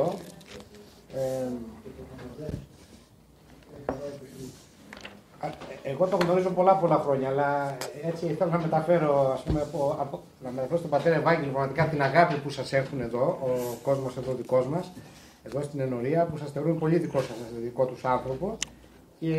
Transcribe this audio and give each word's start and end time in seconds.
εδώ. 0.00 0.14
Ε, 1.14 1.48
εγώ 5.82 6.06
το 6.06 6.16
γνωρίζω 6.16 6.50
πολλά 6.50 6.76
πολλά 6.76 6.96
χρόνια, 6.96 7.28
αλλά 7.28 7.76
έτσι 8.02 8.26
θέλω 8.26 8.50
να 8.50 8.58
μεταφέρω, 8.58 9.32
ας 9.32 9.42
πούμε, 9.42 9.60
από, 9.60 9.96
από, 10.00 10.20
να 10.42 10.50
μεταφέρω 10.50 10.78
στον 10.78 10.90
πατέρα 10.90 11.16
Ευάγγελο 11.16 11.50
πραγματικά 11.50 11.84
την 11.84 12.02
αγάπη 12.02 12.34
που 12.34 12.50
σας 12.50 12.72
έχουν 12.72 13.00
εδώ, 13.00 13.38
ο 13.42 13.48
κόσμος 13.82 14.16
εδώ 14.16 14.32
δικός 14.34 14.66
μας, 14.66 14.92
εδώ 15.42 15.62
στην 15.62 15.80
Ενωρία, 15.80 16.24
που 16.24 16.36
σας 16.36 16.50
θεωρούν 16.50 16.78
πολύ 16.78 16.98
δικό 16.98 17.20
σας, 17.20 17.36
δικό 17.62 17.84
τους 17.86 18.04
άνθρωπο. 18.04 18.56
Και 19.20 19.34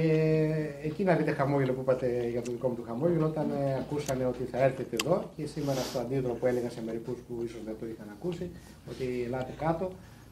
εκεί 0.83 1.03
να 1.03 1.15
δείτε 1.15 1.31
χαμόγελο 1.31 1.73
που 1.73 1.81
είπατε 1.81 2.27
για 2.31 2.41
το 2.41 2.51
δικό 2.51 2.67
μου 2.67 2.75
του 2.75 2.83
χαμόγελο, 2.87 3.25
όταν 3.25 3.51
ε, 3.51 3.73
ακούσανε 3.73 4.25
ότι 4.25 4.43
θα 4.51 4.57
έρθετε 4.63 4.95
εδώ 5.03 5.23
και 5.35 5.45
σήμερα 5.45 5.79
στο 5.79 5.99
αντίδρο 5.99 6.33
που 6.33 6.45
έλεγα 6.45 6.69
σε 6.69 6.81
μερικούς 6.85 7.17
που 7.27 7.43
ίσως 7.45 7.61
δεν 7.65 7.75
το 7.79 7.85
είχαν 7.85 8.07
ακούσει, 8.19 8.51
ότι 8.89 9.23
ελάτε 9.25 9.53
κάτω, 9.59 9.91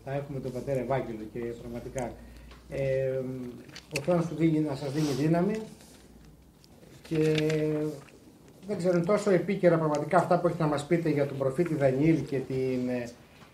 θα 0.09 0.15
έχουμε 0.15 0.39
τον 0.39 0.51
πατέρα 0.51 0.79
Ευάγγελο 0.79 1.23
και 1.33 1.39
πραγματικά 1.39 2.11
ε, 2.69 3.19
ο 3.97 4.01
Θεός 4.01 4.25
του 4.25 4.35
δίνει, 4.35 4.59
να 4.59 4.75
σας 4.75 4.91
δίνει 4.91 5.07
δύναμη 5.07 5.55
και 7.07 7.19
δεν 8.67 8.77
ξέρω, 8.77 8.97
είναι 8.97 9.05
τόσο 9.05 9.31
επίκαιρα 9.31 9.77
πραγματικά 9.77 10.17
αυτά 10.17 10.39
που 10.39 10.47
έχετε 10.47 10.63
να 10.63 10.69
μας 10.69 10.85
πείτε 10.85 11.09
για 11.09 11.25
τον 11.25 11.37
προφήτη 11.37 11.75
Δανιήλ 11.75 12.25
και 12.25 12.37
την, 12.37 12.89
ε, 12.89 13.09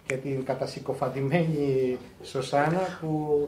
και 0.05 0.15
την 0.15 0.45
κατασυκοφαντημένη 0.45 1.97
Σωσάνα 2.23 2.99
που 3.01 3.47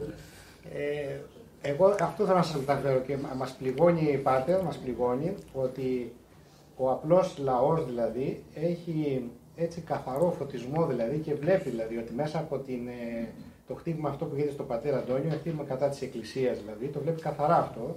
ε, 0.74 1.16
εγώ 1.62 1.94
αυτό 2.00 2.24
θα 2.24 2.42
σας 2.42 2.56
μεταφέρω 2.56 3.00
και 3.00 3.16
μας 3.36 3.56
πληγώνει 3.58 4.20
Πάτερ, 4.22 4.62
μας 4.62 4.76
πληγώνει 4.76 5.34
ότι 5.52 6.12
ο 6.76 6.90
απλός 6.90 7.38
λαός 7.38 7.86
δηλαδή 7.86 8.42
έχει 8.54 9.30
έτσι 9.58 9.80
καθαρό 9.80 10.34
φωτισμό 10.38 10.86
δηλαδή 10.86 11.18
και 11.18 11.34
βλέπει 11.34 11.70
δηλαδή 11.70 11.96
ότι 11.96 12.12
μέσα 12.12 12.38
από 12.38 12.58
την, 12.58 12.88
ε, 12.88 13.28
το 13.68 13.74
χτύπημα 13.74 14.08
αυτό 14.08 14.24
που 14.24 14.34
γίνεται 14.34 14.52
στον 14.52 14.66
πατέρα 14.66 14.98
Αντώνιο, 14.98 15.30
χτύπημα 15.30 15.64
κατά 15.64 15.88
της 15.88 16.02
Εκκλησίας 16.02 16.58
δηλαδή, 16.58 16.86
το 16.86 17.00
βλέπει 17.00 17.20
καθαρά 17.20 17.56
αυτό, 17.58 17.96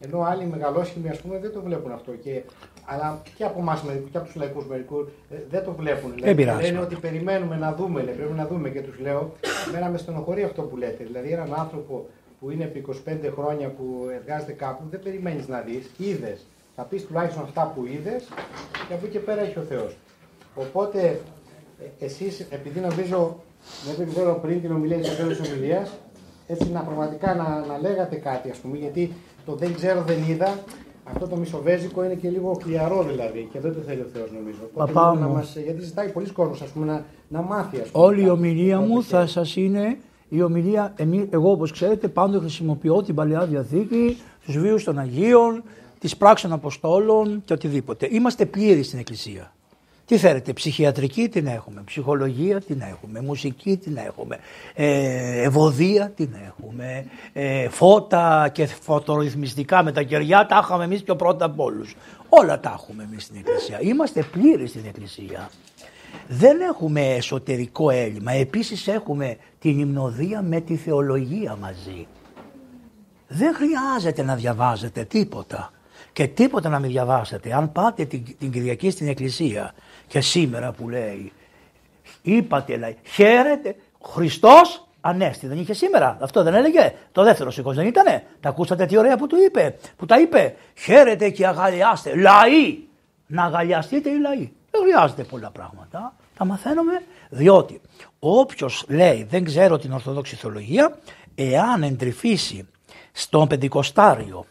ενώ 0.00 0.22
άλλοι 0.22 0.44
μεγαλόσχημοι 0.44 1.08
ας 1.08 1.20
πούμε 1.20 1.38
δεν 1.38 1.52
το 1.52 1.62
βλέπουν 1.62 1.92
αυτό. 1.92 2.12
Και, 2.12 2.42
αλλά 2.84 3.22
και 3.36 3.44
από 3.44 3.60
εμάς 3.60 3.82
μερικού 3.82 4.08
και 4.10 4.16
από 4.16 4.26
τους 4.26 4.36
λαϊκούς 4.36 4.66
μερικούς 4.66 5.08
ε, 5.30 5.36
δεν 5.50 5.64
το 5.64 5.72
βλέπουν. 5.72 6.12
Δηλαδή, 6.14 6.44
λένε 6.44 6.80
ότι 6.80 6.96
περιμένουμε 6.96 7.56
να 7.56 7.74
δούμε, 7.74 8.02
λέει, 8.02 8.14
πρέπει 8.14 8.32
να 8.32 8.46
δούμε 8.46 8.68
και 8.68 8.80
τους 8.80 8.98
λέω, 8.98 9.32
εμένα 9.68 9.88
με 9.88 9.98
στενοχωρεί 9.98 10.42
αυτό 10.42 10.62
που 10.62 10.76
λέτε. 10.76 11.04
Δηλαδή 11.04 11.30
έναν 11.30 11.54
άνθρωπο 11.54 12.06
που 12.40 12.50
είναι 12.50 12.64
επί 12.64 12.84
25 13.06 13.16
χρόνια 13.34 13.68
που 13.68 14.08
εργάζεται 14.20 14.52
κάπου, 14.52 14.82
δεν 14.90 15.00
περιμένεις 15.02 15.48
να 15.48 15.60
δεις, 15.60 15.90
είδες. 15.96 16.46
Θα 16.76 16.82
πεις 16.82 17.06
τουλάχιστον 17.06 17.42
αυτά 17.42 17.72
που 17.74 17.86
είδες 17.86 18.28
και 18.88 18.94
από 18.94 19.04
εκεί 19.04 19.12
και 19.12 19.18
πέρα 19.18 19.40
έχει 19.40 19.58
ο 19.58 19.62
Θεός. 19.62 19.96
Οπότε 20.54 21.20
ε, 22.00 22.04
εσείς, 22.04 22.46
επειδή 22.50 22.80
νομίζω, 22.80 23.36
δεν 23.96 24.08
ξέρω 24.08 24.38
πριν 24.42 24.60
την 24.60 24.72
ομιλία 24.72 24.98
της 24.98 25.16
τέλο 25.16 25.36
ομιλίας, 25.46 25.90
έτσι 26.46 26.70
να 26.70 26.80
πραγματικά 26.80 27.34
να, 27.34 27.66
να 27.66 27.78
λέγατε 27.80 28.16
κάτι, 28.16 28.50
ας 28.50 28.58
πούμε, 28.58 28.76
γιατί 28.76 29.12
το 29.46 29.54
δεν 29.54 29.74
ξέρω, 29.74 30.02
δεν 30.02 30.16
είδα, 30.28 30.58
αυτό 31.04 31.26
το 31.26 31.36
μισοβέζικο 31.36 32.04
είναι 32.04 32.14
και 32.14 32.28
λίγο 32.28 32.58
χλιαρό 32.62 33.02
δηλαδή 33.02 33.48
και 33.52 33.60
δεν 33.60 33.74
το 33.74 33.80
θέλει 33.80 34.00
ο 34.00 34.06
Θεός 34.12 34.32
νομίζω. 34.32 34.58
Παπά 34.74 35.14
μου. 35.14 35.20
Να 35.20 35.26
μας, 35.26 35.56
γιατί 35.56 35.82
ζητάει 35.82 36.08
πολλοί 36.08 36.30
κόσμος 36.30 36.62
να, 36.74 37.04
να 37.28 37.42
μάθει. 37.42 37.80
Ας 37.80 37.88
πούμε, 37.88 38.04
Όλη 38.04 38.24
η 38.24 38.28
ομιλία 38.28 38.80
μου 38.80 39.02
θα 39.02 39.26
σας 39.26 39.56
είναι 39.56 39.98
η 40.28 40.42
ομιλία, 40.42 40.94
εγώ 41.30 41.50
όπως 41.50 41.72
ξέρετε 41.72 42.08
πάντοτε 42.08 42.38
χρησιμοποιώ 42.38 43.02
την 43.02 43.14
Παλαιά 43.14 43.46
Διαθήκη, 43.46 44.18
τους 44.44 44.58
βίους 44.58 44.84
των 44.84 44.98
Αγίων, 44.98 45.62
τις 45.98 46.16
πράξεις 46.16 46.48
των 46.48 46.58
Αποστόλων 46.58 47.42
και 47.44 47.52
οτιδήποτε. 47.52 48.08
Είμαστε 48.10 48.46
πλήροι 48.46 48.82
στην 48.82 48.98
Εκκλησία. 48.98 49.52
Τι 50.08 50.18
θέλετε, 50.18 50.52
ψυχιατρική 50.52 51.28
την 51.28 51.46
έχουμε, 51.46 51.82
ψυχολογία 51.84 52.60
την 52.60 52.80
έχουμε, 52.80 53.20
μουσική 53.20 53.76
την 53.76 53.96
έχουμε, 53.96 54.38
ε, 54.74 55.42
ευωδία 55.42 56.12
την 56.16 56.34
έχουμε, 56.46 57.04
ε, 57.32 57.68
φώτα 57.68 58.48
και 58.52 58.66
φωτορυθμιστικά 58.66 59.82
με 59.82 59.92
τα 59.92 60.02
κεριά 60.02 60.46
τα 60.46 60.60
είχαμε 60.64 60.84
εμείς 60.84 61.02
πιο 61.02 61.16
πρώτα 61.16 61.44
από 61.44 61.64
όλους. 61.64 61.96
Όλα 62.28 62.60
τα 62.60 62.74
έχουμε 62.78 63.02
εμείς 63.02 63.22
στην 63.22 63.36
Εκκλησία. 63.38 63.80
Είμαστε 63.80 64.22
πλήροι 64.22 64.66
στην 64.66 64.82
Εκκλησία 64.86 65.50
δεν 66.28 66.60
έχουμε 66.60 67.00
εσωτερικό 67.00 67.90
έλλειμμα. 67.90 68.32
Επίσης 68.32 68.86
έχουμε 68.86 69.36
την 69.58 69.78
υμνοδία 69.78 70.42
με 70.42 70.60
τη 70.60 70.76
θεολογία 70.76 71.56
μαζί. 71.60 72.06
Δεν 73.28 73.54
χρειάζεται 73.54 74.22
να 74.22 74.34
διαβάζετε 74.34 75.04
τίποτα 75.04 75.72
και 76.12 76.26
τίποτα 76.26 76.68
να 76.68 76.78
μην 76.78 76.90
διαβάσετε. 76.90 77.54
Αν 77.54 77.72
πάτε 77.72 78.04
την, 78.04 78.24
την 78.38 78.50
Κυριακή 78.50 78.90
στην 78.90 79.08
Εκκλησία 79.08 79.74
και 80.08 80.20
σήμερα 80.20 80.72
που 80.72 80.88
λέει 80.88 81.32
είπατε 82.22 82.76
λέει 82.76 82.96
χαίρετε 83.04 83.76
Χριστός 84.04 84.88
Ανέστη 85.00 85.46
δεν 85.46 85.58
είχε 85.58 85.72
σήμερα. 85.72 86.16
Αυτό 86.20 86.42
δεν 86.42 86.54
έλεγε. 86.54 86.94
Το 87.12 87.22
δεύτερο 87.22 87.50
σηκώ 87.50 87.72
δεν 87.72 87.86
ήτανε. 87.86 88.24
Τα 88.40 88.48
ακούσατε 88.48 88.86
τι 88.86 88.96
ωραία 88.96 89.16
που 89.16 89.26
του 89.26 89.36
είπε. 89.46 89.76
Που 89.96 90.06
τα 90.06 90.20
είπε. 90.20 90.54
Χαίρετε 90.74 91.30
και 91.30 91.46
αγαλιάστε. 91.46 92.16
Λαοί. 92.16 92.78
Να 93.26 93.44
αγαλιαστείτε 93.44 94.10
οι 94.10 94.18
λαοί. 94.18 94.52
Δεν 94.70 94.80
χρειάζεται 94.82 95.24
πολλά 95.24 95.50
πράγματα. 95.50 96.14
Τα 96.36 96.44
μαθαίνουμε 96.44 97.02
διότι 97.28 97.80
όποιος 98.18 98.84
λέει 98.88 99.26
δεν 99.30 99.44
ξέρω 99.44 99.78
την 99.78 99.92
Ορθόδοξη 99.92 100.36
Θεολογία, 100.36 100.98
εάν 101.34 101.82
εντρυφήσει 101.82 102.68
στον 103.12 103.48
Πεντηκοστάριο 103.48 104.44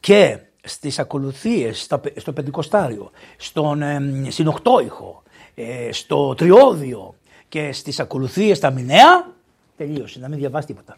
και 0.00 0.38
στις 0.62 0.98
ακολουθίες 0.98 1.88
στο 2.16 2.32
Πεντηκοστάριο, 2.32 3.10
στον, 3.36 3.82
ε, 3.82 4.26
στην 4.30 4.48
Οκτώηχο, 4.48 5.22
ε, 5.54 5.92
στο 5.92 6.34
Τριώδιο 6.34 7.14
και 7.48 7.72
στις 7.72 8.00
ακολουθίες 8.00 8.56
στα 8.56 8.70
Μηνέα, 8.70 9.34
τελείωσε, 9.76 10.18
να 10.18 10.28
μην 10.28 10.38
διαβάσει 10.38 10.66
τίποτα. 10.66 10.96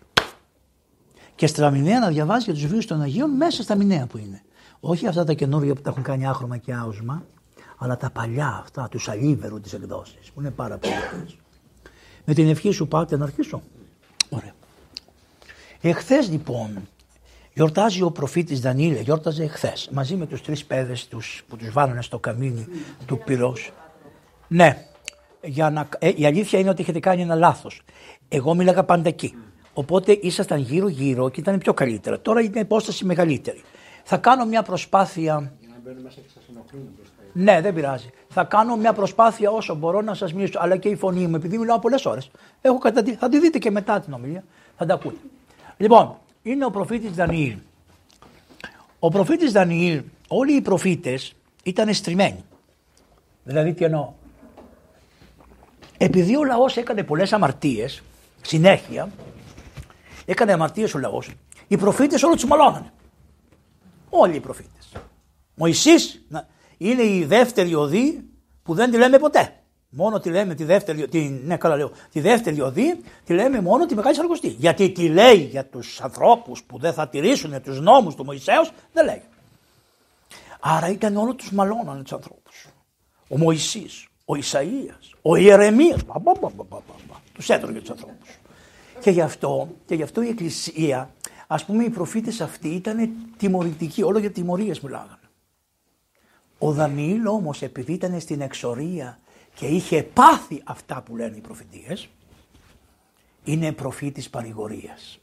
Και 1.35 1.47
στα 1.47 1.71
Μηνέα 1.71 1.99
να 1.99 2.09
διαβάζει 2.09 2.45
και 2.45 2.53
τους 2.53 2.67
βίους 2.67 2.87
των 2.87 3.01
Αγίων 3.03 3.31
μέσα 3.31 3.63
στα 3.63 3.77
Μηνέα 3.77 4.07
που 4.07 4.19
είναι. 4.19 4.43
Όχι 4.81 5.07
αυτά 5.07 5.25
τα 5.25 5.33
καινούργια 5.33 5.75
που 5.75 5.81
τα 5.81 5.91
έχουν 5.91 6.03
κάνει 6.03 6.27
άχρωμα 6.27 6.57
και 6.57 6.73
άοσμα, 6.75 7.25
αλλά 7.79 7.97
τα 7.97 8.11
παλιά 8.11 8.61
αυτά, 8.63 8.89
τους 8.91 9.09
αλίβερου 9.09 9.61
τις 9.61 9.73
εκδόσεις, 9.73 10.31
που 10.35 10.41
είναι 10.41 10.51
πάρα 10.51 10.79
πολύ 10.79 10.95
ωραίες. 11.13 11.37
Με 12.25 12.35
την 12.35 12.49
ευχή 12.49 12.71
σου 12.71 12.89
πάτε 12.89 13.17
να 13.17 13.25
αρχίσω. 13.25 13.63
Ωραία. 14.29 14.53
Εχθές 15.81 16.31
λοιπόν 16.31 16.89
γιορτάζει 17.55 18.03
ο 18.03 18.11
προφήτης 18.11 18.61
Δανίλε, 18.61 19.01
γιόρταζε 19.01 19.43
εχθές, 19.43 19.89
μαζί 19.93 20.17
με 20.17 20.27
τους 20.27 20.43
τρεις 20.43 20.65
παιδες 20.65 21.09
τους 21.09 21.45
που 21.49 21.57
τους 21.57 21.71
βάλανε 21.73 22.03
στο 22.03 22.19
καμίνι 22.19 22.67
του 23.07 23.19
πυρός. 23.19 23.71
Ναι, 24.49 24.87
για 25.43 25.71
να, 25.71 25.89
ε, 25.99 26.13
η 26.17 26.27
αλήθεια 26.27 26.59
είναι 26.59 26.71
ότι 26.71 26.83
έχετε 26.83 27.01
κάνει 27.01 27.23
ένα 27.23 27.35
λάθος. 27.35 27.83
Εγώ 28.29 28.55
μίλαγα 28.55 28.85
πάντα 28.85 29.09
εκεί. 29.09 29.35
Οπότε 29.73 30.13
ήσασταν 30.13 30.59
γύρω 30.59 30.89
γύρω 30.89 31.29
και 31.29 31.41
ήταν 31.41 31.59
πιο 31.59 31.75
καλύτερα. 31.75 32.21
Τώρα 32.21 32.41
είναι 32.41 32.61
υπόσταση 32.61 33.05
μεγαλύτερη. 33.05 33.63
Θα 34.05 34.17
κάνω 34.17 34.45
μια 34.45 34.63
προσπάθεια. 34.63 35.53
Για 35.61 35.69
να 35.73 35.81
μπαίνουν 35.83 36.03
μέσα 36.03 36.21
και 36.21 36.29
σας 36.35 36.43
ναι, 37.33 37.61
δεν 37.61 37.75
πειράζει. 37.75 38.11
Θα 38.29 38.45
κάνω 38.45 38.77
μια 38.77 38.93
προσπάθεια 38.93 39.51
όσο 39.51 39.75
μπορώ 39.75 40.01
να 40.01 40.15
σας 40.15 40.33
μιλήσω. 40.33 40.59
Αλλά 40.63 40.77
και 40.77 40.89
η 40.89 40.97
φωνή 40.97 41.27
μου, 41.27 41.37
επειδή 41.37 41.59
μιλάω 41.59 41.79
πολλές 41.79 42.07
ώρες. 42.07 42.31
Θα 43.19 43.29
τη 43.29 43.41
δείτε 43.41 43.59
και 43.59 43.71
μετά 43.71 44.01
την 44.01 44.13
ομιλία. 44.13 44.45
Θα 44.77 44.87
τα 44.87 44.95
ακούτε. 44.95 45.17
Λοιπόν, 45.77 46.17
είναι 46.43 46.65
ο 46.65 46.71
προφήτης 46.71 47.11
Δανιήλ. 47.11 47.57
Ο 48.99 49.09
προφήτης 49.09 49.53
Δανιήλ, 49.53 50.03
όλοι 50.29 50.53
οι 50.53 50.61
προφήτες 50.61 51.35
ήταν 51.63 51.95
στριμμένοι. 51.95 52.45
Δηλαδή 53.45 53.75
τι 53.75 53.85
εννοώ; 53.85 54.13
Επειδή 55.99 56.37
ο 56.37 56.45
λαός 56.45 56.77
έκανε 56.77 57.03
πολλές 57.03 57.33
αμαρτίες, 57.33 58.03
συνέχεια, 58.43 59.11
έκανε 60.25 60.53
αμαρτίες 60.53 60.95
ο 60.95 60.99
λαός, 60.99 61.31
οι 61.69 61.77
προφήτες 61.77 62.23
όλοι 62.23 62.35
τους 62.35 62.45
μαλώνανε. 62.45 62.93
Όλοι 64.11 64.37
οι 64.37 64.41
προφήτες. 64.41 64.93
Μωυσής, 65.55 66.23
είναι 66.79 67.03
η 67.03 67.25
δεύτερη 67.25 67.75
οδή 67.75 68.25
που 68.63 68.75
δεν 68.75 68.91
τη 68.91 68.97
λέμε 68.97 69.19
ποτέ. 69.19 69.62
Μόνο 69.95 70.21
τη 70.21 70.31
λέμε 70.31 70.55
τη 70.55 70.65
δεύτερη, 70.65 71.09
τη, 71.09 71.21
ναι, 71.21 71.57
καλά 71.57 71.77
λέω, 71.77 71.91
τη 72.13 72.21
δεύτερη 72.21 72.61
οδή 72.61 73.01
τη 73.25 73.35
λέμε 73.35 73.61
μόνο 73.61 73.87
τη 73.87 73.95
Μεγάλη 73.95 74.15
Σαρκοστή. 74.15 74.49
Γιατί 74.49 74.91
τη 74.91 75.09
λέει 75.09 75.37
για 75.37 75.65
τους 75.65 76.01
ανθρώπους 76.01 76.63
που 76.63 76.79
δεν 76.79 76.93
θα 76.93 77.09
τηρήσουν 77.09 77.63
τους 77.63 77.81
νόμους 77.81 78.15
του 78.15 78.25
Μωυσέως, 78.25 78.71
δεν 78.93 79.05
λέει. 79.05 79.23
Άρα 80.61 80.89
ήταν 80.89 81.17
όλο 81.17 81.35
τους 81.35 81.53
μαλώνανε 81.53 82.03
τους 82.03 82.13
ανθρώπους. 82.13 82.67
Ο 83.29 83.39
Μωυσής, 83.39 84.07
ο 84.25 84.35
Ισαΐας, 84.35 85.17
ο 85.23 85.37
Ιερεμίας, 85.37 86.01
τους 87.33 87.49
έτρωγε 87.49 87.79
τους 87.79 87.91
ανθρώπους. 87.91 88.39
Και 89.01 89.11
γι, 89.11 89.21
αυτό, 89.21 89.69
και 89.87 89.95
γι' 89.95 90.03
αυτό 90.03 90.23
η 90.23 90.29
Εκκλησία, 90.29 91.11
ας 91.47 91.65
πούμε 91.65 91.85
οι 91.85 91.91
προφήτες 91.91 92.41
αυτοί 92.41 92.69
ήταν 92.69 93.11
τιμωρητικοί, 93.37 94.03
όλο 94.03 94.19
για 94.19 94.31
τιμωρίες 94.31 94.81
μιλάγανε. 94.81 95.17
Ο 96.59 96.73
Δανιήλ 96.73 97.27
όμως 97.27 97.63
επειδή 97.63 97.93
ήταν 97.93 98.21
στην 98.21 98.41
εξορία 98.41 99.19
και 99.55 99.67
είχε 99.67 100.03
πάθει 100.03 100.63
αυτά 100.65 101.03
που 101.03 101.17
λένε 101.17 101.37
οι 101.37 101.41
προφητείες, 101.41 102.09
είναι 103.45 103.73
προφήτης 103.73 104.31
παρηγορίας. 104.31 105.19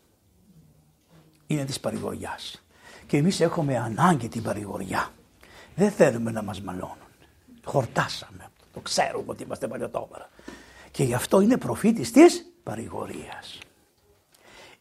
Είναι 1.48 1.66
της 1.66 1.80
παρηγοριάς. 1.80 2.64
Και 3.06 3.18
εμείς 3.18 3.40
έχουμε 3.40 3.78
ανάγκη 3.78 4.28
την 4.28 4.44
παρηγοριά. 4.44 5.10
Δεν 5.76 5.92
θέλουμε 5.92 6.32
να 6.32 6.42
μας 6.42 6.62
μαλώνουν. 6.62 6.98
Χορτάσαμε. 7.64 8.48
Το 8.74 8.80
ξέρουμε 8.80 9.26
ότι 9.28 9.44
είμαστε 9.44 9.68
παλιωτόμερα. 9.68 10.30
Και 10.92 11.04
γι' 11.04 11.14
αυτό 11.14 11.42
είναι 11.42 11.58
προφήτης 11.58 12.12
της 12.12 12.52
παρηγορίας. 12.64 13.60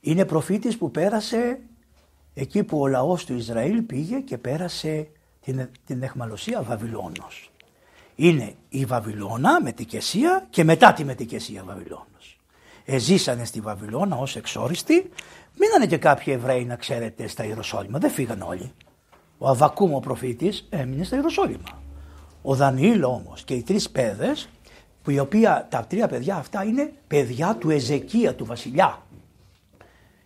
Είναι 0.00 0.24
προφήτης 0.24 0.78
που 0.78 0.90
πέρασε 0.90 1.60
εκεί 2.34 2.64
που 2.64 2.80
ο 2.80 2.86
λαός 2.86 3.24
του 3.24 3.34
Ισραήλ 3.34 3.82
πήγε 3.82 4.20
και 4.20 4.38
πέρασε 4.38 5.10
την, 5.40 5.70
την 5.86 6.02
εχμαλωσία 6.02 6.62
Βαβυλώνος. 6.62 7.50
Είναι 8.20 8.54
η 8.68 8.84
Βαβυλώνα 8.84 9.62
με 9.62 9.74
και 10.50 10.64
μετά 10.64 10.92
τη 10.92 11.04
μετικεσία 11.04 11.62
Βαβυλώνος. 11.64 12.38
Εζήσανε 12.84 13.44
στη 13.44 13.60
Βαβυλώνα 13.60 14.16
ως 14.16 14.36
εξόριστοι, 14.36 15.10
μείνανε 15.58 15.86
και 15.86 15.96
κάποιοι 15.96 16.34
Εβραίοι 16.36 16.64
να 16.64 16.76
ξέρετε 16.76 17.26
στα 17.26 17.44
Ιεροσόλυμα, 17.44 17.98
δεν 17.98 18.10
φύγαν 18.10 18.42
όλοι. 18.42 18.72
Ο 19.38 19.48
Αβακούμ 19.48 19.94
ο 19.94 20.00
προφήτης 20.00 20.66
έμεινε 20.70 21.04
στα 21.04 21.16
Ιεροσόλυμα. 21.16 21.82
Ο 22.42 22.54
Δανιήλ 22.54 23.02
όμως 23.02 23.42
και 23.44 23.54
οι 23.54 23.62
τρεις 23.62 23.90
παιδες, 23.90 24.48
που 25.02 25.10
οι 25.10 25.18
οποία 25.18 25.66
τα 25.70 25.86
τρία 25.88 26.08
παιδιά 26.08 26.36
αυτά 26.36 26.64
είναι 26.64 26.92
παιδιά 27.06 27.56
του 27.56 27.70
Εζεκία, 27.70 28.34
του 28.34 28.44
βασιλιά. 28.44 29.02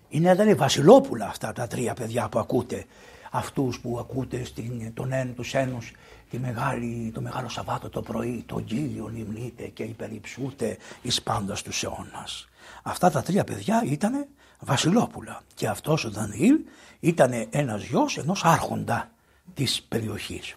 Είναι 0.08 0.32
ήταν 0.32 0.56
βασιλόπουλα 0.56 1.26
αυτά 1.26 1.52
τα 1.52 1.66
τρία 1.66 1.94
παιδιά 1.94 2.28
που 2.28 2.38
ακούτε. 2.38 2.84
Αυτούς 3.30 3.80
που 3.80 3.98
ακούτε 3.98 4.44
στην, 4.44 4.94
τον 4.94 5.12
ένα 5.12 5.32
τους 5.32 5.54
ένους 5.54 5.92
τη 6.32 6.38
μεγάλη, 6.38 7.10
το 7.14 7.20
μεγάλο 7.20 7.48
Σαββάτο 7.48 7.88
το 7.88 8.02
πρωί, 8.02 8.42
το 8.46 8.58
γύλιο 8.58 9.08
λιμνείτε 9.08 9.66
και 9.66 9.82
υπερυψούτε 9.82 10.76
εις 11.02 11.22
πάντας 11.22 11.62
τους 11.62 11.82
αιώνας. 11.82 12.48
Αυτά 12.82 13.10
τα 13.10 13.22
τρία 13.22 13.44
παιδιά 13.44 13.82
ήταν 13.86 14.26
βασιλόπουλα 14.60 15.42
και 15.54 15.68
αυτός 15.68 16.04
ο 16.04 16.10
Δανιήλ 16.10 16.58
ήταν 17.00 17.46
ένας 17.50 17.82
γιος 17.82 18.18
ενός 18.18 18.44
άρχοντα 18.44 19.10
της 19.54 19.82
περιοχής. 19.82 20.54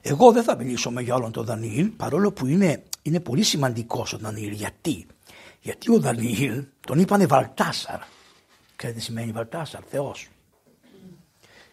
Εγώ 0.00 0.32
δεν 0.32 0.42
θα 0.42 0.56
μιλήσω 0.56 0.92
για 1.00 1.14
όλον 1.14 1.32
τον 1.32 1.44
Δανιήλ 1.44 1.86
παρόλο 1.86 2.32
που 2.32 2.46
είναι, 2.46 2.82
είναι 3.02 3.20
πολύ 3.20 3.42
σημαντικός 3.42 4.12
ο 4.12 4.18
Δανιήλ. 4.18 4.52
Γιατί; 4.52 5.06
Γιατί 5.60 5.90
ο 5.90 6.00
Δανιήλ 6.00 6.64
τον 6.80 6.98
είπανε 6.98 7.26
Βαλτάσαρ. 7.26 8.00
Ξέρετε 8.76 8.98
τι 8.98 9.04
σημαίνει 9.04 9.32
Βαλτάσαρ, 9.32 9.80
Θεός. 9.90 10.28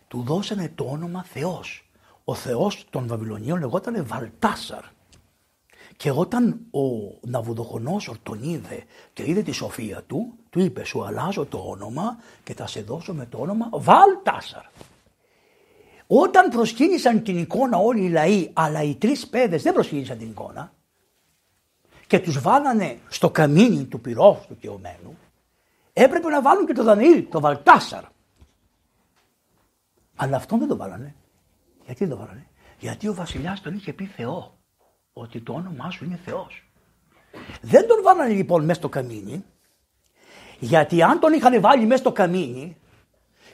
Του 0.07 0.24
δώσανε 0.24 0.71
το 0.75 0.83
όνομα 0.83 1.24
Θεός. 1.24 1.87
Ο 2.29 2.35
Θεός 2.35 2.85
των 2.89 3.07
Βαβυλωνίων 3.07 3.59
λεγόταν 3.59 4.06
Βαλτάσαρ. 4.06 4.83
Και 5.97 6.12
όταν 6.12 6.59
ο 6.71 6.79
Ναβουδοχονόσορ 7.21 8.18
τον 8.24 8.44
είδε 8.44 8.83
και 9.13 9.29
είδε 9.29 9.41
τη 9.41 9.51
σοφία 9.51 10.03
του, 10.03 10.33
του 10.50 10.59
είπε 10.59 10.83
σου 10.83 11.06
αλλάζω 11.06 11.45
το 11.45 11.57
όνομα 11.57 12.18
και 12.44 12.53
θα 12.53 12.68
σε 12.68 12.81
δώσω 12.81 13.13
με 13.13 13.25
το 13.25 13.38
όνομα 13.38 13.69
Βαλτάσαρ. 13.71 14.63
Όταν 16.07 16.50
προσκύνησαν 16.50 17.24
την 17.24 17.38
εικόνα 17.38 17.77
όλοι 17.77 18.03
οι 18.03 18.09
λαοί, 18.09 18.50
αλλά 18.53 18.83
οι 18.83 18.95
τρεις 18.95 19.27
παιδες 19.27 19.63
δεν 19.63 19.74
προσκύνησαν 19.74 20.18
την 20.18 20.27
εικόνα 20.27 20.74
και 22.07 22.19
τους 22.19 22.41
βάλανε 22.41 23.00
στο 23.07 23.29
καμίνι 23.29 23.85
του 23.85 24.01
πυρός 24.01 24.45
του 24.47 24.57
κεωμένου, 24.57 25.18
έπρεπε 25.94 26.29
να 26.29 26.41
βάλουν 26.41 26.65
και 26.65 26.74
το 26.74 26.83
Δανιήλ, 26.83 27.29
το 27.29 27.39
Βαλτάσαρ. 27.39 28.03
Αλλά 30.15 30.35
αυτόν 30.35 30.59
δεν 30.59 30.68
το 30.68 30.77
βάλανε. 30.77 31.15
Γιατί 31.88 32.06
δεν 32.06 32.10
το 32.10 32.18
βάλανε; 32.18 32.48
Γιατί 32.80 33.07
ο 33.07 33.13
βασιλιάς 33.13 33.62
τον 33.62 33.74
είχε 33.74 33.94
πει 33.94 34.06
Θεό. 34.06 34.57
Ότι 35.13 35.42
το 35.42 35.54
όνομά 35.54 35.92
σου 35.92 36.06
είναι 36.06 36.19
Θεός. 36.25 36.69
Δεν 37.62 37.88
τον 37.88 38.04
βάλανε 38.04 38.34
λοιπόν 38.34 38.66
μέσα 38.66 38.80
στο 38.80 38.89
καμίνι. 38.89 39.44
Γιατί 40.60 41.04
αν 41.04 41.19
τον 41.19 41.34
είχαν 41.34 41.62
βάλει 41.62 41.86
μέσα 41.86 42.01
στο 42.01 42.12
καμίνι 42.12 42.78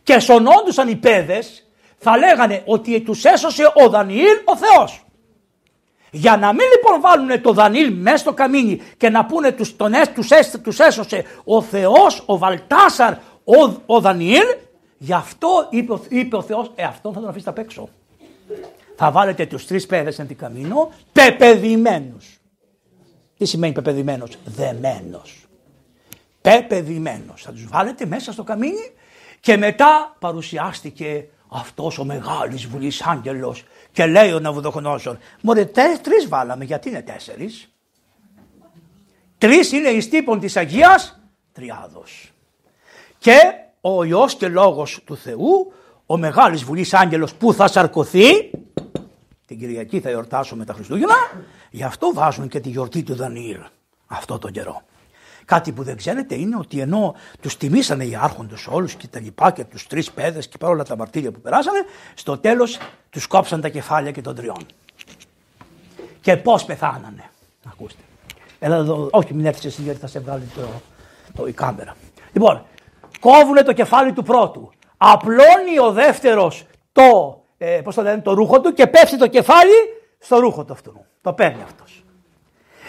και 0.04 0.20
σωνόντουσαν 0.20 0.88
οι 0.88 0.96
παιδες 0.96 1.68
θα 1.98 2.18
λέγανε 2.18 2.64
ότι 2.66 3.02
τους 3.02 3.24
έσωσε 3.24 3.72
ο 3.86 3.90
Δανιήλ 3.90 4.38
ο 4.46 4.58
Θεός. 4.58 5.06
Για 6.12 6.38
να 6.38 6.54
μην 6.54 6.66
λοιπόν 6.76 7.02
βάλουν 7.02 7.42
το 7.42 7.54
Δανιήλ 7.54 7.94
μέσα 7.94 8.18
στο 8.18 8.34
καμίνι 8.34 8.82
και 8.98 9.10
να 9.10 9.26
πούνε 9.26 9.52
τους, 9.52 9.76
τον, 9.76 9.92
τους, 10.14 10.28
τους 10.64 10.80
έσωσε 10.80 11.26
ο 11.44 11.62
Θεός, 11.62 12.24
ο 12.26 12.38
Βαλτάσαρ, 12.38 13.14
ο, 13.44 13.82
ο 13.86 14.00
Δανιήλ, 14.00 14.46
γι' 14.98 15.14
αυτό 15.14 15.68
είπε, 15.70 15.94
είπε 16.10 16.36
ο 16.36 16.42
Θεός, 16.42 16.72
ε 16.76 16.84
αυτό 16.84 17.14
θα 17.14 17.20
τον 17.20 17.30
αφήσει 17.30 17.50
απ' 17.50 17.58
έξω. 17.58 17.90
Θα 18.96 19.12
βάλετε 19.12 19.46
τους 19.46 19.68
τρεις 19.68 19.86
παιδες 19.86 20.20
εν 20.20 20.28
την 20.28 20.38
καμίνο, 20.38 20.92
πεπεδημένους. 21.12 22.40
Τι 23.38 23.46
σημαίνει 23.46 23.74
πεπεδημένος, 23.74 24.38
δεμένος. 24.46 25.46
Πεπεδημένος. 26.42 27.42
Θα 27.42 27.52
τους 27.52 27.68
βάλετε 27.68 28.06
μέσα 28.06 28.32
στο 28.32 28.44
καμίνι 28.44 28.92
και 29.40 29.58
μετά 29.58 30.16
παρουσιάστηκε 30.20 31.28
αυτός 31.48 31.98
ο 32.00 32.06
μεγάλης 32.06 32.66
βουλής 32.66 33.02
άγγελος 33.02 33.64
και 33.92 34.06
λέει 34.06 34.32
ο 34.32 34.40
Ναβουδοχονόσορ, 34.40 35.18
μωρέ 35.42 35.66
τρεις 36.02 36.28
βάλαμε, 36.28 36.64
γιατί 36.64 36.90
είναι 36.90 37.02
τέσσερις; 37.02 37.68
Τρεις 39.38 39.72
είναι 39.72 39.90
εις 39.90 40.10
τύπων 40.10 40.40
της 40.40 40.58
Αγίας 40.58 41.20
Τριάδος. 41.52 42.32
Και 43.18 43.40
ο 43.82 44.04
Υιός 44.04 44.36
και 44.36 44.48
Λόγος 44.48 45.00
του 45.06 45.18
Θεού, 45.18 45.74
ο 46.06 46.18
μεγάλης 46.18 46.64
βουλής 46.64 46.94
άγγελος 46.94 47.34
που 47.34 47.54
θα 47.54 47.68
σαρκωθεί, 47.68 48.52
την 49.46 49.60
Κυριακή 49.60 50.00
θα 50.00 50.10
εορτάσουμε 50.10 50.66
τα 50.66 50.74
Χριστούγεννα, 50.74 51.16
γι' 51.70 51.84
αυτό 51.84 52.12
βάζουν 52.14 52.48
και 52.48 52.60
τη 52.60 52.70
γιορτή 52.70 53.04
του 53.04 53.16
Δανιήλ 53.16 53.60
αυτό 54.08 54.40
τον 54.40 54.52
καιρό. 54.52 54.82
Κάτι 55.46 55.72
που 55.72 55.84
δεν 55.84 55.98
ξέρετε 55.98 56.36
είναι 56.36 56.56
ότι 56.58 56.80
ενώ 56.80 57.16
τους 57.42 57.58
τιμήσανε 57.58 58.04
οι 58.04 58.16
άρχοντες 58.16 58.68
όλους 58.68 58.96
και 58.96 59.08
τα 59.08 59.20
λοιπά 59.20 59.52
και 59.52 59.64
τους 59.64 59.88
τρεις 59.88 60.12
παιδες 60.12 60.48
και 60.48 60.58
παρόλα 60.58 60.84
τα 60.84 60.98
μαρτύρια 60.98 61.32
που 61.32 61.42
περάσανε, 61.42 61.80
στο 62.14 62.38
τέλος 62.38 62.78
τους 63.10 63.28
κόψαν 63.28 63.62
τα 63.62 63.70
κεφάλια 63.70 64.12
και 64.12 64.22
των 64.22 64.36
τριών. 64.36 64.66
Και 66.22 66.38
πώς 66.38 66.66
πεθάνανε. 66.66 67.30
Ακούστε. 67.72 68.02
Έλα 68.60 68.76
εδώ, 68.76 69.08
όχι 69.12 69.34
μην 69.34 69.46
έρθεις 69.46 69.66
εσύ 69.66 69.82
γιατί 69.82 70.00
θα 70.00 70.08
σε 70.08 70.20
βγάλει 70.20 70.44
το, 70.56 70.62
το, 71.36 71.48
η 71.48 71.52
κάμερα. 71.52 71.96
Λοιπόν, 72.34 72.66
κόβουν 73.20 73.66
το 73.66 73.74
κεφάλι 73.74 74.14
του 74.14 74.24
πρώτου. 74.24 74.72
Απλώνει 75.06 75.80
ο 75.80 75.92
δεύτερος 75.92 76.66
το, 76.92 77.42
ε, 77.58 77.82
πώς 77.84 77.96
το, 77.96 78.02
λένε, 78.02 78.22
το 78.22 78.34
ρούχο 78.34 78.62
του 78.62 78.74
και 78.74 78.88
πέφτει 78.88 79.18
το 79.18 79.28
κεφάλι 79.28 79.74
στο 80.20 80.40
ρούχο 80.40 80.66
του 80.66 80.74
αυτού. 80.74 81.06
Το 81.22 81.34
παίρνει 81.34 81.62
αυτός. 81.64 82.04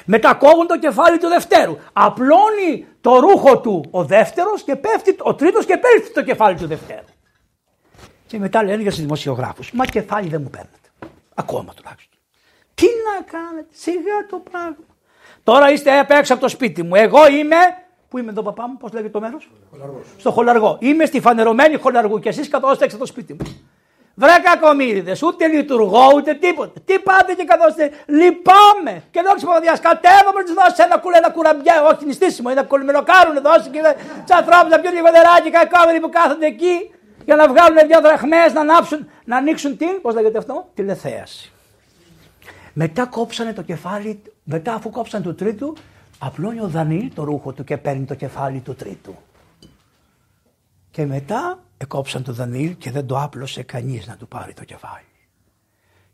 Μετά 0.04 0.34
κόβουν 0.34 0.66
το 0.66 0.78
κεφάλι 0.78 1.18
του 1.18 1.28
δευτέρου. 1.28 1.76
Απλώνει 1.92 2.86
το 3.00 3.18
ρούχο 3.18 3.60
του 3.60 3.84
ο 3.90 4.04
δεύτερος 4.04 4.62
και 4.62 4.76
πέφτει, 4.76 5.16
ο 5.18 5.34
τρίτος 5.34 5.66
και 5.66 5.76
πέφτει 5.76 6.12
το 6.12 6.22
κεφάλι 6.22 6.56
του 6.56 6.66
δευτέρου. 6.66 7.04
Και 8.26 8.38
μετά 8.38 8.62
λένε 8.64 8.82
για 8.82 8.90
τους 8.90 9.00
δημοσιογράφους, 9.00 9.72
μα 9.72 9.84
κεφάλι 9.84 10.28
δεν 10.28 10.42
μου 10.42 10.50
παίρνετε. 10.50 10.88
Ακόμα 11.34 11.72
τουλάχιστον. 11.74 12.18
Τι 12.74 12.86
να 12.86 13.38
κάνετε, 13.38 13.68
σιγά 13.70 14.26
το 14.30 14.42
πράγμα. 14.50 14.76
Τώρα 15.42 15.70
είστε 15.70 15.98
απ' 15.98 16.10
έξω 16.10 16.32
από 16.32 16.42
το 16.42 16.48
σπίτι 16.48 16.82
μου. 16.82 16.94
Εγώ 16.94 17.28
είμαι, 17.28 17.56
πού 18.14 18.20
είμαι 18.20 18.30
εδώ 18.30 18.42
παπά 18.42 18.68
μου, 18.68 18.76
πώς 18.76 18.92
λέγεται 18.92 19.10
το 19.10 19.20
μέρος; 19.20 19.50
Στο 20.18 20.30
χολαργό. 20.30 20.76
Είμαι 20.80 21.04
στη 21.04 21.20
φανερωμένη 21.20 21.76
χολαργού 21.76 22.18
και 22.18 22.28
εσείς 22.28 22.48
καθόστε 22.48 22.84
έξω 22.84 22.96
από 22.96 23.04
το 23.04 23.10
σπίτι 23.12 23.32
μου. 23.32 23.44
Βρε 24.14 24.32
κακομύριδε, 24.42 25.16
ούτε 25.24 25.46
λειτουργώ 25.46 26.10
ούτε 26.14 26.34
τίποτα. 26.34 26.80
Τι 26.84 26.98
πάτε 26.98 27.34
και 27.34 27.44
καθόστε, 27.44 27.90
λυπάμαι. 28.06 29.02
Και 29.10 29.20
δόξα 29.26 29.46
παπαδιά, 29.46 29.78
κατέβαμε 29.88 30.38
να 30.38 30.44
τους 30.44 30.54
δώσει 30.54 30.82
ένα 30.86 30.98
κουλέ, 30.98 31.16
ένα 31.16 31.30
κουραμπιέ, 31.30 31.72
όχι 31.92 32.04
νηστίσιμο, 32.06 32.48
ένα 32.52 32.62
κολυμενοκάρουν, 32.64 33.34
δώσει 33.42 33.68
και 33.70 33.80
τους 34.26 34.36
ανθρώπους 34.38 34.70
να 34.70 34.78
πιούν 34.80 34.94
λίγο 34.94 35.10
νεράκι, 35.16 35.50
κακόμεροι 35.50 36.00
που 36.00 36.10
κάθονται 36.16 36.46
εκεί 36.46 36.76
για 37.24 37.36
να 37.36 37.48
βγάλουν 37.48 37.78
δύο 37.86 38.00
δραχμές, 38.00 38.52
να 38.52 38.60
ανάψουν, 38.60 39.00
να 39.24 39.36
ανοίξουν 39.36 39.76
την, 39.76 40.00
πώς 40.02 40.14
λέγεται 40.14 40.38
αυτό, 40.38 40.68
τηλεθέαση. 40.74 41.52
Μετά 42.72 43.06
κόψανε 43.06 43.52
το 43.52 43.62
κεφάλι, 43.62 44.22
μετά 44.44 44.74
αφού 44.74 44.90
κόψαν 44.90 45.22
του 45.22 45.34
τρίτου, 45.34 45.76
απλώνει 46.18 46.60
ο 46.60 46.68
Δανίλ 46.68 47.12
το 47.14 47.24
ρούχο 47.24 47.52
του 47.52 47.64
και 47.64 47.76
παίρνει 47.76 48.04
το 48.04 48.14
κεφάλι 48.14 48.60
του 48.60 48.74
τρίτου. 48.74 49.14
Και 50.90 51.06
μετά 51.06 51.58
εκόψαν 51.76 52.22
τον 52.22 52.34
Δανίλ 52.34 52.76
και 52.76 52.90
δεν 52.90 53.06
το 53.06 53.20
άπλωσε 53.20 53.62
κανείς 53.62 54.06
να 54.06 54.16
του 54.16 54.28
πάρει 54.28 54.54
το 54.54 54.64
κεφάλι. 54.64 55.04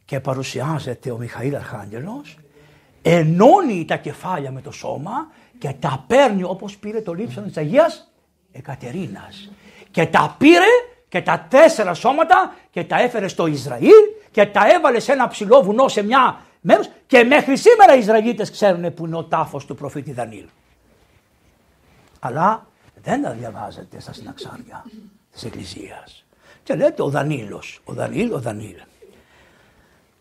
Και 0.04 0.21
παρουσιάζεται 0.21 1.11
ο 1.11 1.16
Μιχαήλ 1.16 1.54
Αρχάγγελος, 1.54 2.38
ενώνει 3.02 3.85
τα 3.85 3.97
κεφάλια 3.97 4.50
με 4.50 4.61
το 4.61 4.71
σώμα 4.71 5.12
και 5.59 5.75
τα 5.80 6.04
παίρνει 6.07 6.42
όπως 6.42 6.76
πήρε 6.76 7.00
το 7.00 7.12
λείψανο 7.12 7.47
της 7.47 7.57
Αγίας 7.57 8.12
Εκατερίνας. 8.52 9.50
Και 9.90 10.07
τα 10.07 10.35
πήρε 10.38 10.71
και 11.09 11.23
τα 11.23 11.47
τέσσερα 11.50 11.95
σώματα 11.95 12.54
και 12.71 12.85
τα 12.85 13.00
έφερε 13.00 13.28
στο 13.28 13.47
Ισραήλ 13.47 14.04
και 14.30 14.47
τα 14.47 14.71
έβαλε 14.75 15.00
σε 15.00 15.12
ένα 15.12 15.28
ψηλό 15.28 15.62
βουνό 15.62 15.88
σε 15.88 16.02
μια 16.02 16.40
μέρος 16.60 16.90
και 17.06 17.24
μέχρι 17.24 17.56
σήμερα 17.56 17.94
οι 17.94 17.98
Ισραηλίτες 17.98 18.50
ξέρουν 18.50 18.94
που 18.94 19.06
είναι 19.06 19.16
ο 19.16 19.24
τάφος 19.24 19.64
του 19.66 19.74
προφήτη 19.74 20.12
Δανίλ. 20.12 20.46
Αλλά 22.20 22.66
δεν 23.02 23.22
τα 23.22 23.30
διαβάζετε 23.30 24.00
στα 24.00 24.12
συναξάρια 24.12 24.84
της 25.32 25.44
Εκκλησίας. 25.44 26.24
Και 26.62 26.74
λέτε 26.74 27.02
ο 27.02 27.08
Δανίλος, 27.08 27.80
ο 27.84 27.92
Δανίλ, 27.92 28.32
ο 28.32 28.40
Δανίλ. 28.40 28.76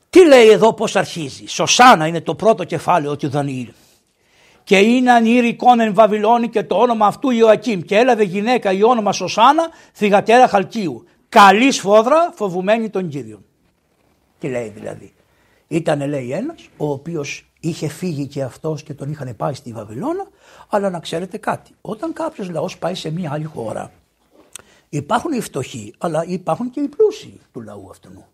Τι 0.10 0.28
λέει 0.28 0.50
εδώ 0.50 0.74
πώς 0.74 0.96
αρχίζει. 0.96 1.46
Σωσάνα 1.46 2.08
είναι 2.08 2.22
το 2.22 2.36
πρώτο 2.36 2.64
κεφάλαιο 2.64 3.16
του 3.16 3.30
Δανίλ. 3.30 3.72
Και 4.64 4.78
είναι 4.78 5.12
ανήρικον 5.12 5.80
εν 5.80 5.94
Βαβυλώνη 5.94 6.50
και 6.50 6.64
το 6.64 6.76
όνομα 6.76 7.06
αυτού 7.08 7.30
Ιωακήμ. 7.30 7.82
Και 7.82 7.98
έλαβε 7.98 8.24
γυναίκα 8.24 8.72
η 8.72 8.84
όνομα 8.84 9.12
Σωσάνα, 9.12 9.70
θυγατέρα 9.94 10.48
Χαλκίου. 10.48 11.06
Καλή 11.30 11.72
σφόδρα, 11.72 12.32
φοβουμένη 12.36 12.90
των 12.90 13.10
Κύριων. 13.10 13.46
Τι 14.40 14.48
λέει 14.48 14.70
δηλαδή. 14.70 15.14
Ήταν 15.72 16.08
λέει 16.08 16.32
ένας 16.32 16.70
ο 16.78 16.92
οποίος 16.92 17.52
είχε 17.60 17.88
φύγει 17.88 18.28
και 18.28 18.44
αυτός 18.44 18.84
και 18.84 18.94
τον 18.94 19.12
είχαν 19.12 19.36
πάει 19.36 19.54
στη 19.54 19.72
Βαβυλώνα, 19.72 20.28
αλλά 20.70 20.90
να 20.90 21.00
ξέρετε 21.00 21.38
κάτι, 21.38 21.72
όταν 21.82 22.14
κάποιος 22.14 22.50
λαός 22.50 22.78
πάει 22.78 22.96
σε 22.96 23.10
μια 23.10 23.32
άλλη 23.32 23.44
χώρα, 23.44 23.92
υπάρχουν 24.90 25.32
οι 25.32 25.42
φτωχοί, 25.42 25.94
αλλά 25.98 26.24
υπάρχουν 26.28 26.70
και 26.70 26.80
οι 26.80 26.88
πλούσιοι 26.88 27.40
του 27.54 27.62
λαού 27.62 27.88
αυτού. 27.90 28.26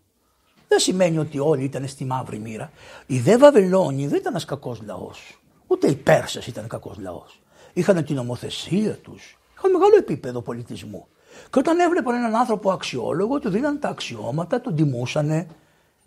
Δεν 0.68 0.78
σημαίνει 0.78 1.18
ότι 1.18 1.38
όλοι 1.38 1.64
ήταν 1.64 1.88
στη 1.88 2.04
μαύρη 2.04 2.38
μοίρα. 2.38 2.70
Οι 3.06 3.18
δε 3.18 3.36
Βαβυλώνοι 3.36 4.06
δεν 4.06 4.18
ήταν 4.18 4.32
ένας 4.32 4.44
κακός 4.44 4.82
λαός. 4.82 5.40
Ούτε 5.66 5.90
οι 5.90 5.94
Πέρσες 5.94 6.46
ήταν 6.46 6.68
κακός 6.68 6.98
λαός. 6.98 7.40
Είχαν 7.72 8.04
την 8.04 8.18
ομοθεσία 8.18 8.94
τους. 8.94 9.38
Είχαν 9.56 9.70
μεγάλο 9.70 9.96
επίπεδο 9.96 10.40
πολιτισμού. 10.40 11.06
Και 11.50 11.58
όταν 11.58 11.78
έβλεπαν 11.78 12.14
έναν 12.14 12.34
άνθρωπο 12.34 12.70
αξιόλογο, 12.70 13.38
του 13.38 13.50
δίναν 13.50 13.78
τα 13.78 13.88
αξιώματα, 13.88 14.60
τον 14.60 14.76
τιμούσαν. 14.76 15.46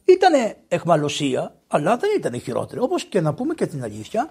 Ήταν 0.10 0.56
εχμαλωσία, 0.68 1.56
αλλά 1.68 1.98
δεν 1.98 2.10
ήταν 2.18 2.40
χειρότερο. 2.40 2.84
Όπως 2.84 3.04
και 3.04 3.22
να 3.22 3.34
πούμε 3.34 3.54
και 3.54 3.66
την 3.66 3.84
αλήθεια, 3.84 4.30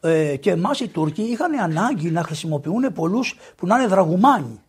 ε, 0.00 0.36
και 0.36 0.50
εμάς 0.50 0.80
οι 0.80 0.88
Τούρκοι 0.88 1.22
είχαν 1.22 1.60
ανάγκη 1.60 2.10
να 2.10 2.22
χρησιμοποιούν 2.22 2.92
πολλούς 2.92 3.36
που 3.56 3.66
να 3.66 3.76
είναι 3.76 3.86
δραγουμάνοι. 3.86 4.60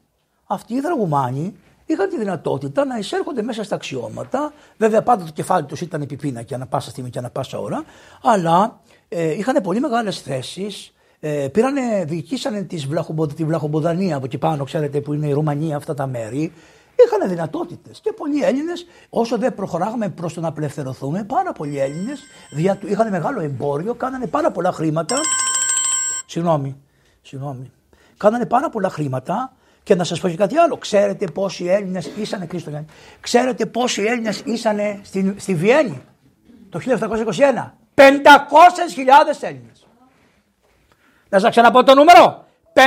Αυτοί 0.48 0.74
οι 0.74 0.80
δραγουμάνοι 0.80 1.56
είχαν 1.86 2.10
τη 2.10 2.18
δυνατότητα 2.18 2.86
να 2.86 2.98
εισέρχονται 2.98 3.42
μέσα 3.42 3.64
στα 3.64 3.76
αξιώματα. 3.76 4.54
Βέβαια, 4.78 5.02
πάντα 5.02 5.26
το 5.26 5.32
κεφάλι 5.34 5.66
τους 5.66 5.82
ήταν 5.82 6.02
επιπίνα 6.02 6.42
και 6.42 6.56
ανα 6.56 6.66
πάσα 6.66 6.90
στιγμή 6.90 7.10
και 7.10 7.20
ανα 7.20 7.30
πάσα 7.30 7.60
ώρα, 7.60 7.84
αλλά 8.24 8.80
ε, 9.08 9.32
είχαν 9.32 9.62
πολύ 9.64 9.80
μεγάλες 9.80 10.22
θέσεις. 10.22 10.94
Ε, 11.20 11.48
πήρανε, 11.52 12.06
διοικήσανε 12.08 12.62
τις 12.62 12.88
τη 13.36 13.44
Βλαχομποδανία 13.46 14.16
από 14.16 14.26
εκεί 14.26 14.38
πάνω, 14.38 14.64
ξέρετε, 14.64 15.02
που 15.02 15.14
είναι 15.14 15.28
η 15.28 15.32
Ρουμανία, 15.32 15.76
αυτά 15.76 15.94
τα 15.94 16.08
μέρη. 16.08 16.54
Είχαν 16.96 17.30
δυνατότητες 17.30 18.00
και 18.00 18.12
πολλοί 18.12 18.44
Έλληνες, 18.44 18.86
όσο 19.10 19.38
δεν 19.38 19.54
προχωράγαμε 19.54 20.10
προς 20.10 20.34
το 20.34 20.42
να 20.42 20.48
απελευθερωθούμε, 20.48 21.24
πάρα 21.24 21.52
πολλοί 21.52 21.80
Έλληνες 21.80 22.24
είχαν 22.86 23.10
μεγάλο 23.10 23.42
εμπόριο, 23.42 23.94
κάνανε 23.94 24.28
πάρα 24.28 24.52
πολλά 24.52 24.72
χρήματα. 24.72 25.16
Συγγνώμη, 26.26 26.78
συγγνώμη. 27.22 27.72
Κάνανε 28.18 28.46
πάρα 28.46 28.70
πολλά 28.70 28.90
χρήματα 28.90 29.54
και 29.84 29.96
να 29.96 30.04
σας 30.04 30.20
πω 30.20 30.30
και 30.30 30.36
κάτι 30.36 30.58
άλλο. 30.58 30.78
Ξέρετε 30.78 31.28
πόσοι 31.28 31.66
Έλληνες 31.66 32.12
ήσανε, 32.18 32.46
Κρίστο 32.46 32.70
Γιάννη, 32.70 32.88
ξέρετε 33.20 33.66
πόσοι 33.66 34.02
Έλληνες 34.02 34.42
ήσανε 34.46 35.00
στη, 35.04 35.36
στη 35.38 35.56
Βιέννη 35.56 36.02
το 36.70 36.80
1721. 36.80 37.74
500.000 37.96 38.04
Έλληνες. 39.42 39.88
Να 41.30 41.40
σας 41.40 41.50
ξαναπώ 41.50 41.84
το 41.84 41.96
νούμερο. 41.96 42.46
500.000 42.74 42.84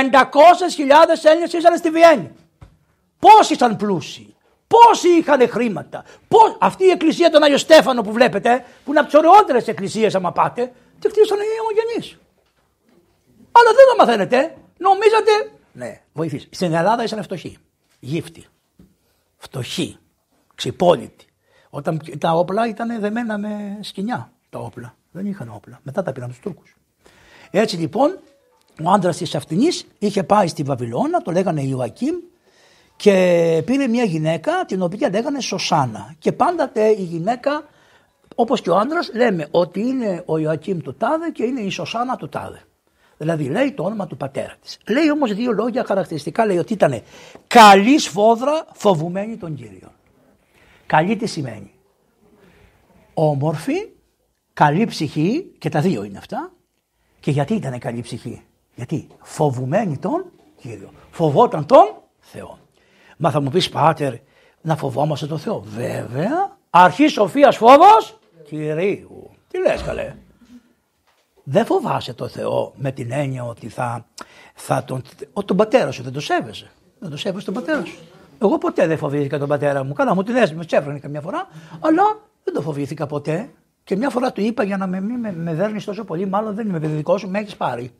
Έλληνες 1.23 1.53
ήσαν 1.53 1.77
στη 1.77 1.89
Βιέννη. 1.89 2.31
Πόσοι 3.19 3.53
ήταν 3.53 3.75
πλούσιοι. 3.75 4.35
Πόσοι 4.67 5.07
είχαν 5.07 5.49
χρήματα. 5.49 6.03
Πώς... 6.27 6.57
Αυτή 6.59 6.85
η 6.85 6.89
εκκλησία 6.89 7.29
των 7.29 7.43
Άγιο 7.43 7.57
Στέφανο 7.57 8.01
που 8.01 8.11
βλέπετε, 8.11 8.65
που 8.83 8.89
είναι 8.89 8.99
από 8.99 9.09
τις 9.09 9.19
ωραιότερες 9.19 9.67
εκκλησίες, 9.67 10.15
άμα 10.15 10.31
πάτε, 10.31 10.71
τη 10.99 11.09
χτίσανε 11.09 11.43
οι 11.43 11.59
ομογενείς. 11.61 12.17
Αλλά 13.51 13.69
δεν 13.75 13.85
το 13.89 13.95
μαθαίνετε. 13.97 14.55
Νομίζατε 14.77 15.59
ναι, 15.79 16.01
βοηθήσει. 16.13 16.47
Στην 16.51 16.73
Ελλάδα 16.73 17.03
ήσαν 17.03 17.23
φτωχοί. 17.23 17.57
Γύφτοι. 17.99 18.45
Φτωχοί. 19.37 19.97
Ξυπόλυτοι. 20.55 21.25
Όταν 21.69 22.01
τα 22.17 22.31
όπλα 22.31 22.67
ήταν 22.67 22.99
δεμένα 22.99 23.37
με 23.37 23.77
σκηνιά. 23.81 24.31
Τα 24.49 24.59
όπλα. 24.59 24.95
Δεν 25.11 25.25
είχαν 25.25 25.51
όπλα. 25.55 25.79
Μετά 25.83 26.03
τα 26.03 26.11
πήραν 26.11 26.29
τους 26.29 26.39
Τούρκους. 26.39 26.75
Έτσι 27.51 27.77
λοιπόν, 27.77 28.19
ο 28.83 28.89
άντρας 28.91 29.17
της 29.17 29.35
Αυτινής 29.35 29.85
είχε 29.99 30.23
πάει 30.23 30.47
στη 30.47 30.63
Βαβυλώνα, 30.63 31.21
το 31.21 31.31
λέγανε 31.31 31.61
Ιωακήμ, 31.61 32.15
και 32.99 33.63
πήρε 33.65 33.87
μια 33.87 34.03
γυναίκα 34.03 34.65
την 34.65 34.81
οποία 34.81 35.09
λέγανε 35.09 35.39
Σωσάνα. 35.39 36.15
Και 36.19 36.31
πάντα 36.31 36.71
η 36.97 37.03
γυναίκα, 37.03 37.63
όπως 38.35 38.61
και 38.61 38.69
ο 38.69 38.77
άντρας, 38.77 39.11
λέμε 39.13 39.47
ότι 39.51 39.79
είναι 39.79 40.23
ο 40.25 40.37
Ιωακήμ 40.37 40.79
του 40.79 40.95
Τάδε 40.95 41.29
και 41.29 41.43
είναι 41.43 41.61
η 41.61 41.69
Σωσάνα 41.69 42.15
του 42.15 42.29
Τάδε. 42.29 42.61
Δηλαδή 43.17 43.43
λέει 43.43 43.71
το 43.71 43.83
όνομα 43.83 44.07
του 44.07 44.17
πατέρα 44.17 44.55
της. 44.61 44.77
Λέει 44.87 45.09
όμως 45.11 45.33
δύο 45.33 45.51
λόγια 45.51 45.83
χαρακτηριστικά. 45.83 46.45
Λέει 46.45 46.57
ότι 46.57 46.73
ήταν 46.73 47.01
καλή 47.47 47.99
σφόδρα 47.99 48.65
φοβουμένη 48.73 49.37
τον 49.37 49.55
Κύριο. 49.55 49.91
Καλή 50.85 51.15
τι 51.15 51.25
σημαίνει; 51.27 51.71
Όμορφη, 53.13 53.91
καλή 54.53 54.85
ψυχή 54.85 55.51
και 55.57 55.69
τα 55.69 55.81
δύο 55.81 56.03
είναι 56.03 56.17
αυτά. 56.17 56.51
Και 57.19 57.31
γιατί 57.31 57.53
ήταν 57.53 57.79
καλή 57.79 58.01
ψυχή; 58.01 58.41
Γιατί 58.75 59.07
φοβουμένη 59.21 59.97
τον 59.97 60.25
Κύριο. 60.61 60.89
Φοβόταν 61.11 61.65
τον 61.65 61.85
Θεό. 62.19 62.57
Μα 63.21 63.31
θα 63.31 63.41
μου 63.41 63.49
πεις 63.49 63.69
πάτερ 63.69 64.13
να 64.61 64.75
φοβόμαστε 64.75 65.25
τον 65.25 65.39
Θεό. 65.39 65.59
Βέβαια. 65.59 66.57
Αρχής 66.69 67.11
σοφίας 67.11 67.57
φόβος 67.57 68.19
Κυρίου. 68.43 69.29
Τι 69.47 69.59
λες 69.59 69.81
καλέ 69.81 70.15
δεν 71.51 71.65
φοβάσαι 71.65 72.13
το 72.13 72.27
Θεό 72.27 72.73
με 72.75 72.91
την 72.91 73.11
έννοια 73.11 73.43
ότι 73.43 73.69
θα, 73.69 74.05
θα 74.53 74.83
τον, 74.83 75.01
ο, 75.33 75.43
τον 75.43 75.57
πατέρα 75.57 75.91
σου 75.91 76.03
δεν 76.03 76.13
το 76.13 76.19
σέβεσαι. 76.19 76.71
Δεν 76.99 77.09
το 77.09 77.17
σέβεσαι 77.17 77.45
τον 77.45 77.53
πατέρα 77.53 77.85
σου. 77.85 77.97
Εγώ 78.41 78.57
ποτέ 78.57 78.87
δεν 78.87 78.97
φοβήθηκα 78.97 79.37
τον 79.37 79.47
πατέρα 79.47 79.83
μου. 79.83 79.93
Καλά, 79.93 80.15
μου 80.15 80.23
την 80.23 80.35
έστειλε, 80.35 80.57
με 80.57 80.65
τσέφρανε 80.65 80.99
καμιά 80.99 81.21
φορά, 81.21 81.47
αλλά 81.79 82.03
δεν 82.43 82.53
το 82.53 82.61
φοβήθηκα 82.61 83.07
ποτέ. 83.07 83.49
Και 83.83 83.95
μια 83.95 84.09
φορά 84.09 84.31
του 84.31 84.41
είπα 84.41 84.63
για 84.63 84.77
να 84.77 84.87
με, 84.87 85.01
με, 85.01 85.33
με 85.33 85.53
δέρνεις 85.53 85.85
τόσο 85.85 86.03
πολύ, 86.03 86.25
μάλλον 86.25 86.55
δεν 86.55 86.67
είμαι 86.69 86.79
παιδί 86.79 86.95
δικό 86.95 87.17
σου, 87.17 87.29
με 87.29 87.39
έχεις 87.39 87.55
πάρει. 87.55 87.91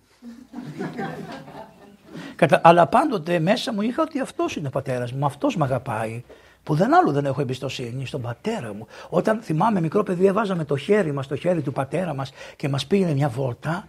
Κατα... 2.35 2.61
Αλλά 2.63 2.87
πάντοτε 2.87 3.39
μέσα 3.39 3.73
μου 3.73 3.81
είχα 3.81 4.01
ότι 4.01 4.19
αυτός 4.19 4.55
είναι 4.55 4.67
ο 4.67 4.71
πατέρας 4.71 5.11
μου, 5.11 5.25
αυτός 5.25 5.55
με 5.55 5.63
αγαπάει 5.63 6.23
που 6.63 6.75
δεν 6.75 6.95
άλλο 6.95 7.11
δεν 7.11 7.25
έχω 7.25 7.41
εμπιστοσύνη 7.41 8.05
στον 8.05 8.21
πατέρα 8.21 8.73
μου. 8.73 8.87
Όταν 9.09 9.39
θυμάμαι 9.41 9.81
μικρό 9.81 10.03
παιδί 10.03 10.25
έβαζαμε 10.25 10.65
το 10.65 10.77
χέρι 10.77 11.11
μας 11.11 11.25
στο 11.25 11.35
χέρι 11.35 11.61
του 11.61 11.71
πατέρα 11.71 12.13
μας 12.13 12.31
και 12.55 12.69
μας 12.69 12.87
πήγαινε 12.87 13.13
μια 13.13 13.29
βόλτα, 13.29 13.87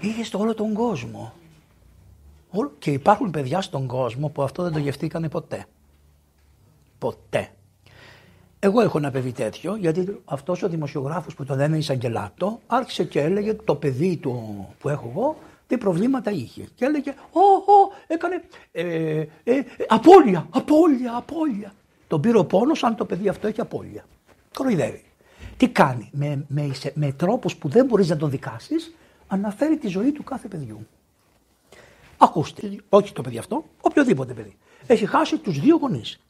είχε 0.00 0.24
στο 0.24 0.38
όλο 0.38 0.54
τον 0.54 0.72
κόσμο. 0.72 1.32
Και 2.78 2.90
υπάρχουν 2.90 3.30
παιδιά 3.30 3.60
στον 3.60 3.86
κόσμο 3.86 4.28
που 4.28 4.42
αυτό 4.42 4.62
δεν 4.62 4.72
το 4.72 4.78
γευτήκανε 4.78 5.28
ποτέ. 5.28 5.66
Ποτέ. 6.98 7.48
Εγώ 8.58 8.80
έχω 8.80 8.98
ένα 8.98 9.10
παιδί 9.10 9.32
τέτοιο, 9.32 9.76
γιατί 9.76 10.22
αυτός 10.24 10.62
ο 10.62 10.68
δημοσιογράφος 10.68 11.34
που 11.34 11.44
τον 11.44 11.56
λένε 11.56 11.76
Ισαγγελάτο 11.76 12.60
άρχισε 12.66 13.04
και 13.04 13.20
έλεγε 13.20 13.54
το 13.54 13.74
παιδί 13.74 14.16
του 14.16 14.66
που 14.78 14.88
έχω 14.88 15.08
εγώ 15.14 15.36
τι 15.68 15.78
προβλήματα 15.78 16.30
είχε. 16.30 16.68
Και 16.74 16.84
έλεγε, 16.84 17.14
Ω, 17.30 17.40
έκανε 18.06 18.42
ε, 18.72 19.24
ε, 19.44 19.62
απώλεια, 19.88 20.46
απώλεια, 20.50 21.16
απώλεια. 21.16 21.72
Τον 22.08 22.20
πήρε 22.20 22.38
ο 22.38 22.44
πόνος 22.44 22.84
αν 22.84 22.96
το 22.96 23.04
παιδί 23.04 23.28
αυτό 23.28 23.46
έχει 23.46 23.60
απώλεια. 23.60 24.04
Κοροϊδεύει. 24.54 25.02
Τι 25.56 25.68
κάνει, 25.68 26.10
με, 26.12 26.44
με, 26.48 26.70
με 26.94 27.12
τρόπους 27.12 27.56
που 27.56 27.68
δεν 27.68 27.86
μπορείς 27.86 28.08
να 28.08 28.16
τον 28.16 28.30
δικάσεις, 28.30 28.94
αναφέρει 29.26 29.76
τη 29.76 29.88
ζωή 29.88 30.12
του 30.12 30.24
κάθε 30.24 30.48
παιδιού. 30.48 30.86
Ακούστε, 32.18 32.76
όχι 32.88 33.12
το 33.12 33.22
παιδί 33.22 33.38
αυτό, 33.38 33.64
οποιοδήποτε 33.80 34.32
παιδί. 34.32 34.56
Έχει 34.86 35.06
χάσει 35.06 35.38
τους 35.38 35.60
δύο 35.60 35.76
γονείς. 35.76 36.20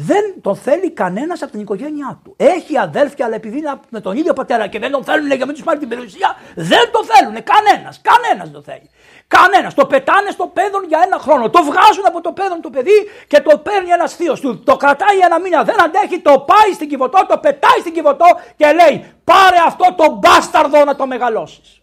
Δεν 0.00 0.34
τον 0.40 0.56
θέλει 0.56 0.90
κανένας 0.90 1.42
από 1.42 1.50
την 1.50 1.60
οικογένειά 1.60 2.20
του. 2.24 2.34
Έχει 2.36 2.78
αδέλφια, 2.78 3.26
αλλά 3.26 3.34
επειδή 3.34 3.58
είναι 3.58 3.80
με 3.88 4.00
τον 4.00 4.16
ίδιο 4.16 4.32
πατέρα 4.32 4.66
και 4.66 4.78
δεν 4.78 4.90
τον 4.90 5.04
θέλουν 5.04 5.26
για 5.26 5.36
να 5.36 5.46
μην 5.46 5.54
τους 5.54 5.64
πάρει 5.64 5.78
την 5.78 5.88
περιουσία, 5.88 6.36
δεν 6.54 6.90
το 6.92 7.00
θέλουν. 7.04 7.36
Κανένας. 7.52 8.00
Κανένας 8.10 8.44
δεν 8.50 8.52
το 8.52 8.62
θέλει. 8.62 8.90
Κανένας. 9.28 9.74
Το 9.74 9.86
πετάνε 9.86 10.30
στο 10.30 10.46
παιδόν 10.46 10.84
για 10.88 11.00
ένα 11.06 11.18
χρόνο. 11.18 11.50
Το 11.50 11.62
βγάζουν 11.62 12.06
από 12.06 12.20
το 12.20 12.32
παιδόν 12.32 12.60
το 12.60 12.70
παιδί 12.70 12.98
και 13.26 13.40
το 13.40 13.58
παίρνει 13.58 13.90
ένας 13.90 14.14
θείος 14.14 14.40
του. 14.40 14.62
Το 14.62 14.76
κρατάει 14.76 15.18
ένα 15.18 15.40
μήνα. 15.40 15.64
Δεν 15.64 15.82
αντέχει, 15.82 16.20
το 16.20 16.44
πάει 16.50 16.72
στην 16.74 16.88
κυβωτό, 16.88 17.26
το 17.28 17.38
πετάει 17.38 17.78
στην 17.80 17.92
κυβωτό 17.92 18.26
και 18.56 18.66
λέει: 18.72 19.12
Πάρε 19.24 19.56
αυτό 19.66 19.94
το 19.96 20.18
μπάσταρδο 20.18 20.84
να 20.84 20.96
το 20.96 21.06
μεγαλώσεις. 21.06 21.80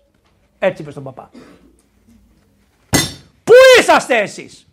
Έτσι 0.60 0.81
είπε 0.81 0.91
στον 0.91 1.03
παπά. 1.03 1.29
Πού 3.43 3.53
είσαστε 3.79 4.17
εσείς, 4.17 4.67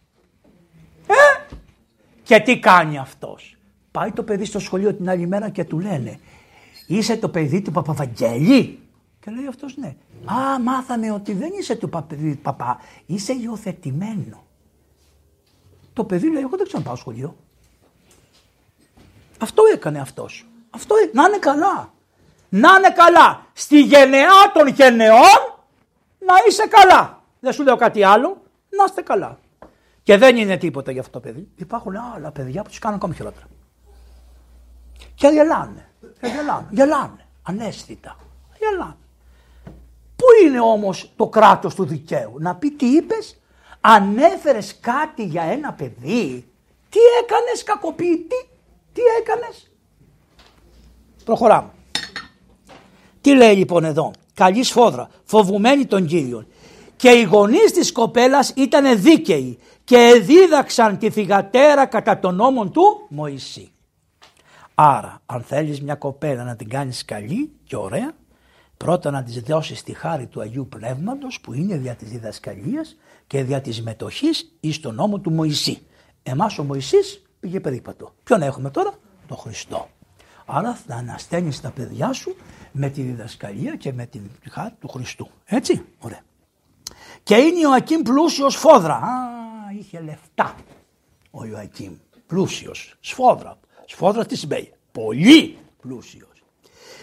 Ε, 1.07 1.55
και 2.33 2.41
τι 2.41 2.59
κάνει 2.59 2.99
αυτός; 2.99 3.57
Πάει 3.91 4.13
το 4.13 4.23
παιδί 4.23 4.45
στο 4.45 4.59
σχολείο 4.59 4.95
την 4.95 5.09
άλλη 5.09 5.27
μέρα 5.27 5.49
και 5.49 5.65
του 5.65 5.81
λένε 5.81 6.19
Είσαι 6.87 7.17
το 7.17 7.29
παιδί 7.29 7.63
του 7.63 7.71
Παπαβαγγέλη; 7.71 8.79
Και 9.21 9.31
λέει 9.31 9.47
αυτός 9.47 9.77
ναι. 9.77 9.95
Α, 10.25 10.61
μάθαμε 10.61 11.11
ότι 11.11 11.33
δεν 11.33 11.51
είσαι 11.59 11.77
του 11.77 11.89
παιδί 11.89 12.35
του 12.35 12.43
παπά, 12.43 12.81
είσαι 13.07 13.33
υιοθετημένο. 13.33 14.45
Το 15.93 16.05
παιδί 16.05 16.31
λέει: 16.31 16.43
Εγώ 16.43 16.57
δεν 16.57 16.67
ξέρω 16.67 16.79
να 16.83 16.85
πάω 16.89 16.97
σχολείο. 16.97 17.37
Αυτό 19.39 19.63
έκανε 19.75 20.01
αυτός. 20.01 20.47
Αυτό 20.71 20.95
να 21.13 21.25
είναι 21.25 21.39
καλά. 21.39 21.93
Να 22.49 22.69
είναι 22.79 22.91
καλά. 22.91 23.47
Στη 23.53 23.81
γενεά 23.81 24.53
των 24.55 24.67
γενεών 24.69 25.41
να 26.19 26.35
είσαι 26.49 26.67
καλά. 26.67 27.23
Δεν 27.41 27.53
σου 27.53 27.63
λέω 27.63 27.77
κάτι 27.77 28.03
άλλο. 28.03 28.43
Να 28.69 28.85
είστε 28.85 29.03
καλά. 29.03 29.39
Και 30.03 30.17
δεν 30.17 30.37
είναι 30.37 30.57
τίποτα 30.57 30.91
για 30.91 31.01
αυτό 31.01 31.13
το 31.13 31.21
παιδί. 31.21 31.49
Υπάρχουν 31.57 31.97
άλλα 32.15 32.31
παιδιά 32.31 32.63
που 32.63 32.69
τους 32.69 32.79
κάνουν 32.79 32.97
ακόμη 32.97 33.15
χειρότερα. 33.15 33.47
Και 35.15 35.29
γελάνε. 35.29 35.89
Και 36.21 36.27
γελάνε. 36.27 36.67
Γελάνε. 36.71 37.27
Ανέστητα. 37.43 38.17
Γελάνε. 38.59 38.97
Πού 40.17 40.25
είναι 40.45 40.61
όμως 40.61 41.13
το 41.17 41.29
κράτος 41.29 41.75
του 41.75 41.85
δικαίου; 41.85 42.35
Να 42.39 42.55
πει 42.57 42.71
τι 42.71 42.87
είπες; 42.87 43.41
Ανέφερες 43.81 44.79
κάτι 44.81 45.25
για 45.25 45.43
ένα 45.43 45.73
παιδί. 45.73 46.47
Τι 46.89 46.99
έκανες 47.23 47.63
κακοποιητή; 47.65 48.49
Τι 48.93 49.01
έκανες; 49.21 49.71
Προχωράμε. 51.25 51.71
Τι 53.21 53.35
λέει 53.35 53.57
λοιπόν 53.57 53.85
εδώ; 53.85 54.11
καλή 54.35 54.63
σφόδρα, 54.63 55.09
φοβουμένη 55.25 55.87
των 55.87 56.07
Κύριων. 56.07 56.47
Και 57.03 57.11
οι 57.11 57.23
γονείς 57.23 57.73
της 57.73 57.93
κοπέλας 57.93 58.53
ήταν 58.57 59.01
δίκαιοι 59.01 59.59
και 59.85 60.23
δίδαξαν 60.23 60.99
τη 60.99 61.11
θυγατέρα 61.11 61.87
κατά 61.87 62.19
τον 62.19 62.35
νόμον 62.35 62.73
του 62.73 63.07
Μωυσή. 63.09 63.73
Άρα 64.75 65.23
αν 65.27 65.43
θέλεις 65.43 65.83
μια 65.83 65.95
κοπέλα 65.95 66.45
να 66.45 66.57
την 66.57 66.69
κάνεις 66.69 67.05
καλή 67.05 67.53
και 67.65 67.77
ωραία 67.77 68.13
πρώτα 68.77 69.11
να 69.11 69.23
της 69.23 69.41
δώσεις 69.41 69.83
τη 69.83 69.93
χάρη 69.93 70.27
του 70.27 70.41
Αγίου 70.41 70.69
Πνεύματος 70.69 71.41
που 71.41 71.53
είναι 71.53 71.77
δια 71.77 71.95
της 71.95 72.11
διδασκαλίας 72.11 72.97
και 73.27 73.43
δια 73.43 73.61
της 73.61 73.83
μετοχής 73.83 74.57
εις 74.61 74.81
τον 74.81 74.95
νόμο 74.95 75.19
του 75.19 75.31
Μωυσή. 75.31 75.83
Εμάς 76.23 76.59
ο 76.59 76.65
Μωυσής 76.65 77.23
πήγε 77.41 77.61
περίπατο. 77.61 78.15
Ποιον 78.25 78.43
έχουμε 78.43 78.71
τώρα; 78.71 78.95
Τον 79.27 79.37
Χριστό. 79.37 79.89
Άρα 80.47 80.75
θα 80.75 80.95
ανασταίνεις 80.95 81.61
τα 81.61 81.71
παιδιά 81.71 82.13
σου 82.13 82.37
με 82.73 82.89
τη 82.89 83.03
διδασκαλία 83.03 83.77
και 83.77 83.93
με 83.93 84.07
την 84.07 84.31
χάρη 84.51 84.75
του 84.81 84.89
Χριστού. 84.89 85.29
Έτσι, 85.45 85.85
ωραία. 85.99 86.23
Και 87.23 87.35
είναι 87.35 87.61
Ιωακήμ 87.61 88.03
πλούσιος 88.03 88.57
φόδρα. 88.57 88.95
Α, 88.95 89.11
είχε 89.79 90.01
λεφτά 90.01 90.55
ο 91.31 91.45
Ιωακήμ. 91.45 91.93
Πλούσιος, 92.27 92.97
σφόδρα. 93.01 93.59
Σφόδρα 93.87 94.27
τι 94.27 94.37
σημαίνει. 94.37 94.73
Πολύ 94.93 95.59
πλούσιος. 95.81 96.27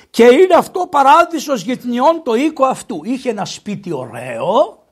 Και 0.09 0.23
είναι 0.23 0.55
αυτό 0.55 0.87
παράδεισος 0.87 1.61
γετνιών 1.61 2.23
το 2.23 2.33
οίκο 2.35 2.65
αυτού. 2.65 3.01
Είχε 3.03 3.29
ένα 3.29 3.45
σπίτι 3.45 3.91
ωραίο 3.93 4.83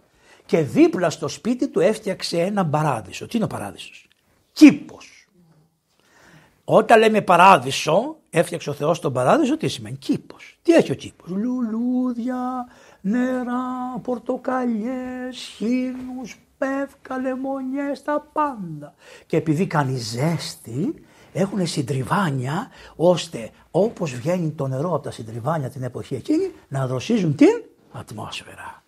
και 0.46 0.60
δίπλα 0.60 1.10
στο 1.10 1.28
σπίτι 1.28 1.68
του 1.68 1.80
έφτιαξε 1.80 2.42
ένα 2.42 2.66
παράδεισο. 2.66 3.28
Τι 3.28 3.36
είναι 3.36 3.46
ο 3.46 3.48
παράδεισος; 3.48 4.08
Κήπος. 4.52 5.28
Όταν 6.64 7.00
λέμε 7.00 7.22
παράδεισο, 7.22 8.16
έφτιαξε 8.30 8.70
ο 8.70 8.74
Θεός 8.74 9.00
τον 9.00 9.14
παράδεισο, 9.14 9.58
τι 9.58 9.68
σημαίνει; 9.68 9.96
Κήπος. 9.98 10.60
Τι 10.62 10.74
έχει 10.74 10.92
ο 10.92 10.96
κήπος; 10.96 11.30
Λουλούδια, 11.30 12.68
νερά, 13.10 14.00
πορτοκαλιές, 14.02 15.38
χίνους, 15.56 16.40
πεύκα, 16.58 17.18
λεμονιές, 17.18 18.04
τα 18.04 18.30
πάντα. 18.34 18.94
Και 19.26 19.38
επειδή 19.38 19.68
κάνει 19.68 19.98
ζέστη, 19.98 20.94
έχουν 21.34 21.68
συντριβάνια 21.68 22.68
ώστε 22.96 23.50
όπως 23.72 24.14
βγαίνει 24.14 24.52
το 24.52 24.68
νερό 24.68 24.94
από 24.94 25.04
τα 25.04 25.12
συντριβάνια 25.12 25.70
την 25.70 25.84
εποχή 25.84 26.16
εκείνη 26.16 26.52
να 26.68 26.88
δροσίζουν 26.88 27.36
την 27.36 27.64
ατμόσφαιρα. 27.92 28.84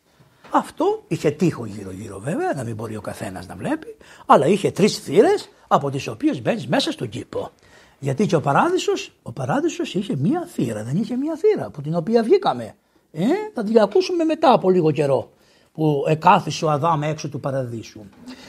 Αυτό 0.52 1.04
είχε 1.08 1.32
τείχο 1.32 1.66
γύρω 1.66 1.92
γύρω 1.92 2.20
βέβαια, 2.20 2.54
να 2.54 2.64
μην 2.64 2.76
μπορεί 2.76 2.96
ο 2.96 3.02
καθένας 3.02 3.48
να 3.48 3.56
βλέπει, 3.56 3.98
αλλά 4.26 4.46
είχε 4.46 4.72
τρεις 4.72 4.98
θύρες 4.98 5.50
από 5.68 5.90
τις 5.90 6.08
οποίες 6.08 6.42
μπαίνεις 6.42 6.68
μέσα 6.68 6.92
στον 6.92 7.10
κήπο. 7.10 7.52
Γιατί 8.00 8.26
και 8.26 8.36
ο 8.36 8.42
παράδεισος, 8.42 9.12
ο 9.24 9.32
παράδεισος 9.32 9.94
είχε 9.94 10.16
μία 10.16 10.48
θύρα, 10.52 10.84
δεν 10.84 10.98
είχε 10.98 11.16
μία 11.16 11.36
θύρα 11.36 11.66
από 11.66 11.82
την 11.82 11.96
οποία 11.96 12.24
βγήκαμε. 12.24 12.76
Ε, 13.12 13.26
θα 13.54 13.64
την 13.64 13.80
ακούσουμε 13.80 14.24
μετά 14.24 14.54
από 14.54 14.70
λίγο 14.70 14.92
καιρό 14.92 15.32
που 15.74 16.04
εκάθισε 16.08 16.66
ο 16.66 16.70
Αδάμ 16.70 17.04
έξω 17.04 17.30
του 17.30 17.40
παραδείσου. 17.40 18.02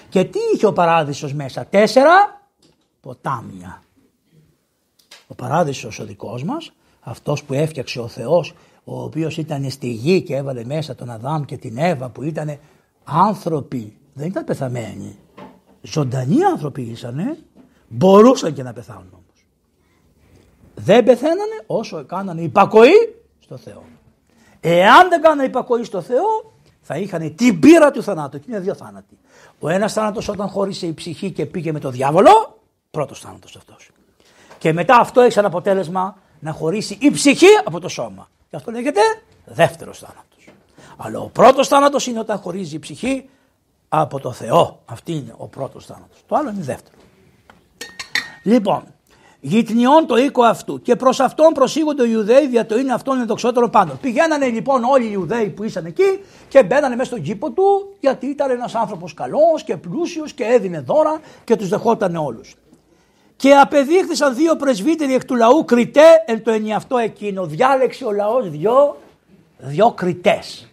Και 0.09 0.25
τι 0.25 0.39
είχε 0.55 0.67
ο 0.67 0.73
παράδεισος 0.73 1.35
μέσα, 1.35 1.67
τέσσερα 1.67 2.43
ποτάμια. 3.01 3.83
Ο 5.27 5.35
παράδεισος 5.35 5.99
ο 5.99 6.05
δικός 6.05 6.45
μας, 6.45 6.73
αυτός 7.01 7.45
που 7.45 7.55
έφτιαξε 7.55 8.01
ο 8.01 8.09
Θεός, 8.09 8.55
ο 8.85 9.03
οποίος 9.03 9.37
ήταν 9.37 9.71
στη 9.71 9.89
γη 9.89 10.23
και 10.23 10.37
έβαλε 10.37 10.65
μέσα 10.65 10.95
τον 10.95 11.11
Αδάμ 11.11 11.45
και 11.45 11.57
την 11.57 11.79
Εύα 11.79 12.09
που 12.09 12.23
ήταν 12.23 12.59
άνθρωποι, 13.05 13.97
δεν 14.15 14.27
ήταν 14.27 14.45
πεθαμένοι. 14.45 15.19
Ζωντανοί 15.83 16.45
άνθρωποι 16.45 16.83
ήσανε, 16.83 17.39
μπορούσαν 17.89 18.53
και 18.53 18.63
να 18.63 18.73
πεθάνουν 18.73 19.09
όμως. 19.13 19.47
Δεν 20.75 21.05
πεθαίνανε 21.05 21.63
όσο 21.67 22.05
κάνανε 22.05 22.43
υπακοή 22.43 23.15
στο 23.41 23.57
Θεό. 23.57 23.85
Εάν 24.61 25.09
δεν 25.09 25.21
κάνανε 25.21 25.45
υπακοή 25.45 25.85
στο 25.85 26.01
Θεό, 26.01 26.53
θα 26.81 26.97
είχαν 26.97 27.35
την 27.35 27.61
πείρα 27.61 27.91
του 27.91 28.03
θανάτου. 28.03 28.39
Και 28.39 28.45
είναι 28.49 28.61
δύο 28.61 28.75
θάνατοι. 28.75 29.19
Ο 29.59 29.69
ένας 29.69 29.93
θάνατος 29.93 30.29
όταν 30.29 30.49
χώρισε 30.49 30.87
η 30.87 30.95
ψυχή 30.95 31.31
και 31.31 31.47
πήγε 31.47 31.73
με 31.73 31.79
το 31.79 31.91
διάβολο, 31.91 32.59
πρώτος 32.91 33.21
θάνατος 33.21 33.57
αυτός. 33.57 33.91
Και 34.59 34.73
μετά 34.73 34.97
αυτό 34.97 35.21
έχει 35.21 35.33
σαν 35.33 35.45
αποτέλεσμα 35.45 36.17
να 36.41 36.53
χωρίσει 36.53 36.99
η 37.01 37.11
ψυχή 37.11 37.47
από 37.65 37.81
το 37.81 37.89
σώμα. 37.89 38.29
Και 38.51 38.57
αυτό 38.57 38.71
λέγεται 38.71 39.01
δεύτερος 39.45 39.99
θάνατος. 39.99 40.49
Αλλά 40.97 41.19
ο 41.19 41.29
πρώτος 41.29 41.69
θάνατος 41.69 42.07
είναι 42.07 42.19
όταν 42.19 42.39
χωρίζει 42.39 42.77
η 42.77 42.79
ψυχή 42.79 43.29
από 43.89 44.21
το 44.21 44.33
Θεό. 44.33 44.83
Αυτή 44.85 45.13
είναι 45.13 45.35
ο 45.37 45.47
πρώτος 45.47 45.87
θάνατος. 45.87 46.19
Το 46.27 46.37
άλλο 46.37 46.51
είναι 46.51 46.63
δεύτερο. 46.63 46.97
Λοιπόν, 48.43 48.85
γυτνιών 49.41 50.07
το 50.07 50.17
οίκο 50.17 50.43
αυτού 50.43 50.83
και 50.83 50.97
προς 50.97 51.21
αυτόν 51.21 51.53
προσήγονται 51.53 52.07
οι 52.07 52.11
Ιουδαίοι 52.13 52.49
δια 52.49 52.67
το 52.67 52.79
είναι 52.79 52.93
αυτόν 52.93 53.21
ενδοξότερο 53.21 53.69
πάνω. 53.69 53.99
Πηγαίνανε 54.01 54.47
λοιπόν 54.47 54.85
όλοι 54.85 55.05
οι 55.05 55.11
Ιουδαίοι 55.13 55.49
που 55.49 55.65
ήσαν 55.65 55.85
εκεί 55.85 56.21
και 56.49 56.63
μπαίνανε 56.63 56.97
μέσα 56.97 57.11
στον 57.11 57.23
κήπο 57.23 57.51
του 57.51 57.95
γιατί 58.01 58.27
ήταν 58.27 58.51
ένας 58.51 58.75
άνθρωπος 58.75 59.15
καλός 59.15 59.63
και 59.65 59.77
πλούσιος 59.77 60.33
και 60.33 60.45
έδινε 60.45 60.81
δώρα 60.81 61.21
και 61.45 61.57
τους 61.57 61.69
δεχόταν 61.69 62.17
όλους. 62.17 62.55
Και 63.37 63.55
απεδείχθησαν 63.55 64.35
δύο 64.35 64.57
πρεσβύτεροι 64.57 65.15
εκ 65.15 65.25
του 65.25 65.37
λαού 65.37 65.65
κριτέ 65.65 66.09
εν 66.27 66.43
το 66.43 66.51
ενιαυτό 66.51 66.97
εκείνο. 66.97 67.47
Διάλεξε 67.47 68.05
ο 68.05 68.13
λαός 68.13 68.51
δυο, 68.51 68.97
δυο 69.59 69.93
κριτές. 69.93 70.69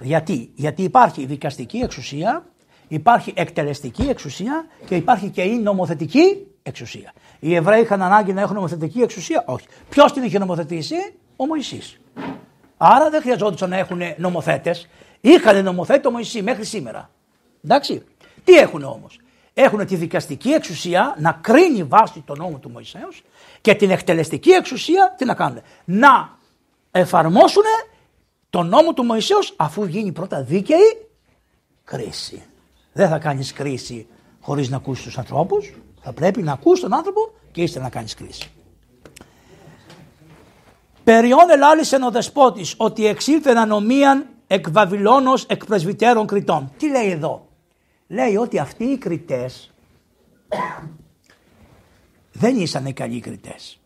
Γιατί, 0.00 0.50
γιατί 0.54 0.82
υπάρχει 0.82 1.24
δικαστική 1.24 1.78
εξουσία, 1.78 2.44
υπάρχει 2.88 3.32
εκτελεστική 3.36 4.02
εξουσία 4.08 4.66
και 4.86 4.94
υπάρχει 4.94 5.28
και 5.28 5.42
η 5.42 5.58
νομοθετική 5.58 6.46
εξουσία. 6.62 7.12
Οι 7.38 7.54
Εβραίοι 7.54 7.80
είχαν 7.80 8.02
ανάγκη 8.02 8.32
να 8.32 8.40
έχουν 8.40 8.54
νομοθετική 8.54 9.00
εξουσία, 9.00 9.44
όχι. 9.46 9.66
Ποιος 9.88 10.12
την 10.12 10.22
είχε 10.22 10.38
νομοθετήσει, 10.38 10.94
ο 11.36 11.46
Μωυσής. 11.46 12.00
Άρα 12.76 13.10
δεν 13.10 13.20
χρειαζόντουσαν 13.20 13.70
να 13.70 13.76
έχουν 13.76 14.00
νομοθέτες. 14.16 14.88
Είχαν 15.20 15.64
νομοθέτη 15.64 16.06
ο 16.06 16.10
Μωυσή 16.10 16.42
μέχρι 16.42 16.64
σήμερα. 16.64 17.10
Εντάξει. 17.64 18.04
Τι 18.44 18.52
έχουν 18.52 18.82
όμως; 18.82 19.20
Έχουν 19.54 19.86
τη 19.86 19.96
δικαστική 19.96 20.50
εξουσία 20.50 21.16
να 21.18 21.32
κρίνει 21.32 21.84
βάσει 21.84 22.22
τον 22.26 22.38
νόμο 22.38 22.58
του 22.58 22.70
Μωυσέως 22.70 23.22
και 23.60 23.74
την 23.74 23.90
εκτελεστική 23.90 24.50
εξουσία 24.50 25.14
τι 25.18 25.24
να 25.24 25.34
κάνουν. 25.34 25.62
Να 25.84 26.38
εφαρμόσουν 26.90 27.62
τον 28.50 28.68
νόμο 28.68 28.92
του 28.92 29.04
Μωυσέως 29.04 29.54
αφού 29.56 29.84
γίνει 29.84 30.12
πρώτα 30.12 30.42
δίκαιη 30.42 31.06
κρίση. 31.84 32.42
Δεν 32.92 33.08
θα 33.08 33.18
κάνεις 33.18 33.52
κρίση 33.52 34.06
χωρίς 34.40 34.68
να 34.68 34.76
ακούσεις 34.76 35.04
τους 35.04 35.18
ανθρώπους. 35.18 35.74
Θα 36.02 36.12
πρέπει 36.12 36.42
να 36.42 36.52
ακούσεις 36.52 36.82
τον 36.82 36.94
άνθρωπο 36.94 37.32
και 37.52 37.62
ύστερα 37.62 37.84
να 37.84 37.90
κάνεις 37.90 38.14
κρίση. 38.14 38.50
Περιόν 41.04 41.50
ελάλησε 41.50 41.98
ο 42.04 42.10
δεσπότης 42.10 42.74
ότι 42.76 43.06
εξήλθε 43.06 43.50
ανομίαν 43.50 44.26
εκ 44.46 44.70
Βαβυλώνος 44.70 45.44
εκ 45.44 45.64
πρεσβυτέρων 45.66 46.26
κριτών. 46.26 46.72
Τι 46.76 46.90
λέει 46.90 47.10
εδώ; 47.10 47.46
Λέει 48.06 48.36
ότι 48.36 48.58
αυτοί 48.58 48.84
οι 48.84 48.98
κριτές 48.98 49.70
δεν 52.32 52.56
ήσανε 52.56 52.92
καλοί 52.92 53.20
κριτές. 53.20 53.80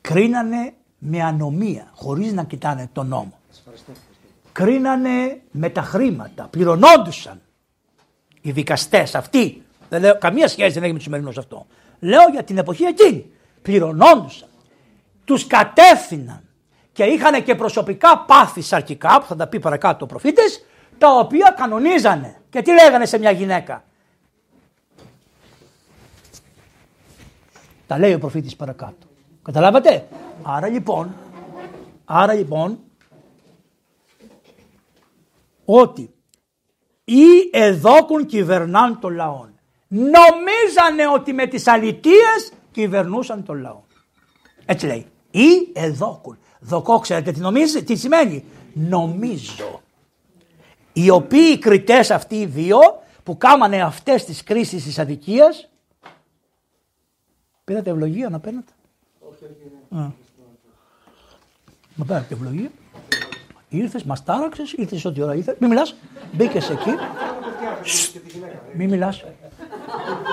Κρίνανε 0.00 0.74
με 0.98 1.22
ανομία, 1.22 1.90
χωρίς 1.94 2.32
να 2.32 2.44
κοιτάνε 2.44 2.88
τον 2.92 3.06
νόμο. 3.06 3.38
Κρίνανε 4.52 5.40
με 5.50 5.68
τα 5.68 5.82
χρήματα, 5.82 6.44
πληρωνόντουσαν 6.44 7.40
οι 8.40 8.50
δικαστές 8.50 9.14
αυτοί. 9.14 9.63
Δεν 9.94 10.02
λέω, 10.02 10.18
καμία 10.18 10.48
σχέση 10.48 10.72
δεν 10.72 10.82
έχει 10.82 10.90
με 10.90 10.96
τους 10.96 11.04
σημερινούς 11.04 11.38
αυτό. 11.38 11.66
Λέω 11.98 12.28
για 12.32 12.42
την 12.42 12.58
εποχή 12.58 12.84
εκείνη. 12.84 13.30
Πληρωνόντουσαν. 13.62 14.48
Τους 15.24 15.46
κατεύθυναν 15.46 16.48
και 16.92 17.04
είχαν 17.04 17.44
και 17.44 17.54
προσωπικά 17.54 18.18
πάθη 18.18 18.62
σαρκικά, 18.62 19.20
που 19.20 19.26
θα 19.26 19.36
τα 19.36 19.46
πει 19.46 19.60
παρακάτω 19.60 20.04
ο 20.04 20.08
προφήτης, 20.08 20.64
τα 20.98 21.10
οποία 21.18 21.54
κανονίζανε. 21.56 22.40
Και 22.50 22.62
τι 22.62 22.72
λέγανε 22.72 23.06
σε 23.06 23.18
μια 23.18 23.30
γυναίκα; 23.30 23.84
Τα 27.86 27.98
λέει 27.98 28.14
ο 28.14 28.18
προφήτης 28.18 28.56
παρακάτω. 28.56 29.06
Καταλάβατε; 29.42 30.08
Άρα 30.42 30.68
λοιπόν, 30.68 31.14
άρα 32.04 32.32
λοιπόν, 32.32 32.78
ότι 35.64 36.14
ή 37.04 37.24
εδόκουν 37.52 38.26
κυβερνάν 38.26 38.98
των 39.00 39.14
λαών. 39.14 39.53
Νομίζανε 39.96 41.08
ότι 41.14 41.32
με 41.32 41.46
τις 41.46 41.66
αλητίες 41.66 42.52
κυβερνούσαν 42.70 43.44
τον 43.44 43.60
λαό. 43.60 43.82
Έτσι 44.64 44.86
λέει. 44.86 45.06
Ή 45.30 45.70
εδόκουν. 45.72 46.38
Δοκό 46.60 46.98
ξέρετε 46.98 47.32
τι 47.32 47.40
νομίζει, 47.40 47.84
τι 47.84 47.96
σημαίνει; 47.96 48.44
Νομίζω 48.72 49.82
οι 50.92 51.10
οποίοι 51.10 51.50
οι 51.52 51.58
κριτές 51.58 52.10
αυτοί 52.10 52.40
οι 52.40 52.46
δύο 52.46 52.78
που 53.22 53.36
κάμανε 53.38 53.82
αυτές 53.82 54.24
τις 54.24 54.42
κρίσεις 54.42 54.84
της 54.84 54.98
αδικίας 54.98 55.68
πήρατε 57.64 57.90
ευλογία 57.90 58.28
να 58.28 58.40
παίρνετε; 58.40 58.72
Όχι, 59.18 59.44
όχι. 59.44 60.12
Να 61.94 62.04
παίρνετε 62.04 62.34
ευλογία. 62.34 62.70
Ήρθες, 63.76 64.02
μας 64.02 64.24
τάραξες, 64.24 64.72
ήρθες 64.72 65.04
ό,τι 65.04 65.22
ώρα 65.22 65.34
ήρθε. 65.34 65.56
Μην 65.58 65.70
μιλάς. 65.70 65.94
Μπήκες 66.32 66.70
εκεί. 66.70 66.94
Μην 68.72 68.88
μιλάς. 68.90 69.24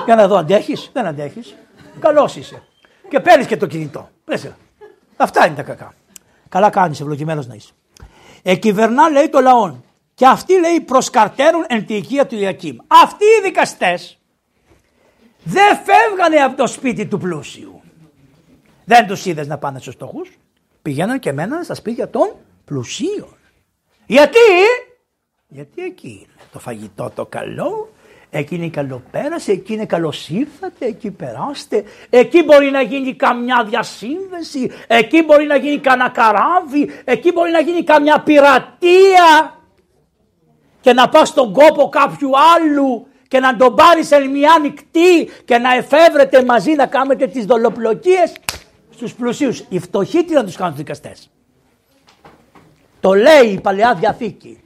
Για 0.05 0.15
να 0.15 0.27
δω, 0.27 0.37
αντέχεις. 0.37 0.89
Δεν 0.93 1.05
αντέχεις. 1.05 1.55
Καλός 1.99 2.35
είσαι. 2.35 2.63
Και 3.09 3.19
παίρνεις 3.19 3.47
και 3.47 3.57
το 3.57 3.65
κινητό. 3.65 4.09
Πλέσαι. 4.25 4.55
Αυτά 5.17 5.45
είναι 5.45 5.55
τα 5.55 5.63
κακά. 5.63 5.93
Καλά 6.49 6.69
κάνεις, 6.69 7.01
ευλογημένος 7.01 7.47
να 7.47 7.53
είσαι. 7.55 7.71
εκυβερνά 8.43 9.09
λέει 9.09 9.29
το 9.29 9.39
λαό. 9.39 9.75
Και 10.13 10.25
αυτοί 10.27 10.59
λέει 10.59 10.79
προσκαρτέρουν 10.79 11.65
εν 11.67 11.85
τη 11.85 11.95
οικία 11.95 12.27
του 12.27 12.35
Ιακήμ. 12.35 12.77
Αυτοί 12.87 13.23
οι 13.23 13.41
δικαστές 13.43 14.19
δεν 15.43 15.77
φεύγανε 15.77 16.37
από 16.37 16.57
το 16.57 16.67
σπίτι 16.67 17.05
του 17.05 17.17
πλούσιου. 17.17 17.81
Δεν 18.85 19.07
τους 19.07 19.25
είδες 19.25 19.47
να 19.47 19.57
πάνε 19.57 19.79
στους 19.79 19.93
στόχους. 19.93 20.37
Πηγαίναν 20.81 21.19
και 21.19 21.31
μέναν 21.31 21.63
στα 21.63 21.73
σπίτια 21.73 22.09
των 22.09 22.35
πλουσίων. 22.65 23.37
Γιατί, 24.05 24.39
γιατί 25.47 25.83
εκεί 25.83 26.07
είναι 26.07 26.45
το 26.51 26.59
φαγητό 26.59 27.11
το 27.15 27.25
καλό, 27.25 27.89
εκεί 28.29 28.55
είναι 28.55 28.65
η 28.65 28.69
καλοπέραση, 28.69 29.51
εκεί 29.51 29.73
είναι 29.73 29.85
καλώ 29.85 30.13
ήρθατε, 30.27 30.85
εκεί 30.85 31.11
περάστε, 31.11 31.83
εκεί 32.09 32.43
μπορεί 32.43 32.71
να 32.71 32.81
γίνει 32.81 33.13
καμιά 33.13 33.63
διασύνδεση, 33.69 34.71
εκεί 34.87 35.23
μπορεί 35.23 35.45
να 35.45 35.55
γίνει 35.55 35.79
κανένα 35.79 36.09
καράβι, 36.09 36.89
εκεί 37.03 37.31
μπορεί 37.31 37.51
να 37.51 37.59
γίνει 37.59 37.83
καμιά 37.83 38.21
πειρατεία 38.21 39.59
και 40.81 40.93
να 40.93 41.09
πας 41.09 41.27
στον 41.27 41.53
κόπο 41.53 41.89
κάποιου 41.89 42.29
άλλου 42.55 43.07
και 43.27 43.39
να 43.39 43.55
τον 43.55 43.75
πάρεις 43.75 44.07
σε 44.07 44.19
μια 44.19 44.57
νυχτή 44.61 45.29
και 45.45 45.57
να 45.57 45.73
εφεύρετε 45.73 46.43
μαζί 46.43 46.71
να 46.71 46.85
κάνετε 46.85 47.27
τις 47.27 47.45
δολοπλοκίες 47.45 48.33
στους 48.89 49.13
πλουσίους. 49.13 49.63
Οι 49.69 49.79
φτωχοί 49.79 50.23
τι 50.23 50.33
να 50.33 50.43
τους 50.43 50.55
κάνουν 50.55 50.75
δικαστές; 50.75 51.29
Το 53.01 53.13
λέει 53.13 53.51
η 53.51 53.61
Παλαιά 53.61 53.93
Διαθήκη. 53.93 54.59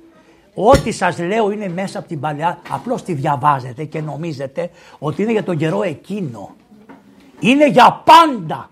Ό,τι 0.54 0.92
σας 0.92 1.20
λέω 1.20 1.52
είναι 1.52 1.70
μέσα 1.70 2.00
από 2.00 2.08
την 2.08 2.20
Παλαιά, 2.20 2.60
απλώς 2.70 3.04
τη 3.04 3.14
διαβάζετε 3.14 3.84
και 3.84 4.02
νομίζετε 4.02 4.70
ότι 5.00 5.22
είναι 5.22 5.32
για 5.32 5.44
τον 5.44 5.58
καιρό 5.58 5.84
εκείνο. 5.84 6.56
Είναι 7.40 7.70
για 7.70 8.04
πάντα. 8.06 8.70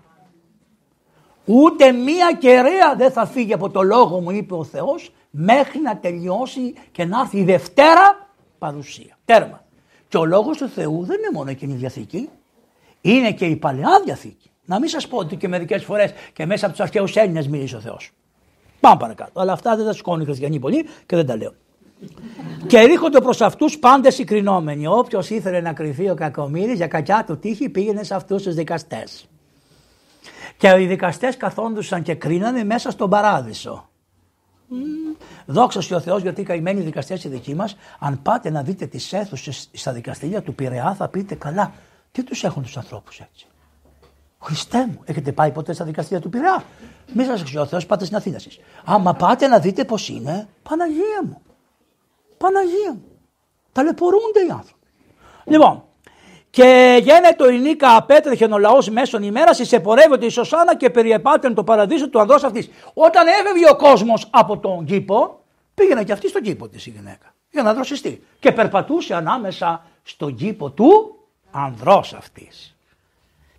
Ούτε 1.44 1.92
μία 1.92 2.32
κεραία 2.38 2.94
δεν 2.96 3.10
θα 3.10 3.26
φύγει 3.26 3.52
από 3.52 3.70
το 3.70 3.82
λόγο 3.82 4.20
μου 4.20 4.30
είπε 4.30 4.54
ο 4.54 4.64
Θεός 4.64 5.12
μέχρι 5.30 5.80
να 5.80 5.96
τελειώσει 5.96 6.74
και 6.92 7.04
να 7.04 7.20
έρθει 7.20 7.38
η 7.38 7.44
Δευτέρα 7.44 8.28
παρουσία. 8.58 9.18
Τέρμα. 9.24 9.64
Και 10.08 10.16
ο 10.16 10.24
λόγος 10.24 10.56
του 10.56 10.68
Θεού 10.68 11.04
δεν 11.04 11.18
είναι 11.18 11.30
μόνο 11.32 11.50
εκείνη 11.50 11.72
η 11.72 11.76
Διαθήκη, 11.76 12.28
είναι 13.00 13.32
και 13.32 13.46
η 13.46 13.56
Παλαιά 13.56 14.00
Διαθήκη. 14.04 14.50
Να 14.64 14.78
μην 14.78 14.88
σας 14.88 15.08
πω 15.08 15.18
ότι 15.18 15.36
και 15.36 15.48
μερικές 15.48 15.84
φορές 15.84 16.12
και 16.32 16.46
μέσα 16.46 16.66
από 16.66 16.74
τους 16.74 16.84
αρχαίους 16.84 17.16
Έλληνες 17.16 17.48
μίλησε 17.48 17.76
ο 17.76 17.80
Θεός. 17.80 18.12
Πάμε 18.84 18.96
παρακάτω. 18.96 19.40
Αλλά 19.40 19.52
αυτά 19.52 19.76
δεν 19.76 19.84
τα 19.84 19.92
σηκώνουν 19.92 20.20
οι 20.20 20.24
χριστιανοί 20.24 20.58
πολύ 20.58 20.84
και 21.06 21.16
δεν 21.16 21.26
τα 21.26 21.36
λέω. 21.36 21.52
και 22.66 22.80
ρίχονται 22.80 23.20
προς 23.20 23.40
αυτούς 23.40 23.78
πάντε 23.78 24.10
συγκρινόμενοι. 24.10 24.86
Όποιος 24.86 25.30
ήθελε 25.30 25.60
να 25.60 25.72
κρυθεί 25.72 26.10
ο 26.10 26.14
κακομοίρης 26.14 26.76
για 26.76 26.86
κακιά 26.86 27.24
του 27.26 27.38
τύχη 27.38 27.68
πήγαινε 27.68 28.02
σε 28.02 28.14
αυτούς 28.14 28.42
τους 28.42 28.54
δικαστές. 28.54 29.28
Και 30.56 30.76
οι 30.78 30.86
δικαστές 30.86 31.36
καθόντουσαν 31.36 32.02
και 32.02 32.14
κρίνανε 32.14 32.64
μέσα 32.64 32.90
στον 32.90 33.10
παράδεισο. 33.10 33.88
Δόξα 35.46 35.80
σου 35.80 35.96
ο 35.96 36.00
Θεός, 36.00 36.22
γιατί 36.22 36.40
οι 36.40 36.44
καημένοι 36.44 36.80
δικαστές 36.80 37.24
οι 37.24 37.28
δικοί 37.28 37.54
μας, 37.54 37.76
αν 37.98 38.22
πάτε 38.22 38.50
να 38.50 38.62
δείτε 38.62 38.86
τις 38.86 39.12
αίθουσες 39.12 39.68
στα 39.72 39.92
δικαστήρια 39.92 40.42
του 40.42 40.54
Πειραιά, 40.54 40.94
θα 40.94 41.08
πείτε 41.08 41.34
καλά, 41.34 41.72
τι 42.12 42.22
τους 42.22 42.44
έχουν 42.44 42.62
τους 42.62 42.76
ανθρώπους 42.76 43.20
έτσι. 43.20 43.46
Χριστέ 44.44 44.86
μου, 44.86 45.00
έχετε 45.04 45.32
πάει 45.32 45.50
ποτέ 45.50 45.72
στα 45.72 45.84
δικαστήρια 45.84 46.20
του 46.20 46.28
Πειραιά; 46.28 46.64
Μη 47.12 47.24
σας 47.24 47.40
εξηγώ, 47.40 47.62
ο 47.62 47.66
Θεός 47.66 47.86
πάτε 47.86 48.04
στην 48.04 48.16
Αθήνα 48.16 48.36
εσείς. 48.36 48.58
Άμα 48.84 49.14
πάτε 49.14 49.46
να 49.46 49.58
δείτε 49.58 49.84
πώς 49.84 50.08
είναι, 50.08 50.48
Παναγία 50.62 51.22
μου. 51.24 51.42
Παναγία 52.38 52.92
μου. 52.92 53.04
Ταλαιπωρούνται 53.72 54.40
οι 54.40 54.50
άνθρωποι. 54.50 54.86
Λοιπόν, 55.44 55.84
και 56.50 56.98
γένετο 57.02 57.48
η 57.48 57.58
νίκα 57.58 57.96
απέτρεχε 57.96 58.44
ο 58.44 58.58
λαός 58.58 58.90
μέσων 58.90 59.22
ημέρας, 59.22 59.58
εισεπορεύεται 59.58 60.26
η 60.26 60.28
Σωσάνα 60.28 60.76
και 60.76 60.90
περιεπάτεν 60.90 61.54
το 61.54 61.64
παραδείσο 61.64 62.08
του 62.08 62.20
ανδρός 62.20 62.44
αυτής. 62.44 62.70
Όταν 62.94 63.26
έφευγε 63.26 63.70
ο 63.70 63.76
κόσμος 63.76 64.28
από 64.30 64.58
τον 64.58 64.84
κήπο, 64.84 65.40
πήγαινε 65.74 66.04
και 66.04 66.12
αυτή 66.12 66.28
στον 66.28 66.42
κήπο 66.42 66.68
της 66.68 66.86
η 66.86 66.90
γυναίκα 66.90 67.34
για 67.50 67.62
να 67.62 67.74
δροσιστεί. 67.74 68.26
Και 68.38 68.52
περπατούσε 68.52 69.14
ανάμεσα 69.14 69.84
στον 70.02 70.34
κήπο 70.34 70.70
του 70.70 71.18
ανδρός 71.50 72.14
αυτής. 72.14 72.73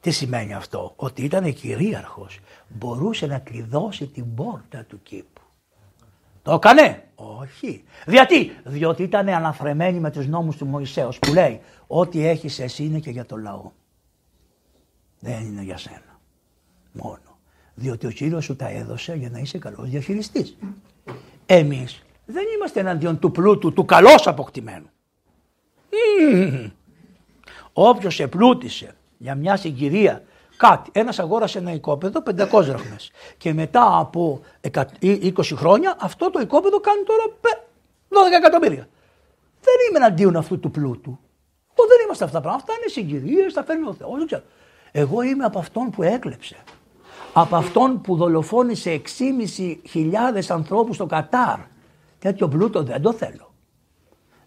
Τι 0.06 0.12
σημαίνει 0.12 0.54
αυτό, 0.54 0.94
ότι 0.96 1.24
ήταν 1.24 1.54
κυρίαρχος, 1.54 2.40
μπορούσε 2.68 3.26
να 3.26 3.40
κλειδώσει 3.40 4.08
την 4.08 4.34
πόρτα 4.34 4.84
του 4.84 5.02
κήπου. 5.04 5.42
Το 6.42 6.52
έκανε, 6.52 7.04
όχι. 7.16 7.84
Γιατί, 8.08 8.52
διότι 8.64 9.04
ήταν 9.04 9.30
αναθρεμένη 9.30 10.00
με 10.00 10.12
τους 10.12 10.28
νόμους 10.28 10.58
του 10.58 10.66
Μωυσέως 10.66 11.20
που 11.20 11.34
λέει 11.34 11.62
ό,τι 11.88 12.26
έχεις 12.28 12.60
εσύ 12.60 12.84
είναι 12.84 13.00
και 13.00 13.10
για 13.10 13.26
το 13.26 13.38
λαό. 13.38 13.72
Δεν 15.20 15.46
είναι 15.46 15.62
για 15.62 15.78
σένα. 15.78 16.20
Μόνο. 16.92 17.38
Διότι 17.76 18.06
ο 18.08 18.12
Κύριος 18.12 18.44
σου 18.44 18.56
τα 18.56 18.70
έδωσε 18.70 19.16
για 19.16 19.30
να 19.30 19.40
είσαι 19.40 19.58
καλός 19.58 19.90
διαχειριστής. 19.90 20.58
Εμείς 21.46 22.04
δεν 22.26 22.44
είμαστε 22.56 22.80
εναντίον 22.80 23.20
του 23.20 23.32
πλούτου, 23.32 23.74
του 23.74 23.86
καλώς 23.86 24.28
αποκτημένου. 24.28 24.90
Mm. 25.90 26.72
Όποιος 27.74 28.20
επλούτησε 28.20 28.96
για 29.18 29.36
μια 29.36 29.58
συγκυρία 29.58 30.24
κάτι. 30.58 30.90
Ένας 30.94 31.20
αγόρασε 31.20 31.58
ένα 31.58 31.72
οικόπεδο 31.72 32.24
500 32.26 32.64
δραχμές 32.64 33.12
και 33.38 33.54
μετά 33.54 33.98
από 33.98 34.42
20 35.02 35.32
χρόνια 35.56 35.96
αυτό 36.00 36.30
το 36.30 36.40
οικόπεδο 36.40 36.80
κάνει 36.80 37.04
τώρα 37.04 37.24
12 38.10 38.38
εκατομμύρια. 38.38 38.88
Δεν 39.62 39.74
είμαι 39.90 39.98
εναντίον 39.98 40.36
αυτού 40.36 40.60
του 40.60 40.72
πλούτου. 40.72 41.20
Εγώ 41.78 41.88
δεν 41.88 41.98
είμαστε 42.04 42.24
αυτά 42.24 42.42
τα 42.42 42.44
πράγματα. 42.44 42.72
Αυτά 42.72 42.82
είναι 42.82 42.92
συγκυρίες, 42.92 43.54
τα 43.54 43.64
φέρνει 43.64 43.88
ο 43.88 43.94
Θεός. 43.94 44.42
Εγώ 44.92 45.22
είμαι 45.22 45.44
από 45.44 45.60
αυτόν 45.60 45.90
που 45.90 46.04
έκλεψε. 46.04 46.56
Από 47.34 47.56
αυτόν 47.56 48.02
που 48.02 48.16
δολοφόνησε 48.16 49.02
6.500 49.94 50.42
ανθρώπους 50.50 50.96
στο 50.96 51.06
Κατάρ. 51.06 51.60
Τέτοιο 52.20 52.48
πλούτο 52.48 52.84
δεν 52.84 53.02
το 53.02 53.14
θέλω. 53.14 53.54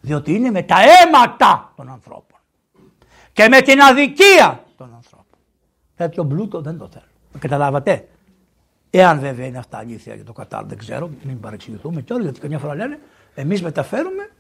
Διότι 0.01 0.35
είναι 0.35 0.51
με 0.51 0.63
τα 0.63 0.77
αίματα 0.81 1.73
των 1.77 1.89
ανθρώπων 1.89 2.28
και 3.39 3.49
με 3.49 3.61
την 3.61 3.81
αδικία 3.81 4.65
των 4.77 4.95
ανθρώπων. 4.95 5.39
Τέτοιο 5.97 6.25
πλούτο 6.25 6.61
δεν 6.61 6.79
το 6.79 6.89
θέλω. 6.93 7.39
Καταλάβατε; 7.39 8.09
Εάν 8.91 9.21
βέβαια 9.21 9.47
είναι 9.47 9.59
αυτά 9.59 9.79
αλήθεια 9.79 10.15
για 10.15 10.25
το 10.25 10.33
Κατάρ, 10.33 10.65
δεν 10.65 10.79
ξέρω, 10.79 11.11
μην 11.23 11.41
παρεξηγηθούμε 11.41 12.01
και 12.01 12.13
όλοι, 12.13 12.23
γιατί 12.23 12.41
καμιά 12.41 12.59
φορά 12.59 12.75
λένε 12.75 12.99
εμείς 13.35 13.63
μεταφέρουμε 13.63 14.31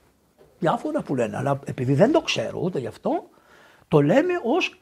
διάφορα 0.59 1.03
που 1.03 1.15
λένε. 1.15 1.37
Αλλά 1.37 1.61
επειδή 1.65 1.95
δεν 1.95 2.13
το 2.13 2.21
ξέρω 2.21 2.61
ούτε 2.63 2.79
γι' 2.79 2.87
αυτό, 2.87 3.29
το 3.89 4.03
λέμε 4.03 4.33
ως 4.43 4.81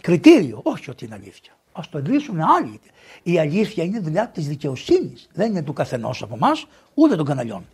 κριτήριο, 0.00 0.60
όχι 0.62 0.90
ότι 0.90 1.04
είναι 1.04 1.14
αλήθεια. 1.14 1.52
Α 1.72 1.80
το 1.90 1.98
λύσουν 1.98 2.40
άλλοι. 2.40 2.80
Η 3.22 3.38
αλήθεια 3.38 3.84
είναι 3.84 4.00
δουλειά 4.00 4.28
της 4.28 4.48
δικαιοσύνης. 4.48 5.28
Δεν 5.32 5.50
είναι 5.50 5.62
του 5.62 5.72
καθενός 5.72 6.22
από 6.22 6.34
εμάς, 6.34 6.66
ούτε 6.94 7.16
των 7.16 7.24
καναλιών. 7.24 7.66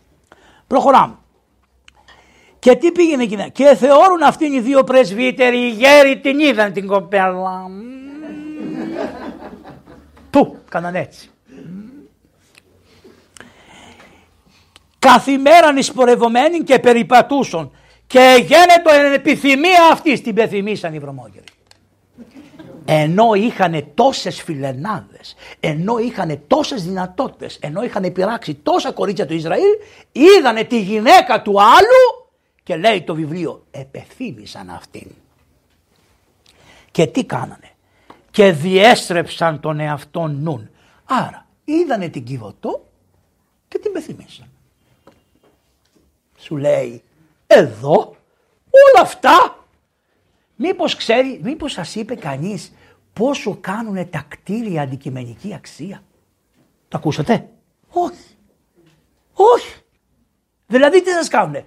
Προχωράμε. 0.67 1.15
Και 2.61 2.77
τι 2.77 2.93
πήγαινε 2.93 3.23
εκεί. 3.23 3.51
Και 3.53 3.75
θεωρούν 3.75 4.23
αυτήν 4.23 4.53
οι 4.53 4.61
δύο 4.61 4.85
πρεσβύτεροι, 4.85 5.59
οι 5.59 5.69
γέροι 5.69 6.21
την 6.21 6.39
είδαν 6.39 6.73
την 6.73 6.87
κοπέλα. 6.87 7.71
Πού, 10.31 10.57
κάναν 10.71 10.95
έτσι. 10.95 11.31
Καθημέραν 14.99 15.77
εισπορευομένοι 15.77 16.59
και 16.59 16.79
περιπατούσαν. 16.79 17.71
Και 18.07 18.45
γένετο 18.47 18.91
εν 18.91 19.13
επιθυμία 19.13 19.89
αυτής 19.93 20.21
την 20.23 20.35
πεθυμίσαν 20.35 20.95
οι 20.95 20.99
βρωμόγεροι. 20.99 21.45
Ενώ 22.85 23.35
είχαν 23.35 23.85
τόσες 23.95 24.43
φιλενάδες, 24.43 25.35
ενώ 25.61 25.99
είχαν 25.99 26.43
τόσες 26.47 26.85
δυνατότητες, 26.85 27.59
ενώ 27.61 27.83
είχαν 27.83 28.13
πειράξει 28.13 28.55
τόσα 28.55 28.93
κορίτσια 28.93 29.27
του 29.27 29.35
Ισραήλ, 29.35 29.77
είδανε 30.13 30.65
τη 30.65 30.81
γυναίκα 30.81 31.43
του 31.43 31.61
άλλου 31.63 32.20
και 32.63 32.77
λέει 32.77 33.03
το 33.03 33.15
βιβλίο, 33.15 33.67
επεθύμησαν 33.71 34.71
αυτήν. 34.71 35.11
Και 36.91 37.07
τι 37.07 37.25
κάνανε. 37.25 37.71
Και 38.31 38.53
διέστρεψαν 38.53 39.61
τον 39.61 39.81
εαυτόν 39.81 40.43
νουν. 40.43 40.71
Άρα 41.05 41.47
είδανε 41.65 42.09
την 42.09 42.25
κυβωτό 42.25 42.89
και 43.69 43.79
την 43.79 43.93
πεθυμίσαν. 43.93 44.51
Σου 46.39 46.57
λέει, 46.57 47.03
εδώ 47.47 48.17
όλα 48.71 49.01
αυτά. 49.01 49.65
Μήπως 50.57 50.97
ξέρει, 50.97 51.41
μήπως 51.43 51.73
σας 51.73 51.95
είπε 51.95 52.15
κανείς 52.15 52.73
πόσο 53.13 53.57
κάνουν 53.61 54.11
τα 54.11 54.25
κτίρια 54.29 54.83
αντικειμενική 54.83 55.55
αξία; 55.55 56.03
Το 56.89 56.97
ακούσατε; 56.99 57.49
Όχι. 57.91 58.37
Όχι. 59.33 59.81
Δηλαδή 60.67 61.03
τι 61.03 61.11
σας 61.11 61.29
κάνουνε; 61.29 61.65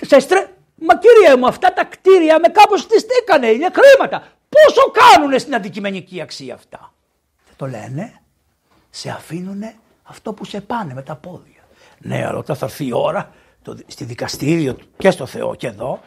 Σε 0.00 0.18
στρε... 0.18 0.54
Μα 0.74 0.98
κύριε 0.98 1.36
μου, 1.36 1.46
αυτά 1.46 1.72
τα 1.72 1.84
κτίρια 1.84 2.38
με 2.38 2.48
κάπως 2.48 2.80
στήκανε, 2.80 3.46
είναι 3.46 3.70
χρήματα. 3.72 4.26
Πόσο 4.48 4.90
κάνουνε 4.90 5.38
στην 5.38 5.54
αντικειμενική 5.54 6.20
αξία 6.20 6.54
αυτά; 6.54 6.92
Δεν 7.46 7.54
το 7.56 7.66
λένε. 7.66 8.20
Σε 8.90 9.10
αφήνουνε 9.10 9.74
αυτό 10.02 10.32
που 10.32 10.44
σε 10.44 10.60
πάνε 10.60 10.94
με 10.94 11.02
τα 11.02 11.16
πόδια. 11.16 11.62
Ναι, 11.98 12.26
αλλά 12.26 12.38
όταν 12.38 12.56
θα 12.56 12.66
έρθει 12.66 12.86
η 12.86 12.92
ώρα, 12.92 13.32
το, 13.62 13.76
στη 13.86 14.04
δικαστήριο 14.04 14.76
και 14.96 15.10
στο 15.10 15.26
Θεό 15.26 15.54
και 15.54 15.66
εδώ, 15.66 16.00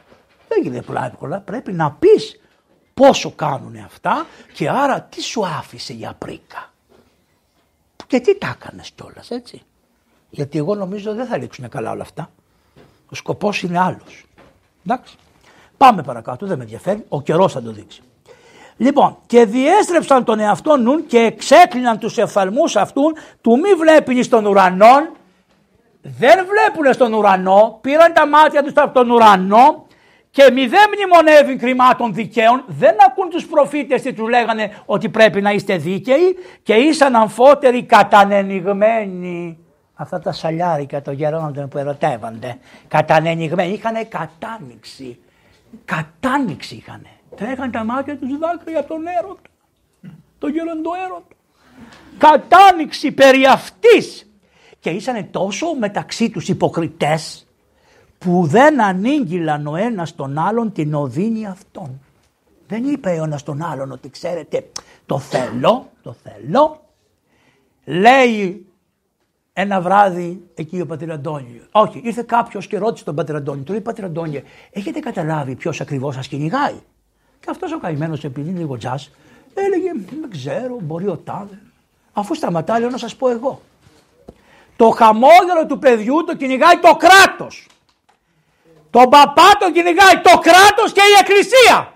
δεν 0.48 0.62
γίνεται 0.64 0.82
πολλά 0.82 1.06
εύκολα. 1.06 1.40
Πρέπει 1.40 1.74
να 1.74 1.92
πεις 1.92 2.42
πόσο 2.94 3.32
κάνουνε 3.32 3.84
αυτά 3.86 4.26
και 4.54 4.70
άρα 4.70 5.02
τι 5.02 5.22
σου 5.22 5.46
άφησε 5.46 5.94
η 5.94 6.06
απρίκα. 6.06 6.74
Και 8.08 8.20
τι 8.20 8.38
τα 8.38 8.58
έκανες 8.62 8.92
κιόλας, 8.92 9.30
έτσι. 9.32 9.62
Γιατί 10.30 10.58
εγώ 10.58 10.76
νομίζω 10.76 11.14
δεν 11.14 11.26
θα 11.26 11.38
λήξουν 11.38 11.70
καλά 11.70 11.92
όλα 11.92 12.02
αυτά. 12.02 12.32
Ο 13.14 13.16
σκοπός 13.16 13.62
είναι 13.62 13.80
άλλος. 13.80 14.26
Εντάξει. 14.86 15.16
Πάμε 15.78 16.04
παρακάτω, 16.04 16.46
δεν 16.46 16.58
με 16.58 16.64
ενδιαφέρει. 16.64 17.06
Ο 17.10 17.22
καιρός 17.22 17.54
θα 17.54 17.62
το 17.62 17.72
δείξει. 17.72 18.02
Λοιπόν, 18.78 19.18
και 19.26 19.46
διέστρεψαν 19.46 20.24
τον 20.24 20.40
εαυτό 20.40 20.78
νουν 20.78 21.06
και 21.06 21.18
εξέκλειναν 21.18 21.98
τους 22.00 22.18
εφθαλμούς 22.18 22.76
αυτούν 22.76 23.16
του 23.42 23.60
μη 23.60 23.74
βλέπουν 23.74 24.24
στον 24.24 24.46
ουρανό. 24.46 25.08
Δεν 26.02 26.46
βλέπουν 26.46 26.94
στον 26.94 27.14
ουρανό, 27.14 27.78
πήραν 27.82 28.14
τα 28.14 28.28
μάτια 28.28 28.64
τους 28.64 28.74
από 28.76 28.94
τον 28.94 29.10
ουρανό 29.10 29.86
και 30.32 30.52
μη 30.52 30.68
δεν 30.68 30.90
μνημονεύει 30.96 31.56
κρυμάτων 31.56 32.14
δικαίων, 32.14 32.64
δεν 32.68 32.96
ακούν 33.08 33.30
τους 33.30 33.46
προφήτες 33.46 34.02
και 34.02 34.14
τους 34.14 34.30
λέγανε 34.30 34.82
ότι 34.86 35.10
πρέπει 35.10 35.42
να 35.42 35.52
είστε 35.52 35.78
δίκαιοι 35.78 36.38
και 36.64 36.74
ήσαν 36.74 37.16
αμφότεροι 37.16 37.84
κατανενιγμένοι. 37.84 39.63
Αυτά 39.96 40.20
τα 40.20 40.32
σαλιάρικα 40.32 41.02
των 41.02 41.14
γερόντων 41.14 41.68
που 41.68 41.78
ερωτεύονται, 41.78 42.58
κατανενιγμένοι, 42.88 43.74
είχαν 43.74 44.08
κατάνοιξη. 44.08 45.20
Κατάνοιξη 45.86 46.76
είχανε. 46.76 47.10
Τρέχαν 47.36 47.72
τα 47.72 47.84
μάτια 47.84 48.18
τους 48.18 48.38
δάκρυα 48.38 48.80
από 48.80 48.88
τον 48.88 49.08
έρωτα, 49.08 49.50
τον 50.38 50.52
γεροντό 50.52 50.92
έρωτα. 51.06 51.36
Κατάνοιξη 52.18 53.12
περί 53.12 53.46
αυτής. 53.46 54.28
Και 54.80 54.90
ήσαν 54.90 55.32
τόσο 55.32 55.76
μεταξύ 55.76 56.30
τους 56.30 56.50
υποκριτές 56.50 57.48
που 58.18 58.46
δεν 58.46 58.82
ανήγγυλαν 58.82 59.68
ο 59.68 59.76
ένας 59.76 60.16
τον 60.16 60.38
άλλον 60.38 60.72
την 60.72 60.94
οδύνη 60.94 61.48
αυτών. 61.48 62.02
Δεν 62.68 62.84
είπε 62.84 63.10
ο 63.10 63.24
ένας 63.24 63.44
τον 63.44 63.62
άλλον 63.62 63.92
ότι 63.92 64.10
ξέρετε 64.10 64.70
το 65.06 65.20
θέλω, 65.20 65.90
το 66.02 66.16
θέλω. 66.24 66.82
Λέει 67.86 68.66
ένα 69.54 69.82
βράδυ 69.82 70.50
εκεί 70.56 70.82
ο 70.82 70.86
πατήρ 70.86 71.12
Αντώνιο. 71.12 71.62
Όχι, 71.72 72.02
ήρθε 72.04 72.24
κάποιος 72.28 72.68
και 72.68 72.78
ρώτησε 72.78 73.04
τον 73.04 73.16
πατήρ 73.16 73.36
Αντώνιο. 73.36 73.64
Του 73.64 73.72
λέει 73.72 73.82
πατήρ 73.82 74.04
Αντώνιο, 74.04 74.42
έχετε 74.72 75.00
καταλάβει 75.00 75.56
ποιος 75.56 75.82
ακριβώς 75.82 76.16
σας 76.16 76.28
κυνηγάει; 76.28 76.76
Και 77.40 77.48
αυτός 77.50 77.72
ο 77.72 77.80
καημένος, 77.80 78.24
επειδή 78.24 78.50
είναι 78.50 78.60
λίγο 78.60 78.78
τζας, 78.78 79.12
έλεγε 79.54 79.92
Δεν 80.10 80.30
ξέρω, 80.30 80.78
μπορεί 80.82 81.08
ο 81.08 81.18
τάδε. 81.18 81.60
Αφού 82.14 82.36
σταματάει, 82.36 82.80
λέω 82.80 82.90
να 82.90 82.98
σας 82.98 83.16
πω 83.16 83.30
εγώ. 83.30 83.62
Το 84.76 84.90
χαμόγελο 84.90 85.66
του 85.68 85.80
παιδιού 85.80 86.24
το 86.24 86.36
κυνηγάει 86.36 86.78
το 86.80 86.96
κράτος. 86.96 87.68
Τον 88.90 89.10
παπά 89.10 89.50
το 89.60 89.72
κυνηγάει 89.72 90.22
το 90.24 90.40
κράτος 90.40 90.92
και 90.92 91.02
η 91.02 91.18
εκκλησία. 91.20 91.94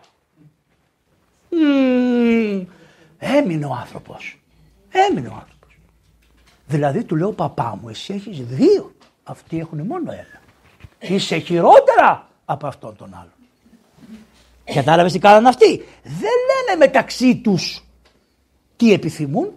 έμεινε 3.17 3.65
ο 3.65 3.77
άνθρωπος. 3.81 4.39
Έμεινε 4.89 5.27
ο 5.27 5.31
άνθρωπος. 5.31 5.56
Δηλαδή 6.67 7.03
του 7.03 7.15
λέω 7.15 7.32
παπά 7.32 7.80
μου, 7.82 7.89
εσύ 7.89 8.13
έχεις 8.13 8.39
δύο. 8.45 8.91
Αυτοί 9.23 9.60
έχουν 9.60 9.82
μόνο 9.82 10.12
ένα. 10.12 10.41
Είσαι 11.15 11.38
χειρότερα 11.38 12.30
από 12.45 12.67
αυτόν 12.67 12.95
τον 12.95 13.13
άλλον. 13.13 13.32
Κατάλαβες 14.73 15.12
τι 15.12 15.19
κάνανε 15.19 15.47
αυτοί; 15.47 15.77
Δεν 16.03 16.13
λένε 16.47 16.77
μεταξύ 16.77 17.38
τους 17.38 17.84
τι 18.75 18.93
επιθυμούν. 18.93 19.51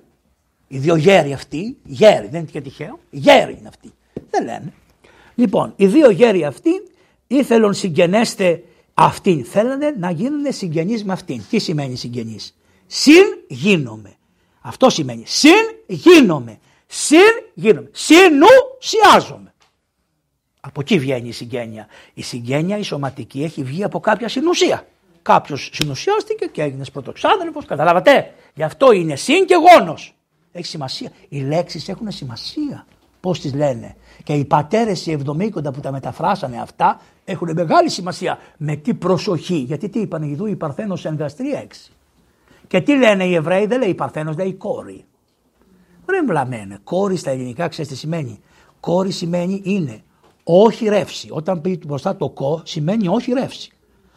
Οι 0.68 0.78
δύο 0.78 0.96
γέροι 0.96 1.32
αυτοί, 1.32 1.76
γέροι, 1.84 2.28
δεν 2.28 2.40
είναι 2.40 2.50
και 2.50 2.60
τυχαίο, 2.60 2.98
γέροι 3.10 3.56
είναι 3.58 3.68
αυτοί. 3.68 3.92
Δεν 4.30 4.44
λένε. 4.44 4.72
Λοιπόν, 5.34 5.72
οι 5.76 5.86
δύο 5.86 6.10
γέροι 6.10 6.44
αυτοί 6.44 6.70
ήθελαν 7.26 7.74
συγγενέστε 7.74 8.62
αυτήν. 8.94 9.44
Θέλανε 9.44 9.94
να 9.98 10.10
γίνουν 10.10 10.52
συγγενείς 10.52 11.04
με 11.04 11.12
αυτήν. 11.12 11.42
Τι 11.50 11.58
σημαίνει 11.58 11.96
συγγενείς; 11.96 12.56
Συν 12.86 13.24
γίνομαι. 13.48 14.14
Αυτό 14.60 14.90
σημαίνει. 14.90 15.22
Συν 15.26 15.64
γίνομαι. 15.86 16.58
Συν 16.92 17.18
γίνομαι. 17.54 17.88
Συνου 17.92 18.46
σιάζομαι. 18.78 19.54
Από 20.60 20.80
εκεί 20.80 20.98
βγαίνει 20.98 21.28
η 21.28 21.32
συγγένεια. 21.32 21.86
Η 22.14 22.22
συγγένεια 22.22 22.78
η 22.78 22.82
σωματική 22.82 23.42
έχει 23.42 23.62
βγει 23.62 23.84
από 23.84 24.00
κάποια 24.00 24.28
συνουσία. 24.28 24.86
Κάποιος 25.22 25.70
συνουσιάστηκε 25.72 26.46
και 26.46 26.62
έγινε 26.62 26.84
πρωτοξάδελφο. 26.92 27.62
Καταλάβατε; 27.66 28.34
Γι' 28.54 28.62
αυτό 28.62 28.92
είναι 28.92 29.16
συν 29.16 29.46
και 29.46 29.54
γόνος. 29.54 30.14
Έχει 30.52 30.66
σημασία. 30.66 31.10
Οι 31.28 31.40
λέξεις 31.40 31.88
έχουν 31.88 32.10
σημασία. 32.10 32.86
Πώς 33.20 33.40
τις 33.40 33.54
λένε; 33.54 33.96
Και 34.24 34.32
οι 34.32 34.44
πατέρες 34.44 35.06
οι 35.06 35.12
εβδομήκοντα 35.12 35.70
που 35.72 35.80
τα 35.80 35.92
μεταφράσανε 35.92 36.60
αυτά 36.60 37.00
έχουν 37.24 37.52
μεγάλη 37.54 37.90
σημασία. 37.90 38.38
Με 38.56 38.76
τι 38.76 38.94
προσοχή; 38.94 39.56
Γιατί 39.56 39.88
τι 39.88 40.00
είπαν 40.00 40.22
οι 40.22 40.30
Ιδού, 40.32 40.46
η 40.46 40.56
Παρθένος 40.56 41.04
εργαστρία 41.04 41.58
έξι. 41.58 41.90
Και 42.66 42.80
τι 42.80 42.96
λένε 42.96 43.24
οι 43.24 43.34
Εβραίοι, 43.34 43.66
δεν 43.66 43.80
λέει 43.80 43.94
Παρθένος, 43.94 44.36
λέει 44.36 44.54
κόρη. 44.54 45.04
Δεν 46.10 46.26
βλαμμένε. 46.26 46.78
Κόρη 46.84 47.16
στα 47.16 47.30
ελληνικά 47.30 47.68
ξέρεις 47.68 47.90
τι 47.90 47.96
σημαίνει; 47.96 48.40
Κόρη 48.80 49.10
σημαίνει 49.10 49.60
είναι 49.64 50.02
όχι 50.42 50.88
ρεύση. 50.88 51.28
Όταν 51.30 51.60
πει 51.60 51.80
μπροστά 51.86 52.16
το 52.16 52.28
κο 52.28 52.62
σημαίνει 52.64 53.08
όχι 53.08 53.32
ρεύση. 53.32 53.72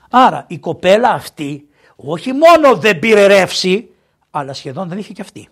Άρα 0.10 0.45
η 0.47 0.58
κοπέλα 0.58 1.10
αυτή 1.10 1.67
όχι 1.95 2.32
μόνο 2.32 2.75
δεν 2.75 2.99
πήρε 2.99 3.25
ρεύση, 3.25 3.89
αλλά 4.32 4.53
σχεδόν 4.53 4.89
δεν 4.89 4.97
είχε 4.97 5.13
και 5.13 5.21
αυτή. 5.21 5.47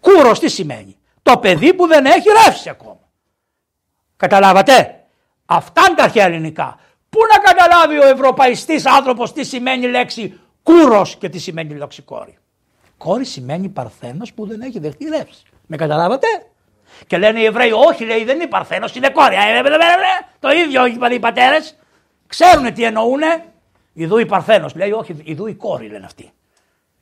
Κούρος 0.00 0.38
τι 0.38 0.48
σημαίνει; 0.48 0.96
Το 1.22 1.38
παιδί 1.38 1.74
που 1.74 1.86
δεν 1.86 2.04
έχει 2.04 2.28
ρεύση 2.44 2.68
ακόμα. 2.68 3.00
Καταλάβατε; 4.16 5.04
Αυτά 5.46 5.82
είναι 5.86 5.96
τα 5.96 6.04
αρχαία 6.04 6.24
ελληνικά. 6.24 6.78
Πού 7.08 7.18
να 7.32 7.38
καταλάβει 7.38 7.98
ο 7.98 8.06
ευρωπαϊστής 8.06 8.86
άνθρωπος 8.86 9.32
τι 9.32 9.44
σημαίνει 9.44 9.86
η 9.86 9.90
λέξη 9.90 10.40
κούρος 10.62 11.16
και 11.16 11.28
τι 11.28 11.38
σημαίνει 11.38 11.74
η 11.74 11.76
λέξη 11.76 12.02
κόρη; 12.02 12.38
Κόρη 12.96 13.24
σημαίνει 13.24 13.68
παρθένος 13.68 14.32
που 14.32 14.46
δεν 14.46 14.60
έχει 14.60 14.78
δεχτεί 14.78 15.04
ρεύση. 15.04 15.42
Με 15.68 15.76
καταλάβατε. 15.76 16.26
Και 17.06 17.18
λένε 17.18 17.40
οι 17.40 17.44
Εβραίοι, 17.44 17.70
όχι 17.70 18.04
λέει 18.04 18.24
δεν 18.24 18.36
είναι 18.36 18.46
παρθένος, 18.46 18.94
είναι 18.94 19.10
κόρη. 19.10 19.34
Ε, 19.34 19.38
ε, 19.38 19.58
ε, 19.58 19.64
το 20.38 20.48
ίδιο 20.48 20.86
είπαν 20.86 21.12
οι 21.12 21.18
πατέρες. 21.18 21.76
Ξέρουν 22.26 22.74
τι 22.74 22.84
εννοούνε. 22.84 23.44
Ιδού 23.92 24.18
η 24.18 24.26
Παρθένος 24.26 24.74
λέει, 24.74 24.90
όχι, 24.90 25.16
ιδού 25.24 25.46
η 25.46 25.54
κόρη 25.54 25.88
λένε 25.88 26.04
αυτοί. 26.04 26.30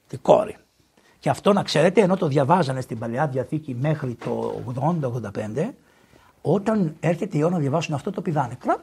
Τη 0.08 0.16
κόρη. 0.16 0.56
Και 1.18 1.28
αυτό 1.28 1.52
να 1.52 1.62
ξέρετε, 1.62 2.00
ενώ 2.00 2.16
το 2.16 2.26
διαβάζανε 2.26 2.80
στην 2.80 2.98
Παλαιά 2.98 3.26
Διαθήκη 3.26 3.76
μέχρι 3.80 4.14
το 4.14 4.62
80-85, 5.56 5.70
όταν 6.42 6.96
έρχεται 7.00 7.38
η 7.38 7.42
ώρα 7.42 7.52
να 7.52 7.58
διαβάσουν 7.58 7.94
αυτό 7.94 8.10
το 8.10 8.20
πηδάνε. 8.20 8.56
Κρά. 8.60 8.76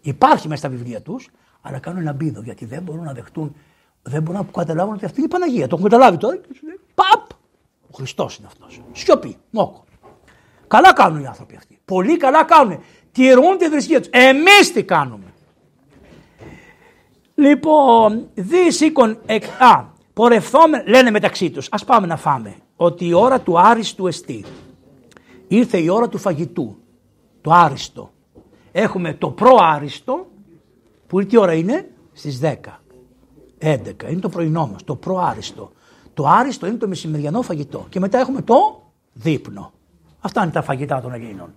Υπάρχει 0.00 0.48
μέσα 0.48 0.60
στα 0.60 0.68
βιβλία 0.68 1.00
του, 1.02 1.20
αλλά 1.60 1.78
κάνουν 1.78 2.00
ένα 2.00 2.12
μπίδο 2.12 2.40
γιατί 2.40 2.64
δεν 2.64 2.82
μπορούν 2.82 3.04
να 3.04 3.12
δεχτούν, 3.12 3.54
δεν 4.02 4.22
μπορούν 4.22 4.40
να 4.40 4.62
καταλάβουν 4.62 4.94
ότι 4.94 5.04
αυτή 5.04 5.16
είναι 5.16 5.26
η 5.26 5.32
Παναγία. 5.32 5.66
Το 5.68 5.76
έχουν 5.78 5.90
καταλάβει 5.90 6.16
τώρα 6.16 6.36
και 6.36 6.54
σου 6.54 6.66
λέει 6.66 6.80
Παπ! 6.94 7.37
Ο 7.98 8.00
Χριστός 8.00 8.36
είναι 8.36 8.46
αυτός. 8.46 8.80
Σιωπή, 8.92 9.36
μόκο. 9.50 9.84
Καλά 10.66 10.92
κάνουν 10.92 11.22
οι 11.22 11.26
άνθρωποι 11.26 11.56
αυτοί. 11.56 11.78
Πολύ 11.84 12.16
καλά 12.16 12.44
κάνουν. 12.44 12.80
Τηρούν 13.12 13.58
τη 13.58 13.68
θρησκεία 13.68 13.98
τους. 14.00 14.08
Εμείς 14.12 14.72
τι 14.72 14.84
κάνουμε. 14.84 15.24
Λοιπόν, 17.34 18.28
δι 18.34 18.70
σήκων 18.70 19.18
εκ... 19.26 19.44
Α, 19.44 19.84
πορευθόμε, 20.12 20.84
λένε 20.86 21.10
μεταξύ 21.10 21.50
τους, 21.50 21.68
ας 21.70 21.84
πάμε 21.84 22.06
να 22.06 22.16
φάμε, 22.16 22.54
ότι 22.76 23.06
η 23.06 23.12
ώρα 23.12 23.40
του 23.40 23.60
άριστου 23.60 24.06
εστί. 24.06 24.44
Ήρθε 25.48 25.78
η 25.78 25.88
ώρα 25.88 26.08
του 26.08 26.18
φαγητού, 26.18 26.76
το 27.40 27.50
άριστο. 27.50 28.10
Έχουμε 28.72 29.14
το 29.14 29.30
προάριστο, 29.30 30.26
που 31.06 31.26
τι 31.26 31.36
ώρα 31.36 31.52
είναι, 31.52 31.90
στις 32.12 32.40
10, 32.42 32.54
11, 33.58 34.10
είναι 34.10 34.20
το 34.20 34.28
πρωινό 34.28 34.66
μας, 34.66 34.84
το 34.84 34.96
προάριστο. 34.96 35.72
Το 36.18 36.26
άριστο 36.26 36.66
είναι 36.66 36.76
το 36.76 36.88
μεσημεριανό 36.88 37.42
φαγητό 37.42 37.86
και 37.88 38.00
μετά 38.00 38.18
έχουμε 38.18 38.42
το 38.42 38.82
δείπνο. 39.12 39.72
Αυτά 40.20 40.42
είναι 40.42 40.50
τα 40.52 40.62
φαγητά 40.62 41.00
των 41.00 41.12
Ελλήνων. 41.12 41.54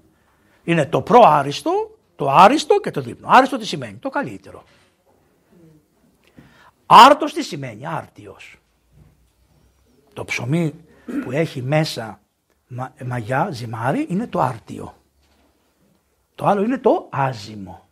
Είναι 0.63 0.86
το 0.86 1.02
προάριστο, 1.02 1.97
το 2.15 2.30
άριστο 2.30 2.80
και 2.80 2.91
το 2.91 3.02
δείπνο. 3.02 3.28
Άριστο 3.30 3.58
τι 3.58 3.65
σημαίνει, 3.65 3.93
το 3.93 4.10
καλύτερο. 4.10 4.63
Άρτος 6.86 7.34
τι 7.34 7.43
σημαίνει, 7.43 7.88
άρτιος. 7.88 8.60
Το 10.13 10.26
ψωμί 10.26 10.74
που 11.24 11.32
έχει 11.32 11.62
μέσα 11.62 12.19
μαγιά, 13.06 13.50
ζυμάρι, 13.52 14.06
είναι 14.10 14.28
το 14.28 14.39
άρτιο. 14.39 14.93
Το 16.36 16.45
άλλο 16.45 16.63
είναι 16.63 16.78
το 16.78 17.08
άζυμο. 17.12 17.89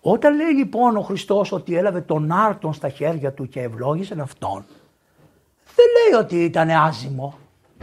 Όταν 0.00 0.36
λέει 0.36 0.52
λοιπόν 0.52 0.96
ο 0.96 1.02
Χριστός 1.02 1.52
ότι 1.52 1.76
έλαβε 1.76 2.00
τον 2.00 2.32
άρτον 2.32 2.72
στα 2.72 2.88
χέρια 2.88 3.32
του 3.32 3.48
και 3.48 3.60
ευλόγησε 3.60 4.16
αυτόν, 4.20 4.64
δεν 5.80 6.12
λέει 6.12 6.20
ότι 6.20 6.44
ήταν 6.44 6.70
άζυμο. 6.70 7.38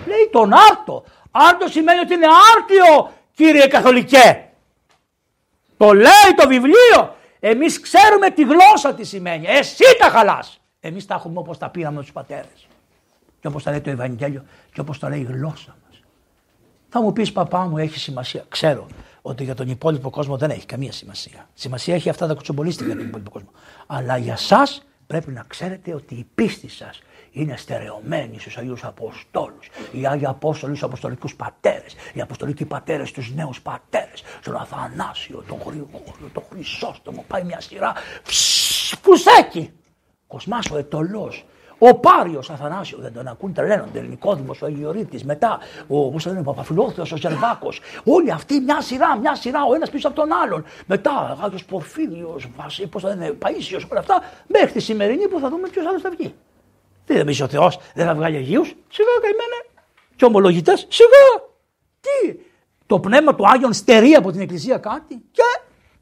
Λέει 0.05 0.29
τον 0.31 0.53
άρτο. 0.53 1.03
Άρτο 1.31 1.67
σημαίνει 1.67 1.99
ότι 1.99 2.13
είναι 2.13 2.27
άρτιο 2.55 3.11
κύριε 3.33 3.67
Καθολικέ. 3.67 4.49
Το 5.77 5.93
λέει 5.93 6.31
το 6.37 6.47
βιβλίο. 6.47 7.15
Εμείς 7.39 7.79
ξέρουμε 7.79 8.29
τη 8.29 8.43
γλώσσα 8.43 8.93
τι 8.93 9.03
σημαίνει. 9.03 9.47
Εσύ 9.47 9.83
τα 9.99 10.09
χαλάς. 10.09 10.59
Εμείς 10.79 11.05
τα 11.05 11.15
έχουμε 11.15 11.39
όπως 11.39 11.57
τα 11.57 11.69
πήραμε 11.69 12.01
τους 12.01 12.11
πατέρες. 12.11 12.67
Και 13.39 13.47
όπως 13.47 13.63
τα 13.63 13.71
λέει 13.71 13.81
το 13.81 13.89
Ευαγγέλιο 13.89 14.43
και 14.73 14.79
όπως 14.79 14.99
τα 14.99 15.09
λέει 15.09 15.19
η 15.19 15.27
γλώσσα 15.31 15.75
μας. 15.87 16.01
Θα 16.89 17.01
μου 17.01 17.13
πεις 17.13 17.31
παπά 17.31 17.59
μου 17.59 17.77
έχει 17.77 17.99
σημασία. 17.99 18.45
Ξέρω 18.49 18.87
ότι 19.21 19.43
για 19.43 19.55
τον 19.55 19.69
υπόλοιπο 19.69 20.09
κόσμο 20.09 20.37
δεν 20.37 20.49
έχει 20.49 20.65
καμία 20.65 20.91
σημασία. 20.91 21.49
Σημασία 21.53 21.95
έχει 21.95 22.09
αυτά 22.09 22.27
τα 22.27 22.33
κουτσομπολίστικα 22.33 22.85
για 22.85 22.97
τον 22.97 23.07
υπόλοιπο 23.07 23.29
κόσμο. 23.29 23.49
Αλλά 23.87 24.17
για 24.17 24.33
εσά 24.33 24.67
πρέπει 25.07 25.31
να 25.31 25.45
ξέρετε 25.47 25.93
ότι 25.93 26.15
η 26.15 26.27
πίστη 26.35 26.69
σας 26.69 26.99
είναι 27.37 27.57
στερεωμένη 27.57 28.39
στους 28.39 28.57
Αγίους 28.57 28.83
Αποστόλους. 28.83 29.69
Οι 29.91 30.05
Άγιοι 30.05 30.25
Απόστολοι 30.25 30.75
στους 30.75 30.87
Αποστολικούς 30.87 31.35
Πατέρες, 31.35 31.95
οι 32.13 32.21
Αποστολικοί 32.21 32.65
Πατέρες 32.65 33.09
στους 33.09 33.33
νέους 33.35 33.61
Πατέρες, 33.61 34.23
στον 34.41 34.55
Αθανάσιο, 34.55 35.43
τον 35.47 35.57
Γρηγόριο, 35.65 36.29
τον 36.33 36.43
Χρυσόστομο, 36.51 37.25
πάει 37.27 37.43
μια 37.43 37.61
σειρά, 37.61 37.93
φουσέκι. 39.01 39.71
Κοσμάς 40.27 40.69
ο 40.71 40.77
Ετωλός, 40.77 41.45
ο 41.77 41.95
Πάριο 41.95 42.39
Αθανάσιο, 42.49 42.97
δεν 42.97 43.13
τον 43.13 43.27
ακούν, 43.27 43.53
τρελαίνονται. 43.53 44.01
Νικόδημο, 44.01 44.55
ο 44.61 44.65
Ελιορίτη, 44.65 45.25
μετά 45.25 45.59
ο, 45.87 46.11
πώς 46.11 46.25
λένε, 46.25 46.39
ο 46.39 46.43
Παπαφιλόθεο, 46.43 47.05
ο 47.13 47.17
Ζερβάκο. 47.17 47.69
Όλοι 48.03 48.31
αυτοί 48.31 48.59
μια 48.59 48.81
σειρά, 48.81 49.17
μια 49.17 49.35
σειρά, 49.35 49.63
ο 49.69 49.73
ένα 49.73 49.87
πίσω 49.91 50.07
από 50.07 50.15
τον 50.15 50.31
άλλον. 50.31 50.63
Μετά 50.85 51.37
Άγιο 51.41 51.59
Πορφύριο, 51.67 52.39
πώ 52.89 52.99
θα 52.99 53.07
λένε, 53.07 53.31
Παίσιο, 53.31 53.79
όλα 53.91 53.99
αυτά, 53.99 54.21
μέχρι 54.47 54.71
τη 54.71 54.79
σημερινή 54.79 55.27
που 55.27 55.39
θα 55.39 55.49
δούμε 55.49 55.67
ποιο 55.67 55.89
άλλο 55.89 55.99
θα 55.99 56.09
βγει. 56.09 56.33
Τι 57.07 57.13
δεν 57.13 57.25
πει 57.25 57.43
ο 57.43 57.47
Θεός, 57.47 57.79
δεν 57.93 58.05
θα 58.05 58.15
βγάλει 58.15 58.35
Αγίους. 58.35 58.67
Σιγά 58.67 59.09
καημένα. 59.21 59.85
Και 60.15 60.25
ομολογητές, 60.25 60.87
σιγά. 60.89 61.47
Τι. 62.01 62.39
Το 62.85 62.99
πνεύμα 62.99 63.35
του 63.35 63.47
Άγιον 63.47 63.73
στερεί 63.73 64.13
από 64.13 64.31
την 64.31 64.41
Εκκλησία 64.41 64.77
κάτι; 64.77 65.23
Και 65.31 65.41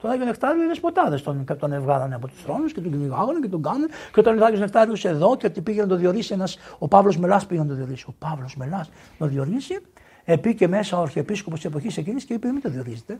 τον 0.02 0.10
Άγιο 0.10 0.26
Νεκτάριο 0.26 0.64
οι 0.64 0.68
δεσποτάδε 0.68 1.18
τον, 1.18 1.46
τον 1.60 1.72
ευγάλανε 1.72 2.16
από 2.16 2.28
τους 2.28 2.42
θρόνους 2.42 2.74
και 2.74 2.82
τον 2.82 2.92
κυνηγάγανε 2.92 3.40
και 3.40 3.48
τον 3.48 3.62
κάνανε. 3.62 3.88
Και 3.88 4.20
όταν 4.20 4.42
ο 4.42 4.46
Άγιος 4.46 4.60
Νεκτάριος 4.60 5.06
εδώ 5.06 5.38
και 5.38 5.46
ότι 5.46 5.62
πήγε 5.62 5.82
να 5.82 5.88
το 5.88 5.96
διορίσει 5.96 6.34
ένας, 6.34 6.58
ο 6.78 6.88
Παύλος 6.88 7.18
Μελάς 7.18 7.46
πήγε 7.46 7.62
να 7.62 7.68
το 7.68 7.74
διορίσει. 7.74 8.06
Ο 8.08 8.14
Παύλος 8.20 8.56
Μελάς 8.56 8.90
να 9.18 9.28
το 9.28 9.34
διορίσει, 9.34 9.80
επίκε 10.24 10.68
μέσα 10.68 10.98
ο 10.98 11.02
Αρχιεπίσκοπος 11.02 11.60
της 11.60 11.70
εποχής 11.70 11.98
εκείνης 11.98 12.26
και 12.26 12.34
είπε: 12.34 12.52
Μην 12.52 12.62
το 12.62 12.70
διορίζετε. 12.70 13.18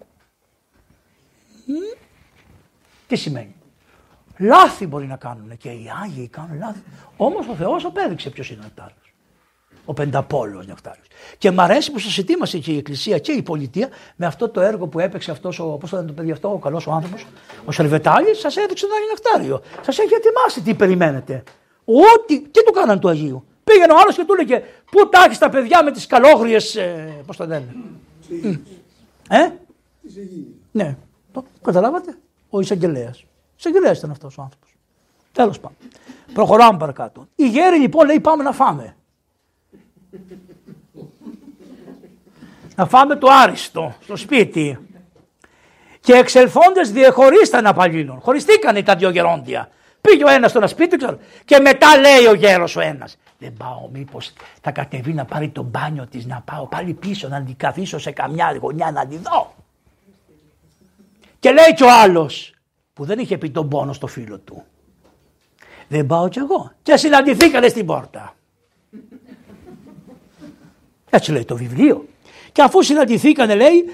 Τι 3.08 3.16
σημαίνει. 3.16 3.55
Λάθη 4.38 4.88
μπορεί 4.88 5.06
να 5.06 5.16
κάνουν 5.16 5.58
και 5.58 5.70
οι 5.70 5.86
Άγιοι 6.04 6.28
κάνουν 6.28 6.58
λάθη. 6.60 6.84
Όμως 7.18 7.48
ο 7.48 7.54
Θεός 7.54 7.86
απέδειξε 7.86 8.30
ποιος 8.30 8.50
είναι 8.50 8.60
ο 8.60 8.64
Νεκτάριος. 8.64 9.14
Ο 9.86 9.94
Πενταπόλο 9.94 10.64
Νεκτάριος. 10.68 11.08
Και 11.38 11.52
μ' 11.52 11.60
αρέσει 11.60 11.92
που 11.92 12.00
σας 12.00 12.18
ετοίμασε 12.18 12.58
και 12.58 12.72
η 12.72 12.78
Εκκλησία 12.78 13.18
και 13.18 13.32
η 13.32 13.42
πολιτεία 13.42 13.90
με 14.16 14.26
αυτό 14.26 14.50
το 14.50 14.62
έργο 14.62 14.88
που 14.88 15.00
έπαιξε 15.00 15.32
αυτός 15.32 15.60
ο, 15.60 15.66
πώς 15.66 15.90
το 15.90 15.96
λένε 15.96 16.08
το 16.08 16.14
παιδί 16.14 16.32
αυτό, 16.32 16.52
ο 16.52 16.58
καλός 16.58 16.88
ο 16.88 16.92
άνθρωπος, 16.92 17.26
ο 17.66 17.72
Σερβετάλη, 17.72 18.36
σας 18.36 18.58
έδειξε 18.58 18.86
τον 18.86 18.96
Άγιο 18.96 19.08
Νεκτάριο. 19.08 19.82
Σας 19.86 20.00
έχει 20.00 20.14
ετοιμάσει 20.14 20.62
τι 20.62 20.74
περιμένετε. 20.74 21.44
Ό,τι, 21.86 22.42
τι 22.42 22.64
του 22.64 22.72
κάναν 22.72 23.00
του 23.00 23.10
Αγίου. 23.10 23.46
Πήγαινε 23.64 23.94
ο 23.94 23.98
άλλος 24.02 24.16
και 24.16 24.24
του 24.26 24.34
έλεγε 24.34 24.64
Πού 24.92 25.10
τα 25.10 25.24
έχεις 25.26 25.38
τα 25.38 25.50
παιδιά 25.50 25.84
με 25.84 25.92
τις 25.92 26.08
καλόγριες, 26.08 26.76
ε, 26.76 27.24
πώς 27.26 27.38
το 27.38 27.46
λένε. 27.46 27.76
Ε; 29.30 29.50
Ναι. 30.72 30.98
Το, 31.32 31.46
καταλάβατε. 31.62 32.18
Ο 32.50 32.60
εισαγγελέας. 32.60 33.26
Εισαγγελέα 33.58 33.92
ήταν 33.92 34.12
αυτός 34.12 34.38
ο 34.38 34.42
άνθρωπος. 34.42 34.76
Τέλος 35.32 35.60
πάντων. 35.60 35.78
Προχωράμε 36.34 36.78
παρακάτω. 36.78 37.28
Η 37.36 37.48
γέρη 37.48 37.80
λοιπόν 37.80 38.06
λέει 38.06 38.20
πάμε 38.20 38.44
να 38.44 38.52
φάμε. 38.52 38.96
να 42.76 42.86
φάμε 42.86 43.16
το 43.16 43.28
άριστο 43.32 43.96
στο 44.04 44.16
σπίτι. 44.16 44.80
Και 46.00 46.14
εξελθόντες 46.14 46.92
διεχωρίσταν 46.92 47.66
απαλύνων. 47.66 48.20
Χωριστήκανε 48.20 48.84
τα 48.84 48.96
δύο 48.96 49.10
γερόντια. 49.10 49.70
Πήγε 50.02 50.24
ο 50.24 50.30
ένας 50.30 50.50
στο 50.50 50.60
ένα 50.60 50.68
σπίτι 50.68 50.98
ξέρω, 50.98 51.18
και 51.46 51.60
μετά 51.60 51.98
λέει 51.98 52.26
ο 52.26 52.34
γέρος 52.34 52.76
ο 52.76 52.82
ένας. 52.82 53.18
Δεν 53.38 53.54
πάω, 53.54 53.90
μήπως 53.92 54.34
θα 54.62 54.72
κατεβεί 54.72 55.14
να 55.14 55.26
πάρει 55.26 55.50
το 55.50 55.62
μπάνιο 55.62 56.08
της, 56.08 56.26
να 56.26 56.42
πάω 56.46 56.66
πάλι 56.66 56.94
πίσω 56.94 57.28
να 57.28 57.42
την 57.42 57.56
καθίσω 57.58 58.00
σε 58.00 58.12
καμιά 58.12 58.58
γωνιά 58.62 58.92
να 58.92 59.08
τη 59.08 59.18
δω. 59.18 59.56
Και 61.40 61.52
λέει 61.52 61.74
και 61.76 61.84
ο 61.84 61.92
άλλος, 61.92 62.55
που 62.96 63.06
δεν 63.06 63.20
είχε 63.20 63.38
πει 63.38 63.50
τον 63.50 63.70
πόνο 63.70 63.94
στο 63.94 64.08
φίλο 64.08 64.40
του. 64.40 64.64
Δεν 65.88 66.06
πάω 66.06 66.28
κι 66.30 66.40
εγώ. 66.40 66.72
Και 66.82 66.98
συναντηθήκανε 66.98 67.68
στην 67.68 67.86
πόρτα. 67.86 68.36
Έτσι 71.10 71.32
λέει 71.32 71.46
το 71.46 71.56
βιβλίο. 71.56 72.06
Και 72.52 72.62
αφού 72.62 72.82
συναντηθήκανε 72.82 73.56
λέει 73.56 73.86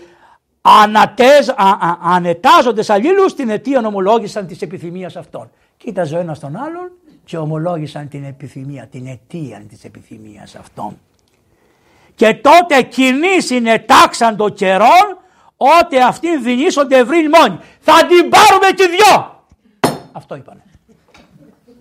ανατέζ, 0.62 1.50
α, 1.50 1.54
α, 1.56 1.98
ανετάζοντες 2.02 2.90
αλλήλους 2.90 3.34
την 3.34 3.50
αιτία 3.50 3.82
ομολόγησαν 3.86 4.48
της 4.48 4.62
επιθυμίας 4.62 5.16
αυτών. 5.16 5.50
Κοίταζε 5.78 6.16
ο 6.16 6.20
ένας 6.20 6.40
τον 6.40 6.56
άλλον 6.56 6.92
και 7.24 7.38
ομολόγησαν 7.38 8.08
την 8.08 8.24
επιθυμία, 8.24 8.88
την 8.88 9.08
αιτία 9.08 9.66
της 9.70 9.84
επιθυμίας 9.84 10.56
αυτών. 10.56 11.00
Και 12.16 12.34
τότε 12.34 12.82
κοινοί 12.82 13.42
συνετάξαν 13.42 14.36
το 14.36 14.50
καιρόν 14.50 15.21
ότι 15.64 16.00
αυτοί 16.00 16.38
βινήσονται 16.38 16.98
ευρύ 16.98 17.30
μόνοι. 17.30 17.60
Θα 17.80 18.06
την 18.06 18.30
πάρουμε 18.30 18.72
και 18.76 18.88
δυο. 18.88 19.44
Αυτό 20.12 20.36
είπανε. 20.36 20.64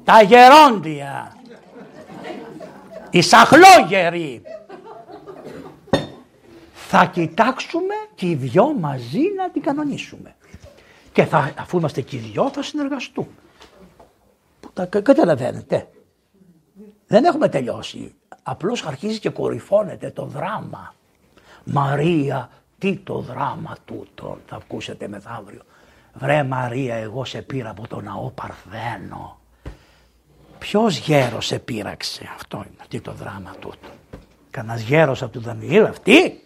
Τα 0.04 0.22
γερόντια. 0.22 1.36
Οι 3.10 3.20
σαχλόγεροι 3.20 4.42
θα 6.72 7.04
κοιτάξουμε 7.04 7.94
και 8.14 8.26
οι 8.26 8.34
δυο 8.34 8.74
μαζί 8.78 9.22
να 9.36 9.50
την 9.50 9.62
κανονίσουμε. 9.62 10.34
Και 11.12 11.24
θα, 11.24 11.52
αφού 11.58 11.78
είμαστε 11.78 12.00
και 12.00 12.16
οι 12.16 12.18
δυο 12.18 12.50
θα 12.50 12.62
συνεργαστούμε. 12.62 13.28
Καταλαβαίνετε. 14.88 15.88
Δεν 17.06 17.24
έχουμε 17.24 17.48
τελειώσει. 17.48 18.14
Απλώς 18.42 18.86
αρχίζει 18.86 19.18
και 19.18 19.30
κορυφώνεται 19.30 20.10
το 20.10 20.24
δράμα. 20.24 20.94
Μαρία, 21.64 22.50
τι 22.80 22.96
το 22.96 23.18
δράμα 23.18 23.76
τούτο 23.84 24.38
θα 24.46 24.56
ακούσετε 24.56 25.08
μεθαύριο. 25.08 25.62
Βρε 26.14 26.42
Μαρία 26.42 26.94
εγώ 26.94 27.24
σε 27.24 27.42
πήρα 27.42 27.70
από 27.70 27.88
το 27.88 28.00
ναό 28.00 28.30
Παρθένο. 28.30 29.38
Ποιος 30.58 30.96
γέρος 30.98 31.46
σε 31.46 31.58
πείραξε; 31.58 32.30
Αυτό 32.34 32.56
είναι 32.56 32.84
τι 32.88 33.00
το 33.00 33.12
δράμα 33.12 33.54
τούτο. 33.60 33.88
Κανένας 34.50 34.80
γέρος 34.80 35.22
από 35.22 35.32
του 35.32 35.40
Δανιήλ 35.40 35.84
αυτή. 35.84 36.40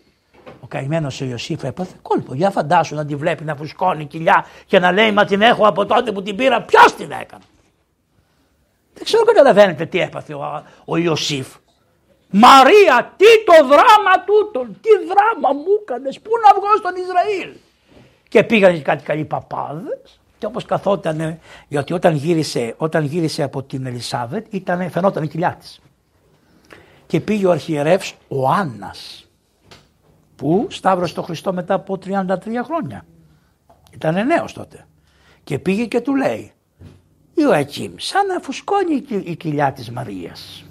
Ο 0.61 0.67
καημένος 0.67 1.21
ο 1.21 1.25
Ιωσήφ 1.25 1.65
έπαθε 1.65 1.95
κόλπο. 2.03 2.35
Για 2.35 2.51
φαντάσου 2.51 2.95
να 2.95 3.07
τη 3.07 3.17
βλέπει 3.17 3.45
να 3.45 3.57
φουσκώνει 3.57 4.07
κοιλιά 4.07 4.47
και 4.67 4.79
να 4.79 4.93
λέει 4.93 5.13
Μα 5.13 5.25
την 5.25 5.43
έχω 5.43 5.67
από 5.67 5.87
τότε 5.87 6.13
που 6.13 6.23
την 6.23 6.37
πήρα. 6.37 6.63
Ποιος 6.63 6.95
την 6.95 7.11
έκανε. 7.11 7.45
Δεν 8.95 9.05
ξέρω 9.05 9.25
καταλαβαίνετε 9.25 9.87
τι 9.87 10.01
έπαθε 10.01 10.35
ο, 10.35 10.65
ο 10.85 10.97
Ιωσήφ. 10.97 11.47
Μαρία, 12.37 13.15
τι 13.17 13.45
το 13.45 13.67
δράμα 13.67 14.25
τούτο, 14.27 14.61
τι 14.81 14.91
δράμα 15.07 15.55
μου 15.55 15.65
έκανες, 15.81 16.21
πού 16.21 16.31
να 16.43 16.61
βγω 16.61 16.77
στον 16.77 16.93
Ισραήλ; 16.97 17.57
Και 18.29 18.45
πήγαν 18.45 18.75
και 18.75 18.81
κάτι 18.81 19.03
καλοί 19.03 19.25
παπάδες. 19.25 20.21
Και 20.39 20.47
όπως 20.47 20.65
καθόταν, 20.65 21.39
γιατί 21.69 21.93
όταν 21.93 22.15
γύρισε, 22.15 22.75
όταν 22.77 23.05
γύρισε 23.05 23.43
από 23.43 23.63
την 23.63 23.87
Ελισάβετ, 23.87 24.47
ήταν, 24.51 24.91
φαινόταν 24.91 25.23
η 25.23 25.29
κοιλιά 25.29 25.57
της. 25.61 25.81
Και 27.07 27.21
πήγε 27.21 27.47
ο 27.47 27.51
αρχιερεύς 27.51 28.15
ο 28.29 28.49
Άννας 28.49 29.29
που 30.37 30.67
σταύρωσε 30.71 31.15
τον 31.15 31.25
Χριστό 31.25 31.53
μετά 31.53 31.75
από 31.75 31.99
33 32.05 32.63
χρόνια. 32.65 33.05
Ήταν 33.93 34.27
νέος 34.27 34.53
τότε. 34.53 34.87
Και 35.45 35.59
πήγε 35.59 35.85
και 35.85 36.01
του 36.01 36.17
λέει 36.17 36.53
Ιωακήμ, 37.35 37.93
σαν 37.97 38.27
να 38.27 38.41
φουσκώνει 38.41 39.05
η 39.25 39.37
κοιλιά 39.37 39.73
της 39.73 39.91
Μαρίας. 39.91 40.65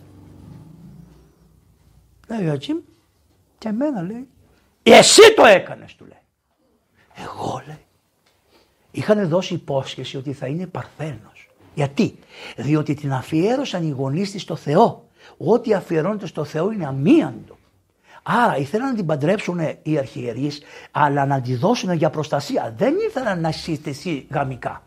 Λέει 2.33 2.45
Ιωακήμ, 2.45 2.77
και 3.57 3.67
εμένα 3.67 4.01
λέει, 4.01 4.27
εσύ 4.83 5.33
το 5.35 5.45
έκανες 5.45 5.95
του 5.95 6.05
λέει. 6.05 6.17
Εγώ 7.25 7.63
λέει. 7.67 7.85
Είχαν 8.91 9.27
δώσει 9.27 9.53
υπόσχεση 9.53 10.17
ότι 10.17 10.33
θα 10.33 10.47
είναι 10.47 10.67
παρθένος. 10.67 11.49
Γιατί, 11.75 12.19
διότι 12.55 12.93
την 12.93 13.13
αφιέρωσαν 13.13 13.87
οι 13.87 13.89
γονείς 13.89 14.31
της 14.31 14.41
στο 14.41 14.55
Θεό. 14.55 15.07
Ό,τι 15.37 15.73
αφιερώνεται 15.73 16.27
στο 16.27 16.43
Θεό 16.43 16.71
είναι 16.71 16.85
αμίαντο. 16.85 17.57
Άρα 18.23 18.57
ήθελαν 18.57 18.89
να 18.89 18.95
την 18.95 19.05
παντρέψουν 19.05 19.59
οι 19.83 19.97
αρχιερείς, 19.97 20.61
αλλά 20.91 21.25
να 21.25 21.41
τη 21.41 21.55
δώσουν 21.55 21.91
για 21.91 22.09
προστασία. 22.09 22.73
Δεν 22.77 22.95
ήθελαν 23.07 23.41
να 23.41 23.51
συστηθεί 23.51 24.27
γαμικά. 24.29 24.83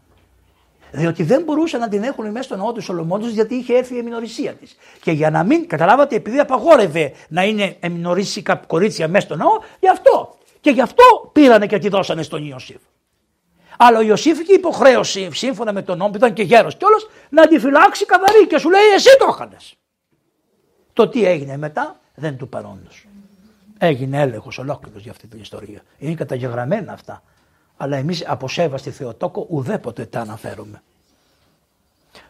Διότι 0.96 1.22
δεν 1.22 1.42
μπορούσαν 1.42 1.80
να 1.80 1.88
την 1.88 2.02
έχουν 2.02 2.30
μέσα 2.30 2.42
στο 2.42 2.56
ναό 2.56 2.72
του 2.72 2.80
Σολομόντος 2.80 3.30
γιατί 3.30 3.54
είχε 3.54 3.76
έρθει 3.76 3.94
η 3.94 3.98
εμινορρησία 3.98 4.52
της. 4.52 4.76
Και 5.02 5.10
για 5.10 5.30
να 5.30 5.44
μην, 5.44 5.68
καταλάβατε, 5.68 6.14
επειδή 6.16 6.38
απαγόρευε 6.38 7.12
να 7.28 7.44
είναι 7.44 7.76
εμινορρήσικα 7.80 8.56
κορίτσια 8.66 9.08
μέσα 9.08 9.26
στο 9.26 9.36
ναό, 9.36 9.58
γι' 9.80 9.88
αυτό. 9.88 10.36
Και 10.60 10.70
γι' 10.70 10.80
αυτό 10.80 11.30
πήρανε 11.32 11.66
και 11.66 11.78
τη 11.78 11.88
δώσανε 11.88 12.22
στον 12.22 12.44
Ιωσήφ. 12.46 12.80
Αλλά 13.76 13.98
ο 13.98 14.02
Ιωσήφ 14.02 14.40
είχε 14.40 14.52
υποχρέωση, 14.52 15.28
σύμφωνα 15.32 15.72
με 15.72 15.82
τον 15.82 15.98
νόμο, 15.98 16.10
που 16.10 16.16
ήταν 16.16 16.32
και 16.32 16.42
γέρος 16.42 16.76
κιόλας, 16.76 17.06
να 17.28 17.46
τη 17.46 17.58
φυλάξει 17.58 18.04
καθαρή 18.04 18.46
και 18.46 18.58
σου 18.58 18.70
λέει: 18.70 18.86
Εσύ 18.94 19.16
το 19.18 19.26
έκανε. 19.34 19.56
Το 20.92 21.08
τι 21.08 21.24
έγινε 21.24 21.56
μετά 21.56 22.00
δεν 22.14 22.36
του 22.36 22.48
παρόντος. 22.48 23.06
Έγινε 23.78 24.20
έλεγχος 24.20 24.58
ολόκληρος 24.58 25.02
για 25.02 25.10
αυτή 25.10 25.26
την 25.26 25.40
ιστορία. 25.40 25.80
Είναι 25.98 26.14
καταγεγραμμένα 26.14 26.92
αυτά. 26.92 27.22
Αλλά 27.76 27.96
εμείς 27.96 28.28
από 28.28 28.48
σέβαστη 28.48 28.90
Θεοτόκο 28.90 29.46
ουδέποτε 29.48 30.04
τα 30.04 30.20
αναφέρουμε. 30.20 30.82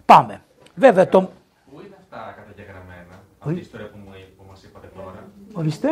Πάμε. 0.06 0.42
Βέβαια 0.74 1.08
το. 1.08 1.20
Πού 1.20 1.80
είναι 1.86 1.96
αυτά 2.00 2.34
καταγεγραμμένα, 2.36 3.14
αυτή 3.38 3.54
η 3.54 3.60
ιστορία 3.60 3.90
που, 3.90 3.98
που 4.36 4.44
μας 4.48 4.62
είπατε 4.62 4.90
τώρα; 4.96 5.24
Ορίστε. 5.52 5.88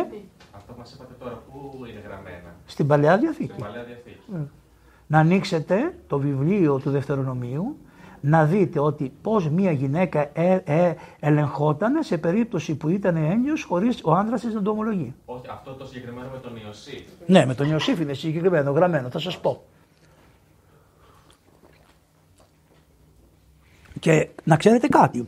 Αυτό 0.55 0.73
που 0.73 0.79
μας 0.79 0.93
είπατε 0.93 1.13
τώρα, 1.19 1.41
πού 1.51 1.85
είναι 1.89 2.01
γραμμένα; 2.07 2.55
Στην 2.65 2.87
παλαιά 2.87 3.17
διαθήκη. 3.17 3.51
Στην 3.51 3.63
παλαιά 3.63 3.83
διαθήκη. 3.83 4.49
Να 5.07 5.19
ανοίξετε 5.19 5.95
το 6.07 6.19
βιβλίο 6.19 6.79
του 6.79 6.91
Δευτερονομίου, 6.91 7.77
να 8.21 8.45
δείτε 8.45 8.79
ότι 8.79 9.11
πώς 9.21 9.49
μια 9.49 9.71
γυναίκα 9.71 10.29
ε, 10.33 10.61
ε, 10.65 10.93
ελεγχόταν 11.19 12.03
σε 12.03 12.17
περίπτωση 12.17 12.75
που 12.75 12.89
ήταν 12.89 13.15
έγκυος 13.15 13.63
χωρίς 13.63 13.99
ο 14.03 14.13
άντρας 14.13 14.41
της 14.41 14.53
να 14.53 14.61
το 14.61 14.71
ομολογεί. 14.71 15.13
Όχι, 15.25 15.45
αυτό 15.51 15.71
το 15.73 15.85
συγκεκριμένο 15.85 16.27
με 16.33 16.37
τον 16.37 16.51
Ιωσήφ. 16.65 17.01
Ναι, 17.25 17.45
με 17.45 17.53
τον 17.55 17.69
Ιωσήφ 17.69 17.99
είναι 17.99 18.13
συγκεκριμένο, 18.13 18.71
γραμμένο, 18.71 19.09
θα 19.09 19.19
σας 19.19 19.39
πω. 19.39 19.63
Και 24.05 24.29
να 24.43 24.57
ξέρετε 24.57 24.87
κάτι, 24.87 25.27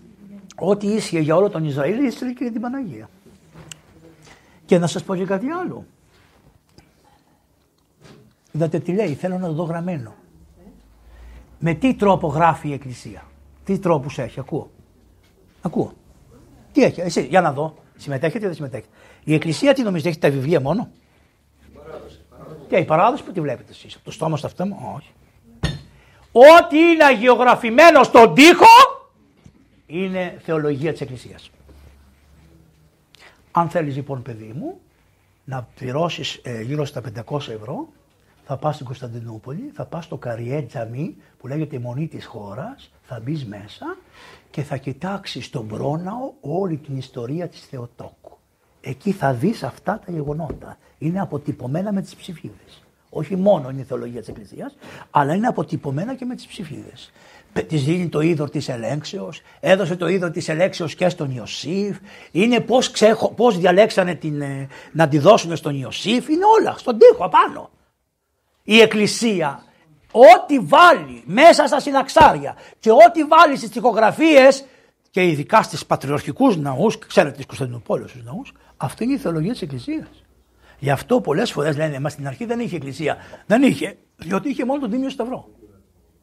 ό,τι 0.56 0.88
ίσχυε 0.88 1.20
για 1.20 1.36
όλο 1.36 1.50
τον 1.50 1.66
Ισραήλ 1.66 2.06
ίσχυε 2.06 2.26
και 2.26 2.44
για 2.44 2.52
την 2.52 2.62
Παναγία. 2.62 3.10
Και 4.66 4.78
να 4.78 4.88
σας 4.88 5.04
πω 5.04 5.16
και 5.16 5.26
κάτι 5.26 5.50
άλλο. 5.50 5.86
Είδατε 8.52 8.80
τι 8.80 8.94
λέει, 8.94 9.14
θέλω 9.14 9.38
να 9.38 9.48
το 9.48 9.54
δω 9.54 9.64
γραμμένο. 9.64 10.14
Με 11.60 11.74
τι 11.74 11.96
τρόπο 11.96 12.28
γράφει 12.28 12.68
η 12.70 12.74
Εκκλησία; 12.74 13.24
Τι 13.64 13.80
τρόπους 13.80 14.18
έχει, 14.18 14.40
ακούω. 14.40 14.70
Ακούω. 15.62 15.94
Τι 16.72 16.84
έχει, 16.84 17.02
εσύ, 17.02 17.26
για 17.26 17.42
να 17.42 17.54
δω. 17.54 17.76
Συμμετέχετε 17.96 18.44
ή 18.46 18.48
δεν 18.48 18.56
συμμετέχετε; 18.56 18.90
Η 19.24 19.34
Εκκλησία 19.34 19.74
τι 19.74 19.84
νομίζετε, 19.84 20.10
έχει 20.10 20.20
τα 20.20 20.30
βιβλία 20.30 20.62
μόνο; 20.62 20.90
Τι, 22.70 22.78
η 22.78 22.86
παράδοση 22.86 23.24
που 23.24 23.32
τη 23.32 23.42
βλέπετε 23.42 23.72
εσείς, 23.72 23.96
από 23.96 24.04
το 24.04 24.12
στόμα 24.12 24.38
στο 24.38 24.48
αυτό 24.48 24.66
μου, 24.66 24.94
όχι. 24.96 25.12
Ό,τι 26.32 26.78
είναι 26.78 27.04
αγιογραφημένο 27.04 28.04
στον 28.04 28.34
τοίχο 28.34 28.66
είναι 29.86 30.38
θεολογία 30.44 30.92
της 30.92 31.02
Εκκλησίας. 31.02 31.50
Αν 33.52 33.70
θέλεις 33.70 33.96
λοιπόν 33.96 34.22
παιδί 34.22 34.54
μου 34.56 34.80
να 35.44 35.68
πληρώσεις 35.76 36.40
ε, 36.44 36.62
γύρω 36.62 36.86
στα 36.86 37.02
500 37.30 37.38
ευρώ 37.38 37.88
θα 38.46 38.58
πας 38.58 38.74
στην 38.74 38.86
Κωνσταντινούπολη, 38.86 39.72
θα 39.74 39.86
πας 39.86 40.04
στο 40.04 40.18
Καριέ 40.18 40.62
Τζαμί 40.62 41.16
που 41.38 41.48
λέγεται 41.48 41.76
η 41.76 41.80
μονή 41.80 42.08
της 42.08 42.26
χώρας, 42.26 42.92
θα 43.04 43.20
μπεις 43.20 43.46
μέσα 43.46 43.98
και 44.50 44.64
θα 44.64 44.78
κοιτάξεις 44.78 45.46
στον 45.46 45.68
Πρόναο 45.68 46.34
όλη 46.42 46.78
την 46.78 46.98
ιστορία 46.98 47.48
της 47.48 47.66
Θεοτόκου. 47.66 48.38
Εκεί 48.82 49.12
θα 49.12 49.34
δεις 49.34 49.64
αυτά 49.64 50.02
τα 50.06 50.12
γεγονότα. 50.12 50.78
Είναι 50.98 51.20
αποτυπωμένα 51.20 51.94
με 51.94 52.02
τις 52.02 52.16
ψηφίδες. 52.16 52.87
Όχι 53.18 53.36
μόνο 53.36 53.70
είναι 53.70 53.82
η 53.82 53.84
θεολογία 53.84 54.20
της 54.20 54.30
Εκκλησίας, 54.30 54.76
αλλά 55.12 55.34
είναι 55.34 55.48
αποτυπωμένα 55.48 56.16
και 56.16 56.26
με 56.26 56.36
τις 56.36 56.48
ψηφίδες. 56.48 57.12
Της 57.68 57.84
δίνει 57.84 58.10
το 58.10 58.22
είδο 58.22 58.50
της 58.50 58.70
ελέγξεως, 58.70 59.42
έδωσε 59.60 59.96
το 59.96 60.08
είδο 60.08 60.30
της 60.30 60.50
ελέγξεως 60.50 60.96
και 60.96 61.10
στον 61.10 61.32
Ιωσήφ. 61.32 61.98
Είναι 62.32 62.60
πώς 62.60 62.92
πώς 63.36 63.58
διαλέξανε 63.58 64.16
την, 64.16 64.42
ε, 64.42 64.68
να 64.92 65.08
τη 65.08 65.18
δώσουν 65.18 65.56
στον 65.56 65.76
Ιωσήφ. 65.76 66.28
Είναι 66.28 66.46
όλα 66.60 66.76
στον 66.78 66.98
τοίχο 66.98 67.26
απάνω 67.26 67.70
η 68.70 68.80
Εκκλησία 68.80 69.64
ό,τι 70.12 70.60
βάλει 70.60 71.24
μέσα 71.26 71.68
στα 71.68 71.80
συναξάρια 71.80 72.56
και 72.80 72.92
ό,τι 72.92 73.24
βάλει 73.24 73.58
στις 73.58 73.70
τοιχογραφίες 73.70 74.66
και 75.10 75.24
ειδικά 75.24 75.62
στις 75.62 75.86
πατριορχικούς 75.86 76.58
ναούς, 76.58 76.98
ξέρετε 76.98 77.36
τις 77.36 77.46
Κωνσταντινούπολες 77.46 78.12
τους 78.12 78.24
ναούς, 78.24 78.54
αυτό 78.78 79.04
είναι 79.04 79.14
η 79.14 79.18
θεολογία 79.18 79.52
της 79.52 79.62
Εκκλησίας. 79.62 80.08
Γι' 80.80 80.90
αυτό 80.90 81.22
πολλές 81.22 81.52
φορές 81.52 81.78
λένε, 81.78 82.00
μα 82.00 82.10
στην 82.10 82.28
αρχή 82.28 82.46
δεν 82.46 82.60
είχε 82.60 82.76
Εκκλησία. 82.76 83.18
Δεν 83.46 83.64
είχε, 83.64 83.98
διότι 84.16 84.50
είχε 84.50 84.66
μόνο 84.66 84.80
τον 84.80 84.90
Τίμιο 84.90 85.10
Σταυρό. 85.10 85.50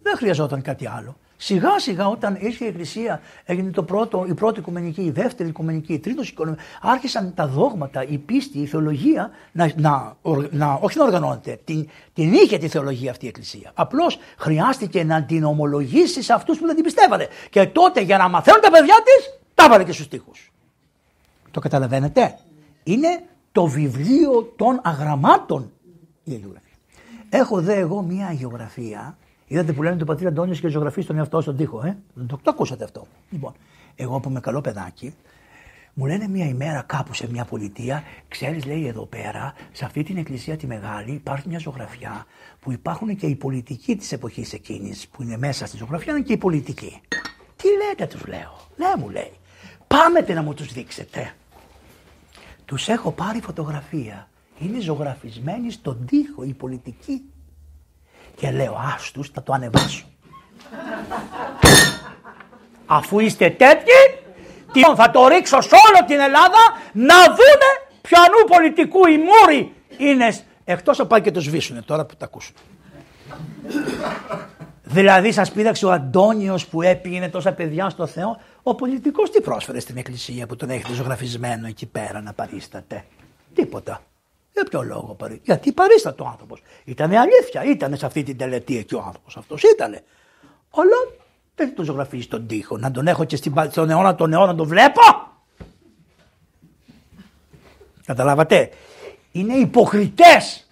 Δεν 0.03 0.17
χρειαζόταν 0.17 0.63
κάτι 0.63 0.89
άλλο. 0.89 1.17
Σιγά 1.37 1.79
σιγά 1.79 2.09
όταν 2.09 2.37
ήρθε 2.41 2.65
η 2.65 2.69
Εκκλησία 2.69 3.21
έγινε 3.45 3.71
το 3.71 3.83
πρώτο, 3.83 4.25
η 4.29 4.35
πρώτη 4.35 4.59
οικουμενική, 4.61 5.03
η 5.03 5.11
δεύτερη 5.11 5.49
οικουμενική, 5.49 5.93
η 5.93 5.99
τρίτη 5.99 6.27
οικουμενική. 6.27 6.63
Άρχισαν 6.81 7.35
τα 7.35 7.47
δόγματα, 7.47 8.05
η 8.05 8.19
πίστη, 8.19 8.59
η 8.59 8.67
θεολογία 8.67 9.31
να, 9.53 9.73
να, 9.77 10.17
να 10.51 10.79
όχι 10.81 10.99
να 10.99 11.05
οργανώνεται. 11.05 11.61
Την, 11.65 11.89
την 12.13 12.33
είχε 12.33 12.59
τη 12.59 12.69
θεολογία 12.69 13.11
αυτή 13.11 13.25
η 13.25 13.29
Εκκλησία. 13.29 13.71
Απλώς 13.75 14.19
χρειάστηκε 14.39 15.05
να 15.05 15.25
την 15.25 15.45
ομολογήσεις 15.45 16.25
σε 16.25 16.33
αυτούς 16.33 16.59
που 16.59 16.67
δεν 16.67 16.75
την 16.75 16.85
πιστεύανε. 16.85 17.29
Και 17.51 17.67
τότε 17.67 18.01
για 18.01 18.19
να 18.19 18.29
μαθαίνουν 18.29 18.61
τα 18.61 18.71
παιδιά 18.71 18.95
της, 19.05 19.41
τα 19.55 19.69
βάλε 19.69 19.85
και 19.85 19.93
στους 19.93 20.09
τοίχου. 20.09 20.31
Το 21.51 21.61
καταλαβαίνετε; 21.61 22.39
Είναι 22.83 23.23
το 23.55 23.67
βιβλίο 23.67 24.53
των 24.57 24.81
αγραμμάτων 24.83 25.71
η 26.25 26.33
Αγιογραφία. 26.33 26.77
Έχω 27.29 27.61
δε 27.61 27.75
εγώ 27.75 28.03
μια 28.03 28.27
αγιογραφία 28.27 29.17
Είδατε 29.47 29.73
που 29.73 29.83
λένε 29.83 29.97
του 29.97 30.05
πατήρ 30.05 30.27
Αντώνιος 30.27 30.61
και 30.61 30.69
ζωγραφεί 30.69 31.01
στον 31.01 31.17
εαυτό 31.17 31.41
στον 31.41 31.57
τοίχο, 31.57 31.87
ε; 31.87 31.97
Το, 32.27 32.39
το 32.43 32.51
ακούσατε 32.51 32.85
αυτό. 32.85 33.07
Λοιπόν, 33.31 33.53
εγώ 33.95 34.21
που 34.21 34.29
είμαι 34.29 34.41
καλό 34.41 34.61
παιδάκι, 34.61 35.15
μου 35.95 36.07
λένε 36.07 36.29
μια 36.29 36.47
ημέρα 36.47 36.83
κάπου 36.87 37.15
σε 37.15 37.31
μια 37.31 37.45
πολιτεία, 37.45 38.03
ξέρεις, 38.29 38.65
λέει 38.65 38.87
εδώ 38.87 39.07
πέρα, 39.07 39.55
σε 39.73 39.85
αυτή 39.85 40.03
την 40.03 40.17
εκκλησία 40.17 40.57
τη 40.57 40.67
μεγάλη, 40.67 41.13
υπάρχει 41.13 41.49
μια 41.49 41.59
ζωγραφιά 41.59 42.27
που 42.61 42.73
υπάρχουν 42.73 43.17
και 43.17 43.27
οι 43.27 43.35
πολιτικοί 43.35 43.97
της 43.97 44.13
εποχής 44.13 44.53
εκείνης, 44.53 45.09
που 45.09 45.23
είναι 45.23 45.37
μέσα 45.37 45.67
στη 45.67 45.77
ζωγραφιά, 45.77 46.13
είναι 46.13 46.23
και 46.23 46.33
οι 46.33 46.39
πολιτικοί. 46.39 47.01
Τι 47.57 47.69
λέτε, 47.69 48.07
τους 48.07 48.27
λέω. 48.27 48.61
Ναι, 48.77 49.03
μου 49.03 49.11
λέει. 49.11 49.33
Πάμε 49.87 50.35
να 50.35 50.43
μου 50.43 50.55
τους 50.55 50.73
δείξετε. 50.73 51.35
Τους 52.75 52.89
έχω 52.89 53.13
πάρει 53.13 53.41
φωτογραφία. 53.41 54.29
Είναι 54.59 54.81
ζωγραφισμένοι 54.81 55.71
στον 55.71 56.07
τοίχο 56.07 56.43
οι 56.43 56.53
πολιτικοί. 56.53 57.23
Και 58.37 58.51
λέω 58.51 58.81
άστους 58.95 59.29
θα 59.29 59.43
το 59.43 59.53
ανεβάσω. 59.53 60.05
Αφού 62.87 63.19
είστε 63.19 63.51
τέτοιοι, 63.51 63.93
θα 64.97 65.11
το 65.11 65.29
ρίξω 65.29 65.61
σε 65.61 65.75
όλη 65.75 66.07
την 66.07 66.21
Ελλάδα 66.21 66.59
να 66.93 67.25
δούνε 67.25 67.71
ποιανού 68.01 68.45
πολιτικού 68.49 69.07
οι 69.07 69.17
μούροι 69.19 69.75
είναι. 69.99 70.39
Εκτός 70.65 70.99
από 70.99 71.09
πάει 71.09 71.21
και 71.21 71.31
το 71.31 71.41
σβήσουνε 71.41 71.83
τώρα 71.83 72.05
που 72.05 72.17
τα 72.17 72.25
ακούσουν. 72.25 72.55
Δηλαδή 74.85 75.33
σας 75.33 75.53
πείραξε 75.53 75.87
ο 75.87 75.93
Αντώνιος 75.93 76.67
που 76.67 76.83
έπηγαινε 76.83 77.29
τόσα 77.29 77.53
παιδιά 77.53 77.89
στο 77.89 78.07
Θεό. 78.07 78.41
Ο 78.63 78.75
πολιτικός 78.75 79.31
τι 79.31 79.41
πρόσφερε 79.41 79.81
στην 79.81 79.97
εκκλησία 79.97 80.47
που 80.47 80.57
τον 80.57 80.71
έχετε 80.71 80.93
ζωγραφισμένο 80.93 81.67
εκεί 81.67 81.87
πέρα 81.87 82.21
να 82.21 82.33
παρίσταται; 82.33 83.05
Τίποτα. 83.55 84.03
Για 84.53 84.65
ποιο 84.65 84.83
λόγο 84.83 85.15
παρή. 85.15 85.41
Γιατί 85.45 85.73
παρίστατο 85.73 86.25
ο 86.25 86.27
άνθρωπος. 86.27 86.63
Ήταν 86.85 87.13
αλήθεια. 87.13 87.65
Ήταν 87.65 87.97
σε 87.97 88.07
αυτή 88.07 88.23
την 88.23 88.37
τελετή 88.37 88.77
εκεί 88.77 88.95
ο 88.95 89.03
άνθρωπος. 89.07 89.37
Αυτός 89.37 89.63
ήταν. 89.63 89.91
Αλλά 90.71 90.97
δεν 91.55 91.75
τον 91.75 91.85
ζωγραφίζει 91.85 92.23
στον 92.23 92.47
τοίχο. 92.47 92.79
Να 92.79 92.91
τον 92.91 93.07
έχω 93.07 93.25
και 93.25 93.37
στον 93.71 93.91
αιώνα 93.91 94.15
τον 94.15 94.33
αιώνα 94.33 94.47
να 94.47 94.55
τον 94.55 94.67
βλέπω. 94.67 95.01
Καταλάβατε. 98.07 98.71
Είναι 99.33 99.55
υποκριτές. 99.55 100.69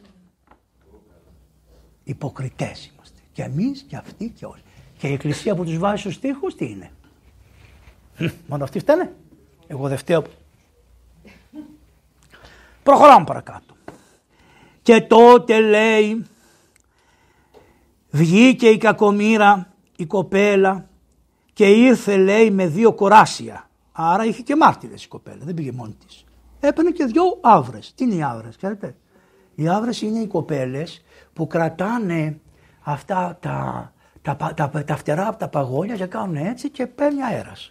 Υποκριτές 2.05 2.87
είμαστε. 2.87 2.92
Και 3.33 3.43
εμείς 3.43 3.85
και 3.89 3.97
αυτοί 3.97 4.29
και 4.29 4.45
όλοι. 4.45 4.63
Και 4.99 5.09
η 5.09 5.13
εκκλησία 5.13 5.55
που 5.55 5.65
τους 5.65 5.79
βάζει 5.79 6.01
στους 6.01 6.19
τοίχου 6.19 6.47
τι 6.47 6.65
είναι; 6.65 6.91
Μόνο 8.47 8.65
αυτοί 8.65 8.79
φταίνε; 8.79 9.13
Εγώ 9.67 9.89
δεν 9.89 9.99
φταίω. 9.99 10.23
Προχωράμε 12.83 13.25
παρακάτω. 13.25 13.75
Και 14.83 15.01
τότε 15.01 15.61
λέει 15.61 16.27
βγήκε 18.11 18.69
η 18.69 18.77
κακομήρα 18.77 19.73
η 19.97 20.07
κοπέλα 20.07 20.89
και 21.53 21.67
ήρθε 21.67 22.17
λέει 22.17 22.51
με 22.51 22.67
δύο 22.67 22.93
κοράσια. 22.93 23.71
Άρα 23.93 24.25
είχε 24.25 24.43
και 24.43 24.57
μάρτυρες 24.57 25.05
η 25.05 25.09
κοπέλα, 25.09 25.45
δεν 25.45 25.55
πήγε 25.55 25.73
μόνη 25.73 25.97
της. 26.07 26.25
Έπαιρνε 26.61 26.91
και 26.91 27.05
δυο 27.05 27.23
άβρες. 27.41 27.93
Τι 27.95 28.05
είναι 28.05 28.15
οι 28.15 28.23
άβρες, 28.23 28.57
ξέρετε; 28.57 28.97
Οι 29.55 29.69
άβρες 29.69 30.03
είναι 30.03 30.19
οι 30.19 30.27
κοπέλες 30.27 31.05
που 31.33 31.47
κρατάνε 31.47 32.41
αυτά 32.83 33.37
τα, 33.41 33.93
τα, 34.23 34.37
τα, 34.55 34.71
τα, 34.87 34.97
φτερά 34.97 35.29
από 35.29 35.39
τα 35.39 35.49
παγόνια 35.49 35.97
και 35.97 36.07
κάνουν 36.07 36.37
έτσι 36.37 36.71
και 36.71 36.87
παίρνει 36.87 37.23
αέρας. 37.23 37.71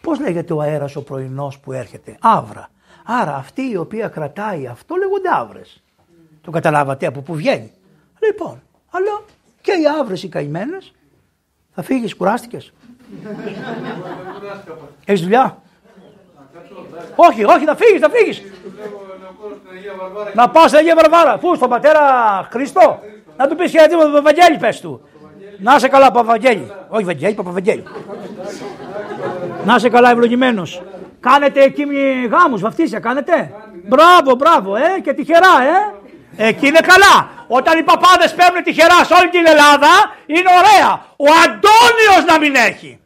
Πώς 0.00 0.20
λέγεται 0.20 0.52
ο 0.52 0.60
αέρας 0.60 0.96
ο 0.96 1.02
πρωινός 1.02 1.58
που 1.58 1.72
έρχεται; 1.72 2.16
Άβρα. 2.20 2.68
Άρα 3.04 3.34
αυτή 3.36 3.70
η 3.70 3.76
οποία 3.76 4.08
κρατάει 4.08 4.66
αυτό 4.66 4.94
λέγονται 4.94 5.28
άβρες. 5.32 5.82
Το 6.40 6.50
καταλάβατε 6.50 7.06
από 7.06 7.20
πού 7.20 7.34
βγαίνει. 7.34 7.72
Λοιπόν, 8.26 8.62
αλλά 8.90 9.22
και 9.60 9.72
οι 9.72 10.00
άβρες 10.00 10.22
οι 10.22 10.28
καημένες. 10.28 10.92
Θα 11.74 11.82
φύγεις, 11.82 12.16
κουράστηκες; 12.16 12.72
Έχεις 15.04 15.22
δουλειά; 15.22 15.62
Όχι, 17.16 17.44
όχι, 17.44 17.64
θα 17.64 17.76
φύγεις, 17.76 18.00
θα 18.00 18.10
φύγεις. 18.10 18.42
Να 20.34 20.50
πας 20.50 20.64
στην 20.64 20.78
Αγία 20.78 20.94
Βαρβάρα. 20.94 21.38
Πού, 21.38 21.54
στον 21.54 21.68
πατέρα 21.68 22.00
Χριστό. 22.50 23.00
Να 23.38 23.48
του 23.48 23.56
πεις 23.56 23.70
γιατί 23.70 23.96
με 23.96 24.02
τον 24.02 24.12
Παπαβαγγέλη, 24.12 24.56
πες 24.58 24.80
του. 24.80 25.08
Να 25.58 25.74
είσαι 25.74 25.88
καλά, 25.88 26.10
Παπαβαγγέλη. 26.10 26.72
Όχι, 26.88 27.04
Βαγγέλη, 27.04 27.34
Παπαβαγγέλη. 27.34 27.84
Να 29.64 29.74
είσαι 29.74 29.88
καλά, 29.88 30.10
ευλογημένος. 30.10 30.82
Κάνετε 31.20 31.62
εκεί 31.62 31.84
γάμους, 32.30 32.60
βαφτίσια, 32.60 33.00
κάνετε. 33.00 33.52
Μπράβο, 33.88 34.34
μπράβο, 34.34 34.76
ε, 34.76 35.00
και 35.02 35.12
τυχερά, 35.12 35.54
ε. 35.62 36.46
Εκεί 36.48 36.66
είναι 36.66 36.80
καλά. 36.80 37.28
Όταν 37.48 37.78
οι 37.78 37.82
παπάδες 37.82 38.34
παίρνουν 38.34 38.62
τυχερά 38.62 39.04
σε 39.04 39.14
όλη 39.14 39.28
την 39.28 39.46
Ελλάδα 39.46 39.88
είναι 40.26 40.50
ωραία. 40.60 40.90
Ο 41.16 41.26
Αντώνιος 41.44 42.24
να 42.26 42.38
μην 42.38 42.54
έχει. 42.54 43.00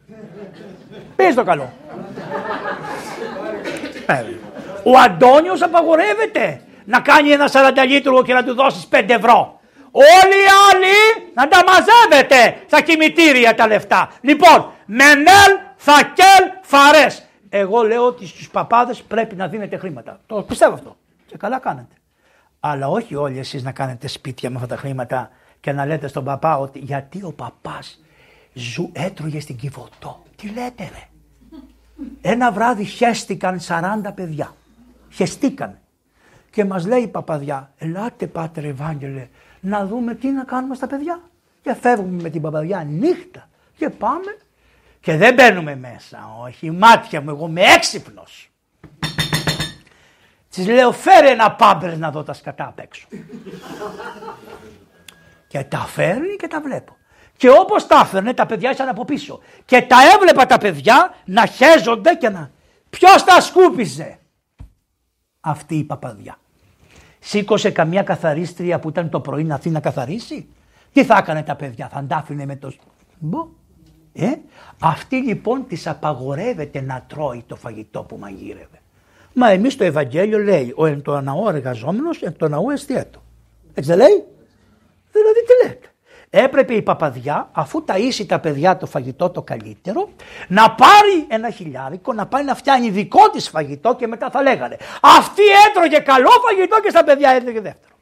Πες 1.15 1.35
το 1.35 1.43
καλό. 1.43 1.73
Ε, 4.05 4.23
ο 4.83 4.97
Αντώνιος 5.05 5.61
απαγορεύεται 5.61 6.61
να 6.85 6.99
κάνει 6.99 7.29
ένα 7.29 7.47
40 7.47 7.85
λίτρο 7.87 8.23
και 8.23 8.33
να 8.33 8.43
του 8.43 8.53
δώσεις 8.53 8.87
5 8.91 9.13
ευρώ. 9.13 9.59
Όλοι 9.95 10.37
οι 10.43 10.49
άλλοι 10.71 11.31
να 11.33 11.47
τα 11.47 11.63
μαζεύετε 11.63 12.63
στα 12.67 12.81
κημητήρια 12.81 13.55
τα 13.55 13.67
λεφτά. 13.67 14.11
Λοιπόν, 14.21 14.71
Μενέλ, 14.85 15.51
Θακέλ, 15.75 16.43
Φαρές. 16.61 17.27
Εγώ 17.49 17.81
λέω 17.81 18.05
ότι 18.05 18.27
στους 18.27 18.49
παπάδες 18.49 19.01
πρέπει 19.01 19.35
να 19.35 19.47
δίνετε 19.47 19.77
χρήματα. 19.77 20.19
Το 20.25 20.41
πιστεύω 20.41 20.73
αυτό. 20.73 20.97
Και 21.25 21.37
καλά 21.37 21.59
κάνετε. 21.59 21.95
Αλλά 22.59 22.87
όχι 22.87 23.15
όλοι 23.15 23.39
εσείς 23.39 23.63
να 23.63 23.71
κάνετε 23.71 24.07
σπίτια 24.07 24.49
με 24.49 24.55
αυτά 24.55 24.67
τα 24.67 24.77
χρήματα 24.77 25.29
και 25.59 25.71
να 25.71 25.85
λέτε 25.85 26.07
στον 26.07 26.23
παπά 26.23 26.57
ότι 26.57 26.79
γιατί 26.79 27.23
ο 27.23 27.31
παπάς 27.31 28.03
ζου, 28.53 28.89
έτρωγε 28.93 29.39
στην 29.39 29.55
Κιβωτό. 29.55 30.23
Τι 30.35 30.47
λέτε 30.47 30.89
ρε. 30.93 31.07
Ένα 32.21 32.51
βράδυ 32.51 32.83
χέστηκαν 32.83 33.59
40 33.67 34.11
παιδιά. 34.15 34.55
Χεστήκαν. 35.09 35.77
Και 36.49 36.65
μας 36.65 36.85
λέει 36.85 37.01
η 37.01 37.07
παπαδιά, 37.07 37.71
ελάτε 37.77 38.27
πάτερ 38.27 38.65
Ευάγγελε, 38.65 39.27
να 39.63 39.85
δούμε 39.85 40.15
τι 40.15 40.27
να 40.27 40.43
κάνουμε 40.43 40.75
στα 40.75 40.87
παιδιά. 40.87 41.21
Και 41.61 41.73
φεύγουμε 41.73 42.21
με 42.21 42.29
την 42.29 42.41
παπαδιά 42.41 42.83
νύχτα 42.83 43.49
και 43.77 43.89
πάμε 43.89 44.37
και 44.99 45.17
δεν 45.17 45.33
μπαίνουμε 45.33 45.75
μέσα. 45.75 46.35
Όχι, 46.41 46.71
μάτια 46.71 47.21
μου, 47.21 47.29
εγώ 47.29 47.47
είμαι 47.47 47.61
έξυπνος. 47.61 48.51
Της 50.49 50.67
λέω 50.67 50.91
φέρε 50.91 51.29
ένα 51.29 51.51
πάμπερ 51.51 51.97
να 51.97 52.11
δω 52.11 52.23
τα 52.23 52.33
σκατά 52.33 52.65
απ' 52.67 52.79
έξω. 52.79 53.07
και 55.47 55.63
τα 55.63 55.77
φέρνει 55.77 56.35
και 56.35 56.47
τα 56.47 56.61
βλέπω. 56.61 56.97
Και 57.37 57.49
όπως 57.49 57.87
τα 57.87 57.99
έφερνε, 58.03 58.33
τα 58.33 58.45
παιδιά 58.45 58.71
ήσαν 58.71 58.87
από 58.87 59.05
πίσω. 59.05 59.39
Και 59.65 59.81
τα 59.81 59.97
έβλεπα 60.13 60.45
τα 60.45 60.57
παιδιά 60.57 61.15
να 61.25 61.45
χέζονται 61.45 62.15
και 62.15 62.29
να. 62.29 62.51
Ποιος 62.89 63.23
τα 63.23 63.41
σκούπιζε, 63.41 64.19
αυτή 65.39 65.75
η 65.75 65.83
παπαδιά. 65.83 66.37
Σήκωσε 67.23 67.69
καμιά 67.71 68.03
καθαρίστρια 68.03 68.79
που 68.79 68.89
ήταν 68.89 69.09
το 69.09 69.19
πρωί 69.19 69.43
να 69.43 69.53
έρθει 69.53 69.69
να 69.69 69.79
καθαρίσει. 69.79 70.47
Τι 70.93 71.03
θα 71.03 71.17
έκανε 71.17 71.43
τα 71.43 71.55
παιδιά, 71.55 71.87
θα 71.87 71.97
αντάφηνε 71.97 72.45
με 72.45 72.55
το. 72.55 72.73
Μπο. 73.19 73.47
Ε; 74.13 74.31
Αυτή 74.79 75.15
λοιπόν 75.15 75.67
της 75.67 75.87
απαγορεύεται 75.87 76.81
να 76.81 77.05
τρώει 77.07 77.43
το 77.47 77.55
φαγητό 77.55 78.03
που 78.03 78.17
μαγείρευε. 78.17 78.81
Μα 79.33 79.49
εμείς 79.49 79.75
το 79.77 79.83
Ευαγγέλιο 79.83 80.37
λέει: 80.39 80.73
Ο 80.75 80.85
εν 80.85 81.01
το 81.01 81.13
αναό 81.13 81.49
εργαζόμενος, 81.49 82.21
εν 82.21 82.37
το 82.37 82.47
ναό 82.47 82.71
εστιατό. 82.71 83.21
Έτσι 83.73 83.89
δεν 83.89 83.97
λέει. 83.97 84.23
Δηλαδή 85.11 85.39
τι 85.47 85.67
λέτε. 85.67 85.92
Έπρεπε 86.35 86.73
η 86.73 86.81
παπαδιά, 86.81 87.49
αφού 87.51 87.83
ταΐσει 87.87 88.25
τα 88.27 88.39
παιδιά 88.39 88.77
το 88.77 88.85
φαγητό 88.85 89.29
το 89.29 89.41
καλύτερο, 89.41 90.09
να 90.47 90.71
πάρει 90.71 91.25
ένα 91.27 91.49
χιλιάρικο, 91.49 92.13
να 92.13 92.25
πάει 92.25 92.43
να 92.43 92.55
φτιάνει 92.55 92.89
δικό 92.89 93.29
της 93.29 93.49
φαγητό 93.49 93.95
και 93.95 94.07
μετά 94.07 94.29
θα 94.29 94.41
λέγανε 94.41 94.77
αυτή 95.01 95.41
έτρωγε 95.67 95.99
καλό 95.99 96.29
φαγητό 96.47 96.81
και 96.81 96.89
στα 96.89 97.03
παιδιά 97.03 97.29
έτρωγε 97.29 97.61
δεύτερο. 97.61 97.93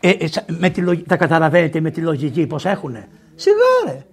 Ε, 0.00 0.10
ε, 0.10 0.28
με 0.46 0.70
τη, 0.70 1.02
τα 1.02 1.16
καταλαβαίνετε 1.16 1.80
με 1.80 1.90
τη 1.90 2.00
λογική 2.00 2.46
πως 2.46 2.64
έχουνε; 2.64 3.08
Σιγά 3.34 3.56
ρε. 3.86 4.04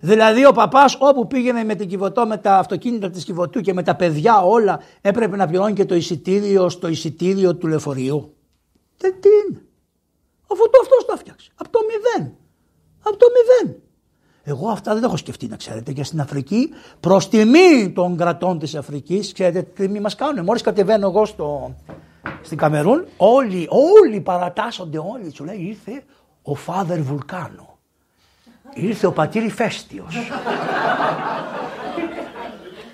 Δηλαδή 0.00 0.46
ο 0.46 0.52
παπάς 0.52 0.96
όπου 1.00 1.26
πήγαινε 1.26 1.64
με 1.64 1.74
την 1.74 1.88
κυβωτό, 1.88 2.26
με 2.26 2.36
τα 2.36 2.56
αυτοκίνητα 2.56 3.10
της 3.10 3.24
κυβωτού 3.24 3.60
και 3.60 3.72
με 3.72 3.82
τα 3.82 3.94
παιδιά 3.94 4.42
όλα 4.42 4.80
έπρεπε 5.00 5.36
να 5.36 5.46
πληρώνει 5.46 5.72
και 5.72 5.84
το 5.84 5.94
εισιτήριο 5.94 6.68
στο 6.68 6.88
εισιτήριο 6.88 7.56
του 7.56 7.66
λεωφορείου. 7.66 8.34
Δεν 8.96 9.14
τι 9.20 9.28
είναι; 9.28 9.63
Αφού 10.52 10.70
το 10.70 10.78
αυτό 10.82 11.06
το 11.06 11.16
φτιάξει. 11.16 11.50
Από 11.54 11.70
το 11.70 11.78
μηδέν. 11.88 12.34
Από 13.02 13.16
το 13.16 13.26
μηδέν. 13.34 13.82
Εγώ 14.46 14.68
αυτά 14.68 14.92
δεν 14.92 15.00
τα 15.00 15.06
έχω 15.06 15.16
σκεφτεί 15.16 15.46
να 15.46 15.56
ξέρετε 15.56 15.92
και 15.92 16.04
στην 16.04 16.20
Αφρική 16.20 16.70
προς 17.00 17.28
τιμή 17.28 17.92
των 17.94 18.16
κρατών 18.16 18.58
της 18.58 18.74
Αφρικής, 18.74 19.32
ξέρετε 19.32 19.62
τι 19.62 19.82
τιμή 19.82 20.00
μας 20.00 20.14
κάνουν. 20.14 20.44
Μόλις 20.44 20.62
κατεβαίνω 20.62 21.06
εγώ 21.06 21.24
στο, 21.24 21.74
στην 22.42 22.58
Καμερούν, 22.58 23.06
όλοι, 23.16 23.68
όλοι 23.70 24.20
παρατάσσονται, 24.20 24.98
όλοι 24.98 25.34
σου 25.34 25.44
λέει 25.44 25.56
ήρθε 25.58 26.04
ο 26.42 26.54
Φάδερ 26.54 27.02
Βουλκάνο. 27.02 27.78
Ήρθε 28.74 29.06
ο 29.06 29.12
πατήρ 29.12 29.50
Φέστιος. 29.50 30.16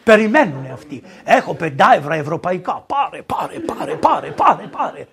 Περιμένουν 0.05 0.67
αυτοί. 0.73 1.03
Έχω 1.25 1.55
πεντά 1.55 1.95
ευρώ 1.95 2.15
ευρωπαϊκά. 2.15 2.85
Πάρε, 2.87 3.23
πάρε, 3.23 3.59
πάρε, 3.59 3.95
πάρε, 3.95 4.31
πάρε, 4.31 4.67
πάρε. 4.67 5.07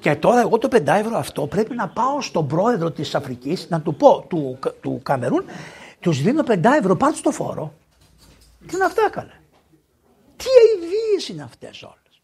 Και 0.00 0.14
τώρα 0.14 0.40
εγώ 0.40 0.58
το 0.58 0.68
5 0.72 0.86
ευρώ 0.86 1.16
αυτό 1.16 1.46
πρέπει 1.46 1.74
να 1.74 1.88
πάω 1.88 2.20
στον 2.20 2.46
πρόεδρο 2.46 2.90
της 2.90 3.14
Αφρικής 3.14 3.66
να 3.68 3.80
του 3.80 3.94
πω 3.94 4.24
του, 4.28 4.58
του 4.80 5.00
Καμερούν 5.02 5.44
τους 6.00 6.22
δίνω 6.22 6.42
5 6.46 6.60
ευρώ 6.78 6.96
πάρτε 6.96 7.16
στο 7.16 7.30
φόρο. 7.30 7.72
Και 8.66 8.76
να 8.76 8.86
αυτά 8.86 9.02
έκανε. 9.06 9.40
Τι 10.36 10.46
αηδίες 10.60 11.28
είναι 11.28 11.42
αυτές 11.42 11.82
όλες. 11.82 12.22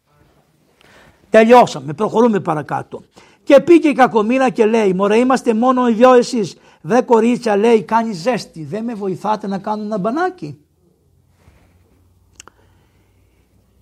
Τελειώσαμε, 1.31 1.93
προχωρούμε 1.93 2.41
παρακάτω. 2.41 3.03
Και 3.43 3.61
πήγε 3.61 3.89
η 3.89 3.93
κακομήρα 3.93 4.51
και 4.51 4.67
λέει: 4.67 4.93
Μωρέ, 4.93 5.17
είμαστε 5.17 5.55
μόνο 5.55 5.89
οι 5.89 5.93
δυο 5.93 6.13
εσείς. 6.13 6.57
Δε 6.81 7.03
κορίτσια, 7.03 7.57
λέει, 7.57 7.83
κάνει 7.83 8.13
ζέστη. 8.13 8.65
Δεν 8.65 8.85
με 8.85 8.95
βοηθάτε 8.95 9.47
να 9.47 9.59
κάνω 9.59 9.83
ένα 9.83 9.99
μπανάκι. 9.99 10.64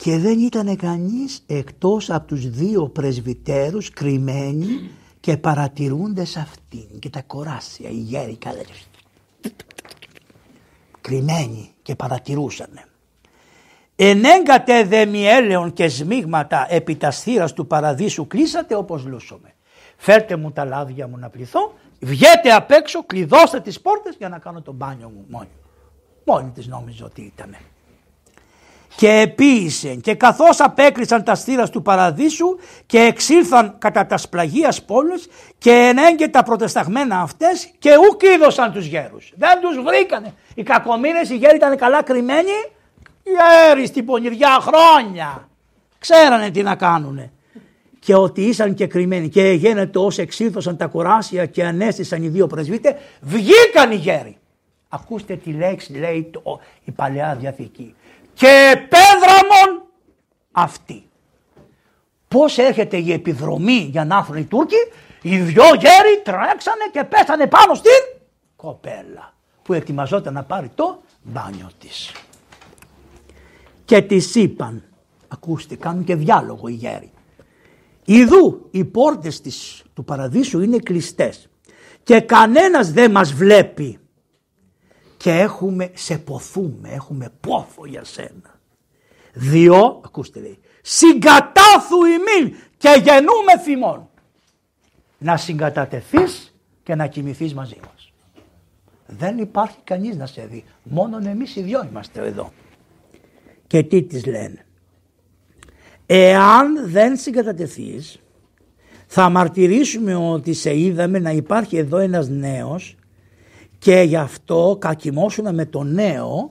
Και 0.02 0.18
δεν 0.18 0.38
ήταν 0.40 0.76
κανείς 0.76 1.42
εκτός 1.46 2.10
από 2.10 2.26
τους 2.26 2.50
δύο 2.50 2.88
πρεσβυτέρους 2.88 3.90
κρυμμένοι 3.90 4.90
και 5.20 5.36
παρατηρούνται 5.36 6.24
σε 6.24 6.40
αυτήν 6.40 6.98
και 6.98 7.10
τα 7.10 7.22
κοράσια, 7.22 7.90
οι 7.90 7.96
γέροι 7.96 8.38
κρυμμένοι 11.00 11.70
και 11.82 11.94
παρατηρούσαν. 11.94 12.68
Ενέγκατε 13.96 14.84
δε 14.84 15.06
μιέλεον 15.06 15.72
και 15.72 15.88
σμίγματα 15.88 16.66
επί 16.70 16.96
τας 16.96 17.26
του 17.54 17.66
παραδείσου 17.66 18.26
κλείσατε 18.26 18.74
όπως 18.74 19.04
λούσομαι. 19.04 19.54
Φέρτε 19.96 20.36
μου 20.36 20.52
τα 20.52 20.64
λάδια 20.64 21.08
μου 21.08 21.18
να 21.18 21.28
πληθώ, 21.28 21.72
βγείτε 22.00 22.52
απ' 22.52 22.70
έξω, 22.70 23.04
κλειδώστε 23.04 23.60
τις 23.60 23.80
πόρτες 23.80 24.14
για 24.18 24.28
να 24.28 24.38
κάνω 24.38 24.62
το 24.62 24.72
μπάνιο 24.72 25.08
μου 25.08 25.24
μόνη. 25.28 25.48
Μόνη 26.24 26.50
της 26.50 26.66
νόμιζε 26.66 27.04
ότι 27.04 27.22
ήταν 27.22 27.56
και 28.96 29.08
επίησε 29.08 29.94
και 29.94 30.14
καθώς 30.14 30.60
απέκρισαν 30.60 31.24
τα 31.24 31.34
στήρας 31.34 31.70
του 31.70 31.82
παραδείσου 31.82 32.58
και 32.86 32.98
εξήλθαν 32.98 33.74
κατά 33.78 34.06
τας 34.06 34.22
σπλαγίας 34.22 34.82
πόλης 34.82 35.28
και 35.58 35.70
ενέγγε 35.70 36.28
τα 36.28 36.42
προτεσταγμένα 36.42 37.20
αυτές 37.20 37.70
και 37.78 37.90
ουκ 38.10 38.22
είδωσαν 38.22 38.72
τους 38.72 38.86
γέρους. 38.86 39.32
Δεν 39.36 39.60
τους 39.60 39.82
βρήκανε. 39.84 40.34
Οι 40.54 40.62
κακομύρες 40.62 41.30
οι 41.30 41.36
γέροι 41.36 41.56
ήταν 41.56 41.76
καλά 41.76 42.02
κρυμμένοι. 42.02 42.50
Γέροι 43.24 43.86
στην 43.86 44.04
πονηριά 44.04 44.58
χρόνια. 44.60 45.48
Ξέρανε 45.98 46.50
τι 46.50 46.62
να 46.62 46.74
κάνουνε. 46.74 47.32
Και 47.98 48.14
ότι 48.14 48.42
ήσαν 48.42 48.74
και 48.74 48.86
κρυμμένοι 48.86 49.28
και 49.28 49.42
γίνεται 49.42 49.98
όσο 49.98 50.22
εξήλθωσαν 50.22 50.76
τα 50.76 50.86
κοράσια 50.86 51.46
και 51.46 51.64
ανέστησαν 51.64 52.22
οι 52.22 52.28
δύο 52.28 52.46
πρεσβύτε, 52.46 52.98
βγήκαν 53.20 53.90
οι 53.90 53.94
γέροι. 53.94 54.36
Ακούστε 54.88 55.36
τη 55.36 55.50
λέξη 55.50 55.92
λέει 55.92 56.30
το, 56.32 56.60
η 56.84 56.90
Παλαιά 56.90 57.36
Διαθήκη 57.40 57.94
και 58.34 58.72
επέδραμον 58.72 59.82
αυτή. 60.52 61.06
Πώς 62.28 62.58
έρχεται 62.58 62.96
η 62.96 63.12
επιδρομή 63.12 63.88
για 63.92 64.04
να 64.04 64.16
έρθουν 64.16 64.36
οι 64.36 64.44
Τούρκοι, 64.44 64.76
οι 65.22 65.38
δυο 65.38 65.64
γέροι 65.64 66.22
τρέξανε 66.22 66.84
και 66.92 67.04
πέσανε 67.04 67.46
πάνω 67.46 67.74
στην 67.74 68.20
κοπέλα 68.56 69.34
που 69.62 69.72
ετοιμαζόταν 69.72 70.34
να 70.34 70.42
πάρει 70.42 70.70
το 70.74 71.02
μπάνιο 71.22 71.70
της. 71.78 72.12
Και 73.84 74.02
της 74.02 74.34
είπαν, 74.34 74.84
ακούστε 75.28 75.76
κάνουν 75.76 76.04
και 76.04 76.14
διάλογο 76.14 76.68
οι 76.68 76.72
γέροι. 76.72 77.10
Ιδού 78.04 78.68
οι 78.70 78.84
πόρτες 78.84 79.40
της, 79.40 79.82
του 79.94 80.04
παραδείσου 80.04 80.60
είναι 80.60 80.78
κλειστές 80.78 81.48
και 82.02 82.20
κανένας 82.20 82.92
δεν 82.92 83.10
μας 83.10 83.32
βλέπει 83.32 83.98
και 85.22 85.30
έχουμε, 85.30 85.90
σε 85.94 86.18
ποθούμε, 86.18 86.88
έχουμε 86.88 87.32
πόθο 87.40 87.86
για 87.86 88.04
σένα. 88.04 88.60
Διό, 89.32 90.00
ακούστε 90.04 90.40
λέει, 90.40 90.58
συγκατάθου 90.82 92.04
ημίν 92.04 92.56
και 92.76 93.00
γεννούμε 93.02 93.58
θυμών. 93.62 94.08
Να 95.18 95.36
συγκατατεθείς 95.36 96.54
και 96.82 96.94
να 96.94 97.06
κοιμηθείς 97.06 97.54
μαζί 97.54 97.76
μας. 97.86 98.12
Δεν 99.06 99.38
υπάρχει 99.38 99.76
κανείς 99.84 100.16
να 100.16 100.26
σε 100.26 100.46
δει, 100.46 100.64
μόνο 100.82 101.18
εμείς 101.28 101.56
οι 101.56 101.62
δυο 101.62 101.84
είμαστε 101.90 102.26
εδώ. 102.26 102.52
Και 103.66 103.82
τι 103.82 104.02
τις 104.02 104.26
λένε. 104.26 104.66
Εάν 106.06 106.90
δεν 106.90 107.16
συγκατατεθείς 107.16 108.20
θα 109.06 109.28
μαρτυρήσουμε 109.28 110.14
ότι 110.14 110.52
σε 110.52 110.78
είδαμε 110.78 111.18
να 111.18 111.30
υπάρχει 111.30 111.76
εδώ 111.76 111.98
ένας 111.98 112.28
νέος 112.28 112.96
και 113.82 114.00
γι' 114.00 114.16
αυτό 114.16 114.76
κακιμώσουμε 114.80 115.52
με 115.52 115.66
το 115.66 115.82
νέο 115.82 116.50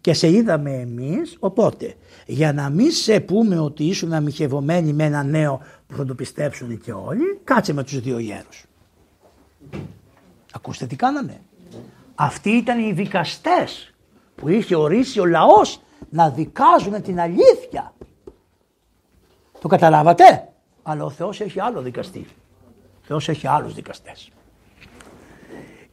και 0.00 0.12
σε 0.12 0.30
είδαμε 0.30 0.70
εμείς, 0.70 1.36
οπότε 1.38 1.94
για 2.26 2.52
να 2.52 2.68
μην 2.70 2.90
σε 2.90 3.20
πούμε 3.20 3.58
ότι 3.58 3.84
ήσουν 3.84 4.12
αμυχευωμένοι 4.12 4.92
με 4.92 5.04
ένα 5.04 5.22
νέο 5.22 5.60
που 5.86 5.96
θα 5.96 6.04
το 6.04 6.14
πιστέψουν 6.14 6.80
και 6.80 6.92
όλοι, 6.92 7.40
κάτσε 7.44 7.72
με 7.72 7.82
τους 7.82 8.00
δύο 8.00 8.18
γέρους. 8.18 8.64
Ακούστε 10.52 10.86
τι 10.86 10.96
κάνανε. 10.96 11.40
Αυτοί 12.14 12.50
ήταν 12.50 12.80
οι 12.80 12.92
δικαστές 12.92 13.94
που 14.34 14.48
είχε 14.48 14.76
ορίσει 14.76 15.20
ο 15.20 15.24
λαός 15.24 15.80
να 16.10 16.30
δικάζουν 16.30 17.02
την 17.02 17.20
αλήθεια. 17.20 17.94
Το 19.60 19.68
καταλάβατε; 19.68 20.48
Αλλά 20.82 21.04
ο 21.04 21.10
Θεός 21.10 21.40
έχει 21.40 21.60
άλλο 21.60 21.80
δικαστή. 21.80 22.26
Θεός 23.02 23.28
έχει 23.28 23.46
άλλους 23.46 23.74
δικαστές. 23.74 24.30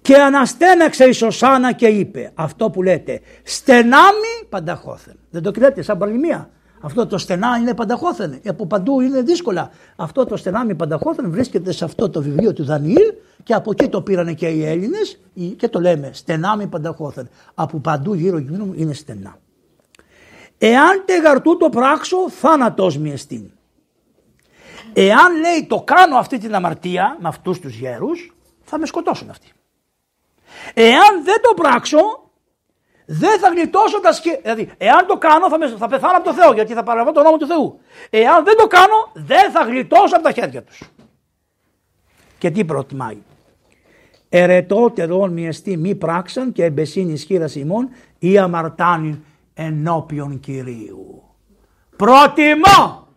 Και 0.03 0.15
αναστέναξε 0.15 1.05
η 1.05 1.11
Σωσάνα 1.11 1.71
και 1.71 1.87
είπε 1.87 2.31
αυτό 2.35 2.69
που 2.69 2.83
λέτε 2.83 3.21
στενάμι 3.43 4.45
πανταχώθεν. 4.49 5.15
Δεν 5.29 5.41
το 5.41 5.51
λέτε 5.57 5.81
σαν 5.81 5.97
παροιμία. 5.97 6.49
Αυτό 6.81 7.07
το 7.07 7.17
στενά 7.17 7.57
είναι 7.59 7.73
πανταχώθεν. 7.73 8.41
Από 8.47 8.65
παντού 8.65 9.01
είναι 9.01 9.21
δύσκολα. 9.21 9.69
Αυτό 9.95 10.25
το 10.25 10.37
στενάμι 10.37 10.75
πανταχώθεν 10.75 11.31
βρίσκεται 11.31 11.71
σε 11.71 11.85
αυτό 11.85 12.09
το 12.09 12.21
βιβλίο 12.21 12.53
του 12.53 12.63
Δανιήλ 12.63 13.13
και 13.43 13.53
από 13.53 13.71
εκεί 13.71 13.89
το 13.89 14.01
πήρανε 14.01 14.33
και 14.33 14.47
οι 14.47 14.65
Έλληνες 14.65 15.19
και 15.57 15.67
το 15.67 15.79
λέμε 15.79 16.09
στενάμι 16.13 16.67
πανταχώθεν. 16.67 17.29
Από 17.53 17.77
παντού 17.77 18.13
γύρω 18.13 18.37
γύρω 18.37 18.65
μου 18.65 18.73
είναι 18.75 18.93
στενά. 18.93 19.37
Εάν 20.57 21.03
τεγαρτού 21.05 21.57
το 21.57 21.69
πράξω 21.69 22.29
θάνατος 22.29 22.97
μη 22.97 23.11
εστίν. 23.11 23.51
Εάν 24.93 25.39
λέει 25.39 25.65
το 25.67 25.81
κάνω 25.81 26.17
αυτή 26.17 26.37
την 26.37 26.55
αμαρτία 26.55 27.17
με 27.19 27.27
αυτούς 27.27 27.59
τους 27.59 27.75
γέρους 27.75 28.35
θα 28.63 28.77
με 28.79 28.85
σκοτώσουν 28.85 29.29
αυτοί. 29.29 29.51
Εάν 30.73 31.23
δεν 31.23 31.41
το 31.41 31.53
πράξω 31.61 31.99
δεν 33.05 33.39
θα 33.39 33.49
γλιτώσω 33.49 33.99
τα 33.99 34.13
σκε... 34.13 34.39
Δηλαδή, 34.41 34.71
εάν 34.77 35.05
το 35.07 35.17
κάνω 35.17 35.49
θα, 35.49 35.57
με... 35.57 35.67
θα 35.67 35.87
πεθάνω 35.87 36.17
από 36.17 36.25
το 36.25 36.33
Θεό 36.33 36.53
γιατί 36.53 36.73
θα 36.73 36.83
παραλαμβάνω 36.83 37.15
τον 37.15 37.23
νόμο 37.23 37.37
του 37.37 37.47
Θεού. 37.47 37.79
Εάν 38.09 38.43
δεν 38.43 38.57
το 38.57 38.67
κάνω 38.67 39.11
δεν 39.13 39.51
θα 39.51 39.63
γλιτώσω 39.63 40.15
από 40.15 40.23
τα 40.23 40.31
χέρια 40.31 40.63
τους. 40.63 40.81
Και 42.37 42.51
τι 42.51 42.65
προτιμάει; 42.65 43.17
Ερετότερον 44.29 45.31
μιεστή 45.31 45.77
μη 45.77 45.95
πράξαν 45.95 46.51
και 46.51 46.63
εμπεσίνη 46.63 47.11
ισχύρα 47.13 47.49
ημών 47.53 47.89
ή 48.19 48.37
αμαρτάνει 48.37 49.23
ενώπιον 49.53 50.39
Κυρίου. 50.39 51.23
Προτιμώ 51.95 53.07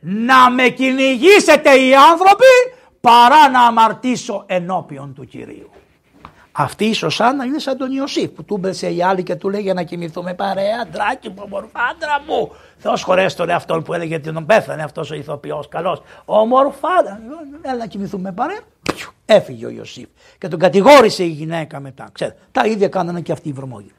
να 0.00 0.50
με 0.50 0.68
κυνηγήσετε 0.68 1.70
οι 1.70 1.94
άνθρωποι 1.94 2.52
παρά 3.00 3.48
να 3.50 3.66
αμαρτήσω 3.66 4.44
ενώπιον 4.46 5.14
του 5.14 5.24
Κυρίου. 5.24 5.70
Αυτή 6.58 6.84
η 6.84 6.92
Σωσάνα 6.92 7.44
είναι 7.44 7.58
σαν 7.58 7.76
τον 7.76 7.92
Ιωσήφ 7.92 8.30
που 8.30 8.44
του 8.44 8.54
έμπεσε 8.54 8.90
η 8.90 9.02
άλλη 9.02 9.22
και 9.22 9.34
του 9.34 9.50
λέει 9.50 9.60
για 9.60 9.74
να 9.74 9.82
κοιμηθούμε 9.82 10.34
παρέα, 10.34 10.80
αντράκι 10.82 11.28
μου, 11.28 11.42
ομορφάντρα 11.44 12.22
μου. 12.26 12.50
Θεός 12.76 13.02
χωρέσει 13.02 13.36
τον 13.36 13.48
εαυτό 13.48 13.82
που 13.82 13.94
έλεγε 13.94 14.14
ότι 14.14 14.32
τον 14.32 14.46
πέθανε 14.46 14.82
αυτός 14.82 15.10
ο 15.10 15.14
ηθοποιός 15.14 15.68
καλός. 15.68 16.02
Ομορφάντρα, 16.24 17.20
έλα 17.62 17.76
να 17.76 17.86
κοιμηθούμε 17.86 18.32
παρέα. 18.32 18.60
Έφυγε 19.24 19.66
ο 19.66 19.70
Ιωσήφ 19.70 20.08
και 20.38 20.48
τον 20.48 20.58
κατηγόρησε 20.58 21.24
η 21.24 21.28
γυναίκα 21.28 21.80
μετά. 21.80 22.08
Ξέρετε, 22.12 22.38
τα 22.52 22.66
ίδια 22.66 22.88
κάνανε 22.88 23.20
και 23.20 23.32
αυτοί 23.32 23.48
οι 23.48 23.52
βρωμόγοι. 23.52 23.92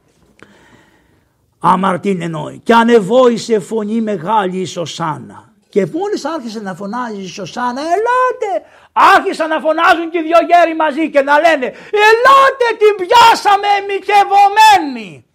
Αμαρτήν 1.60 2.22
εννοεί. 2.22 2.60
Και 2.64 2.74
ανεβόησε 2.74 3.60
φωνή 3.60 4.02
μεγάλη 4.02 4.58
η 4.58 4.66
Σωσάνα. 4.66 5.47
Και 5.78 5.88
μόλις 5.94 6.26
άρχισε 6.26 6.60
να 6.60 6.74
φωνάζει 6.74 7.22
η 7.22 7.28
Σωσάνα, 7.28 7.82
ελάτε! 7.82 8.68
Άρχισαν 8.92 9.50
να 9.50 9.60
φωνάζουν 9.60 10.10
και 10.10 10.18
οι 10.18 10.22
δυο 10.22 10.38
γέροι 10.50 10.76
μαζί 10.76 11.10
και 11.10 11.22
να 11.22 11.40
λένε, 11.40 11.66
ελάτε 12.08 12.68
την 12.82 13.06
πιάσαμε 13.06 13.68
εμικευωμένη. 13.80 15.26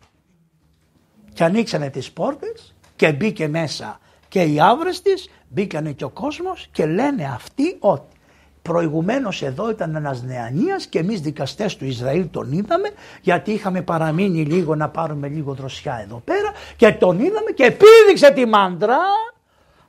Και 1.34 1.44
ανοίξανε 1.44 1.90
τις 1.90 2.12
πόρτες 2.12 2.74
και 2.96 3.12
μπήκε 3.12 3.48
μέσα 3.48 4.00
και 4.28 4.42
οι 4.42 4.60
άβρες 4.60 5.02
της, 5.02 5.30
μπήκανε 5.48 5.92
και 5.92 6.04
ο 6.04 6.08
κόσμος 6.08 6.68
και 6.72 6.86
λένε 6.86 7.30
αυτοί 7.34 7.76
ότι 7.78 8.16
Προηγουμένως 8.62 9.42
εδώ 9.42 9.70
ήταν 9.70 9.94
ένας 9.94 10.22
νεανίας 10.22 10.86
και 10.86 10.98
εμείς 10.98 11.20
δικαστές 11.20 11.76
του 11.76 11.84
Ισραήλ 11.84 12.30
τον 12.30 12.52
είδαμε 12.52 12.90
γιατί 13.20 13.52
είχαμε 13.52 13.82
παραμείνει 13.82 14.44
λίγο 14.44 14.74
να 14.74 14.88
πάρουμε 14.88 15.28
λίγο 15.28 15.52
δροσιά 15.52 16.00
εδώ 16.04 16.22
πέρα 16.24 16.52
και 16.76 16.92
τον 16.92 17.18
είδαμε 17.18 17.50
και 17.50 17.64
επίδειξε 17.64 18.30
τη 18.30 18.46
μάντρα. 18.46 18.98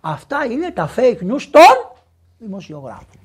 Αυτά 0.06 0.46
είναι 0.46 0.72
τα 0.72 0.90
fake 0.96 1.20
news 1.20 1.48
των 1.52 2.02
δημοσιογράφων. 2.38 3.20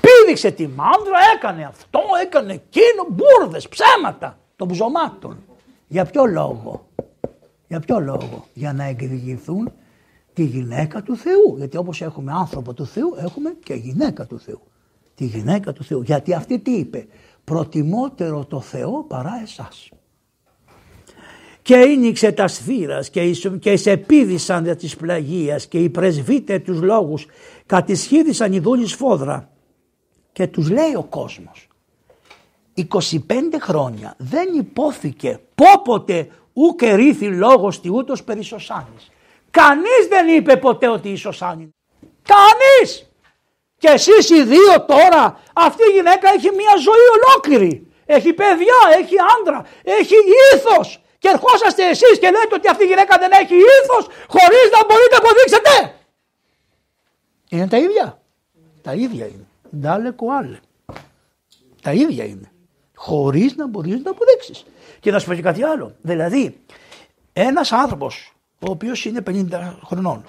Πήδηξε 0.00 0.50
τη 0.50 0.66
μάνδρα, 0.66 1.18
έκανε 1.36 1.64
αυτό, 1.64 2.00
έκανε 2.22 2.52
εκείνο, 2.52 3.06
μπουρδες, 3.08 3.68
ψέματα 3.68 4.38
των 4.56 4.68
ψωμάτων. 4.68 5.44
Για 5.88 6.04
ποιο 6.04 6.24
λόγο, 6.24 6.88
για 7.68 7.80
ποιο 7.80 8.00
λόγο, 8.00 8.46
για 8.54 8.72
να 8.72 8.84
εκδικηθούν 8.84 9.72
τη 10.32 10.44
γυναίκα 10.44 11.02
του 11.02 11.16
Θεού. 11.16 11.54
Γιατί 11.56 11.76
όπως 11.76 12.02
έχουμε 12.02 12.32
άνθρωπο 12.32 12.74
του 12.74 12.86
Θεού 12.86 13.14
έχουμε 13.18 13.56
και 13.62 13.74
γυναίκα 13.74 14.26
του 14.26 14.38
Θεού. 14.38 14.60
Τη 15.14 15.24
γυναίκα 15.24 15.72
του 15.72 15.84
Θεού. 15.84 16.02
Γιατί 16.02 16.34
αυτή 16.34 16.58
τι 16.58 16.70
είπε; 16.70 17.06
Προτιμότερο 17.44 18.44
το 18.44 18.60
Θεό 18.60 19.04
παρά 19.04 19.40
εσάς. 19.42 19.90
Και 21.70 21.76
ίνιξε 21.76 22.32
τα 22.32 22.48
σφύρας 22.48 23.10
και, 23.10 23.30
και 23.60 23.80
επίδησαν 23.84 24.64
δια 24.64 24.76
της 24.76 24.96
πλαγίας 24.96 25.66
και 25.66 25.78
οι 25.78 25.88
πρεσβύτε 25.88 26.58
τους 26.58 26.80
λόγους 26.80 27.26
κατησχύδησαν 27.66 28.52
οι 28.52 28.60
δούλοι 28.60 28.86
φόδρα. 28.86 29.50
Και 30.32 30.46
τους 30.46 30.70
λέει 30.70 30.94
ο 30.96 31.02
κόσμος 31.02 31.68
25 32.76 32.86
χρόνια 33.60 34.14
δεν 34.18 34.54
υπόθηκε 34.54 35.40
πόποτε 35.54 36.28
ούκε 36.52 36.94
ρίθη 36.94 37.26
λόγος 37.26 37.80
τη 37.80 37.90
ούτως 37.90 38.24
περί 38.24 38.42
Σωσάνης. 38.42 39.10
Κανείς 39.50 40.06
δεν 40.08 40.28
είπε 40.28 40.56
ποτέ 40.56 40.88
ότι 40.88 41.08
η 41.08 41.16
Σωσάνη. 41.16 41.68
Κανείς. 42.22 43.10
Και 43.78 43.88
εσείς 43.88 44.30
οι 44.30 44.44
δύο 44.44 44.84
τώρα, 44.86 45.40
αυτή 45.52 45.82
η 45.90 45.92
γυναίκα 45.92 46.32
έχει 46.36 46.50
μια 46.50 46.74
ζωή 46.76 47.06
ολόκληρη. 47.16 47.86
Έχει 48.06 48.32
παιδιά, 48.32 48.78
έχει 49.00 49.14
άντρα, 49.38 49.64
έχει 49.82 50.14
ήθος. 50.54 51.00
Και 51.20 51.28
ερχόσαστε 51.28 51.82
εσείς 51.88 52.18
και 52.20 52.30
λέτε 52.30 52.54
ότι 52.54 52.68
αυτή 52.68 52.84
η 52.84 52.86
γυναίκα 52.86 53.18
δεν 53.18 53.30
έχει 53.32 53.54
ήθος 53.54 54.04
χωρίς 54.34 54.66
να 54.72 54.80
μπορείτε 54.86 55.14
να 55.16 55.18
αποδείξετε. 55.18 55.94
Είναι 57.48 57.68
τα 57.68 57.76
ίδια. 57.76 58.20
Τα 58.82 58.92
ίδια 58.92 59.26
είναι. 59.26 59.46
Ντάλε 59.76 60.10
κουάλε. 60.10 60.58
Τα 61.82 61.92
ίδια 61.92 62.24
είναι. 62.24 62.50
Χωρίς 62.94 63.56
να 63.56 63.66
μπορείς 63.66 64.02
να 64.02 64.10
αποδείξεις. 64.10 64.64
Και 65.00 65.10
να 65.10 65.18
σου 65.18 65.26
πω 65.26 65.34
και 65.34 65.42
κάτι 65.42 65.62
άλλο. 65.62 65.94
Δηλαδή, 66.02 66.60
ένας 67.32 67.72
άνθρωπος 67.72 68.34
ο 68.60 68.70
οποίος 68.70 69.04
είναι 69.04 69.20
50 69.20 69.78
χρονών. 69.84 70.24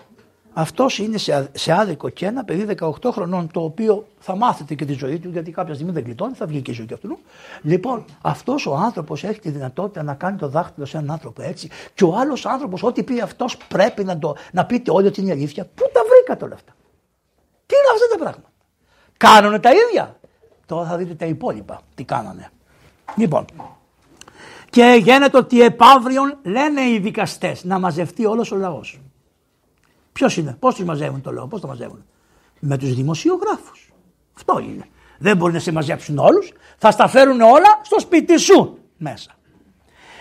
Αυτός 0.54 1.00
είναι 1.00 1.18
σε, 1.18 1.50
σε 1.54 1.72
άδικο 1.72 2.10
και 2.10 2.26
ένα 2.26 2.44
παιδί 2.44 2.76
18 2.80 2.92
χρονών, 3.12 3.52
το 3.52 3.64
οποίο 3.64 4.08
θα 4.20 4.36
μάθετε 4.36 4.76
και 4.76 4.86
τη 4.86 4.94
ζωή 4.94 5.20
του, 5.20 5.30
γιατί 5.30 5.52
κάποια 5.52 5.74
στιγμή 5.74 5.92
δεν 5.92 6.04
γλιτώνει, 6.04 6.34
θα 6.34 6.46
βγει 6.46 6.62
και 6.62 6.72
η 6.72 6.74
ζωή 6.74 6.86
του 6.86 6.94
αυτού. 6.94 7.18
Λοιπόν, 7.62 8.06
αυτός 8.22 8.66
ο 8.66 8.76
άνθρωπος 8.76 9.24
έχει 9.24 9.40
τη 9.40 9.50
δυνατότητα 9.50 10.04
να 10.04 10.14
κάνει 10.14 10.38
το 10.38 10.48
δάχτυλο 10.48 10.86
σε 10.86 10.98
έναν 10.98 11.12
άνθρωπο 11.12 11.42
έτσι, 11.42 11.70
και 11.94 12.04
ο 12.04 12.16
άλλος 12.16 12.46
άνθρωπος, 12.46 12.84
ό,τι 12.84 13.04
πει 13.04 13.22
αυτός, 13.22 13.58
πρέπει 13.58 14.04
να, 14.04 14.20
το, 14.20 14.36
να 14.52 14.66
πείτε 14.66 14.92
όλοι 14.92 15.08
ότι 15.08 15.22
είναι 15.22 15.32
αλήθεια. 15.32 15.66
Πού 15.66 15.84
τα 15.94 16.02
βρήκατε 16.10 16.46
όλα 16.46 16.54
αυτά; 16.54 16.72
Τι 17.66 17.76
είναι 17.76 17.94
αυτά 17.94 18.18
τα 18.18 18.24
πράγματα; 18.24 18.50
Κάνανε 19.18 19.60
τα 19.60 19.70
ίδια; 19.72 20.20
Τώρα 20.66 20.88
θα 20.88 20.98
δείτε 20.98 21.14
τα 21.14 21.26
υπόλοιπα 21.26 21.82
τι 21.96 22.04
κάνανε. 22.04 22.50
Λοιπόν, 23.16 23.46
και 24.70 25.00
γίνεται 25.04 25.38
ότι 25.38 25.62
επαύριον 25.62 26.38
λένε 26.44 26.82
οι 26.82 27.00
δικαστές 27.00 27.64
να 27.64 27.80
μαζευτεί 27.80 28.26
όλος 28.26 28.52
ο 28.52 28.56
λαός. 28.56 29.00
Ποιος 30.12 30.38
είναι, 30.38 30.56
πώς 30.60 30.76
τους 30.76 30.86
μαζεύουν 30.86 31.22
το 31.22 31.32
λαό, 31.32 31.48
πώς 31.48 31.62
το 31.62 31.68
μαζεύουν. 31.68 32.06
Με 32.60 32.78
τους 32.78 32.94
δημοσιογράφους. 32.94 33.94
Αυτό 34.36 34.60
είναι. 34.60 34.88
Δεν 35.18 35.38
μπορεί 35.38 35.54
να 35.54 35.60
σε 35.60 35.72
μαζέψουν 35.72 36.18
όλους, 36.18 36.52
θα 36.78 36.92
στα 36.92 37.08
φέρουν 37.08 37.42
όλα 37.42 37.80
στο 37.82 38.00
σπίτι 38.00 38.38
σου 38.38 38.78
μέσα. 38.98 39.32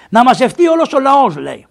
Να 0.08 0.24
μαζευτεί 0.24 0.66
όλος 0.66 0.92
ο 0.92 1.00
λαός, 1.00 1.36
λέει. 1.36 1.66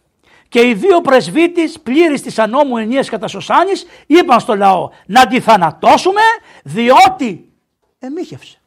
Και 0.48 0.68
οι 0.68 0.74
δύο 0.74 1.02
πρεσβύτες 1.02 1.80
πλήρης 1.80 2.22
της 2.22 2.40
ανώμου 2.40 2.78
ενίας 2.78 3.10
κατά 3.10 3.28
Σωσάνης 3.28 3.86
είπαν 4.08 4.40
στο 4.40 4.56
λαό 4.56 4.90
να 5.06 5.28
τη 5.28 5.40
θανατώσουμε 5.40 6.22
διότι 6.64 7.50
εμίχευσε. 8.00 8.62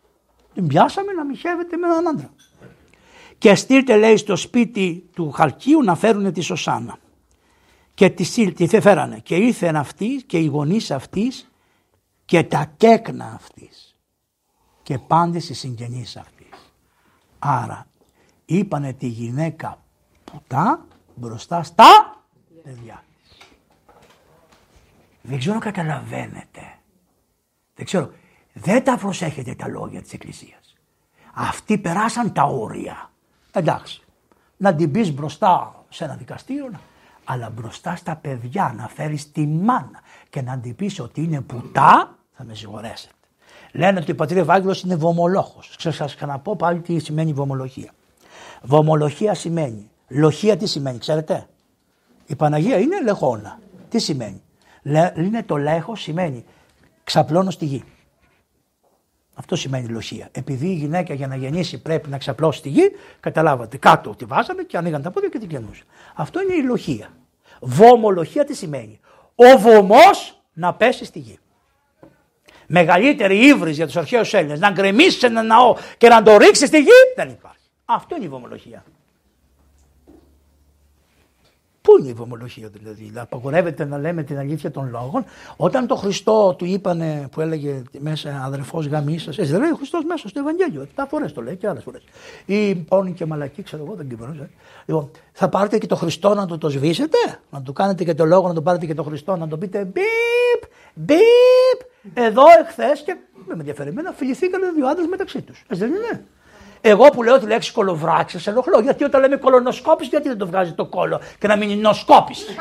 Την 0.54 0.66
πιάσαμε 0.66 1.12
να 1.12 1.24
μιχεύεται 1.24 1.76
με 1.76 1.86
έναν 1.86 2.08
άντρα 2.08 2.30
και 3.38 3.54
στείλτε 3.54 3.96
λέει 3.96 4.16
στο 4.16 4.36
σπίτι 4.36 5.08
του 5.14 5.30
Χαλκίου 5.30 5.82
να 5.82 5.94
φέρουν 5.94 6.32
τη 6.32 6.40
Σωσάνα. 6.40 6.98
Και 8.02 8.10
τη, 8.10 8.52
τη 8.52 8.80
φέρανε 8.80 9.18
και 9.18 9.36
ήρθαν 9.36 9.76
αυτής 9.76 10.24
και 10.24 10.38
οι 10.38 10.46
γονείς 10.46 10.90
αυτής 10.90 11.50
και 12.24 12.42
τα 12.42 12.72
κέκνα 12.76 13.32
αυτής 13.34 13.96
και 14.82 14.98
πάντες 14.98 15.48
οι 15.48 15.54
συγγενείς 15.54 16.16
αυτής. 16.16 16.72
Άρα 17.38 17.86
είπανε 18.44 18.92
τη 18.92 19.06
γυναίκα 19.06 19.82
πουτά 20.24 20.86
μπροστά 21.14 21.62
στα 21.62 22.22
παιδιά 22.62 23.04
της. 23.22 23.38
Δεν 25.22 25.38
ξέρω 25.38 25.58
καταλαβαίνετε. 25.58 26.78
Δεν 27.74 27.84
ξέρω. 27.84 28.10
Δεν 28.52 28.84
τα 28.84 28.96
προσέχετε 28.96 29.54
τα 29.54 29.68
λόγια 29.68 30.02
της 30.02 30.12
Εκκλησίας. 30.12 30.76
Αυτοί 31.34 31.78
περάσαν 31.78 32.32
τα 32.32 32.42
όρια. 32.42 33.10
Εντάξει, 33.52 34.02
να 34.56 34.74
την 34.74 34.90
πεις 34.90 35.12
μπροστά 35.12 35.84
σε 35.88 36.04
ένα 36.04 36.14
δικαστήριο, 36.14 36.70
αλλά 37.24 37.50
μπροστά 37.50 37.96
στα 37.96 38.16
παιδιά 38.16 38.74
να 38.76 38.88
φέρεις 38.88 39.32
τη 39.32 39.46
μάνα 39.46 40.00
και 40.30 40.42
να 40.42 40.58
την 40.58 40.76
πεις 40.76 41.00
ότι 41.00 41.22
είναι 41.22 41.40
πουτά, 41.40 42.16
θα 42.32 42.44
με 42.44 42.54
συγχωρέσετε. 42.54 43.12
Λένε 43.72 44.00
ότι 44.00 44.10
ο 44.10 44.14
πατήρ 44.14 44.36
Ευάγγελος 44.36 44.82
είναι 44.82 44.96
βομολόχος. 44.96 45.74
Ξέρω 45.76 45.94
σας 45.94 46.14
ξαναπώ 46.14 46.56
πάλι 46.56 46.80
τι 46.80 46.98
σημαίνει 46.98 47.32
βομολογία. 47.32 47.90
Βομολογία 48.62 49.34
σημαίνει, 49.34 49.90
λοχεία 50.08 50.56
τι 50.56 50.66
σημαίνει, 50.66 50.98
ξέρετε; 50.98 51.46
Η 52.26 52.36
Παναγία 52.36 52.78
είναι 52.78 53.02
λεχόνα. 53.02 53.58
Τι 53.88 53.98
σημαίνει; 53.98 54.42
είναι 55.16 55.42
το 55.42 55.56
λέχος 55.56 56.00
σημαίνει 56.00 56.44
ξαπλώνω 57.04 57.50
στη 57.50 57.64
γη. 57.64 57.84
Αυτό 59.34 59.56
σημαίνει 59.56 59.88
λοχεία. 59.88 60.28
Επειδή 60.32 60.66
η 60.66 60.74
γυναίκα 60.74 61.14
για 61.14 61.26
να 61.26 61.36
γεννήσει 61.36 61.82
πρέπει 61.82 62.08
να 62.08 62.18
ξαπλώσει 62.18 62.62
τη 62.62 62.68
γη, 62.68 62.90
καταλάβατε 63.20 63.76
κάτω 63.76 64.10
τη 64.10 64.24
βάζαμε 64.24 64.62
και 64.62 64.76
ανοίγαν 64.76 65.02
τα 65.02 65.10
πόδια 65.10 65.28
και 65.28 65.38
την 65.38 65.48
κλενούσε. 65.48 65.82
Αυτό 66.14 66.42
είναι 66.42 66.54
η 66.54 66.62
λοχεία. 66.62 67.08
Βομολοχεία 67.60 68.44
τι 68.44 68.54
σημαίνει; 68.54 69.00
Ο 69.34 69.58
βωμός 69.58 70.42
να 70.52 70.74
πέσει 70.74 71.04
στη 71.04 71.18
γη. 71.18 71.38
Μεγαλύτερη 72.66 73.46
ύβρις 73.46 73.76
για 73.76 73.86
τους 73.86 73.96
αρχαίους 73.96 74.34
Έλληνες 74.34 74.60
να 74.60 74.70
γκρεμίσεις 74.70 75.22
ένα 75.22 75.42
ναό 75.42 75.76
και 75.98 76.08
να 76.08 76.22
το 76.22 76.36
ρίξεις 76.36 76.68
στη 76.68 76.78
γη 76.78 76.90
δεν 77.16 77.28
υπάρχει. 77.28 77.68
Αυτό 77.84 78.16
είναι 78.16 78.24
η 78.24 78.28
βομολογία. 78.28 78.84
Πού 81.92 81.98
είναι 81.98 82.08
η 82.08 82.12
βομολογία 82.12 82.68
δηλαδή, 82.68 83.12
απαγορεύεται 83.14 83.84
να 83.84 83.98
λέμε 83.98 84.22
την 84.22 84.38
αλήθεια 84.38 84.70
των 84.70 84.88
λόγων. 84.90 85.24
Όταν 85.56 85.86
το 85.86 85.96
Χριστό 85.96 86.54
του 86.58 86.64
είπανε 86.64 87.28
που 87.30 87.40
έλεγε 87.40 87.82
μέσα 87.98 88.42
αδερφός 88.44 88.86
γαμίσα, 88.86 89.30
έτσι 89.30 89.44
δεν 89.44 89.60
λέει 89.60 89.70
ο 89.70 89.76
Χριστός 89.76 90.04
μέσα 90.04 90.28
στο 90.28 90.40
Ευαγγέλιο. 90.40 90.86
Τα 90.94 91.06
φορές 91.06 91.32
το 91.32 91.42
λέει 91.42 91.56
και 91.56 91.68
άλλες 91.68 91.82
φορές. 91.82 92.02
Ή 92.44 92.74
πόνοι 92.74 93.12
και 93.12 93.26
μαλακή, 93.26 93.62
ξέρω 93.62 93.84
εγώ, 93.86 93.94
δεν 93.94 94.08
κυβερνούσε. 94.08 94.50
Λοιπόν, 94.86 95.10
θα 95.32 95.48
πάρετε 95.48 95.78
και 95.78 95.86
το 95.86 95.96
Χριστό 95.96 96.34
να 96.34 96.46
το, 96.46 96.58
το 96.58 96.68
σβήσετε, 96.68 97.18
να 97.50 97.62
του 97.62 97.72
κάνετε 97.72 98.04
και 98.04 98.14
το 98.14 98.24
λόγο, 98.24 98.48
να 98.48 98.54
το 98.54 98.62
πάρετε 98.62 98.86
και 98.86 98.94
το 98.94 99.02
Χριστό, 99.02 99.36
να 99.36 99.48
το 99.48 99.58
πείτε 99.58 99.84
μπιπ, 99.84 100.62
μπιπ. 100.94 101.80
Εδώ 102.14 102.42
εχθές 102.60 103.02
και 103.02 103.16
με 103.46 103.54
ενδιαφέρει 103.58 103.88
εμένα 103.88 104.12
φιληθήκανε 104.12 104.70
δύο 104.74 104.86
άντρες 104.86 105.06
μεταξύ 105.06 105.42
τους. 105.42 105.64
Έτσι 105.68 105.84
δεν 105.84 105.94
είναι. 105.94 106.24
Εγώ 106.84 107.10
που 107.10 107.22
λέω 107.22 107.38
τη 107.38 107.46
λέξη 107.46 107.72
κολοβράξι, 107.72 108.38
σε 108.38 108.50
ενοχλώ. 108.50 108.80
Γιατί 108.80 109.04
όταν 109.04 109.20
λέμε 109.20 109.36
κολονοσκόπηση, 109.36 110.08
γιατί 110.08 110.28
δεν 110.28 110.38
το 110.38 110.46
βγάζει 110.46 110.72
το 110.72 110.86
κόλο 110.86 111.20
και 111.38 111.46
να 111.46 111.56
μην 111.56 111.70
είναι 111.70 111.80
νοσκόπηση. 111.80 112.56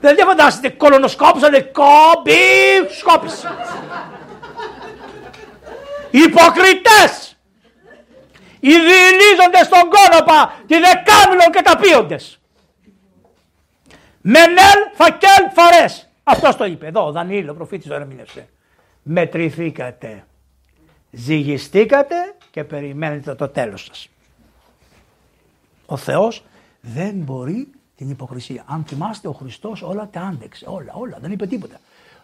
δεν 0.00 0.16
δεν 0.16 0.26
φαντάζεστε 0.26 0.68
κολονοσκόπηση, 0.68 1.44
αλλά 1.44 1.62
κόμπι 1.62 2.32
σκόπηση. 2.98 3.46
Υποκριτές! 6.10 7.36
Οι 8.60 8.70
διηλίζοντες 8.70 9.66
στον 9.66 9.80
κόνοπα, 9.80 10.54
τη 10.66 10.74
δεκάμιλον 10.74 11.52
και 11.52 11.62
τα 11.62 11.76
πίοντες. 11.76 12.40
Μενέλ 14.20 14.78
φακέλ 14.94 15.50
φαρές. 15.54 16.08
Αυτός 16.24 16.56
το 16.56 16.64
είπε. 16.64 16.86
Εδώ 16.86 17.06
ο 17.06 17.12
Δανίλο, 17.12 17.52
ο 17.52 17.54
προφήτης 17.54 17.88
το 17.88 17.94
ερμήνευσε. 17.94 18.48
Μετρηθήκατε 19.02 20.24
ζυγιστήκατε 21.10 22.14
και 22.50 22.64
περιμένετε 22.64 23.34
το 23.34 23.48
τέλος 23.48 23.84
σας. 23.84 24.08
Ο 25.86 25.96
Θεός 25.96 26.44
δεν 26.80 27.14
μπορεί 27.14 27.68
την 27.96 28.10
υποκρισία. 28.10 28.64
Αν 28.66 28.84
θυμάστε 28.84 29.28
ο 29.28 29.32
Χριστός 29.32 29.82
όλα 29.82 30.08
τα 30.12 30.20
άντεξε, 30.20 30.64
όλα, 30.68 30.92
όλα, 30.92 31.18
δεν 31.20 31.32
είπε 31.32 31.46
τίποτα. 31.46 31.80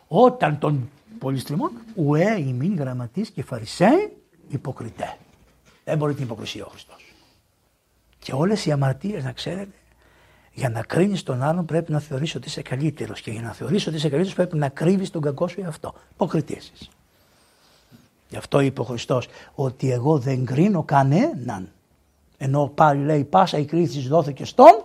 Όταν 0.09 0.59
τον 0.59 0.91
πολυστριμών, 1.18 1.70
ουέ 1.95 2.41
ημίν 2.41 2.76
γραμματής 2.76 3.30
και 3.30 3.43
φαρισαίοι 3.43 4.16
υποκριτέ. 4.49 5.16
Δεν 5.85 5.99
μπορεί 5.99 6.14
την 6.14 6.24
υποκρισία 6.24 6.64
ο 6.64 6.68
Χριστός. 6.68 7.14
Και 8.18 8.32
όλες 8.32 8.66
οι 8.66 8.72
αμαρτίες 8.72 9.24
να 9.24 9.32
ξέρετε, 9.32 9.74
για 10.53 10.68
να 10.68 10.82
κρίνεις 10.82 11.22
τον 11.22 11.43
άλλον 11.43 11.64
πρέπει 11.64 11.93
να 11.93 12.01
θεωρήσει 12.01 12.37
ότι 12.37 12.49
είσαι 12.49 12.62
καλύτερος 12.62 13.20
και 13.20 13.30
για 13.30 13.43
να 13.43 13.53
θεωρήσει 13.53 13.89
ότι 13.89 13.97
είσαι 13.97 14.09
καλύτερος 14.09 14.35
πρέπει 14.35 14.57
να 14.57 14.68
κρύβεις 14.68 15.11
τον 15.11 15.22
κακό 15.22 15.49
σου 15.49 15.61
εαυτό. 15.61 15.95
Υποκριτήσεις. 16.12 16.91
Γι' 18.35 18.41
αυτό 18.41 18.61
είπε 18.61 18.80
ο 18.80 18.85
Χριστός 18.85 19.28
ότι 19.55 19.91
εγώ 19.91 20.18
δεν 20.18 20.45
κρίνω 20.45 20.82
κανέναν. 20.82 21.72
Ενώ 22.39 22.72
πάλι 22.74 23.05
λέει 23.05 23.24
πάσα 23.24 23.59
η 23.59 23.64
κρίση 23.64 24.09
δόθηκε 24.09 24.45
στον 24.45 24.82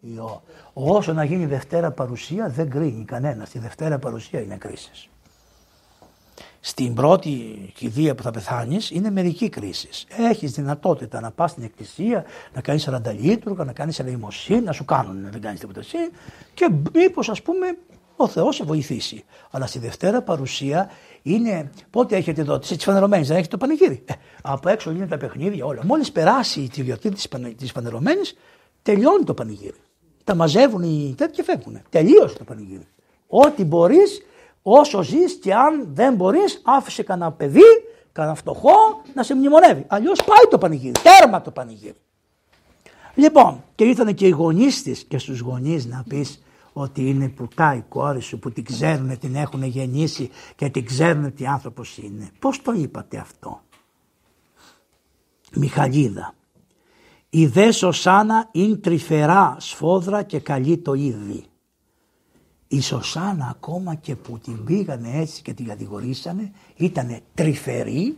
Υιό. 0.00 0.42
Όσο 0.72 1.12
να 1.12 1.24
γίνει 1.24 1.46
Δευτέρα 1.46 1.90
παρουσία 1.90 2.48
δεν 2.48 2.70
κρίνει 2.70 3.04
κανένας. 3.04 3.48
Στη 3.48 3.58
Δευτέρα 3.58 3.98
παρουσία 3.98 4.40
είναι 4.40 4.56
κρίση. 4.56 5.08
Στην 6.60 6.94
πρώτη 6.94 7.30
κηδεία 7.74 8.14
που 8.14 8.22
θα 8.22 8.30
πεθάνεις 8.30 8.90
είναι 8.90 9.10
μερική 9.10 9.48
κρίση. 9.48 9.88
Έχεις 10.30 10.52
δυνατότητα 10.52 11.20
να 11.20 11.30
πας 11.30 11.50
στην 11.50 11.62
εκκλησία, 11.62 12.24
να 12.54 12.60
κάνεις 12.60 12.88
40 12.90 13.12
λίτρου, 13.12 13.54
να 13.54 13.72
κάνεις 13.72 13.98
ελεημοσύνη, 13.98 14.60
να 14.60 14.72
σου 14.72 14.84
κάνουν, 14.84 15.30
δεν 15.30 15.40
κάνεις 15.40 15.60
τίποτα 15.60 15.80
εσύ 15.80 15.98
και 16.54 16.70
μήπως 16.94 17.28
ας 17.28 17.42
πούμε 17.42 17.66
ο 18.20 18.28
Θεός 18.28 18.56
σε 18.56 18.64
βοηθήσει. 18.64 19.24
Αλλά 19.50 19.66
στη 19.66 19.78
Δευτέρα 19.78 20.22
παρουσία 20.22 20.90
είναι 21.22 21.70
πότε 21.90 22.16
έχετε 22.16 22.40
εδώ, 22.40 22.58
τη 22.58 22.78
φανερωμένη, 22.78 23.24
δεν 23.24 23.36
έχετε 23.36 23.56
το 23.56 23.58
πανηγύρι. 23.58 24.02
Ε, 24.04 24.12
από 24.42 24.68
έξω 24.68 24.90
γίνεται 24.90 25.16
τα 25.16 25.16
παιχνίδια 25.16 25.64
όλα. 25.64 25.84
Μόλις 25.84 26.12
περάσει 26.12 26.68
της 26.68 26.84
γιορτή 26.84 27.10
της 27.56 27.72
φανερωμένη, 27.72 28.20
τελειώνει 28.82 29.24
το 29.24 29.34
πανηγύρι. 29.34 29.80
Τα 30.24 30.34
μαζεύουν 30.34 30.82
οι 30.82 31.14
τέτοιοι 31.16 31.34
και 31.34 31.42
φεύγουν. 31.42 31.80
Τελείωσε 31.90 32.36
το 32.38 32.44
πανηγύρι. 32.44 32.86
Ό,τι 33.26 33.64
μπορείς, 33.64 34.22
όσο 34.62 35.02
ζεις 35.02 35.34
και 35.34 35.54
αν 35.54 35.88
δεν 35.92 36.14
μπορείς, 36.14 36.60
άφησε 36.64 37.02
κανένα 37.02 37.32
παιδί, 37.32 37.84
κανένα 38.12 38.34
φτωχό 38.34 39.02
να 39.14 39.22
σε 39.22 39.34
μνημονεύει. 39.34 39.84
Αλλιώς 39.86 40.24
πάει 40.24 40.50
το 40.50 40.58
πανηγύρι. 40.58 40.92
Τέρμα 41.02 41.42
το 41.42 41.50
πανηγύρι. 41.50 41.96
Λοιπόν, 43.14 43.64
και 43.74 43.84
ήρθαν 43.84 44.14
και 44.14 44.26
οι 44.26 44.30
γονείς 44.30 44.82
της 44.82 45.04
και 45.04 45.18
στους 45.18 45.40
γονείς 45.40 45.86
να 45.86 46.04
πεις 46.08 46.42
ότι 46.80 47.08
είναι 47.08 47.28
πουτά 47.28 47.74
η 47.74 47.82
κόρη 47.88 48.20
σου 48.20 48.38
που 48.38 48.52
την 48.52 48.64
ξέρουν, 48.64 49.18
την 49.18 49.34
έχουν 49.34 49.62
γεννήσει 49.62 50.30
και 50.56 50.68
την 50.68 50.84
ξέρουν 50.84 51.34
τι 51.34 51.46
άνθρωπος 51.46 51.96
είναι. 51.98 52.30
Πώς 52.38 52.62
το 52.62 52.72
είπατε 52.72 53.18
αυτό; 53.18 53.60
Μιχαλίδα. 55.54 56.34
Η 57.30 57.46
δε 57.46 57.72
Σωσάνα 57.72 58.48
είναι 58.52 58.76
τρυφερά 58.76 59.56
σφόδρα 59.58 60.22
και 60.22 60.40
καλή 60.40 60.78
το 60.78 60.94
είδη. 60.94 61.44
Η 62.68 62.80
Σωσάνα 62.80 63.48
ακόμα 63.50 63.94
και 63.94 64.16
που 64.16 64.38
την 64.38 64.64
πήγανε 64.64 65.20
έτσι 65.20 65.42
και 65.42 65.52
την 65.52 65.66
κατηγορήσανε 65.66 66.52
ήταν 66.76 67.20
τρυφερή, 67.34 68.16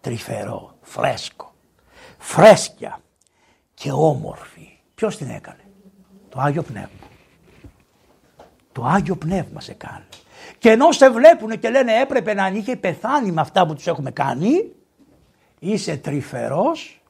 τρυφερό, 0.00 0.76
φρέσκο, 0.80 1.54
φρέσκια 2.18 3.00
και 3.74 3.92
όμορφη. 3.92 4.68
Ποιος 4.94 5.16
την 5.16 5.28
έκανε, 5.28 5.64
το 6.28 6.40
Άγιο 6.40 6.62
Πνεύμα. 6.62 7.05
Το 8.76 8.84
Άγιο 8.84 9.16
Πνεύμα 9.16 9.60
σε 9.60 9.72
κάνει. 9.72 10.04
Και 10.58 10.70
ενώ 10.70 10.92
σε 10.92 11.10
βλέπουν 11.10 11.58
και 11.58 11.70
λένε 11.70 11.92
έπρεπε 11.92 12.34
να 12.34 12.48
είχε 12.48 12.76
πεθάνει 12.76 13.30
με 13.30 13.40
αυτά 13.40 13.66
που 13.66 13.74
τους 13.74 13.86
έχουμε 13.86 14.10
κάνει, 14.10 14.72
είσαι 15.58 15.96
τρυφερός 15.96 17.02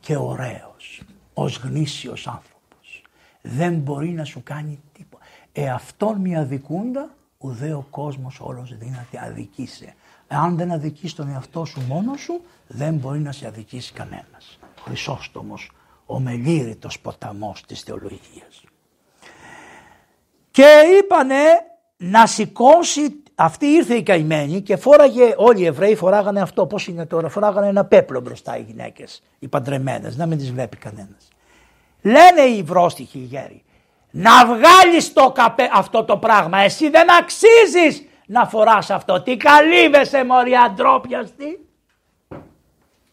και 0.00 0.16
ωραίος, 0.16 1.02
ως 1.34 1.56
γνήσιος 1.56 2.26
άνθρωπος. 2.26 3.02
Δεν 3.40 3.74
μπορεί 3.74 4.08
να 4.08 4.24
σου 4.24 4.42
κάνει 4.42 4.80
τίποτα. 4.92 5.24
Εαυτόν 5.52 6.20
μη 6.20 6.36
αδικούντα, 6.36 7.14
ουδέ 7.38 7.72
ο 7.72 7.86
κόσμος 7.90 8.40
όλος 8.40 8.76
δύναται 8.78 9.20
αδικήσε. 9.22 9.94
Αν 10.28 10.56
δεν 10.56 10.72
αδικείς 10.72 11.14
τον 11.14 11.28
εαυτό 11.28 11.64
σου 11.64 11.80
μόνος 11.88 12.20
σου, 12.20 12.40
δεν 12.66 12.94
μπορεί 12.94 13.18
να 13.18 13.32
σε 13.32 13.46
αδικήσει 13.46 13.92
κανένας. 13.92 14.58
Χρυσόστομος, 14.84 15.70
ο 16.06 16.20
μελήρητος 16.20 17.00
ποταμός 17.00 17.64
της 17.66 17.80
θεολογίας 17.80 18.63
και 20.54 20.98
είπανε 20.98 21.42
να 21.96 22.26
σηκώσει, 22.26 23.22
αυτή 23.34 23.66
ήρθε 23.66 23.94
η 23.94 24.02
καημένη 24.02 24.60
και 24.60 24.76
φόραγε, 24.76 25.34
όλοι 25.36 25.60
οι 25.60 25.64
Εβραίοι 25.66 25.94
φοράγανε 25.94 26.40
αυτό, 26.40 26.66
πώς 26.66 26.86
είναι 26.86 27.06
τώρα, 27.06 27.28
φοράγανε 27.28 27.68
ένα 27.68 27.84
πέπλο 27.84 28.20
μπροστά 28.20 28.56
οι 28.56 28.62
γυναίκες, 28.62 29.22
οι 29.38 29.48
παντρεμένες, 29.48 30.16
να 30.16 30.26
μην 30.26 30.38
τις 30.38 30.52
βλέπει 30.52 30.76
κανένας. 30.76 31.28
Λένε 32.02 32.40
οι 32.40 32.62
βρόστιχοι 32.62 33.18
οι 33.18 33.22
γέροι, 33.22 33.64
να 34.10 34.46
βγάλεις 34.46 35.12
το 35.12 35.32
καπέ, 35.32 35.70
αυτό 35.72 36.04
το 36.04 36.16
πράγμα, 36.16 36.58
εσύ 36.58 36.90
δεν 36.90 37.06
αξίζεις 37.12 38.08
να 38.26 38.46
φοράς 38.46 38.90
αυτό, 38.90 39.22
τι 39.22 39.36
καλύβεσαι 39.36 40.24
μωρή 40.24 40.52
ντρόπιαστη. 40.74 41.68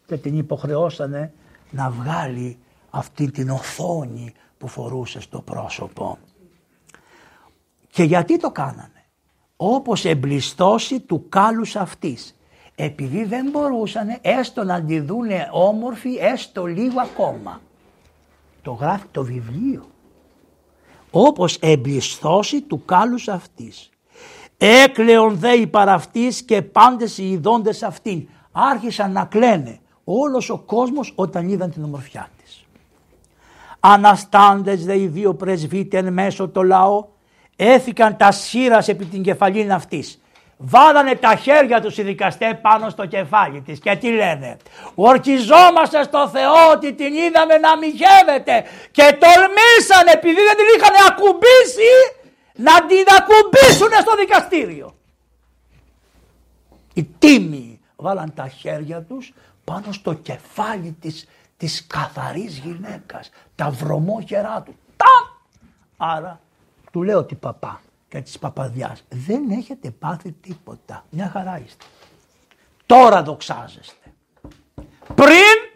Και 0.06 0.16
την 0.16 0.38
υποχρεώσανε 0.38 1.32
να 1.70 1.90
βγάλει 1.90 2.58
αυτή 2.90 3.30
την 3.30 3.50
οθόνη 3.50 4.34
που 4.58 4.68
φορούσε 4.68 5.20
στο 5.20 5.40
πρόσωπο. 5.40 6.18
Και 7.92 8.02
γιατί 8.02 8.38
το 8.38 8.50
κάνανε; 8.50 9.04
Όπως 9.56 10.04
εμπλιστώσει 10.04 11.00
του 11.00 11.28
κάλους 11.28 11.76
αυτής. 11.76 12.36
Επειδή 12.74 13.24
δεν 13.24 13.50
μπορούσαν 13.50 14.18
έστω 14.20 14.64
να 14.64 14.84
τη 14.84 15.00
δούνε 15.00 15.48
όμορφη 15.52 16.14
έστω 16.20 16.66
λίγο 16.66 17.00
ακόμα. 17.00 17.60
Το 18.62 18.72
γράφει 18.72 19.06
το 19.10 19.24
βιβλίο. 19.24 19.86
Όπως 21.10 21.56
εμπλιστώσει 21.56 22.62
του 22.62 22.84
κάλους 22.84 23.28
αυτής. 23.28 23.90
Έκλεον 24.56 25.38
δε 25.38 25.52
η 25.52 25.66
παραυτής 25.66 26.42
και 26.42 26.62
πάντες 26.62 27.18
οι 27.18 27.30
ειδώντες 27.30 27.82
αυτήν. 27.82 28.28
Άρχισαν 28.52 29.12
να 29.12 29.24
κλαίνε 29.24 29.78
όλος 30.04 30.50
ο 30.50 30.58
κόσμος 30.58 31.12
όταν 31.14 31.48
είδαν 31.48 31.70
την 31.70 31.84
ομορφιά 31.84 32.28
της. 32.42 32.64
Αναστάντες 33.80 34.84
δε 34.84 34.98
οι 34.98 35.06
δύο 35.06 35.34
πρεσβύτες 35.34 36.10
μέσω 36.10 36.48
το 36.48 36.62
λαό 36.62 37.10
έθηκαν 37.62 38.16
τα 38.16 38.32
σχήρας 38.32 38.88
επί 38.88 39.04
την 39.04 39.22
κεφαλήν 39.22 39.72
αυτής. 39.72 40.20
Βάλανε 40.56 41.14
τα 41.14 41.34
χέρια 41.34 41.80
τους 41.80 41.98
οι 41.98 42.02
δικαστές 42.02 42.54
πάνω 42.62 42.90
στο 42.90 43.06
κεφάλι 43.06 43.60
της 43.60 43.78
και 43.78 43.96
τι 43.96 44.10
λένε; 44.10 44.56
Ορκιζόμαστε 44.94 46.02
στο 46.02 46.28
Θεό 46.28 46.70
ότι 46.72 46.92
την 46.92 47.14
είδαμε 47.14 47.56
να 47.56 47.76
μοιχεύεται 47.76 48.64
και 48.90 49.16
τολμήσανε 49.20 50.10
επειδή 50.12 50.40
δεν 50.42 50.56
την 50.56 50.66
είχαν 50.76 50.94
ακουμπήσει 51.08 51.92
να 52.54 52.86
την 52.86 53.04
ακουμπήσουν 53.18 53.90
στο 54.00 54.16
δικαστήριο. 54.16 54.94
οι 56.94 57.08
τίμοι 57.18 57.80
βάλαν 57.96 58.32
τα 58.34 58.48
χέρια 58.48 59.02
τους 59.02 59.32
πάνω 59.64 59.92
στο 59.92 60.12
κεφάλι 60.14 60.96
της, 61.00 61.28
της 61.56 61.86
καθαρής 61.86 62.58
γυναίκας, 62.58 63.30
τα 63.54 63.70
βρωμόχερά 63.70 64.62
τους. 64.62 64.74
Τα! 64.96 65.36
Άρα 65.96 66.40
του 66.92 67.02
λέω 67.02 67.18
ότι 67.18 67.34
παπά 67.34 67.80
και 68.08 68.20
της 68.20 68.38
παπαδιάς 68.38 69.04
δεν 69.08 69.50
έχετε 69.50 69.90
πάθει 69.90 70.32
τίποτα. 70.32 71.04
Μια 71.10 71.28
χαρά 71.28 71.62
είστε. 71.64 71.84
Τώρα 72.86 73.22
δοξάζεστε. 73.22 74.12
Πριν 75.14 75.70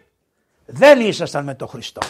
δεν 0.65 0.99
ήσασταν 0.99 1.43
με 1.43 1.53
τον 1.53 1.67
Χριστό. 1.67 2.01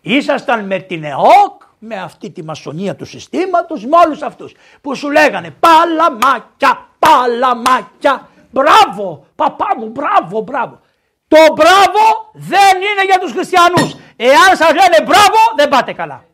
Ήσασταν 0.00 0.66
με 0.66 0.78
την 0.78 1.04
ΕΟΚ, 1.04 1.62
με 1.78 1.96
αυτή 1.96 2.30
τη 2.30 2.42
μασονία 2.44 2.96
του 2.96 3.04
συστήματος, 3.04 3.84
με 3.84 3.96
όλους 4.06 4.22
αυτούς 4.22 4.54
που 4.80 4.94
σου 4.94 5.10
λέγανε 5.10 5.50
παλαμάκια, 5.50 6.88
παλαμάκια, 6.98 8.28
μπράβο, 8.50 9.26
παπά 9.36 9.68
μου, 9.78 9.88
μπράβο, 9.88 10.40
μπράβο. 10.40 10.80
Το 11.28 11.38
μπράβο 11.54 12.30
δεν 12.32 12.76
είναι 12.76 13.04
για 13.06 13.18
τους 13.18 13.32
χριστιανούς. 13.32 13.96
Εάν 14.16 14.56
σας 14.56 14.70
λένε 14.70 15.02
μπράβο 15.04 15.38
δεν 15.56 15.68
πάτε 15.68 15.92
καλά. 15.92 16.24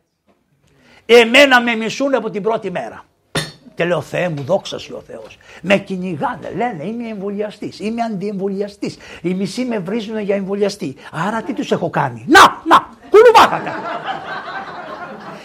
Εμένα 1.09 1.61
με 1.61 1.75
μισούν 1.75 2.15
από 2.15 2.29
την 2.29 2.41
πρώτη 2.41 2.71
μέρα. 2.71 3.05
Και 3.75 3.85
λέω 3.85 4.01
Θεέ 4.01 4.29
μου 4.29 4.43
δόξα 4.43 4.79
σου 4.79 4.95
ο 4.97 5.01
Θεός. 5.01 5.37
Με 5.61 5.77
κυνηγάνε 5.77 6.51
λένε 6.55 6.83
είμαι 6.83 7.07
εμβολιαστής, 7.07 7.79
είμαι 7.79 8.01
αντιεμβολιαστής. 8.01 8.97
Οι 9.21 9.33
μισοί 9.33 9.65
με 9.65 9.79
βρίζουν 9.79 10.19
για 10.19 10.35
εμβολιαστή. 10.35 10.95
Άρα 11.11 11.41
τι 11.41 11.53
τους 11.53 11.71
έχω 11.71 11.89
κάνει; 11.89 12.25
Να, 12.27 12.39
να, 12.65 12.89
κουλουβάκακα. 13.09 13.75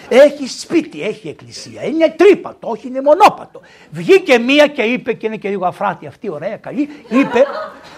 Έχει 0.08 0.48
σπίτι, 0.48 1.02
έχει 1.02 1.28
εκκλησία. 1.28 1.84
Είναι 1.84 2.14
τρύπατο, 2.16 2.68
όχι 2.68 2.86
είναι 2.86 3.00
μονόπατο. 3.00 3.60
Βγήκε 3.90 4.38
μία 4.38 4.66
και 4.66 4.82
είπε, 4.82 5.12
και 5.12 5.26
είναι 5.26 5.36
και 5.36 5.48
λίγο 5.48 5.66
αφράτη 5.66 6.06
αυτή, 6.06 6.30
ωραία, 6.30 6.56
καλή. 6.56 6.88
Είπε, 7.08 7.44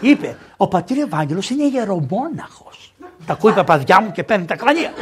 είπε, 0.01 0.37
ο 0.57 0.69
πατήρ 0.69 0.99
Ευάγγελος 0.99 1.51
είναι 1.51 1.65
ιερομόναχος. 1.65 2.94
Τα 3.27 3.33
ακούει 3.33 3.51
η 3.51 3.55
παπαδιά 3.55 4.01
μου 4.01 4.13
και 4.13 4.23
παίρνει 4.23 4.45
τα 4.45 4.57
κρανία. 4.57 4.93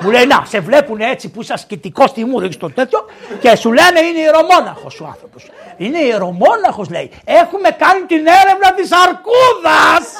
Μου 0.00 0.10
λέει, 0.10 0.26
Να, 0.26 0.42
σε 0.46 0.60
βλέπουν 0.60 1.00
έτσι 1.00 1.28
που 1.28 1.40
είσαι 1.42 1.52
ασκητικό 1.52 2.06
στη 2.06 2.24
μου, 2.24 2.48
το 2.48 2.70
τέτοιο 2.70 3.04
και 3.40 3.56
σου 3.56 3.72
λένε 3.72 4.00
είναι 4.00 4.18
ιερομόναχος 4.18 5.00
ο 5.00 5.06
άνθρωπος. 5.06 5.50
Είναι 5.76 5.98
ιερομόναχος, 5.98 6.90
λέει. 6.90 7.10
Έχουμε 7.24 7.70
κάνει 7.70 8.00
την 8.06 8.26
έρευνα 8.26 8.72
της 8.76 8.90
αρκούδας. 8.92 10.12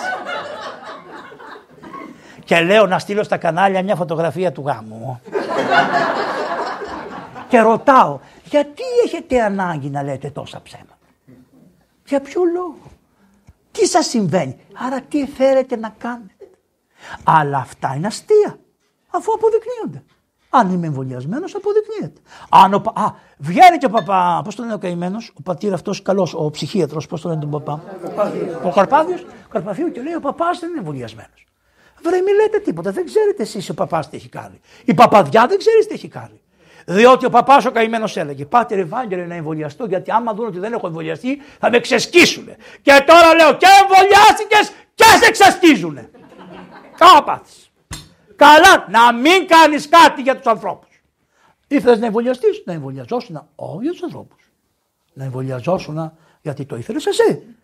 και 2.44 2.60
λέω 2.60 2.86
να 2.86 2.98
στείλω 2.98 3.22
στα 3.22 3.36
κανάλια 3.36 3.82
μια 3.82 3.96
φωτογραφία 3.96 4.52
του 4.52 4.62
γάμου 4.66 4.94
μου. 4.94 5.20
και 7.48 7.60
ρωτάω, 7.60 8.18
γιατί 8.44 8.82
έχετε 9.04 9.42
ανάγκη 9.42 9.90
να 9.90 10.02
λέτε 10.02 10.30
τόσα 10.30 10.60
ψέματα; 10.62 10.98
Για 12.06 12.20
ποιο 12.20 12.42
λόγο; 12.54 12.78
Τι 13.72 13.86
σας 13.86 14.06
συμβαίνει; 14.06 14.56
Άρα 14.86 15.00
τι 15.00 15.26
θέλετε 15.26 15.76
να 15.76 15.94
κάνετε; 15.98 16.35
Αλλά 17.24 17.58
αυτά 17.58 17.94
είναι 17.96 18.06
αστεία 18.06 18.58
αφού 19.10 19.32
αποδεικνύονται. 19.32 20.04
Αν 20.50 20.70
είμαι 20.70 20.86
εμβολιασμένος, 20.86 21.54
αποδεικνύεται. 21.54 22.20
Αν 22.48 22.74
ο, 22.74 22.82
α, 22.94 23.06
βγαίνει 23.38 23.78
και 23.78 23.86
ο 23.86 23.90
παπά, 23.90 24.40
πώς 24.44 24.54
το 24.54 24.62
λένε 24.62 24.74
ο 24.74 24.78
καημένος, 24.78 25.32
ο 25.38 25.42
πατήρ 25.42 25.72
αυτός 25.72 26.02
καλός, 26.02 26.34
ο 26.34 26.50
ψυχίατρος, 26.50 27.06
πώς 27.06 27.20
το 27.20 27.28
λένε 27.28 27.40
τον 27.40 27.50
παπά; 27.50 27.82
Ο 28.64 28.70
Καρπάδιο, 28.70 29.18
Καρπαθίου 29.48 29.92
και 29.92 30.02
λέει: 30.02 30.14
Ο 30.14 30.20
παπάς 30.20 30.58
δεν 30.58 30.68
είναι 30.68 30.78
εμβολιασμένος. 30.78 31.46
Βρε, 32.02 32.20
μην 32.20 32.34
λέτε 32.34 32.58
τίποτα, 32.58 32.90
δεν 32.92 33.04
ξέρετε 33.04 33.42
εσείς 33.42 33.68
ο 33.68 33.74
παπάς 33.74 34.08
τι 34.08 34.16
έχει 34.16 34.28
κάνει. 34.28 34.60
Η 34.84 34.94
παπαδιά 34.94 35.46
δεν 35.46 35.58
ξέρεις 35.58 35.86
τι 35.86 35.94
έχει 35.94 36.08
κάνει. 36.08 36.40
Διότι 36.86 37.26
ο 37.26 37.30
παπάς 37.30 37.64
ο 37.66 37.70
καημένος 37.70 38.16
έλεγε: 38.16 38.44
Πάτε 38.44 38.74
Ευάγγελε 38.74 39.26
να 39.26 39.34
εμβολιαστώ, 39.34 39.84
γιατί 39.84 40.10
άμα 40.10 40.34
δουν 40.34 40.46
ότι 40.46 40.58
δεν 40.58 40.72
έχω 40.72 40.86
εμβολιαστεί 40.86 41.42
θα 41.58 41.70
με 41.70 41.78
ξεσκίσουν. 41.78 42.48
Και 42.82 43.04
τώρα 43.06 43.34
λέω: 43.34 43.54
Και 43.54 43.66
εμβολιάστηκες 43.82 44.72
και 44.94 45.04
σε 45.22 45.30
ξεσκίζουν. 46.98 47.20
Κάπαθ. 47.20 47.50
Καλά, 48.36 48.86
να 48.90 49.12
μην 49.12 49.46
κάνεις 49.46 49.88
κάτι 49.88 50.22
για 50.22 50.36
τους 50.36 50.46
ανθρώπους. 50.46 51.02
Ήθελες 51.68 51.98
να 51.98 52.06
εμβολιαστείς, 52.06 52.62
να 52.64 52.72
εμβολιαζόσουν 52.72 53.48
όχι 53.54 53.82
για 53.82 53.92
τους 53.92 54.02
ανθρώπους. 54.02 54.50
Να 55.12 55.24
εμβολιαζόσουν 55.24 56.12
γιατί 56.42 56.64
το 56.64 56.76
ήθελες 56.76 57.06
εσύ. 57.06 57.56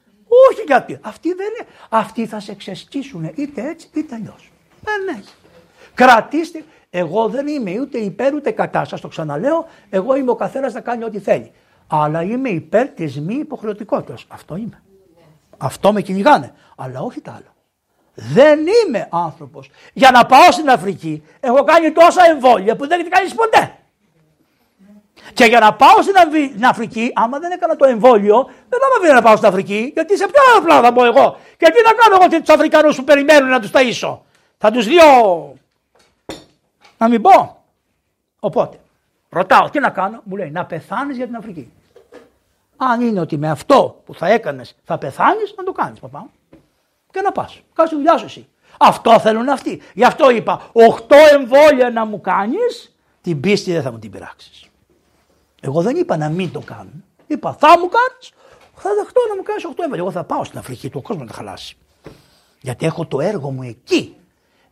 Όχι 0.50 0.62
γιατί. 0.66 0.98
Αυτοί 1.02 1.32
δεν 1.34 1.46
είναι. 1.46 1.68
Αυτοί 1.88 2.26
θα 2.26 2.40
σε 2.40 2.54
ξεσκίσουν 2.54 3.32
είτε 3.34 3.68
έτσι 3.68 3.88
είτε 3.94 4.14
αλλιώς. 4.14 4.52
Δεν 4.80 5.16
έχει. 5.16 5.34
Κρατήστε. 5.94 6.64
Εγώ 6.90 7.28
δεν 7.28 7.46
είμαι 7.46 7.80
ούτε 7.80 7.98
υπέρ 7.98 8.34
ούτε 8.34 8.50
κατά. 8.50 8.84
Σας 8.84 9.00
το 9.00 9.08
ξαναλέω. 9.08 9.66
Εγώ 9.90 10.16
είμαι 10.16 10.30
ο 10.30 10.34
καθένας 10.34 10.72
να 10.72 10.80
κάνει 10.80 11.04
ό,τι 11.04 11.18
θέλει. 11.18 11.52
Αλλά 11.86 12.22
είμαι 12.22 12.48
υπέρ 12.48 12.88
της 12.88 13.20
μη 13.20 13.34
υποχρεωτικότητας. 13.34 14.24
Αυτό 14.28 14.56
είμαι. 14.56 14.82
Αυτό 15.58 15.92
με 15.92 16.02
κυνηγάνε. 16.02 16.54
Αλλά 16.76 17.00
όχι 17.00 17.20
τα 17.20 17.30
άλλα. 17.32 17.51
Δεν 18.14 18.58
είμαι 18.60 19.08
άνθρωπος. 19.10 19.70
Για 19.92 20.10
να 20.10 20.26
πάω 20.26 20.52
στην 20.52 20.70
Αφρική 20.70 21.22
έχω 21.40 21.64
κάνει 21.64 21.92
τόσα 21.92 22.24
εμβόλια 22.24 22.76
που 22.76 22.86
δεν 22.86 23.00
έχει 23.00 23.08
κάνει 23.08 23.30
ποτέ. 23.30 23.76
Και 25.32 25.44
για 25.44 25.60
να 25.60 25.74
πάω 25.74 26.02
στην 26.02 26.64
Αφρική, 26.64 27.10
άμα 27.14 27.38
δεν 27.38 27.50
έκανα 27.50 27.76
το 27.76 27.84
εμβόλιο, 27.84 28.50
δεν 28.68 28.78
θα 28.80 29.06
με 29.06 29.12
να 29.12 29.22
πάω 29.22 29.36
στην 29.36 29.48
Αφρική, 29.48 29.90
γιατί 29.94 30.16
σε 30.16 30.26
ποιο 30.26 30.42
άλλο 30.50 30.64
πλάνο 30.64 30.82
θα 30.82 30.90
μπω 30.92 31.04
εγώ; 31.04 31.36
Και 31.56 31.66
τι 31.70 31.82
να 31.84 31.92
κάνω 31.92 32.16
εγώ 32.20 32.40
τους 32.40 32.54
Αφρικανούς 32.54 32.96
που 32.96 33.04
περιμένουν 33.04 33.48
να 33.48 33.60
τους 33.60 33.70
ταΐσω; 33.72 34.18
Θα 34.58 34.70
τους 34.70 34.86
δύο. 34.86 35.04
Να 36.98 37.08
μην 37.08 37.22
πω. 37.22 37.64
Οπότε, 38.40 38.78
ρωτάω 39.28 39.70
τι 39.70 39.78
να 39.78 39.90
κάνω, 39.90 40.20
μου 40.24 40.36
λέει 40.36 40.50
να 40.50 40.64
πεθάνεις 40.64 41.16
για 41.16 41.26
την 41.26 41.36
Αφρική. 41.36 41.72
Αν 42.76 43.00
είναι 43.00 43.20
ότι 43.20 43.36
με 43.36 43.50
αυτό 43.50 44.02
που 44.04 44.14
θα 44.14 44.26
έκανες 44.26 44.76
θα 44.84 44.98
πεθάνεις, 44.98 45.54
να 45.56 45.64
το 45.64 45.72
κάνεις, 45.72 46.00
παπά 46.00 46.26
και 47.12 47.20
να 47.20 47.32
πας. 47.32 47.60
Κάτσε 47.74 47.94
τη 47.94 48.00
δουλειά 48.00 48.16
σου 48.16 48.24
εσύ. 48.24 48.46
Αυτό 48.78 49.20
θέλουν 49.20 49.48
αυτοί. 49.48 49.82
Γι' 49.94 50.04
αυτό 50.04 50.30
είπα, 50.30 50.70
8 50.72 51.16
εμβόλια 51.32 51.90
να 51.90 52.04
μου 52.04 52.20
κάνεις, 52.20 52.96
την 53.20 53.40
πίστη 53.40 53.72
δεν 53.72 53.82
θα 53.82 53.90
μου 53.90 53.98
την 53.98 54.10
πειράξεις. 54.10 54.64
Εγώ 55.60 55.82
δεν 55.82 55.96
είπα 55.96 56.16
να 56.16 56.28
μην 56.28 56.52
το 56.52 56.60
κάνουν. 56.60 57.04
Είπα, 57.26 57.52
θα 57.52 57.68
μου 57.68 57.88
κάνεις, 57.88 58.32
θα 58.74 58.90
δεχτώ 58.94 59.20
να 59.28 59.36
μου 59.36 59.42
κάνεις 59.42 59.64
8 59.64 59.68
εμβόλια. 59.82 60.02
Εγώ 60.02 60.10
θα 60.10 60.24
πάω 60.24 60.44
στην 60.44 60.58
Αφρική, 60.58 60.90
του 60.90 61.02
κόσμο 61.02 61.22
να 61.22 61.28
τα 61.28 61.34
χαλάσει. 61.34 61.76
Γιατί 62.60 62.86
έχω 62.86 63.06
το 63.06 63.20
έργο 63.20 63.50
μου 63.50 63.62
εκεί. 63.62 64.16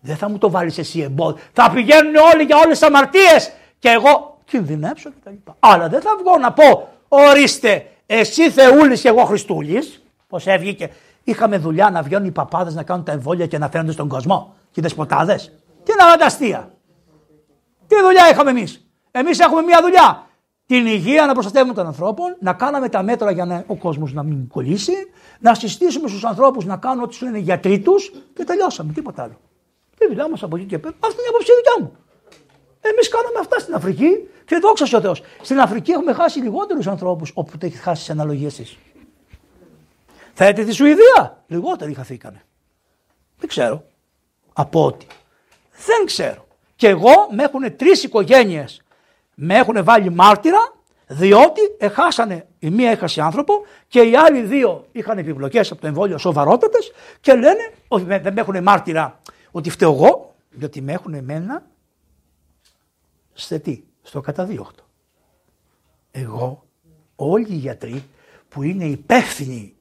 Δεν 0.00 0.16
θα 0.16 0.28
μου 0.28 0.38
το 0.38 0.50
βάλεις 0.50 0.78
εσύ 0.78 1.00
εμπόδιο. 1.00 1.42
Θα 1.52 1.70
πηγαίνουν 1.70 2.14
όλοι 2.16 2.42
για 2.42 2.56
όλες 2.56 2.78
τις 2.78 2.88
αμαρτίες 2.88 3.52
και 3.78 3.88
εγώ 3.88 4.38
κινδυνεύσω 4.44 5.10
κτλ. 5.10 5.50
Αλλά 5.58 5.88
δεν 5.88 6.00
θα 6.00 6.10
βγω 6.18 6.38
να 6.38 6.52
πω, 6.52 6.88
ορίστε, 7.08 7.90
εσύ 8.06 8.50
Θεούλης 8.50 9.00
και 9.00 9.08
εγώ 9.08 9.24
Χριστούλης. 9.24 10.02
Πώ 10.28 10.38
έβγηκε 10.44 10.90
Είχαμε 11.30 11.58
δουλειά 11.58 11.90
να 11.90 12.02
βγαίνουν 12.02 12.26
οι 12.26 12.30
παπάδες 12.30 12.74
να 12.74 12.82
κάνουν 12.82 13.04
τα 13.04 13.12
εμβόλια 13.12 13.46
και 13.46 13.58
να 13.58 13.68
φαίνονται 13.68 13.92
στον 13.92 14.08
κόσμο. 14.08 14.54
Και 14.70 14.80
οι 14.80 14.82
δεσποτάδε. 14.82 15.34
Τι 15.82 15.92
να 15.98 16.16
τα 16.16 16.26
αστεία. 16.26 16.70
Τι 17.86 17.96
δουλειά 18.02 18.30
είχαμε 18.30 18.50
εμείς. 18.50 18.86
Εμείς 19.10 19.38
έχουμε 19.38 19.62
μία 19.62 19.80
δουλειά. 19.82 20.26
Την 20.66 20.86
υγεία 20.86 21.26
να 21.26 21.32
προστατεύουμε 21.32 21.74
των 21.74 21.86
ανθρώπων, 21.86 22.36
να 22.40 22.52
κάναμε 22.52 22.88
τα 22.88 23.02
μέτρα 23.02 23.30
για 23.30 23.44
να, 23.44 23.64
ο 23.66 23.76
κόσμος 23.76 24.12
να 24.12 24.22
μην 24.22 24.48
κολλήσει, 24.48 24.92
να 25.40 25.54
συστήσουμε 25.54 26.08
στους 26.08 26.24
ανθρώπους 26.24 26.64
να 26.64 26.76
κάνουν 26.76 27.02
ό,τι 27.02 27.14
σου 27.14 27.24
λένε 27.24 27.38
οι 27.38 27.40
γιατροί 27.40 27.80
τους 27.80 28.12
και 28.34 28.44
τελειώσαμε. 28.44 28.92
Τίποτα 28.92 29.22
άλλο. 29.22 29.40
Η 29.98 30.06
δουλειά 30.08 30.28
μας 30.28 30.42
από 30.42 30.56
εκεί 30.56 30.66
και 30.66 30.78
πέρα. 30.78 30.94
Αυτή 31.00 31.14
είναι 31.14 31.26
η 31.26 31.28
άποψη 31.28 31.52
δικιά 31.56 31.76
μου. 31.80 31.92
Εμείς 32.80 33.08
κάναμε 33.08 33.38
αυτά 33.40 33.58
στην 33.58 33.74
Αφρική 33.74 34.28
και 34.44 34.58
δόξα 34.62 34.96
ο 34.96 35.00
Θεός. 35.00 35.22
Στην 35.42 35.60
Αφρική 35.60 35.90
έχουμε 35.90 36.12
χάσει 36.12 36.38
λιγότερους 36.40 36.86
ανθρώπους 36.86 37.32
όπου 37.34 37.58
το 37.58 37.66
έχεις 37.66 37.80
χάσει 37.80 38.00
τις 38.00 38.10
αναλογίες 38.10 38.58
εσεί. 40.40 40.52
Θέλετε 40.52 40.64
της 40.64 40.76
Σουηδία. 40.76 41.44
Λιγότεροι 41.46 41.94
χαθήκανε. 41.94 42.42
Δεν 43.38 43.48
ξέρω. 43.48 43.84
Από 44.52 44.84
ό,τι. 44.84 45.06
Δεν 45.86 46.06
ξέρω. 46.06 46.46
Και 46.76 46.88
εγώ 46.88 47.28
με 47.30 47.42
έχουν 47.42 47.76
τρεις 47.76 48.02
οικογένειες 48.02 48.82
με 49.34 49.56
έχουν 49.56 49.84
βάλει 49.84 50.10
μάρτυρα 50.10 50.74
διότι 51.06 51.60
έχασανε, 51.78 52.46
η 52.58 52.70
μία 52.70 52.90
έχασε 52.90 53.20
άνθρωπο 53.20 53.54
και 53.88 54.00
οι 54.00 54.16
άλλοι 54.16 54.42
δύο 54.42 54.86
είχαν 54.92 55.18
επιπλοκές 55.18 55.70
από 55.70 55.80
το 55.80 55.86
εμβόλιο 55.86 56.18
σοβαρότατες 56.18 56.92
και 57.20 57.32
λένε 57.34 57.72
ότι 57.88 58.04
δεν 58.04 58.32
με 58.32 58.40
έχουν 58.40 58.62
μάρτυρα 58.62 59.20
ότι 59.50 59.70
φταίω 59.70 59.92
εγώ, 59.92 60.34
διότι 60.50 60.80
με 60.80 60.92
έχουν 60.92 61.14
εμένα 61.14 61.66
σε 63.32 63.58
τι, 63.58 63.82
στο 64.02 64.20
καταδίωκτο. 64.20 64.82
Εγώ, 66.10 66.66
όλοι 67.16 67.52
οι 67.52 67.56
γιατροί 67.56 68.04
που 68.48 68.62
είναι 68.62 68.84
υπεύθυνοι 68.84 69.74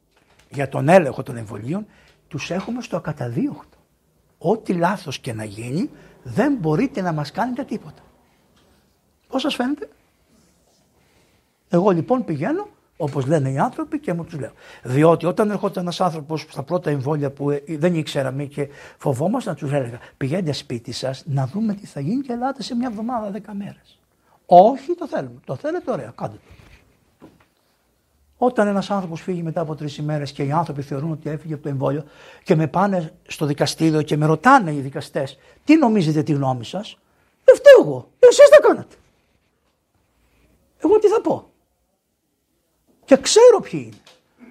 για 0.50 0.70
τον 0.70 0.90
έλεγχο 0.90 1.24
των 1.24 1.38
εμβολίων, 1.38 1.86
τους 2.28 2.52
έχουμε 2.52 2.82
στο 2.82 2.98
ακαταδίωκτο. 2.98 3.78
Ό,τι 4.38 4.74
λάθος 4.74 5.20
και 5.20 5.34
να 5.34 5.44
γίνει, 5.44 5.90
δεν 6.24 6.56
μπορείτε 6.56 7.02
να 7.02 7.12
μας 7.12 7.32
κάνετε 7.32 7.64
τίποτα. 7.64 8.02
Πώς 9.28 9.42
σας 9.42 9.56
φαίνεται; 9.56 9.90
Εγώ 11.70 11.90
λοιπόν 11.90 12.26
πηγαίνω, 12.26 12.68
όπως 12.98 13.26
λένε 13.26 13.52
οι 13.52 13.58
άνθρωποι 13.58 14.00
και 14.00 14.14
μου 14.14 14.24
τους 14.24 14.40
λέω. 14.40 14.52
Διότι 14.84 15.26
όταν 15.26 15.50
ερχόταν 15.50 15.84
ένας 15.84 16.02
άνθρωπος 16.02 16.42
στα 16.42 16.64
πρώτα 16.64 16.90
εμβόλια 16.90 17.32
που 17.32 17.50
ε, 17.50 17.64
δεν 17.68 17.96
ήξεραμε 17.96 18.44
και 18.46 18.70
φοβόμαστε 18.98 19.50
να 19.50 19.56
τους 19.56 19.72
έλεγα 19.72 20.00
πηγαίνετε 20.18 20.52
σπίτι 20.52 20.92
σας 20.92 21.24
να 21.26 21.48
δούμε 21.48 21.74
τι 21.74 21.86
θα 21.86 22.00
γίνει 22.00 22.22
και 22.22 22.34
ελάτε 22.34 22.64
σε 22.64 22.76
μια 22.76 22.88
εβδομάδα 22.88 23.32
δέκα 23.32 23.54
μέρες. 23.54 24.00
Όχι 24.46 24.96
το 24.96 25.08
θέλουμε. 25.08 25.40
Το 25.46 25.56
θέλετε 25.56 25.92
ωραία, 25.92 26.14
κάντε 26.16 26.36
το. 26.36 26.59
Όταν 28.42 28.68
ένας 28.68 28.90
άνθρωπος 28.90 29.22
φύγει 29.22 29.44
μετά 29.44 29.62
από 29.62 29.76
τρεις 29.76 29.98
ημέρες 29.98 30.32
και 30.32 30.44
οι 30.44 30.52
άνθρωποι 30.52 30.82
θεωρούν 30.82 31.12
ότι 31.12 31.30
έφυγε 31.30 31.54
από 31.54 31.64
το 31.64 31.70
εμβόλιο 31.70 32.04
και 32.44 32.56
με 32.56 32.68
πάνε 32.68 33.14
στο 33.28 33.46
δικαστήριο 33.46 34.02
και 34.02 34.18
με 34.18 34.26
ρωτάνε 34.26 34.74
οι 34.74 34.80
δικαστές, 34.80 35.38
τι 35.66 35.76
νομίζετε 35.76 36.24
τη 36.24 36.32
γνώμη 36.32 36.66
σας, 36.66 36.98
δεν 37.44 37.56
φταίω 37.56 37.80
εγώ. 37.82 38.10
Εσείς 38.20 38.50
τα 38.50 38.68
κάνατε. 38.68 38.96
Εγώ 40.84 41.00
τι 41.00 41.08
θα 41.08 41.22
πω. 41.22 41.50
Και 43.06 43.18
ξέρω 43.18 43.60
ποιοι 43.70 43.82
είναι. 43.86 44.02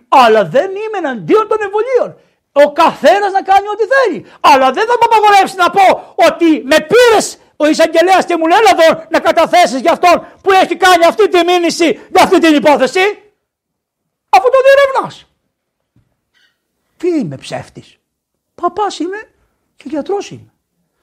Αλλά 0.09 0.45
δεν 0.45 0.71
είμαι 0.71 0.99
εναντίον 0.99 1.49
των 1.49 1.59
εμβολίων. 1.61 2.21
Ο 2.53 2.73
καθένας 2.73 3.33
να 3.33 3.43
κάνει 3.43 3.69
ό,τι 3.69 3.85
θέλει. 3.95 4.27
Αλλά 4.41 4.71
δεν 4.71 4.87
θα 4.87 4.93
μου 4.93 5.07
απαγορεύσει 5.11 5.57
να 5.57 5.71
πω 5.71 6.15
ότι 6.29 6.63
με 6.65 6.77
πήρες 6.91 7.39
ο 7.57 7.67
εισαγγελέας 7.67 8.25
και 8.25 8.37
μου 8.37 8.47
λέει 8.47 8.59
εδώ 8.73 9.03
να 9.11 9.19
καταθέσεις 9.21 9.81
για 9.81 9.93
αυτόν 9.93 10.27
που 10.43 10.53
έχει 10.53 10.77
κάνει 10.77 11.05
αυτή 11.05 11.29
τη 11.29 11.45
μήνυση 11.45 11.85
για 11.85 12.23
αυτή 12.23 12.39
την 12.39 12.55
υπόθεση. 12.55 13.01
Αφού 14.31 14.45
το 14.45 14.59
διερευνάς. 14.65 15.27
Τι 16.97 17.09
είμαι 17.09 17.37
ψεύτης. 17.37 17.99
Παπάς 18.55 18.99
είμαι 18.99 19.31
και 19.77 19.89
γιατρός 19.89 20.31
είμαι. 20.31 20.53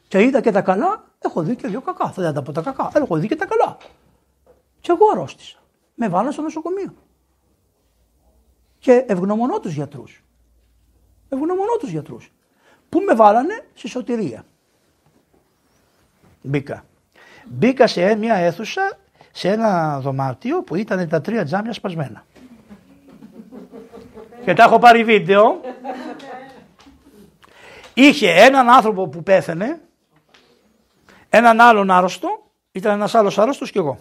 Και 0.08 0.22
είδα 0.22 0.42
και 0.42 0.52
τα 0.52 0.62
καλά, 0.62 1.04
έχω 1.20 1.42
δει 1.42 1.56
και 1.56 1.68
δύο 1.68 1.82
κακά. 1.82 2.12
Θα 2.12 2.34
τα 2.34 2.42
πω 2.42 2.52
τα 2.52 2.62
κακά, 2.62 2.92
έχω 2.94 3.18
δει 3.18 3.28
και 3.28 3.36
τα 3.36 3.46
καλά. 3.46 3.78
Και 4.80 4.92
εγώ 4.92 5.10
αρρώστησα. 5.12 5.58
Με 5.96 6.10
βάλα 6.10 6.32
στο 6.32 6.42
νοσοκομείο. 6.42 6.94
Και 8.80 9.06
ευγνωμονώ 9.08 9.60
τους 9.60 9.74
γιατρούς. 9.74 10.24
Ευγνωμονώ 11.30 11.78
τους 11.80 11.90
γιατρούς. 11.90 12.32
Πού 12.90 13.00
με 13.00 13.16
βάλανε; 13.16 13.66
Στη 13.74 13.88
σωτηρία. 13.88 14.46
Μπήκα. 16.42 16.86
Μπήκα 17.46 17.88
σε 17.88 18.16
μια 18.16 18.34
αίθουσα, 18.34 19.00
σε 19.32 19.50
ένα 19.50 20.00
δωμάτιο 20.00 20.64
που 20.64 20.76
ήταν 20.76 21.10
τα 21.10 21.22
τρία 21.22 21.46
τζάμια 21.46 21.74
σπασμένα. 21.74 22.26
Και 24.46 24.54
τα 24.54 24.64
έχω 24.64 24.80
πάρει 24.80 25.04
βίντεο. 25.04 25.62
Είχε 27.94 28.32
έναν 28.32 28.70
άνθρωπο 28.70 29.08
που 29.08 29.24
πέθανε, 29.24 29.82
έναν 31.30 31.60
άλλον 31.60 31.92
άρρωστο, 31.92 32.52
ήταν 32.72 32.94
ένας 32.94 33.16
άλλος 33.16 33.38
άρρωστος 33.38 33.72
και 33.72 33.80
εγώ. 33.80 34.00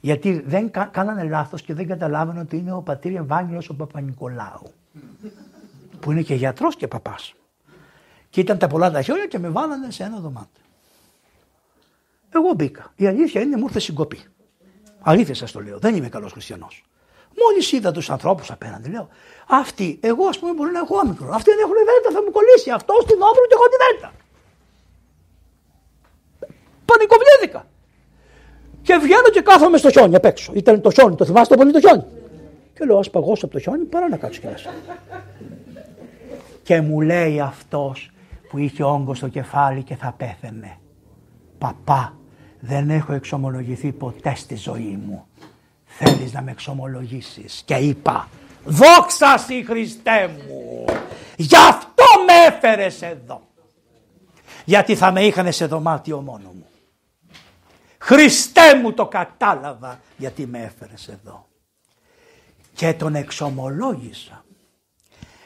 Γιατί 0.00 0.42
δεν 0.46 0.70
κάνανε 0.90 1.22
λάθος 1.22 1.62
και 1.62 1.74
δεν 1.74 1.86
καταλάβανε 1.86 2.40
ότι 2.40 2.56
είναι 2.56 2.72
ο 2.72 2.80
πατήρ 2.80 3.14
Ευάγγελος 3.14 3.68
ο 3.68 3.74
Παπα-Νικολάου. 3.74 4.72
Που 6.00 6.10
είναι 6.10 6.22
και 6.22 6.34
γιατρός 6.34 6.76
και 6.76 6.88
παπάς. 6.88 7.34
Και 8.30 8.40
ήταν 8.40 8.58
τα 8.58 8.66
πολλά 8.66 8.90
τα 8.90 9.02
χέρια 9.02 9.26
και 9.26 9.38
με 9.38 9.48
βάλανε 9.48 9.90
σε 9.90 10.04
ένα 10.04 10.18
δωμάτιο. 10.18 10.62
Εγώ 12.34 12.52
μπήκα. 12.52 12.92
Η 12.96 13.06
αλήθεια 13.06 13.40
είναι 13.40 13.56
μου 13.56 13.64
ήρθε 13.64 13.80
συγκοπή. 13.80 14.20
Αλήθεια 15.00 15.34
σας 15.34 15.52
το 15.52 15.60
λέω. 15.60 15.78
Δεν 15.78 15.96
είμαι 15.96 16.08
καλός 16.08 16.32
χριστιανός. 16.32 16.84
Μόλις 17.40 17.72
είδα 17.72 17.92
τους 17.92 18.10
ανθρώπους 18.10 18.50
απέναντι, 18.50 18.88
λέω 18.90 19.08
Αυτοί, 19.48 19.98
εγώ 20.02 20.26
ας 20.26 20.38
πούμε 20.38 20.52
μπορεί 20.52 20.70
να 20.70 20.78
έχω 20.78 20.96
όμικρο. 20.96 21.28
Αυτοί 21.32 21.50
δεν 21.50 21.58
έχουν 21.58 21.74
δέλτα, 21.74 22.10
θα 22.16 22.22
μου 22.22 22.30
κολλήσει 22.30 22.70
αυτό 22.70 22.94
στην 23.02 23.18
όπλο 23.30 23.44
και 23.48 23.56
εγώ 23.58 23.66
τη 23.72 23.76
δέλτα. 23.84 24.12
Πανικοβλήθηκα. 26.84 27.66
Και 28.82 28.94
βγαίνω 28.96 29.28
και 29.32 29.40
κάθομαι 29.40 29.78
στο 29.78 29.90
χιόνι 29.90 30.14
απ' 30.16 30.24
έξω. 30.24 30.52
Ήταν 30.54 30.80
το 30.80 30.90
χιόνι, 30.90 31.14
το 31.14 31.24
θυμάστε 31.24 31.56
πολύ 31.56 31.72
το 31.72 31.80
χιόνι; 31.80 32.04
Και 32.74 32.84
λέω, 32.84 32.98
ας 32.98 33.10
παγώσω 33.10 33.44
από 33.44 33.54
το 33.54 33.60
χιόνι 33.60 33.84
παρά 33.84 34.08
να 34.08 34.16
κάτσω 34.16 34.40
και 34.40 34.48
μέσα. 34.48 34.70
και 36.62 36.80
μου 36.80 37.00
λέει 37.00 37.40
αυτός 37.40 38.10
που 38.48 38.58
είχε 38.58 38.82
όγκο 38.82 39.14
στο 39.14 39.28
κεφάλι 39.28 39.82
και 39.82 39.94
θα 39.96 40.14
πέθαινε. 40.16 40.78
Παπά, 41.58 42.16
δεν 42.60 42.90
έχω 42.90 43.12
εξομολογηθεί 43.12 43.92
ποτέ 43.92 44.34
στη 44.34 44.56
ζωή 44.56 45.00
μου. 45.06 45.26
Θέλεις 45.98 46.32
να 46.32 46.42
με 46.42 46.50
εξομολογήσεις. 46.50 47.62
Και 47.64 47.74
είπα, 47.74 48.28
δόξα 48.64 49.38
σοι 49.38 49.64
Χριστέ 49.64 50.28
μου, 50.28 50.84
γι' 51.36 51.56
αυτό 51.56 52.04
με 52.26 52.54
έφερες 52.54 53.02
εδώ. 53.02 53.42
Γιατί 54.64 54.96
θα 54.96 55.12
με 55.12 55.22
είχαν 55.24 55.52
σε 55.52 55.66
δωμάτιο 55.66 56.20
μόνο 56.20 56.48
μου. 56.54 56.66
Χριστέ 57.98 58.74
μου 58.76 58.92
το 58.92 59.06
κατάλαβα 59.06 60.00
γιατί 60.16 60.46
με 60.46 60.62
έφερες 60.62 61.08
εδώ. 61.08 61.46
Και 62.74 62.92
τον 62.92 63.14
εξομολόγησα. 63.14 64.41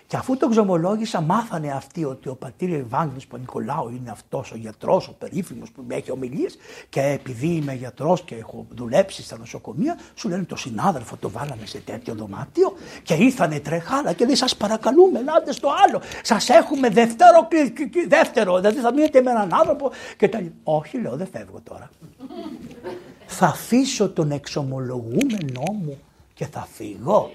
Και 0.07 0.17
αφού 0.17 0.37
τον 0.37 0.51
ξομολόγησα, 0.51 1.21
μάθανε 1.21 1.73
αυτοί 1.73 2.05
ότι 2.05 2.29
ο 2.29 2.35
πατήρ 2.35 2.73
Ευάγγελος 2.73 3.27
Πανικολάου 3.27 3.89
είναι 3.89 4.11
αυτός 4.11 4.53
ο 4.53 4.57
γιατρός, 4.57 5.09
ο 5.09 5.13
περίφημος 5.19 5.71
που 5.71 5.85
με 5.89 5.95
έχει 5.95 6.11
ομιλίες 6.11 6.57
και 6.89 7.01
επειδή 7.01 7.47
είμαι 7.47 7.75
γιατρός 7.75 8.23
και 8.23 8.35
έχω 8.35 8.67
δουλέψει 8.71 9.23
στα 9.23 9.39
νοσοκομεία, 9.39 9.99
σου 10.15 10.29
λένε 10.29 10.45
το 10.45 10.57
συνάδελφο 10.57 11.17
το 11.17 11.31
βάλαμε 11.31 11.67
σε 11.67 11.79
τέτοιο 11.79 12.15
δωμάτιο 12.15 12.77
και 13.03 13.15
ήρθανε 13.15 13.61
τρεχάλα 13.61 14.13
και 14.13 14.25
λέει 14.25 14.35
σας 14.35 14.57
παρακαλούμε, 14.57 15.19
ελάτε 15.19 15.53
στο 15.53 15.69
άλλο, 15.87 16.01
σας 16.23 16.49
έχουμε 16.49 16.89
δεύτερο, 16.89 17.49
δεύτερο, 18.09 18.57
δηλαδή 18.57 18.79
θα 18.79 18.93
μείνετε 18.93 19.23
με 19.23 19.31
έναν 19.31 19.55
άνθρωπο 19.55 19.91
και 20.17 20.29
τα 20.29 20.43
Όχι 20.63 21.01
λέω 21.01 21.17
δεν 21.17 21.29
φεύγω 21.33 21.61
τώρα. 21.65 21.91
θα 23.27 23.47
αφήσω 23.47 24.11
τον 24.11 24.31
εξομολογούμενό 24.31 25.73
μου 25.85 25.99
και 26.35 26.47
θα 26.47 26.69
φύγω. 26.73 27.31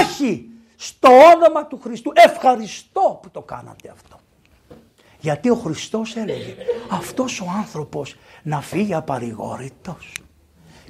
Όχι! 0.00 0.50
Στο 0.80 1.08
όνομα 1.08 1.66
του 1.66 1.78
Χριστού. 1.82 2.12
Ευχαριστώ 2.14 3.18
που 3.22 3.30
το 3.30 3.42
κάνατε 3.42 3.90
αυτό. 3.92 4.16
Γιατί 5.20 5.50
ο 5.50 5.54
Χριστός 5.54 6.16
έλεγε 6.16 6.54
αυτός 6.90 7.40
ο 7.40 7.46
άνθρωπος 7.56 8.16
να 8.42 8.60
φύγει 8.60 8.94
απαρηγόρητος. 8.94 10.12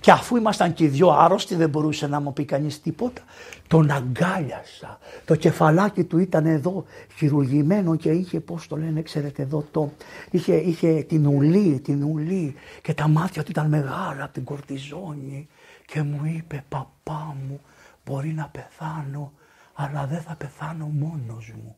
Και 0.00 0.10
αφού 0.10 0.36
ήμασταν 0.36 0.72
και 0.72 0.84
οι 0.84 0.88
δυο 0.88 1.08
άρρωστοι 1.10 1.54
δεν 1.54 1.68
μπορούσε 1.68 2.06
να 2.06 2.20
μου 2.20 2.32
πει 2.32 2.44
κανείς 2.44 2.80
τίποτα. 2.80 3.22
Τον 3.66 3.90
αγκάλιασα. 3.90 4.98
Το 5.24 5.34
κεφαλάκι 5.34 6.04
του 6.04 6.18
ήταν 6.18 6.46
εδώ 6.46 6.84
χειρουργημένο 7.16 7.96
και 7.96 8.10
είχε 8.10 8.40
πώς 8.40 8.66
το 8.66 8.76
λένε 8.76 9.02
ξέρετε 9.02 9.42
εδώ 9.42 9.64
το. 9.70 9.92
Είχε, 10.30 10.54
είχε 10.54 11.02
την 11.02 11.26
ουλή, 11.26 11.80
την 11.80 12.02
ουλή 12.02 12.54
και 12.82 12.94
τα 12.94 13.08
μάτια 13.08 13.42
του 13.42 13.50
ήταν 13.50 13.68
μεγάλα 13.68 14.24
από 14.24 14.32
την 14.32 14.44
κορτιζόνη. 14.44 15.48
Και 15.86 16.02
μου 16.02 16.20
είπε 16.24 16.64
παπά 16.68 17.36
μου 17.48 17.60
μπορεί 18.04 18.32
να 18.32 18.48
πεθάνω 18.52 19.32
αλλά 19.80 20.06
δεν 20.06 20.22
θα 20.22 20.34
πεθάνω 20.34 20.86
μόνος 20.86 21.52
μου. 21.62 21.76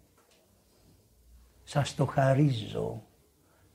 Σας 1.64 1.94
το 1.94 2.04
χαρίζω, 2.04 3.02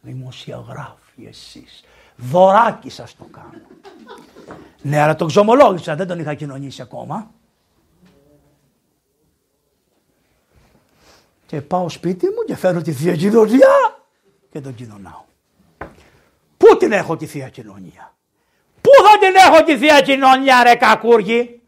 δημοσιογράφοι 0.02 1.26
εσείς. 1.26 1.84
Δωράκι 2.16 2.90
σας 2.90 3.16
το 3.16 3.24
κάνω. 3.24 3.62
Ναι, 4.82 5.00
αλλά 5.00 5.16
τον 5.16 5.28
ξομολόγησα, 5.28 5.96
δεν 5.96 6.08
τον 6.08 6.20
είχα 6.20 6.34
κοινωνήσει 6.34 6.82
ακόμα. 6.82 7.32
Και 11.46 11.62
πάω 11.62 11.90
σπίτι 11.90 12.26
μου 12.26 12.44
και 12.46 12.56
φέρω 12.56 12.82
τη 12.82 12.92
Θεία 12.94 13.16
Κοινωνία 13.16 14.00
και 14.52 14.62
τον 14.62 14.76
κοινωνάω. 14.76 15.24
Πού 16.58 16.78
την 16.78 16.92
έχω 16.92 17.18
τη 17.18 17.26
Θεία 17.26 17.50
Κοινωνία; 17.50 18.14
Πού 18.82 18.90
θα 19.04 19.18
την 19.20 19.36
έχω 19.36 19.64
τη 19.64 19.78
Θεία 19.78 20.02
Κοινωνία 20.02 20.64
ρε 20.64 20.76
κακούργη; 20.76 21.62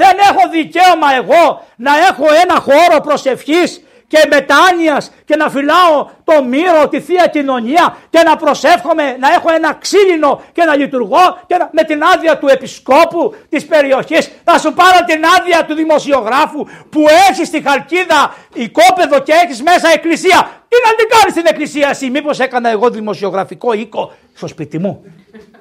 Δεν 0.00 0.16
έχω 0.30 0.48
δικαίωμα 0.50 1.08
εγώ 1.20 1.64
να 1.76 1.92
έχω 2.08 2.26
ένα 2.42 2.56
χώρο 2.60 3.00
προσευχής 3.00 3.80
και 4.08 4.26
μετάνοιας 4.30 5.10
και 5.24 5.36
να 5.36 5.48
φυλάω 5.48 6.08
το 6.24 6.44
μύρο, 6.44 6.88
τη 6.88 7.00
Θεία 7.00 7.26
Κοινωνία 7.26 7.96
και 8.10 8.22
να 8.22 8.36
προσεύχομαι 8.36 9.16
να 9.20 9.32
έχω 9.32 9.52
ένα 9.54 9.74
ξύλινο 9.74 10.42
και 10.52 10.64
να 10.64 10.76
λειτουργώ 10.76 11.38
και 11.46 11.56
με 11.70 11.82
την 11.82 12.02
άδεια 12.02 12.38
του 12.38 12.48
επισκόπου 12.48 13.34
της 13.48 13.66
περιοχής 13.66 14.30
να 14.44 14.58
σου 14.58 14.72
πάρω 14.72 14.98
την 15.06 15.22
άδεια 15.38 15.64
του 15.64 15.74
δημοσιογράφου 15.74 16.64
που 16.90 17.04
έχει 17.30 17.44
στη 17.44 17.62
Χαλκίδα 17.62 18.34
οικόπεδο 18.52 19.18
και 19.20 19.32
έχεις 19.44 19.62
μέσα 19.62 19.88
εκκλησία. 19.92 20.50
Τι 20.68 20.76
να 20.84 20.94
την 20.94 21.08
κάνεις 21.08 21.30
στην 21.30 21.46
εκκλησία 21.46 21.88
εσύ, 21.88 22.10
μήπως 22.10 22.38
έκανα 22.38 22.70
εγώ 22.70 22.90
δημοσιογραφικό 22.90 23.72
οίκο 23.72 24.12
στο 24.34 24.46
σπίτι 24.46 24.78
μου; 24.78 25.04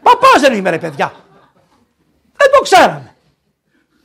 Παπάς 0.01 0.41
δεν 0.41 0.53
είμαι 0.53 0.69
ρε 0.69 0.77
παιδιά. 0.77 1.13
Δεν 2.37 2.51
το 2.51 2.61
ξέραμε. 2.61 3.14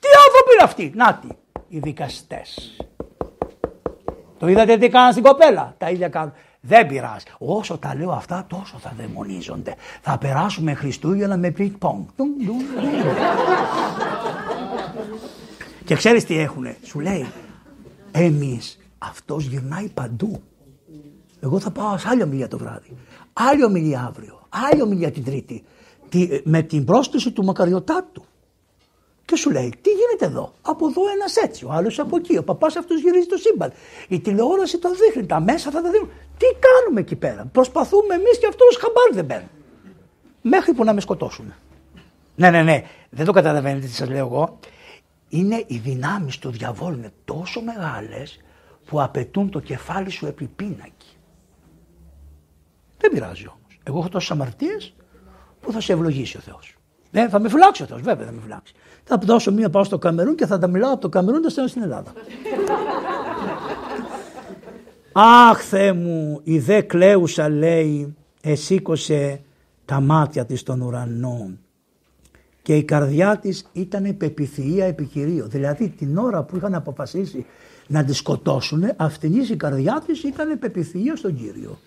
Τι 0.01 0.09
άνθρωποι 0.27 0.53
είναι 0.53 0.63
αυτοί; 0.63 0.93
Νάτι, 0.95 1.29
οι 1.69 1.79
δικαστές. 1.79 2.77
Το 4.39 4.49
είδατε 4.49 4.77
τι 4.77 4.89
κάναν 4.89 5.13
στην 5.13 5.25
κοπέλα; 5.25 5.75
Τα 5.79 5.91
ίδια 5.91 6.09
κάνουν. 6.09 6.33
Δεν 6.61 6.87
πειράζει. 6.87 7.25
Όσο 7.39 7.79
τα 7.79 7.95
λέω 7.95 8.11
αυτά, 8.11 8.45
τόσο 8.49 8.79
θα 8.79 8.93
δαιμονίζονται. 8.97 9.75
Θα 10.01 10.19
περάσουμε 10.19 10.75
Χριστούγεννα 10.75 11.37
με 11.37 11.51
πινκ 11.51 11.77
πονγκ. 11.77 12.05
Και 15.85 15.95
ξέρεις 15.95 16.25
τι 16.25 16.39
έχουνε; 16.39 16.77
Σου 16.83 17.01
λέει, 17.01 17.27
εμείς 18.11 18.79
αυτός 18.99 19.45
γυρνάει 19.45 19.89
παντού. 19.89 20.43
Εγώ 21.41 21.61
θα 21.61 21.71
πάω 21.71 21.99
σε 21.99 22.09
άλλη 22.09 22.23
ομιλία 22.23 22.49
το 22.49 22.59
βράδυ. 22.59 22.97
Άλλη 23.33 23.65
ομιλία 23.65 24.05
αύριο. 24.09 24.41
Άλλη 24.71 24.83
ομιλία 24.83 25.11
την 25.11 25.25
Τρίτη. 25.25 25.65
με 26.45 26.63
την 26.63 26.85
πρόσκληση 26.85 27.31
του 27.31 27.45
μακαριωτάτου. 27.45 28.25
Και 29.31 29.37
σου 29.37 29.51
λέει, 29.51 29.75
τι 29.81 29.91
γίνεται 29.91 30.25
εδώ; 30.25 30.53
Από 30.63 30.87
εδώ 30.87 31.03
ένας 31.15 31.37
έτσι, 31.37 31.65
ο 31.65 31.71
άλλος 31.73 31.99
από 31.99 32.17
εκεί. 32.17 32.37
Ο 32.37 32.43
παπάς 32.43 32.77
αυτός 32.77 33.01
γυρίζει 33.01 33.27
το 33.27 33.37
σύμπαν. 33.37 33.73
Η 34.09 34.21
τηλεόραση 34.21 34.79
το 34.79 34.91
δείχνει, 34.95 35.27
τα 35.27 35.41
μέσα 35.41 35.71
θα 35.71 35.83
τα 35.83 35.91
δείχνουν. 35.91 36.11
Τι 36.37 36.47
κάνουμε 36.59 37.01
εκεί 37.01 37.17
πέρα; 37.17 37.49
Προσπαθούμε 37.53 38.15
εμείς 38.15 38.39
και 38.39 38.47
αυτός 38.47 38.77
χαμπάρι 38.77 39.15
δεν 39.15 39.27
παίρνει. 39.27 39.49
Μέχρι 40.43 40.73
που 40.73 40.85
να 40.85 40.93
με 40.93 41.01
σκοτώσουν. 41.01 41.55
Ναι, 42.37 42.51
ναι, 42.51 42.63
ναι. 42.63 42.83
Δεν 43.11 43.25
το 43.25 43.33
καταλαβαίνετε 43.33 43.87
τι 43.87 43.93
σας 43.93 44.09
λέω 44.09 44.27
εγώ. 44.27 44.59
είναι 45.29 45.65
οι 45.67 45.77
δυνάμεις 45.77 46.39
του 46.39 46.51
διαβόλου 46.51 46.97
είναι 46.97 47.13
τόσο 47.25 47.61
μεγάλες 47.63 48.41
που 48.87 49.03
απαιτούν 49.03 49.51
το 49.51 49.61
κεφάλι 49.61 50.11
σου 50.11 50.27
επί 50.27 50.47
πίνακι. 50.47 51.17
Δεν 52.99 53.11
πειράζει 53.11 53.47
όμως. 53.47 53.81
Εγώ 53.83 53.99
έχω 53.99 54.09
τόσες 54.09 54.31
αμαρτίες 54.31 54.95
που 55.61 55.73
θα 55.73 55.81
σε 55.81 55.93
ευλογήσει 55.93 56.37
ο 56.37 56.41
Θεός. 56.41 56.75
Δεν 57.11 57.29
θα 57.29 57.41
με 57.41 57.49
φυλάξει 57.49 57.83
ο 57.83 57.87
Θεός, 57.87 58.01
βέβαια 58.01 58.27
θα 58.27 58.33
με 58.33 58.41
φυλάξει. 58.43 58.75
Θα 59.05 59.19
δώσω 59.23 59.53
μία 59.53 59.71
πάω 59.71 59.85
στο 59.85 59.99
Καμερούν 59.99 60.35
και 60.35 60.47
θα 60.47 60.59
τα 60.59 60.67
μιλάω 60.67 60.93
από 60.93 61.01
το 61.01 61.09
Καμερούν 61.09 61.43
τα 61.43 61.69
στην 61.69 61.83
Ελλάδα. 61.83 62.13
Αχ 65.13 65.63
Θεέ 65.63 65.93
μου, 65.93 66.41
η 66.43 66.59
δε 66.59 66.81
κλαίουσα 66.81 67.49
λέει 67.49 68.17
εσήκωσε 68.41 69.41
τα 69.85 70.01
μάτια 70.01 70.45
της 70.45 70.61
στον 70.61 70.81
ουρανό 70.81 71.51
και 72.63 72.77
η 72.77 72.85
καρδιά 72.85 73.39
της 73.39 73.67
ήταν 73.73 74.17
επεπιθυΐα 74.17 74.81
επικυρίο. 74.81 75.47
Δηλαδή 75.47 75.89
την 75.89 76.19
ώρα 76.19 76.43
που 76.43 76.57
είχαν 76.57 76.75
αποφασίσει 76.75 77.47
να 77.87 78.05
τη 78.05 78.13
σκοτώσουν, 78.13 78.85
αυτήν 78.97 79.41
η 79.41 79.57
καρδιά 79.57 80.03
της 80.07 80.23
ήταν 80.23 80.59
επεπιθυΐα 80.59 81.13
στον 81.15 81.37
Κύριο. 81.37 81.79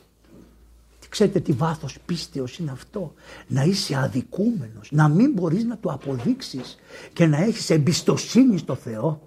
Ξέρετε 1.14 1.40
τι 1.40 1.52
βάθος 1.52 1.98
πίστεως 2.06 2.58
είναι 2.58 2.72
αυτό. 2.72 3.14
Να 3.48 3.64
είσαι 3.64 3.96
αδικούμενος, 3.96 4.92
να 4.92 5.08
μην 5.08 5.32
μπορείς 5.32 5.64
να 5.64 5.78
το 5.78 5.90
αποδείξεις 5.90 6.80
και 7.14 7.26
να 7.26 7.38
έχεις 7.38 7.70
εμπιστοσύνη 7.70 8.58
στο 8.58 8.76
Θεό. 8.76 9.22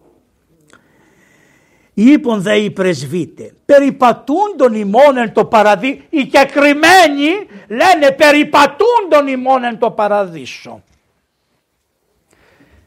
Είπον 1.95 2.43
δε 2.43 2.57
οι 2.57 2.71
πρεσβύτε, 2.71 3.55
περιπατούν 3.65 4.57
τον 4.57 4.75
ημών 4.75 5.17
εν 5.17 5.33
το 5.33 5.45
παραδείσο. 5.45 6.03
Οι 6.11 6.27
κεκριμένοι 6.27 7.31
λένε 7.69 8.13
περιπατούν 8.17 9.09
τον 9.11 9.27
ημών 9.27 9.65
εν 9.65 9.79
το 9.79 9.91
παραδείσο. 9.91 10.83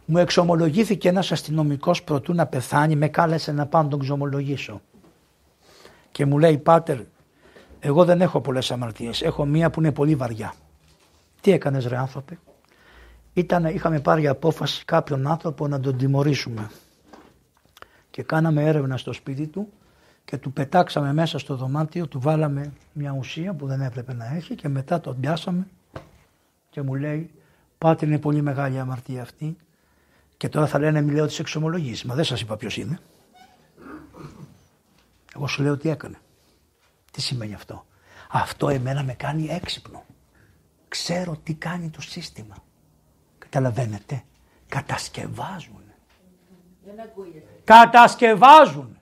Μου 0.05 0.17
εξομολογήθηκε 0.17 1.09
ένας 1.09 1.31
αστυνομικός 1.31 2.03
προτού 2.03 2.33
να 2.33 2.45
πεθάνει, 2.45 2.95
με 2.95 3.07
κάλεσε 3.07 3.51
να 3.51 3.65
πάω 3.65 3.83
να 3.83 3.89
τον 3.89 3.99
ξομολογήσω. 3.99 4.81
Και 6.11 6.25
μου 6.25 6.37
λέει 6.37 6.57
πάτερ, 6.57 6.97
εγώ 7.79 8.05
δεν 8.05 8.21
έχω 8.21 8.41
πολλές 8.41 8.71
αμαρτίες, 8.71 9.21
έχω 9.21 9.45
μία 9.45 9.69
που 9.69 9.79
είναι 9.79 9.91
πολύ 9.91 10.15
βαριά. 10.15 10.53
Τι 11.41 11.51
έκανες 11.51 11.85
ρε 11.85 11.97
άνθρωπε; 11.97 12.39
Ήταν, 13.33 13.65
είχαμε 13.65 13.99
πάρει 13.99 14.27
απόφαση 14.27 14.85
κάποιον 14.85 15.27
άνθρωπο 15.27 15.67
να 15.67 15.79
τον 15.79 15.97
τιμωρήσουμε. 15.97 16.69
Και 18.11 18.23
κάναμε 18.23 18.63
έρευνα 18.63 18.97
στο 18.97 19.13
σπίτι 19.13 19.47
του 19.47 19.69
και 20.25 20.37
του 20.37 20.51
πετάξαμε 20.51 21.13
μέσα 21.13 21.39
στο 21.39 21.55
δωμάτιο, 21.55 22.07
του 22.07 22.19
βάλαμε 22.19 22.73
μια 22.93 23.15
ουσία 23.17 23.53
που 23.53 23.67
δεν 23.67 23.81
έπρεπε 23.81 24.13
να 24.13 24.35
έχει 24.35 24.55
και 24.55 24.67
μετά 24.67 24.99
τον 24.99 25.19
πιάσαμε 25.19 25.67
και 26.69 26.81
μου 26.81 26.95
λέει 26.95 27.31
πάτε 27.77 28.05
είναι 28.05 28.19
πολύ 28.19 28.41
μεγάλη 28.41 28.79
αμαρτία 28.79 29.21
αυτή 29.21 29.57
και 30.37 30.49
τώρα 30.49 30.67
θα 30.67 30.79
λένε 30.79 31.01
μη 31.01 31.11
λέω 31.11 31.25
τις 31.25 31.39
εξομολογήσεις. 31.39 32.03
Μα 32.03 32.15
δεν 32.15 32.23
σας 32.23 32.41
είπα 32.41 32.57
ποιος 32.57 32.77
είναι. 32.77 32.99
Εγώ 35.35 35.47
σου 35.47 35.61
λέω 35.61 35.77
τι 35.77 35.89
έκανε. 35.89 36.17
Τι 37.11 37.21
σημαίνει 37.21 37.53
αυτό; 37.53 37.85
Αυτό 38.31 38.69
εμένα 38.69 39.03
με 39.03 39.13
κάνει 39.13 39.47
έξυπνο. 39.49 40.03
Ξέρω 40.87 41.37
τι 41.43 41.53
κάνει 41.53 41.89
το 41.89 42.01
σύστημα. 42.01 42.55
Καταλαβαίνετε; 43.37 44.23
Κατασκευάζουν. 44.67 45.83
Κατασκευάζουν. 47.63 48.97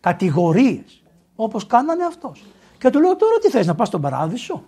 Κατηγορίες. 0.00 1.02
Όπως 1.34 1.66
κάνανε 1.66 2.04
αυτός. 2.04 2.44
Και 2.78 2.90
του 2.90 3.00
λέω 3.00 3.16
τώρα 3.16 3.38
τι 3.38 3.50
θες 3.50 3.66
να 3.66 3.74
πας 3.74 3.88
στον 3.88 4.00
παράδεισο; 4.00 4.64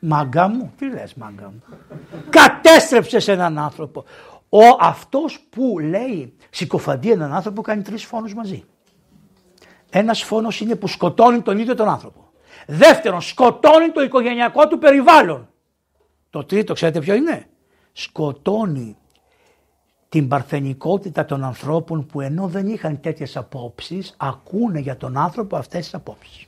Μάγκα 0.00 0.48
μου. 0.48 0.72
Τι 0.76 0.90
λες 0.90 1.14
μάγκα 1.14 1.50
μου. 1.50 1.62
Κατέστρεψες 2.30 3.28
έναν 3.28 3.58
άνθρωπο. 3.58 4.04
Ο 4.48 4.62
αυτός 4.80 5.40
που 5.50 5.78
λέει 5.78 6.36
συκοφαντεί 6.50 7.10
έναν 7.10 7.34
άνθρωπο 7.34 7.62
κάνει 7.62 7.82
τρεις 7.82 8.04
φόνους 8.04 8.34
μαζί. 8.34 8.64
Ένας 9.90 10.22
φόνος 10.22 10.60
είναι 10.60 10.74
που 10.74 10.86
σκοτώνει 10.86 11.42
τον 11.42 11.58
ίδιο 11.58 11.74
τον 11.74 11.88
άνθρωπο. 11.88 12.30
Δεύτερον, 12.66 13.20
σκοτώνει 13.20 13.90
το 13.90 14.02
οικογενειακό 14.02 14.68
του 14.68 14.78
περιβάλλον. 14.78 15.48
Το 16.30 16.44
τρίτο, 16.44 16.72
ξέρετε 16.72 17.00
ποιο 17.00 17.14
είναι; 17.14 17.46
Σκοτώνει 17.92 18.96
την 20.08 20.28
παρθενικότητα 20.28 21.24
των 21.24 21.44
ανθρώπων 21.44 22.06
που 22.06 22.20
ενώ 22.20 22.46
δεν 22.46 22.66
είχαν 22.66 23.00
τέτοιες 23.00 23.36
απόψεις, 23.36 24.14
ακούνε 24.16 24.78
για 24.78 24.96
τον 24.96 25.16
άνθρωπο 25.16 25.56
αυτές 25.56 25.84
τις 25.84 25.94
απόψεις. 25.94 26.46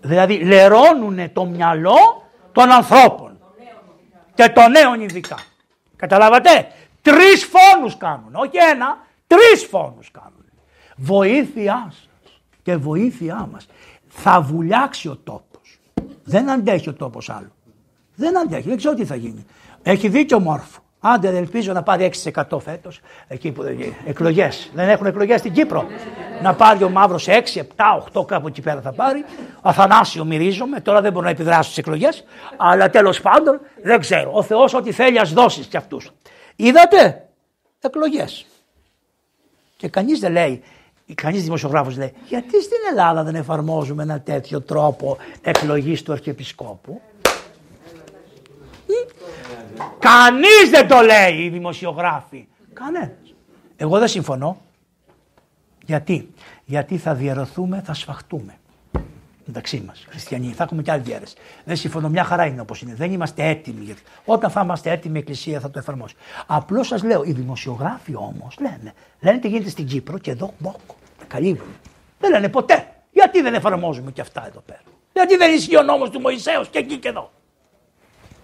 Δηλαδή 0.00 0.44
λερώνουν 0.44 1.32
το 1.32 1.44
μυαλό 1.44 1.96
των 2.52 2.70
ανθρώπων 2.70 3.38
και 4.34 4.48
των 4.48 4.70
νέων 4.70 5.00
ειδικά. 5.00 5.36
Καταλάβατε, 5.96 6.66
τρεις 7.02 7.44
φόνους 7.44 7.96
κάνουν, 7.96 8.34
όχι 8.34 8.56
ένα, 8.72 8.98
τρεις 9.26 9.64
φόνους 9.64 10.10
κάνουν 10.10 10.39
βοήθειά 11.00 11.86
σας 11.90 12.08
και 12.62 12.76
βοήθειά 12.76 13.48
μας 13.52 13.66
θα 14.08 14.40
βουλιάξει 14.40 15.08
ο 15.08 15.16
τόπος. 15.24 15.78
Δεν 16.24 16.50
αντέχει 16.50 16.88
ο 16.88 16.94
τόπος 16.94 17.30
άλλο. 17.30 17.50
Δεν 18.14 18.38
αντέχει, 18.38 18.68
δεν 18.68 18.76
ξέρω 18.76 18.94
τι 18.94 19.04
θα 19.04 19.14
γίνει. 19.14 19.44
Έχει 19.82 20.08
δίκιο 20.08 20.40
μόρφο. 20.40 20.80
Άντε 21.02 21.30
δεν 21.30 21.36
ελπίζω 21.36 21.72
να 21.72 21.82
πάρει 21.82 22.04
6% 22.04 22.58
φέτος, 22.60 23.00
εκεί 23.28 23.52
που 23.52 23.62
εκλογές. 24.04 24.70
Δεν 24.74 24.88
έχουν 24.88 25.06
εκλογές 25.06 25.40
στην 25.40 25.52
Κύπρο. 25.52 25.86
Να 26.42 26.54
πάρει 26.54 26.84
ο 26.84 26.88
Μαύρος 26.88 27.28
6, 27.28 27.60
7, 27.60 27.64
8 28.12 28.24
κάπου 28.26 28.46
εκεί 28.46 28.60
πέρα 28.60 28.80
θα 28.80 28.92
πάρει. 28.92 29.24
Αθανάσιο 29.60 30.24
μυρίζομαι, 30.24 30.80
τώρα 30.80 31.00
δεν 31.00 31.12
μπορώ 31.12 31.24
να 31.24 31.30
επιδράσω 31.30 31.62
στις 31.62 31.78
εκλογές. 31.78 32.24
Αλλά 32.56 32.90
τέλος 32.90 33.20
πάντων 33.20 33.60
δεν 33.82 34.00
ξέρω. 34.00 34.30
Ο 34.34 34.42
Θεός 34.42 34.74
ό,τι 34.74 34.92
θέλει 34.92 35.18
ας 35.18 35.32
δώσει 35.32 35.60
κι 35.60 35.76
αυτούς. 35.76 36.10
Είδατε, 36.56 37.28
εκλογές. 37.80 38.46
Και 39.76 39.88
κανείς 39.88 40.18
δεν 40.18 40.32
λέει 40.32 40.62
κανείς 41.14 41.42
δημοσιογράφος 41.42 41.96
λέει 41.96 42.12
γιατί 42.28 42.62
στην 42.62 42.78
Ελλάδα 42.90 43.22
δεν 43.22 43.34
εφαρμόζουμε 43.34 44.02
ένα 44.02 44.20
τέτοιο 44.20 44.60
τρόπο 44.60 45.16
εκλογής 45.42 46.02
του 46.02 46.12
Αρχιεπισκόπου; 46.12 47.00
Κανείς 49.98 50.70
δεν 50.70 50.88
το 50.88 51.00
λέει 51.00 51.44
οι 51.44 51.48
δημοσιογράφοι. 51.48 52.48
Κανένας. 52.72 53.34
Εγώ 53.76 53.98
δεν 53.98 54.08
συμφωνώ. 54.08 54.60
Γιατί; 55.84 56.34
Γιατί 56.64 56.96
θα 56.96 57.14
διαρωθούμε, 57.14 57.82
θα 57.84 57.94
σφαχτούμε. 57.94 58.54
Μεταξύ 59.44 59.82
μας, 59.86 60.06
χριστιανοί. 60.08 60.52
Θα 60.52 60.62
έχουμε 60.62 60.82
και 60.82 60.90
άλλη 60.90 61.02
διαίρεση. 61.02 61.34
Δεν 61.64 61.76
συμφωνώ. 61.76 62.08
Μια 62.08 62.24
χαρά 62.24 62.46
είναι 62.46 62.60
όπως 62.60 62.80
είναι. 62.82 62.94
Δεν 62.94 63.12
είμαστε 63.12 63.48
έτοιμοι. 63.48 63.84
Γιατί 63.84 64.02
όταν 64.24 64.50
θα 64.50 64.60
είμαστε 64.64 64.90
έτοιμοι, 64.90 65.16
η 65.16 65.20
Εκκλησία 65.20 65.60
θα 65.60 65.70
το 65.70 65.78
εφαρμόσει. 65.78 66.14
Απλώς 66.46 66.86
σας 66.86 67.02
λέω, 67.02 67.22
οι 67.24 67.32
δημοσιογράφοι 67.32 68.14
όμως 68.14 68.56
λένε, 68.60 68.92
λένε 69.20 69.38
τι 69.38 69.48
γίνεται 69.48 69.70
στην 69.70 69.86
Κύπρο 69.86 70.18
και 70.18 70.30
εδώ 70.30 70.54
μπόκο. 70.58 70.94
Καλή 71.30 71.60
Δεν 72.18 72.30
λένε 72.30 72.48
ποτέ. 72.48 72.92
Γιατί 73.10 73.40
δεν 73.40 73.54
εφαρμόζουμε 73.54 74.10
και 74.10 74.20
αυτά 74.20 74.46
εδώ 74.46 74.60
πέρα. 74.60 74.82
Γιατί 75.12 75.36
δεν 75.36 75.54
ισχύει 75.54 75.76
ο 75.76 75.82
νόμος 75.82 76.10
του 76.10 76.20
Μωυσέως 76.20 76.68
και 76.68 76.78
εκεί 76.78 76.96
και 76.96 77.08
εδώ. 77.08 77.30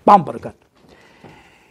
Πάμε 0.05 0.25
παρακάτω. 0.25 0.66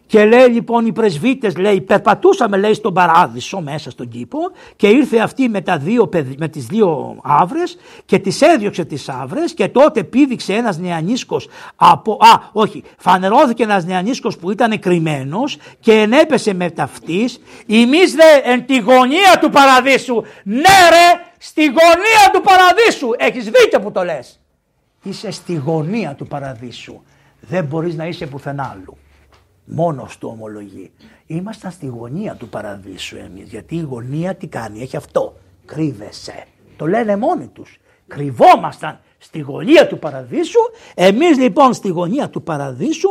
Και 0.07 0.25
λέει 0.25 0.47
λοιπόν 0.47 0.85
οι 0.85 0.91
πρεσβύτες 0.91 1.57
λέει 1.57 1.81
περπατούσαμε 1.81 2.57
λέει 2.57 2.73
στον 2.73 2.93
παράδεισο 2.93 3.61
μέσα 3.61 3.89
στον 3.89 4.07
κήπο 4.07 4.37
και 4.75 4.87
ήρθε 4.87 5.17
αυτή 5.17 5.49
με, 5.49 5.61
τα 5.61 5.77
δύο, 5.77 6.09
με 6.37 6.47
τις 6.47 6.65
δύο 6.65 7.19
άβρες 7.23 7.77
και 8.05 8.19
τις 8.19 8.41
έδιωξε 8.41 8.85
τις 8.85 9.09
άβρες 9.09 9.53
και 9.53 9.67
τότε 9.67 10.03
πήδηξε 10.03 10.53
ένας 10.53 10.77
νεανίσκος 10.77 11.47
από, 11.75 12.11
α 12.11 12.49
όχι 12.51 12.83
φανερώθηκε 12.97 13.63
ένας 13.63 13.85
νεανίσκος 13.85 14.37
που 14.37 14.51
ήταν 14.51 14.79
κρυμμένος 14.79 15.57
και 15.79 15.91
ενέπεσε 15.91 16.53
με 16.53 16.69
ταυτής 16.69 17.41
εμείς 17.67 18.13
δε 18.13 18.51
εν 18.51 18.65
τη 18.65 18.77
γωνία 18.77 19.39
του 19.41 19.49
παραδείσου 19.49 20.21
ναι 20.43 20.89
ρε 20.89 21.21
στη 21.37 21.65
γωνία 21.65 22.29
του 22.33 22.41
παραδείσου 22.41 23.09
έχεις 23.17 23.43
δίκιο 23.43 23.79
που 23.79 23.91
το 23.91 24.03
λες 24.03 24.39
είσαι 25.03 25.31
στη 25.31 25.53
γωνία 25.53 26.13
του 26.13 26.27
παραδείσου 26.27 27.01
δεν 27.39 27.65
μπορείς 27.65 27.95
να 27.95 28.05
είσαι 28.05 28.25
πουθενά 28.25 28.71
άλλου 28.71 28.97
μόνος 29.65 30.17
του 30.17 30.29
ομολογεί. 30.33 30.91
Ήμασταν 31.25 31.71
στη 31.71 31.85
γωνία 31.85 32.35
του 32.35 32.49
παραδείσου 32.49 33.17
εμείς, 33.17 33.49
γιατί 33.49 33.75
η 33.75 33.81
γωνία 33.81 34.35
τι 34.35 34.47
κάνει, 34.47 34.81
έχει 34.81 34.97
αυτό, 34.97 35.37
κρύβεσαι. 35.65 36.43
Το 36.75 36.87
λένε 36.87 37.17
μόνοι 37.17 37.47
τους. 37.47 37.79
Κρυβόμασταν 38.07 38.99
στη 39.17 39.39
γωνία 39.39 39.87
του 39.87 39.99
παραδείσου, 39.99 40.59
εμείς 40.95 41.37
λοιπόν 41.37 41.73
στη 41.73 41.87
γωνία 41.87 42.29
του 42.29 42.43
παραδείσου 42.43 43.09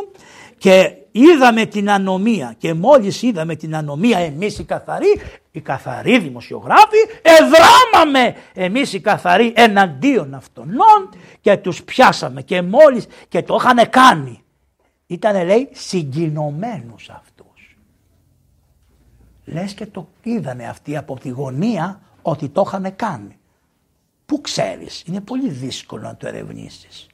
και 0.58 0.96
είδαμε 1.10 1.66
την 1.66 1.90
ανομία 1.90 2.54
και 2.58 2.74
μόλις 2.74 3.22
είδαμε 3.22 3.56
την 3.56 3.76
ανομία 3.76 4.18
εμείς 4.18 4.58
οι 4.58 4.64
καθαροί, 4.64 5.20
οι 5.50 5.60
καθαροί 5.60 6.18
δημοσιογράφοι, 6.18 6.98
εδράμαμε 7.22 8.34
εμείς 8.54 8.92
οι 8.92 9.00
καθαροί 9.00 9.52
εναντίον 9.56 10.34
αυτών 10.34 10.68
και 11.40 11.56
τους 11.56 11.82
πιάσαμε 11.82 12.42
και 12.42 12.62
μόλις 12.62 13.06
και 13.28 13.42
το 13.42 13.56
είχαν 13.60 13.90
κάνει 13.90 14.43
ήταν 15.06 15.46
λέει 15.46 15.68
συγκινωμένους 15.72 17.10
αυτούς. 17.10 17.76
Λες 19.44 19.74
και 19.74 19.86
το 19.86 20.08
είδανε 20.22 20.68
αυτοί 20.68 20.96
από 20.96 21.18
τη 21.18 21.28
γωνία 21.28 22.00
ότι 22.22 22.48
το 22.48 22.64
είχαν 22.66 22.96
κάνει. 22.96 23.38
Πού 24.26 24.40
ξέρεις, 24.40 25.02
είναι 25.06 25.20
πολύ 25.20 25.50
δύσκολο 25.50 26.02
να 26.02 26.16
το 26.16 26.26
ερευνήσεις. 26.26 27.06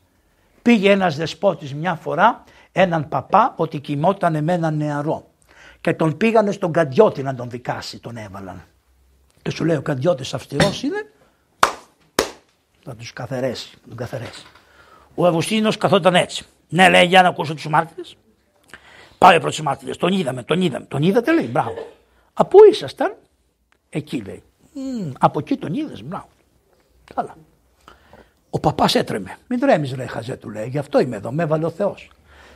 Πήγε 0.62 0.90
ένας 0.90 1.16
δεσπότης 1.16 1.74
μια 1.74 1.94
φορά 1.94 2.44
έναν 2.72 3.08
παπά 3.08 3.54
ότι 3.56 3.80
κοιμόταν 3.80 4.44
με 4.44 4.52
έναν 4.52 4.76
νεαρό. 4.76 5.24
και 5.80 5.94
τον 5.94 6.16
πήγανε 6.16 6.52
στον 6.52 6.72
Καντιώτη 6.72 7.22
να 7.22 7.34
τον 7.34 7.50
δικάσει, 7.50 7.98
τον 7.98 8.16
έβαλαν. 8.16 8.64
Και 9.42 9.50
σου 9.50 9.64
λέει 9.64 9.76
ο 9.76 9.82
Καντιώτης 9.82 10.34
αυστηρός 10.34 10.82
είναι, 10.82 11.12
θα 12.84 12.94
τους 12.94 13.12
καθαρέσει, 13.12 13.78
τον 13.88 13.96
καθαρέσει. 13.96 14.46
Ο 15.14 15.26
Αυγουστίνος 15.26 15.76
καθόταν 15.76 16.14
έτσι. 16.14 16.46
Ναι, 16.70 16.88
λέει, 16.88 17.05
για 17.05 17.22
να 17.22 17.28
ακούσω 17.28 17.55
τους 17.55 17.68
μάρτυρες. 17.68 18.16
Πάει 19.18 19.40
προ 19.40 19.51
του 19.51 19.62
μάρτυρε. 19.62 19.94
Τον 19.94 20.12
είδαμε, 20.12 20.42
τον 20.42 20.60
είδαμε. 20.62 20.84
Τον 20.84 21.02
είδατε, 21.02 21.32
λέει, 21.32 21.47
μπράβο. 21.47 21.86
Από 22.32 22.48
πού 22.48 22.64
ήσασταν, 22.70 23.16
εκεί 23.90 24.22
λέει. 24.26 24.42
από 25.18 25.38
εκεί 25.38 25.56
τον 25.56 25.74
είδες, 25.74 26.02
μπράβο. 26.02 26.28
Καλά. 27.14 27.36
Ο 28.51 28.60
παπάς 28.60 28.94
έτρεμε. 28.94 29.36
Μην 29.47 29.60
τρέμεις, 29.60 29.97
λέει, 29.97 30.06
χαζέ 30.06 30.36
του 30.36 30.51
λέει. 30.51 30.68
Γι' 30.68 30.78
αυτό 30.78 31.01
είμαι 31.01 31.16
εδώ, 31.16 31.32
με 31.32 31.42
έβαλε 31.42 31.64
ο 31.64 31.70
Θεός. 31.70 32.10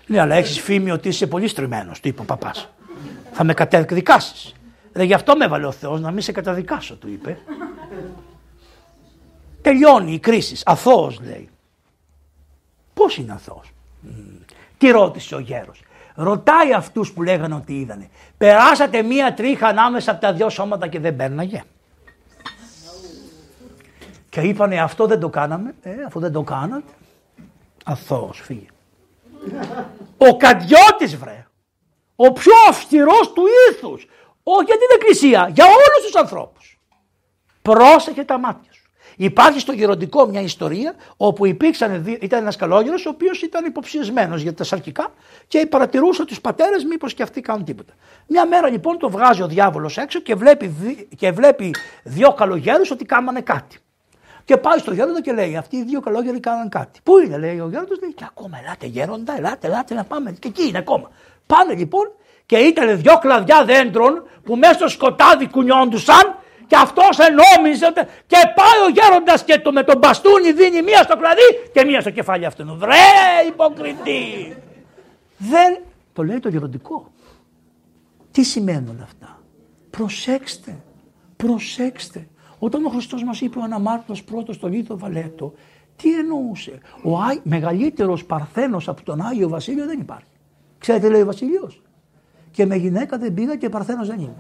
Λέει, 0.07 0.21
αλλά 0.21 0.35
έχεις 0.35 0.61
φήμη 0.61 0.91
ότι 0.91 1.09
είσαι 1.09 1.27
πολύ 1.27 1.49
στριμμένος, 1.49 2.01
του 2.01 2.09
είπε 2.09 2.21
ο 2.21 2.25
παπάς. 2.25 2.69
Θα 3.33 3.45
με 3.45 3.55
καταδικάσεις. 3.55 4.53
Λέει, 4.93 5.07
γι' 5.07 5.15
αυτό 5.15 5.37
με 5.37 5.45
έβαλε 5.45 5.67
ο 5.67 5.73
Θεός, 5.73 6.01
να 6.01 6.11
μην 6.11 6.23
σε 6.23 6.33
καταδικάσω, 6.33 6.97
του 6.97 7.09
είπε. 7.09 7.39
Τελειώνει 9.63 10.13
η 10.13 10.19
κρίση. 10.19 10.63
Αθώος 10.65 11.21
λέει. 11.21 11.49
Πώς 12.95 13.17
είναι 13.17 13.33
αθώος; 13.33 13.74
Τι 14.79 14.91
ρώτησε 14.91 15.35
ο 15.35 15.39
γέρος. 15.39 15.83
Ρωτάει 16.15 16.73
αυτούς 16.73 17.13
που 17.13 17.23
λέγανε 17.23 17.55
ότι 17.55 17.73
είδανε. 17.73 18.09
Περάσατε 18.39 19.03
μία 19.03 19.35
τρίχα 19.35 19.67
ανάμεσα 19.67 20.11
από 20.11 20.21
τα 20.21 20.33
δυο 20.33 20.49
σώματα 20.49 20.87
και 20.87 21.01
δεν 21.01 21.17
παίρναγε. 21.17 21.63
Και 24.29 24.41
είπανε 24.41 24.81
αυτό 24.81 25.07
δεν 25.07 25.21
το 25.21 25.29
κάναμε. 25.29 25.75
Ε, 25.83 25.91
αφού 26.07 26.21
δεν 26.21 26.33
το 26.33 26.43
κάνατε. 26.43 26.93
Αθώος 27.85 28.41
φύγε. 28.41 28.67
Ο 30.19 30.37
Καντιώτης 30.37 31.17
βρε. 31.17 31.47
Ο 32.17 32.33
πιο 32.33 32.53
αυστηρός 32.69 33.33
του 33.33 33.43
ήθους. 33.71 34.07
Όχι 34.43 34.65
για 34.65 34.75
την 34.75 34.89
εκκλησία. 34.95 35.51
Για 35.55 35.65
όλους 35.65 36.07
τους 36.07 36.15
ανθρώπους. 36.15 36.79
Πρόσεχε 37.63 38.25
τα 38.25 38.39
μάτια 38.39 38.73
σου. 38.73 38.84
Υπάρχει 39.17 39.61
στο 39.61 39.73
γεροντικό 39.73 40.27
μια 40.27 40.41
ιστορία 40.41 40.95
όπου 41.17 41.47
υπήρξαν, 41.47 42.19
ήταν 42.21 42.41
ένας 42.41 42.57
καλόγερος 42.57 43.07
ο 43.07 43.09
οποίος 43.09 43.43
ήταν 43.43 43.65
υποψιασμένος 43.65 44.43
για 44.43 44.55
τα 44.55 44.65
σαρκικά 44.65 45.13
και 45.49 45.67
παρατηρούσε 45.67 46.25
τους 46.25 46.41
πατέρες 46.41 46.85
μήπως 46.85 47.15
και 47.15 47.23
αυτοί 47.23 47.41
κάνουν 47.41 47.65
τίποτα. 47.65 47.93
Μια 48.27 48.47
μέρα 48.47 48.71
λοιπόν 48.71 48.99
το 48.99 49.11
βγάζει 49.11 49.43
ο 49.43 49.47
διάβολος 49.47 49.97
έξω 49.97 50.21
και 50.21 50.35
βλέπει, 50.35 50.75
και 51.17 51.31
βλέπει 51.31 51.75
δύο 52.03 52.33
καλογέρους 52.33 52.91
ότι 52.91 53.05
κάμανε 53.05 53.41
κάτι. 53.41 53.79
Και 54.45 54.57
πάει 54.57 54.79
στο 54.79 54.93
γέροντα 54.93 55.21
και 55.21 55.33
λέει: 55.33 55.57
Αυτοί 55.57 55.77
οι 55.77 55.83
δύο 55.83 56.01
καλόγεροι 56.01 56.41
κάναν 56.41 56.69
κάτι. 56.69 57.01
Πού 57.03 57.19
είναι, 57.19 57.39
λέει 57.39 57.61
ο 57.61 57.69
γέροντας, 57.69 57.99
λέει: 58.01 58.13
Και 58.15 58.25
ακόμα, 58.27 58.59
ελάτε 58.63 58.87
γέροντα, 58.87 59.37
ελάτε, 59.37 59.67
ελάτε 59.67 59.95
να 59.95 60.05
πάμε. 60.05 60.31
Και 60.39 60.49
εκεί 60.49 60.69
είναι 60.69 60.79
ακόμα. 60.79 61.11
Πάνε 61.47 61.75
λοιπόν 61.75 62.13
και 62.47 62.57
ήταν 62.57 63.01
δύο 63.01 63.19
κλαδιά 63.19 63.65
δέντρων 63.65 64.29
που 64.45 64.57
μέσα 64.57 64.75
στο 64.75 64.89
σκοτάδι 64.89 65.49
κουνιόντουσαν 65.49 66.39
και 66.67 66.77
αυτός 66.77 67.19
ενόμιζε 67.19 67.93
και 68.27 68.37
πάει 68.55 68.79
ο 68.87 68.91
γέροντας 68.93 69.45
και 69.45 69.59
το, 69.59 69.73
με 69.73 69.83
τον 69.83 69.99
μπαστούνι 69.99 70.53
δίνει 70.53 70.83
μία 70.83 71.03
στο 71.03 71.17
κλαδί 71.17 71.71
και 71.73 71.85
μία 71.85 72.01
στο 72.01 72.11
κεφάλι 72.11 72.45
αυτού. 72.45 72.77
Βρε 72.79 72.95
υποκριτή. 73.49 74.57
Δεν, 75.37 75.79
το 76.13 76.23
λέει 76.23 76.39
το 76.39 76.49
γεροντικό. 76.49 77.13
Τι 78.31 78.43
σημαίνουν 78.43 78.89
όλα 78.89 79.03
αυτά; 79.03 79.41
Προσέξτε, 79.91 80.77
προσέξτε. 81.37 82.29
Όταν 82.59 82.85
ο 82.85 82.89
Χριστός 82.89 83.25
μας 83.25 83.41
είπε 83.41 83.59
ο 83.59 83.63
αναμάρτητος 83.63 84.25
πρώτος 84.25 84.57
στο 84.57 84.69
Λίθο 84.69 84.99
Βαλέτο, 84.99 85.55
τι 85.97 86.19
εννοούσε; 86.19 86.79
Ο 87.03 87.19
Άγ, 87.19 87.39
μεγαλύτερος 87.43 88.25
παρθένος 88.25 88.89
από 88.89 89.03
τον 89.03 89.21
Άγιο 89.21 89.49
Βασίλειο 89.49 89.87
δεν 89.87 90.01
υπάρχει. 90.01 90.29
Ξέρετε 90.79 91.09
λέει 91.09 91.21
ο 91.21 91.25
Βασίλειος. 91.25 91.83
Και 92.51 92.67
με 92.67 92.77
γυναίκα 92.77 93.19
δεν 93.19 93.35
πήγα 93.35 93.57
και 93.57 93.69
παρθένος 93.69 94.09
δεν 94.09 94.21
είναι. 94.21 94.35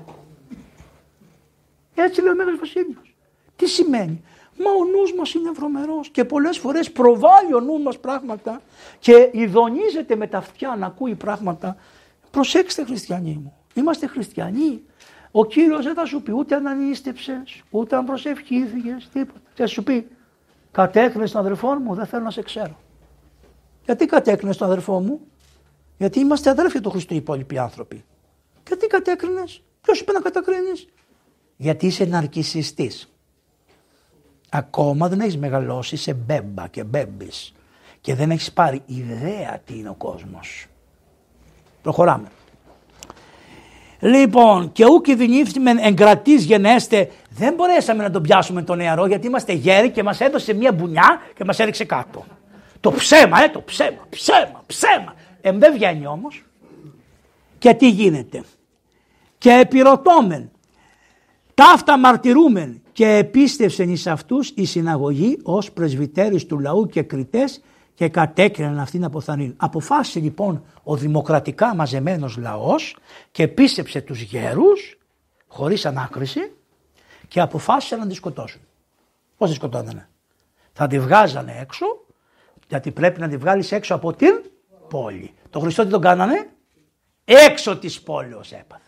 Έτσι 1.94 2.20
λέει 2.22 2.32
ο 2.32 2.34
Μέγας 2.34 2.58
Βασίλειος. 2.58 3.14
Τι 3.56 3.66
σημαίνει; 3.66 4.22
Μα 4.58 4.70
ο 4.70 4.84
νους 4.84 5.14
μας 5.14 5.34
είναι 5.34 5.50
βρωμερός 5.50 6.08
και 6.08 6.24
πολλές 6.24 6.58
φορές 6.58 6.92
προβάλλει 6.92 7.54
ο 7.54 7.60
νους 7.60 7.82
μας 7.82 7.98
πράγματα 7.98 8.60
και 8.98 9.30
ειδονίζεται 9.32 10.16
με 10.16 10.26
τα 10.26 10.38
αυτιά 10.38 10.76
να 10.78 10.86
ακούει 10.86 11.14
πράγματα. 11.14 11.76
Προσέξτε 12.30 12.84
χριστιανοί 12.84 13.40
μου. 13.42 13.56
Είμαστε 13.74 14.06
χριστιανοί. 14.06 14.82
Ο 15.30 15.46
Κύριος 15.46 15.84
δεν 15.84 15.94
θα 15.94 16.04
σου 16.04 16.22
πει 16.22 16.32
ούτε 16.32 16.54
αν 16.54 16.66
ανίστεψες, 16.66 17.62
ούτε 17.70 17.96
αν 17.96 18.04
προσευχήθηκες, 18.04 19.08
τίποτα. 19.12 19.40
Θα 19.54 19.66
σου 19.66 19.82
πει 19.82 20.08
κατέκρινες 20.72 21.30
τον 21.30 21.40
αδερφό 21.40 21.74
μου, 21.74 21.94
δεν 21.94 22.06
θέλω 22.06 22.22
να 22.22 22.30
σε 22.30 22.42
ξέρω. 22.42 22.78
Γιατί 23.84 24.06
κατέκρινες 24.06 24.56
τον 24.56 24.66
αδερφό 24.66 25.00
μου, 25.00 25.20
γιατί 25.98 26.20
είμαστε 26.20 26.50
αδέρφια 26.50 26.80
του 26.80 26.90
Χριστού 26.90 27.14
οι 27.14 27.16
υπόλοιποι 27.16 27.58
άνθρωποι. 27.58 28.04
Γιατί 28.66 28.86
κατέκρινες, 28.86 29.62
ποιος 29.80 30.00
είπε 30.00 30.12
να 30.12 30.20
κατακρίνεις, 30.20 30.88
γιατί 31.56 31.86
είσαι 31.86 32.04
ναρκισιστής. 32.04 33.08
Ακόμα 34.48 35.08
δεν 35.08 35.20
έχεις 35.20 35.36
μεγαλώσει 35.36 35.96
σε 35.96 36.14
μπέμπα 36.14 36.68
και 36.68 36.84
μπέμπης 36.84 37.52
και 38.00 38.14
δεν 38.14 38.30
έχεις 38.30 38.52
πάρει 38.52 38.82
ιδέα 38.86 39.60
τι 39.64 39.78
είναι 39.78 39.88
ο 39.88 39.94
κόσμος. 39.94 40.66
Προχωράμε. 41.82 42.28
Λοιπόν, 44.00 44.72
και 44.72 44.84
ού 44.84 45.00
κινδυνεύσουμε 45.00 45.70
εγκρατής 45.70 46.44
γενέστε, 46.44 47.10
δεν 47.30 47.54
μπορέσαμε 47.54 48.02
να 48.02 48.10
τον 48.10 48.22
πιάσουμε 48.22 48.62
τον 48.62 48.76
νεαρό 48.76 49.06
γιατί 49.06 49.26
είμαστε 49.26 49.52
γέροι 49.52 49.90
και 49.90 50.02
μας 50.02 50.20
έδωσε 50.20 50.54
μια 50.54 50.72
μπουνιά 50.72 51.20
και 51.34 51.44
μας 51.44 51.58
έριξε 51.58 51.84
κάτω. 51.84 52.24
Το 52.80 52.92
ψέμα, 52.92 53.42
ε, 53.42 53.48
το 53.48 53.62
ψέμα, 53.62 54.06
ψέμα, 54.08 54.62
ψέμα. 54.66 55.14
Ε, 55.40 55.52
δεν 55.52 55.72
βγαίνει 55.72 56.06
όμως. 56.06 56.44
Και 57.58 57.74
τι 57.74 57.88
γίνεται. 57.88 58.42
Και 59.38 59.50
επιρωτώμεν 59.50 60.50
Ταύτα 61.54 61.98
μαρτυρούμεν 61.98 62.82
και 62.92 63.08
επίστευσεν 63.08 63.90
εις 63.90 64.06
αυτούς 64.06 64.52
η 64.54 64.64
συναγωγή 64.64 65.38
ως 65.42 65.72
πρεσβυτέρης 65.72 66.46
του 66.46 66.58
λαού 66.58 66.86
και 66.86 67.02
κριτές 67.02 67.60
και 67.94 68.08
κατέκριναν 68.08 68.78
αυτήν 68.78 69.04
από 69.04 69.20
θανήν. 69.20 69.54
Αποφάσισε 69.56 70.20
λοιπόν 70.20 70.64
ο 70.82 70.96
δημοκρατικά 70.96 71.74
μαζεμένος 71.74 72.36
λαός 72.36 72.96
και 73.30 73.48
πίστεψε 73.48 74.00
τους 74.00 74.20
γέρους 74.20 74.98
χωρίς 75.46 75.86
ανάκριση 75.86 76.52
και 77.28 77.40
αποφάσισε 77.40 77.96
να 77.96 78.06
τη 78.06 78.14
σκοτώσουν. 78.14 78.60
Πώς 79.36 79.48
τη 79.48 79.54
σκοτώνανε; 79.54 80.08
Θα 80.72 80.86
τη 80.86 80.98
βγάζανε 80.98 81.56
έξω 81.60 81.86
γιατί 82.68 82.90
πρέπει 82.90 83.20
να 83.20 83.28
τη 83.28 83.36
βγάλεις 83.36 83.72
έξω 83.72 83.94
από 83.94 84.12
την 84.12 84.42
πόλη. 84.88 85.34
Το 85.50 85.60
Χριστό 85.60 85.84
τι 85.84 85.90
τον 85.90 86.00
κάνανε; 86.00 86.48
Έξω 87.24 87.78
της 87.78 88.00
πόλεως 88.00 88.52
έπαθε. 88.52 88.83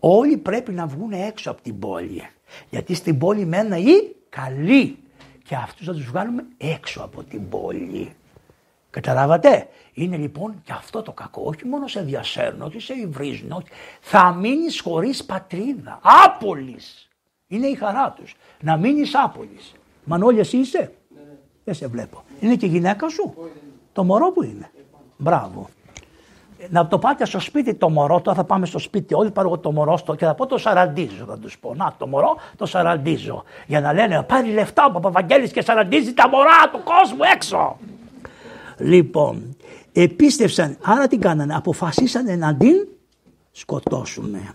Όλοι 0.00 0.36
πρέπει 0.36 0.72
να 0.72 0.86
βγουν 0.86 1.12
έξω 1.12 1.50
από 1.50 1.62
την 1.62 1.78
πόλη. 1.78 2.22
Γιατί 2.70 2.94
στην 2.94 3.18
πόλη 3.18 3.44
μένουν 3.44 3.72
οι 3.72 4.14
καλοί. 4.28 4.98
Και 5.44 5.54
αυτούς 5.54 5.86
θα 5.86 5.92
τους 5.92 6.04
βγάλουμε 6.04 6.46
έξω 6.56 7.02
από 7.02 7.22
την 7.22 7.48
πόλη. 7.48 8.12
Καταλάβατε; 8.90 9.68
Είναι 9.92 10.16
λοιπόν 10.16 10.62
και 10.64 10.72
αυτό 10.72 11.02
το 11.02 11.12
κακό. 11.12 11.42
Όχι 11.44 11.66
μόνο 11.66 11.86
σε 11.86 12.02
διασέρνουν, 12.02 12.62
όχι 12.62 12.80
σε 12.80 12.94
υβρίζουν. 12.94 13.50
Όχι. 13.50 13.66
Θα 14.00 14.32
μείνεις 14.34 14.80
χωρίς 14.80 15.24
πατρίδα. 15.24 16.00
Άπολης. 16.24 17.08
Είναι 17.48 17.66
η 17.66 17.74
χαρά 17.74 18.14
τους. 18.16 18.34
Να 18.60 18.76
μείνεις 18.76 19.14
άπολης. 19.14 19.72
Μανώλη, 20.04 20.38
εσύ 20.38 20.56
είσαι; 20.56 20.92
Δεν 21.64 21.74
σε 21.74 21.86
βλέπω. 21.86 22.24
Είναι 22.40 22.56
και 22.56 22.66
η 22.66 22.68
γυναίκα 22.68 23.08
σου; 23.08 23.34
Το 23.92 24.04
μωρό 24.04 24.32
που 24.32 24.42
είναι; 24.42 24.70
Μπράβο 25.16 25.68
να 26.68 26.86
το 26.86 26.98
πάτε 26.98 27.26
στο 27.26 27.40
σπίτι 27.40 27.74
το 27.74 27.88
μωρό, 27.88 28.20
τώρα 28.20 28.36
θα 28.36 28.44
πάμε 28.44 28.66
στο 28.66 28.78
σπίτι 28.78 29.14
όλοι 29.14 29.30
πάρω 29.30 29.58
το 29.58 29.72
μωρό 29.72 29.96
στο 29.96 30.14
και 30.14 30.24
θα 30.24 30.34
πω 30.34 30.46
το 30.46 30.58
σαραντίζω 30.58 31.24
θα 31.24 31.38
τους 31.38 31.58
πω. 31.58 31.74
Να 31.74 31.94
το 31.98 32.06
μωρό 32.06 32.36
το 32.56 32.66
σαραντίζω. 32.66 33.44
Για 33.66 33.80
να 33.80 33.92
λένε 33.92 34.22
πάρει 34.22 34.52
λεφτά 34.52 34.86
ο 34.86 34.90
Παπαβαγγέλης 34.90 35.52
και 35.52 35.62
σαραντίζει 35.62 36.14
τα 36.14 36.28
μωρά 36.28 36.70
του 36.72 36.80
κόσμου 36.84 37.22
έξω. 37.34 37.78
Λοιπόν, 38.78 39.56
επίστευσαν, 39.92 40.76
άρα 40.82 41.06
τι 41.06 41.18
κάνανε, 41.18 41.54
αποφασίσανε 41.54 42.36
να 42.36 42.56
την 42.56 42.88
σκοτώσουμε. 43.52 44.54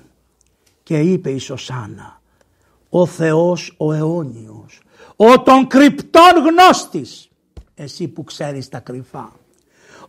Και 0.84 1.00
είπε 1.00 1.30
η 1.30 1.38
Σωσάνα, 1.38 2.22
ο 2.90 3.06
Θεός 3.06 3.74
ο 3.78 3.94
αιώνιος, 3.94 4.82
ο 5.16 5.42
των 5.42 5.68
κρυπτών 5.68 6.32
γνώστης, 6.50 7.30
εσύ 7.76 8.08
που 8.08 8.24
ξέρεις 8.24 8.70
τα 8.70 8.80
κρυφά 8.80 9.32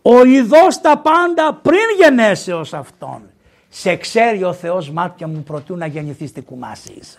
ο 0.03 0.25
ειδός 0.25 0.81
τα 0.81 0.99
πάντα 0.99 1.55
πριν 1.55 1.81
γενέσεως 1.99 2.75
αυτόν. 2.75 3.31
Σε 3.69 3.97
ξέρει 3.97 4.45
ο 4.45 4.53
Θεός 4.53 4.91
μάτια 4.91 5.27
μου 5.27 5.43
προτού 5.43 5.77
να 5.77 5.87
γεννηθείς 5.87 6.33
τι 6.33 6.43
κουμάσι 6.43 6.93
είσαι. 7.01 7.19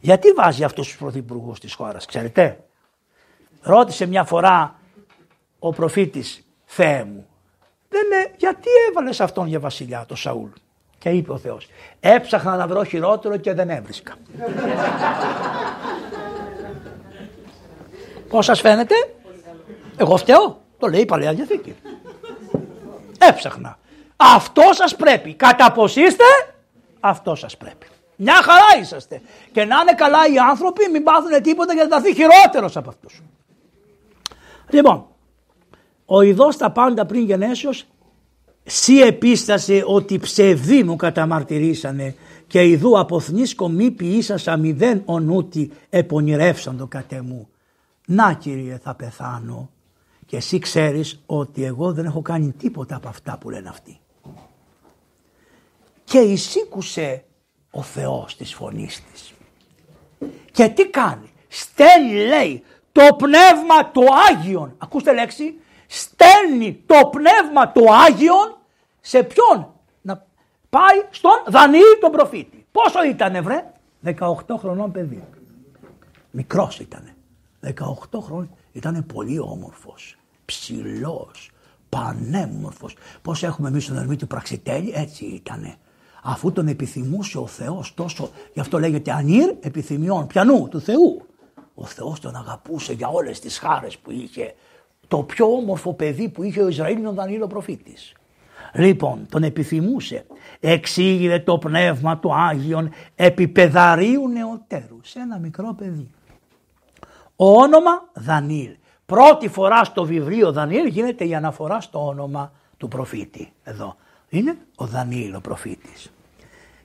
Γιατί 0.00 0.32
βάζει 0.32 0.64
αυτούς 0.64 0.86
τους 0.86 0.96
πρωθυπουργούς 0.96 1.60
της 1.60 1.74
χώρας, 1.74 2.06
ξέρετε; 2.06 2.64
Ρώτησε 3.62 4.06
μια 4.06 4.24
φορά 4.24 4.78
ο 5.58 5.70
προφήτης 5.72 6.46
Θεέ 6.64 7.04
μου. 7.04 7.26
Λένε 7.90 8.34
γιατί 8.36 8.68
έβαλες 8.88 9.20
αυτόν 9.20 9.46
για 9.46 9.60
βασιλιά 9.60 10.04
το 10.08 10.14
Σαούλ; 10.14 10.48
Και 10.98 11.10
είπε 11.10 11.32
ο 11.32 11.38
Θεός 11.38 11.68
έψαχνα 12.00 12.56
να 12.56 12.66
βρω 12.66 12.84
χειρότερο 12.84 13.36
και 13.36 13.54
δεν 13.54 13.70
έβρισκα. 13.70 14.14
Πώς 18.28 18.44
σας 18.44 18.60
φαίνεται; 18.60 18.94
Εγώ 19.96 20.16
φταίω. 20.16 20.59
Το 20.80 20.86
λέει 20.86 21.00
η 21.00 21.04
Παλαιά 21.04 21.34
Διαθήκη. 21.34 21.74
Έψαχνα. 23.18 23.78
Αυτό 24.16 24.62
σας 24.70 24.96
πρέπει. 24.96 25.34
Κατά 25.34 25.72
πως 25.72 25.96
είστε, 25.96 26.24
αυτό 27.00 27.34
σας 27.34 27.56
πρέπει. 27.56 27.86
Μια 28.16 28.34
χαρά 28.34 28.80
είσαστε. 28.80 29.20
Και 29.52 29.64
να 29.64 29.76
είναι 29.80 29.94
καλά 29.96 30.18
οι 30.32 30.38
άνθρωποι, 30.50 30.88
μην 30.90 31.02
πάθουν 31.02 31.42
τίποτα 31.42 31.74
γιατί 31.74 31.90
θα 31.90 31.96
έρθει 31.96 32.14
χειρότερος 32.14 32.76
από 32.76 32.88
αυτούς. 32.88 33.22
Λοιπόν, 34.70 35.06
ο 36.04 36.22
ειδός 36.22 36.56
τα 36.56 36.70
πάντα 36.70 37.06
πριν 37.06 37.24
γενέσεως 37.24 37.86
Σύ 38.64 39.00
επίστασε 39.00 39.82
ότι 39.86 40.18
ψευδοί 40.18 40.82
μου 40.82 40.96
καταμαρτυρήσανε 40.96 42.14
και 42.46 42.64
ειδού 42.64 42.98
αποθνίσκω 42.98 43.68
μη 43.68 43.90
ποιήσας 43.90 44.48
αμηδέν 44.48 45.02
ονούτι 45.04 45.72
επονηρεύσαντο 45.90 46.86
κατ' 46.86 47.20
μου. 47.22 47.48
Να 48.06 48.32
Κύριε 48.32 48.78
θα 48.82 48.94
πεθάνω 48.94 49.70
και 50.30 50.36
εσύ 50.36 50.58
ξέρεις 50.58 51.22
ότι 51.26 51.64
εγώ 51.64 51.92
δεν 51.92 52.04
έχω 52.04 52.22
κάνει 52.22 52.52
τίποτα 52.52 52.96
από 52.96 53.08
αυτά 53.08 53.38
που 53.38 53.50
λένε 53.50 53.68
αυτοί. 53.68 54.00
Και 56.04 56.18
εισήκουσε 56.18 57.24
ο 57.70 57.82
Θεός 57.82 58.36
της 58.36 58.54
φωνής 58.54 59.04
της. 59.12 59.32
Και 60.52 60.68
τι 60.68 60.88
κάνει; 60.88 61.32
Στέλνει 61.48 62.26
λέει 62.26 62.62
το 62.92 63.16
πνεύμα 63.16 63.86
του 63.92 64.04
Άγιον. 64.28 64.74
Ακούστε 64.78 65.12
λέξη 65.12 65.54
στέλνει 65.86 66.82
το 66.86 67.10
πνεύμα 67.10 67.68
του 67.68 67.94
Άγιον 67.94 68.56
σε 69.00 69.22
ποιον; 69.22 69.72
Να 70.02 70.26
πάει 70.70 70.98
στον 71.10 71.42
Δανιήλ 71.46 71.98
τον 72.00 72.10
προφήτη. 72.10 72.66
Πόσο 72.72 73.04
ήτανε 73.04 73.40
βρε; 73.40 73.72
18 74.04 74.56
χρονών 74.58 74.92
παιδί. 74.92 75.24
Μικρός 76.30 76.78
ήτανε. 76.80 77.14
18 77.62 78.20
χρόνια 78.20 78.50
ήταν 78.72 79.06
πολύ 79.06 79.38
όμορφος, 79.38 80.14
ψηλός, 80.50 81.50
πανέμορφος. 81.88 82.96
Πώς 83.22 83.42
έχουμε 83.42 83.68
εμείς 83.68 83.86
τον 83.86 83.96
Ερμήτη 83.96 84.26
Πραξιτέλη, 84.26 84.92
έτσι 84.94 85.24
ήτανε. 85.24 85.74
Αφού 86.22 86.52
τον 86.52 86.68
επιθυμούσε 86.68 87.38
ο 87.38 87.46
Θεός 87.46 87.94
τόσο, 87.94 88.30
γι' 88.52 88.60
αυτό 88.60 88.78
λέγεται 88.78 89.12
ανήρ 89.12 89.54
επιθυμιών, 89.60 90.26
πιανού, 90.26 90.68
του 90.68 90.80
Θεού. 90.80 91.22
Ο 91.74 91.84
Θεός 91.84 92.20
τον 92.20 92.36
αγαπούσε 92.36 92.92
για 92.92 93.08
όλες 93.08 93.40
τις 93.40 93.58
χάρες 93.58 93.98
που 93.98 94.10
είχε 94.10 94.54
το 95.08 95.22
πιο 95.22 95.46
όμορφο 95.46 95.94
παιδί 95.94 96.28
που 96.28 96.42
είχε 96.42 96.62
ο 96.62 96.68
Ισραήλ 96.68 96.98
είναι 96.98 97.08
ο 97.08 97.12
Δανίλο 97.12 97.46
προφήτης. 97.46 98.12
Λοιπόν, 98.74 99.26
τον 99.30 99.42
επιθυμούσε. 99.42 100.26
Εξήγηλε 100.60 101.38
το 101.38 101.58
πνεύμα 101.58 102.18
του 102.18 102.34
Άγιον 102.34 102.90
επιπεδαρίου 103.14 104.28
νεοτέρου 104.28 104.98
σε 105.02 105.18
ένα 105.18 105.38
μικρό 105.38 105.74
παιδί. 105.78 106.10
Ο 107.36 107.50
όνομα 107.60 108.08
Δανίλ. 108.12 108.76
Πρώτη 109.10 109.48
φορά 109.48 109.84
στο 109.84 110.04
βιβλίο 110.04 110.52
Δανίλ 110.52 110.86
γίνεται 110.86 111.24
η 111.24 111.34
αναφορά 111.34 111.80
στο 111.80 112.06
όνομα 112.06 112.52
του 112.76 112.88
προφήτη. 112.88 113.52
Εδώ 113.62 113.96
είναι 114.28 114.56
ο 114.76 114.86
Δανίλ 114.86 115.34
ο 115.34 115.40
προφήτης. 115.40 116.10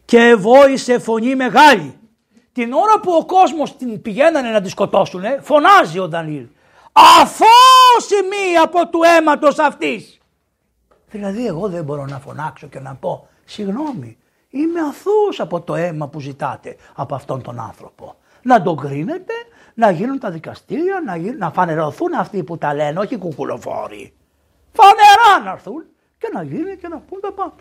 Και 0.05 0.35
βόησε 0.37 0.99
φωνή 0.99 1.35
μεγάλη. 1.35 1.99
Την 2.51 2.73
ώρα 2.73 2.99
που 2.99 3.11
ο 3.11 3.25
κόσμος 3.25 3.77
την 3.77 4.01
πηγαίνανε 4.01 4.49
να 4.49 4.61
τη 4.61 4.69
σκοτώσουν, 4.69 5.23
φωνάζει 5.41 5.99
ο 5.99 6.07
Δανίλ 6.07 6.47
αφόσιμη 7.21 8.57
από 8.63 8.87
του 8.87 8.99
αίματος 9.03 9.59
αυτής. 9.59 10.19
Δηλαδή 11.11 11.47
εγώ 11.47 11.69
δεν 11.69 11.83
μπορώ 11.83 12.05
να 12.05 12.19
φωνάξω 12.19 12.67
και 12.67 12.79
να 12.79 12.95
πω 12.95 13.27
συγγνώμη 13.45 14.17
είμαι 14.49 14.79
αθώος 14.79 15.39
από 15.39 15.61
το 15.61 15.75
αίμα 15.75 16.07
που 16.07 16.19
ζητάτε 16.19 16.75
από 16.95 17.15
αυτόν 17.15 17.41
τον 17.41 17.59
άνθρωπο. 17.59 18.15
Να 18.41 18.61
τον 18.61 18.77
κρίνετε, 18.77 19.33
να 19.75 19.89
γίνουν 19.91 20.19
τα 20.19 20.31
δικαστήρια, 20.31 21.01
να, 21.05 21.15
γίνουν, 21.15 21.37
να 21.37 21.51
φανερωθούν 21.51 22.13
αυτοί 22.13 22.43
που 22.43 22.57
τα 22.57 22.73
λένε, 22.73 22.99
όχι 22.99 23.17
κουκουλοφόροι. 23.17 24.13
Φανερά 24.71 25.43
να 25.45 25.51
έρθουν 25.51 25.83
και 26.17 26.29
να 26.33 26.43
γίνει 26.43 26.77
και 26.77 26.87
να 26.87 26.97
πούν 26.97 27.19
τα 27.21 27.31
πάντα. 27.31 27.55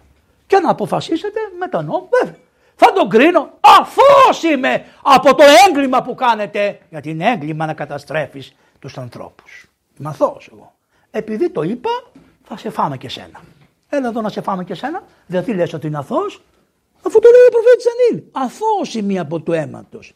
Και 0.47 0.59
να 0.59 0.71
αποφασίσετε 0.71 1.41
με 1.59 1.69
τον 1.69 1.85
νόμο 1.85 2.09
βέβαια. 2.21 2.39
Θα 2.77 2.93
τον 2.93 3.09
κρίνω 3.09 3.51
αφώς 3.61 4.43
είμαι 4.43 4.85
από 5.03 5.35
το 5.35 5.45
έγκλημα 5.69 6.03
που 6.03 6.15
κάνετε. 6.15 6.79
Γιατί 6.91 7.11
είναι 7.11 7.31
έγκλημα 7.31 7.67
να 7.67 7.75
καταστρέφεις 7.75 8.55
τους 8.79 8.99
ανθρώπους. 8.99 9.67
Είμαι 9.99 10.09
αθώος 10.09 10.49
εγώ. 10.53 10.75
Επειδή 11.11 11.51
το 11.51 11.63
είπα, 11.63 11.91
θα 12.45 12.57
σε 12.57 12.71
φάμε 12.71 12.97
και 12.97 13.09
σένα. 13.09 13.41
Έλα 13.89 14.09
εδώ 14.09 14.21
να 14.21 14.29
σε 14.29 14.41
φάμε 14.41 14.65
και 14.65 14.75
σένα. 14.75 15.03
Δηλαδή 15.27 15.53
λες 15.53 15.73
ότι 15.73 15.87
είναι 15.87 15.99
αθώος, 15.99 16.43
αφού 17.03 17.19
το 17.19 17.29
λέει 17.31 17.47
ο 17.47 17.51
προφήτη 17.51 17.85
Ανήλ. 17.89 18.25
Αθώος 18.33 18.95
η 18.95 19.03
μία 19.03 19.23
από 19.23 19.41
του 19.41 19.53
αίματος. 19.53 20.15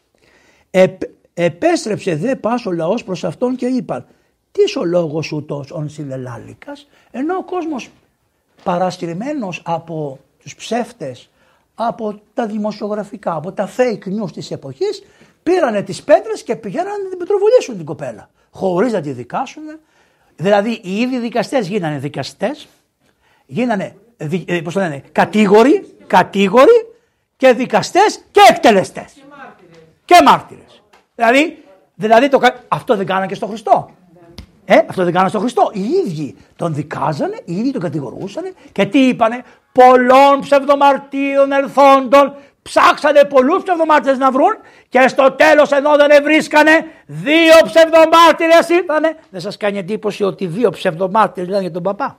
Επ, 0.71 1.01
επέστρεψε 1.43 2.15
δε 2.15 2.35
πας 2.35 2.65
ο 2.65 2.71
λαός 2.71 3.03
προς 3.03 3.23
αυτόν 3.23 3.55
και 3.55 3.65
είπαν, 3.65 4.05
Τι 4.51 4.79
ο 4.79 4.83
λόγος 4.83 5.31
ούτως 5.31 5.71
ον 5.71 5.89
συλλελάλικα, 5.89 6.77
ενώ 7.11 7.35
ο 7.35 7.43
κόσμος 7.43 7.89
παρασκευμένο 8.63 9.49
από 9.63 10.19
τους 10.41 10.55
ψεύτες, 10.55 11.29
από 11.75 12.21
τα 12.33 12.45
δημοσιογραφικά, 12.45 13.33
από 13.33 13.51
τα 13.51 13.69
fake 13.77 14.23
news 14.23 14.31
της 14.33 14.51
εποχής, 14.51 15.03
πήρανε 15.43 15.81
τις 15.81 16.03
πέτρες 16.03 16.43
και 16.43 16.55
πηγαίνανε 16.55 17.03
να 17.03 17.09
την 17.09 17.17
πετροβολήσουν 17.17 17.75
την 17.75 17.85
κοπέλα 17.85 18.29
χωρίς 18.51 18.91
να 18.91 19.01
τη 19.01 19.11
δικάσουν. 19.11 19.63
Δηλαδή 20.35 20.79
οι 20.83 20.99
ίδιοι 20.99 21.19
δικαστές 21.19 21.67
γίνανε 21.67 21.97
δικαστές, 21.97 22.67
γίνανε 23.45 23.95
ε, 24.45 24.61
πώς 24.61 24.73
το 24.73 24.79
λένε, 24.79 25.03
κατήγοροι, 25.11 25.95
κατήγοροι 26.07 26.87
και 27.37 27.53
δικαστές 27.53 28.21
και 28.31 28.41
εκτελεστές. 28.49 29.13
Και 30.05 30.21
μάρτυρες. 30.25 30.78
Δηλαδή, 31.19 31.63
δηλαδή 31.95 32.29
το, 32.29 32.39
αυτό 32.67 32.95
δεν 32.95 33.05
κάνανε 33.05 33.25
και 33.25 33.35
στο 33.35 33.47
Χριστό. 33.47 33.89
Ε, 34.65 34.77
αυτό 34.87 35.03
δεν 35.03 35.13
κάνανε 35.13 35.29
στο 35.29 35.39
Χριστό. 35.39 35.69
Οι 35.73 35.81
ίδιοι 35.81 36.35
τον 36.55 36.73
δικάζανε, 36.73 37.39
οι 37.45 37.55
ίδιοι 37.55 37.71
τον 37.71 37.81
κατηγορούσαν 37.81 38.43
και 38.71 38.85
τι 38.85 39.07
είπανε, 39.07 39.43
πολλών 39.71 40.39
ψευδομαρτύρων 40.39 41.51
ελθόντων 41.51 42.33
Ψάξανε 42.61 43.23
πολλούς 43.23 43.63
ψευδομάρτυρες 43.63 44.17
να 44.17 44.31
βρουν 44.31 44.53
και 44.89 45.07
στο 45.07 45.31
τέλος 45.31 45.71
ενώ 45.71 45.95
δεν 45.95 46.23
βρίσκανε 46.23 46.71
δύο 47.05 47.53
ψευδομάρτυρες 47.63 48.69
ήρθανε. 48.69 49.15
Δεν 49.29 49.41
σας 49.41 49.57
κάνει 49.57 49.77
εντύπωση 49.77 50.23
ότι 50.23 50.47
δύο 50.47 50.69
ψευδομάρτυρες 50.69 51.49
λένε 51.49 51.61
για 51.61 51.71
τον 51.71 51.83
παπά; 51.83 52.17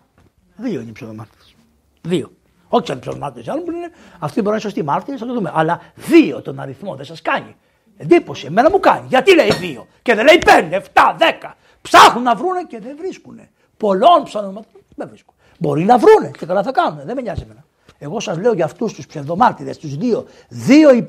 Δύο 0.56 0.80
είναι 0.80 0.90
οι 0.90 0.92
ψευδομάρτυρες. 0.92 1.54
Δύο. 2.02 2.30
Όχι 2.68 2.86
σαν 2.86 2.98
ψευδομάρτυρες 2.98 3.48
άλλοι 3.48 3.60
που 3.60 3.70
είναι, 3.70 3.90
αυτοί 4.18 4.34
μπορεί 4.34 4.44
να 4.44 4.52
είναι 4.52 4.60
σωστοί 4.60 4.82
μάρτυρες, 4.82 5.20
θα 5.20 5.26
το 5.26 5.34
δούμε. 5.34 5.52
Αλλά 5.54 5.80
δύο 5.94 6.42
τον 6.42 6.60
αριθμό 6.60 6.94
δεν 6.94 7.04
σας 7.04 7.22
κάνει. 7.22 7.56
Εντύπωση, 8.02 8.46
εμένα 8.46 8.70
μου 8.70 8.80
κάνει. 8.80 9.06
Γιατί 9.08 9.34
λέει 9.34 9.52
δύο 9.60 9.86
και 10.02 10.14
δεν 10.14 10.24
λέει 10.24 10.38
πέντε, 10.38 10.76
εφτά, 10.76 11.16
δέκα. 11.18 11.56
Ψάχνουν 11.82 12.22
να 12.22 12.34
βρούνε 12.34 12.64
και 12.68 12.78
δεν 12.80 12.96
βρίσκουν. 12.98 13.40
Πολλών 13.76 14.22
ψευδομάρτυρες 14.24 14.82
δεν 14.96 15.08
βρίσκουν. 15.08 15.34
Μπορεί 15.58 15.84
να 15.84 15.98
βρούνε 15.98 16.30
και 16.38 16.46
καλά 16.46 16.62
θα 16.62 16.72
κάνουν, 16.72 17.00
δεν 17.04 17.14
με 17.16 17.22
νοιάζει 17.22 17.42
εμένα. 17.42 17.64
Εγώ 17.98 18.20
σας 18.20 18.38
λέω 18.38 18.52
για 18.52 18.64
αυτούς 18.64 18.92
τους 18.92 19.06
ψευδομάρτυρες, 19.06 19.78
τους 19.78 19.96
δύο, 19.96 20.26
δύο 20.48 20.94
οι, 20.94 21.04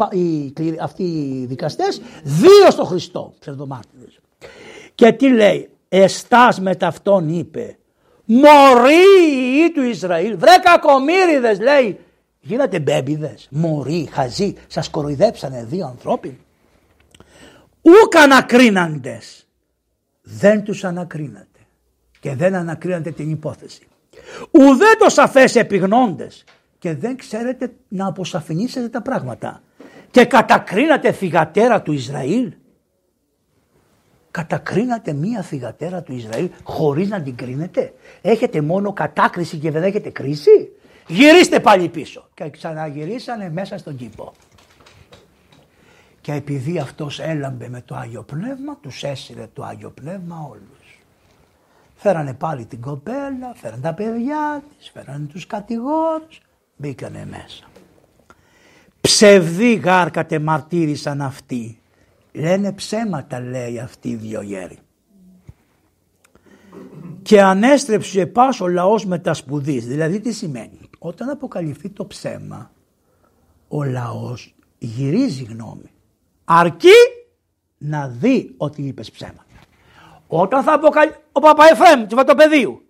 οι, 0.59 0.77
αυτοί 0.81 1.03
οι 1.03 1.45
δικαστές, 1.45 2.01
δύο 2.23 2.71
στο 2.71 2.83
Χριστό 2.83 3.33
ψευδομάρτυρες. 3.39 4.19
Και 4.95 5.11
τι 5.11 5.29
λέει, 5.29 5.69
εστάς 5.89 6.59
με 6.59 6.75
ταυτόν 6.75 7.29
είπε, 7.29 7.77
μωροί 8.25 9.71
του 9.73 9.83
Ισραήλ, 9.83 10.37
βρε 10.37 10.55
κακομύριδες 10.63 11.59
λέει, 11.59 11.99
γίνατε 12.39 12.79
μπέμπιδες, 12.79 13.47
μωροί, 13.51 14.09
χαζοί, 14.11 14.55
σας 14.67 14.89
κοροϊδέψανε 14.89 15.65
δύο 15.69 15.85
ανθρώποι. 15.85 16.39
Ούκ 17.81 18.15
ανακρίναντες, 18.15 19.47
δεν 20.21 20.63
τους 20.63 20.83
ανακρίνατε 20.83 21.59
και 22.19 22.35
δεν 22.35 22.55
ανακρίνατε 22.55 23.11
την 23.11 23.29
υπόθεση. 23.29 23.87
Ουδέ 24.51 24.95
το 24.99 25.09
σαφές 25.09 25.55
επιγνώντες 25.55 26.43
και 26.79 26.95
δεν 26.95 27.17
ξέρετε 27.17 27.73
να 27.87 28.07
αποσαφηνίσετε 28.07 28.89
τα 28.89 29.01
πράγματα. 29.01 29.61
Και 30.11 30.25
κατακρίνατε 30.25 31.11
θυγατέρα 31.11 31.81
του 31.81 31.91
Ισραήλ. 31.91 32.53
Κατακρίνατε 34.31 35.13
μία 35.13 35.41
θυγατέρα 35.41 36.01
του 36.01 36.13
Ισραήλ 36.13 36.49
χωρίς 36.63 37.09
να 37.09 37.21
την 37.21 37.35
κρίνετε. 37.35 37.93
Έχετε 38.21 38.61
μόνο 38.61 38.93
κατάκριση 38.93 39.57
και 39.57 39.71
δεν 39.71 39.83
έχετε 39.83 40.09
κρίση. 40.09 40.71
Γυρίστε 41.07 41.59
πάλι 41.59 41.89
πίσω. 41.89 42.29
Και 42.33 42.49
ξαναγυρίσανε 42.49 43.49
μέσα 43.49 43.77
στον 43.77 43.95
κήπο. 43.95 44.33
Και 46.21 46.33
επειδή 46.33 46.79
αυτός 46.79 47.19
έλαμπε 47.19 47.69
με 47.69 47.81
το 47.81 47.95
Άγιο 47.95 48.23
Πνεύμα, 48.23 48.77
τους 48.81 49.03
έσυρε 49.03 49.47
το 49.53 49.63
Άγιο 49.63 49.89
Πνεύμα 49.89 50.47
όλους. 50.49 50.99
Φέρανε 51.95 52.33
πάλι 52.33 52.65
την 52.65 52.81
κοπέλα, 52.81 53.53
φέρανε 53.55 53.81
τα 53.81 53.93
παιδιά 53.93 54.63
της, 54.77 54.89
φέρανε 54.89 55.25
τους 55.25 55.47
κατηγόρους, 55.47 56.41
μπήκανε 56.77 57.25
μέσα. 57.25 57.63
Ψευδή 59.01 59.73
γάρ 59.73 60.11
κατεμαρτύρησαν 60.11 61.21
αυτοί. 61.21 61.81
Λένε 62.31 62.71
ψέματα 62.71 63.39
λέει 63.39 63.79
αυτοί 63.79 64.09
οι 64.09 64.15
δυο 64.15 64.41
γέροι. 64.41 64.79
Και 67.21 67.41
ανέστρεψε 67.41 68.25
πάσο 68.25 68.65
ο 68.65 68.67
λαός 68.67 69.05
με 69.05 69.19
τα 69.19 69.33
σπουδής. 69.33 69.87
Δηλαδή 69.87 70.19
τι 70.19 70.31
σημαίνει; 70.31 70.79
Όταν 70.99 71.29
αποκαλυφθεί 71.29 71.89
το 71.89 72.05
ψέμα 72.05 72.71
ο 73.67 73.83
λαός 73.83 74.55
γυρίζει 74.77 75.43
γνώμη. 75.43 75.90
Αρκεί 76.53 76.97
να 77.77 78.07
δει 78.07 78.53
ότι 78.57 78.81
είπες 78.81 79.11
ψέματα. 79.11 79.45
Όταν 80.27 80.63
θα 80.63 80.73
αποκαλυφθεί 80.73 81.19
ο 81.31 81.39
Παπαεφρέμ 81.39 82.07
του 82.07 82.15
Βατοπεδίου 82.15 82.85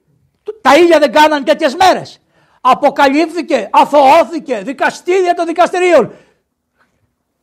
τα 0.61 0.75
ήλια 0.75 0.99
δεν 0.99 1.11
κάναν 1.11 1.43
τέτοιες 1.43 1.75
μέρες. 1.75 2.21
Αποκαλύφθηκε, 2.61 3.69
αθωώθηκε, 3.71 4.61
δικαστήρια 4.61 5.33
των 5.33 5.45
δικαστηρίων. 5.45 6.13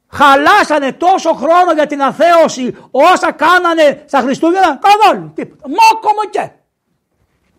Χαλάσανε 0.08 0.92
τόσο 0.92 1.32
χρόνο 1.32 1.72
για 1.74 1.86
την 1.86 2.02
αθέωση 2.02 2.76
όσα 2.90 3.32
κάνανε 3.32 4.04
στα 4.06 4.20
Χριστούγεννα. 4.20 4.78
Καθόλου. 4.78 5.32
Τίποτα. 5.34 5.68
Μόκο 5.68 6.28
και. 6.30 6.50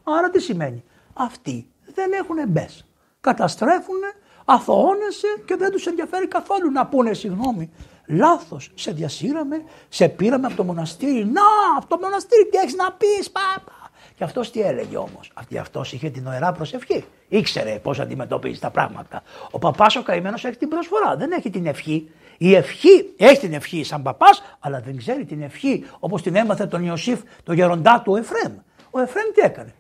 Άρα 0.04 0.30
τι 0.30 0.40
σημαίνει; 0.40 0.84
Αυτοί 1.14 1.72
δεν 1.94 2.12
έχουν 2.12 2.38
μπες. 2.48 2.86
Καταστρέφουν, 3.22 4.00
αθωώνεσαι 4.46 5.28
και 5.46 5.56
δεν 5.56 5.72
τους 5.72 5.86
ενδιαφέρει 5.86 6.28
καθόλου 6.28 6.72
να 6.72 6.88
πούνε 6.88 7.14
συγγνώμη. 7.14 7.72
Λάθος, 8.12 8.72
σε 8.76 8.92
διασύραμε, 8.92 9.64
σε 9.90 10.10
πήραμε 10.10 10.48
από 10.48 10.56
το 10.56 10.64
μοναστήρι. 10.64 11.26
Να, 11.26 11.42
από 11.78 11.88
το 11.88 11.98
μοναστήρι 12.02 12.50
τι 12.50 12.58
έχεις 12.58 12.76
να 12.76 12.92
πεις 12.92 13.32
πάπα. 13.32 13.92
Και 14.16 14.24
αυτός 14.24 14.52
τι 14.52 14.62
έλεγε 14.62 14.98
όμως. 14.98 15.32
Αυτή 15.34 15.58
αυτός 15.58 15.94
είχε 15.94 16.10
την 16.10 16.28
ωραία 16.28 16.52
προσευχή. 16.52 17.06
Ήξερε 17.28 17.80
πώς 17.80 18.00
αντιμετωπίζει 18.00 18.60
τα 18.60 18.70
πράγματα. 18.70 19.24
Ο 19.52 19.60
παπάς 19.60 19.96
ο 19.96 20.04
καημένος 20.04 20.46
έχει 20.46 20.58
την 20.58 20.68
προσφορά. 20.68 21.16
Δεν 21.16 21.32
έχει 21.32 21.50
την 21.50 21.66
ευχή. 21.66 22.12
Η 22.38 22.56
ευχή 22.56 23.14
έχει 23.18 23.40
την 23.40 23.54
ευχή 23.54 23.84
σαν 23.84 24.02
παπάς, 24.02 24.42
αλλά 24.60 24.80
δεν 24.80 24.98
ξέρει 24.98 25.26
την 25.26 25.42
ευχή 25.42 25.86
όπως 26.00 26.22
την 26.22 26.36
έμαθε 26.36 26.66
τον 26.66 26.84
Ιωσήφ, 26.84 27.20
το 27.44 27.54
γεροντά 27.54 28.02
του 28.02 28.16
Εφρέμ. 28.16 28.54
Ο 28.92 29.00
Εφρέμ 29.00 29.26
τι 29.34 29.42
έκανε; 29.42 29.74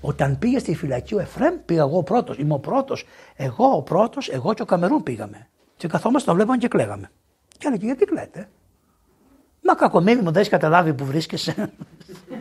Όταν 0.00 0.38
πήγε 0.38 0.58
στη 0.58 0.74
φυλακή 0.74 1.14
ο 1.14 1.18
Εφρέμ, 1.18 1.54
πήγα 1.64 1.80
εγώ 1.80 2.02
πρώτος. 2.02 2.38
Είμαι 2.38 2.54
ο 2.54 2.58
πρώτος. 2.58 3.04
Εγώ 3.36 3.66
ο 3.66 3.82
πρώτος, 3.82 4.28
εγώ 4.28 4.54
και 4.54 4.62
ο 4.62 4.64
Καμερούν 4.64 5.02
πήγαμε. 5.02 5.48
Και 5.76 5.88
καθόμαστε, 5.88 6.30
το 6.30 6.36
βλέπαμε 6.36 6.58
και 6.58 6.68
κλαίγαμε. 6.68 7.10
Και 7.58 7.66
έλεγε, 7.66 7.84
γιατί 7.86 8.04
κλαίτε; 8.04 8.48
Μα 9.66 9.74
κακομίρι 9.74 10.16
μου 10.16 10.24
δεν 10.24 10.36
έχεις 10.36 10.48
καταλάβει 10.48 10.94
που 10.94 11.04
βρίσκεσαι. 11.04 11.72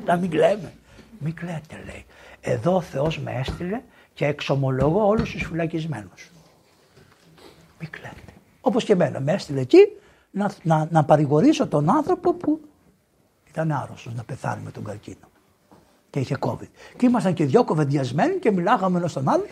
Να 0.06 0.16
μην 0.18 0.30
κλαίμε. 0.30 0.74
Μην 1.20 1.34
κλαίτε 1.34 1.84
λέει. 1.86 2.06
Εδώ 2.42 2.76
ο 2.76 2.82
Θεός 2.82 3.20
με 3.20 3.32
έστειλε 3.32 3.82
και 4.14 4.26
εξομολογώ 4.26 5.08
όλους 5.08 5.32
τους 5.32 5.44
φυλακισμένους. 5.44 6.32
Μην 7.80 7.90
κλαίτε. 7.90 8.34
Όπως 8.62 8.84
και 8.84 8.94
εμένα 8.94 9.20
με 9.20 9.32
έστειλε 9.32 9.62
εκεί 9.62 9.88
να, 10.32 10.52
να, 10.64 10.88
να 10.92 11.04
παρηγορήσω 11.04 11.68
τον 11.68 11.90
άνθρωπο 11.90 12.34
που 12.34 12.60
ήταν 13.50 13.72
άρρωστος 13.72 14.14
να 14.14 14.24
πεθάνει 14.24 14.62
με 14.64 14.72
τον 14.72 14.84
καρκίνο. 14.84 15.30
Και 16.10 16.20
είχε 16.20 16.38
COVID. 16.40 16.70
Και 16.98 17.06
ήμασταν 17.06 17.34
και 17.34 17.46
δυο 17.46 17.64
κοβεντιασμένοι 17.64 18.40
και 18.40 18.52
μιλάγαμε 18.52 18.98
ένας 18.98 19.12
στον 19.12 19.30
άλλο 19.30 19.46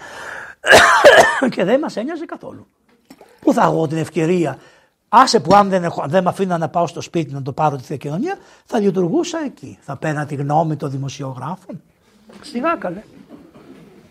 και 1.54 1.64
δεν 1.64 1.80
μας 1.80 1.96
ένοιαζε 1.96 2.26
καθόλου. 2.26 2.68
Πού 3.44 3.54
θα 3.54 3.64
έχω 3.64 3.88
την 3.88 3.98
ευκαιρία; 3.98 4.58
Άσε 5.16 5.40
που 5.40 5.56
αν 5.56 5.70
δεν, 5.70 5.84
έχω, 5.84 6.06
δεν 6.08 6.24
με 6.24 6.30
αφήναν 6.30 6.60
να 6.60 6.70
πάω 6.70 6.88
στο 6.88 7.02
σπίτι 7.02 7.34
να 7.34 7.42
το 7.42 7.54
πάρω 7.54 7.76
τη 7.76 7.84
Θεοκοινωνία, 7.84 8.38
θα 8.66 8.80
λειτουργούσα 8.80 9.40
εκεί. 9.46 9.78
Θα 9.82 9.98
παίρνα 9.98 10.26
τη 10.26 10.36
γνώμη 10.36 10.76
των 10.76 10.90
δημοσιογράφων. 10.90 11.82
Σιγά 12.42 12.76
καλέ. 12.76 13.04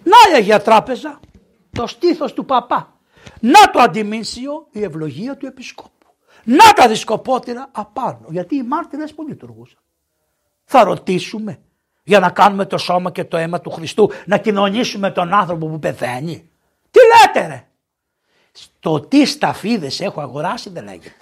Να 0.03 0.33
η 0.33 0.37
Αγία 0.37 0.63
Τράπεζα, 0.63 1.21
το 1.73 1.87
στήθος 1.87 2.33
του 2.33 2.45
παπά. 2.45 2.93
Να 3.41 3.71
το 3.71 3.81
αντιμήσιο, 3.81 4.67
η 4.71 4.83
ευλογία 4.83 5.37
του 5.37 5.47
επισκόπου. 5.47 5.91
Να 6.45 6.73
τα 6.73 6.89
δισκοπότερα 6.89 7.69
απάνω, 7.73 8.27
γιατί 8.29 8.57
οι 8.57 8.63
μάρτυρες 8.63 9.15
που 9.15 9.27
λειτουργούσαν. 9.29 9.79
Θα 10.65 10.85
ρωτήσουμε 10.85 11.59
για 12.03 12.21
να 12.21 12.31
κάνουμε 12.31 12.67
το 12.67 12.79
σώμα 12.79 13.11
και 13.11 13.25
το 13.25 13.37
αίμα 13.37 13.61
του 13.61 13.71
Χριστού, 13.71 14.11
να 14.27 14.39
κοινωνήσουμε 14.39 15.11
τον 15.11 15.33
άνθρωπο 15.33 15.67
που 15.67 15.79
πεθαίνει. 15.79 16.51
Τι 16.91 16.99
λέτε 16.99 17.47
ρε; 17.47 17.67
Στο 18.53 19.01
τι 19.01 19.25
σταφίδες 19.27 20.01
έχω 20.01 20.21
αγοράσει 20.21 20.71
δεν 20.71 20.85
λέγεται. 20.85 21.15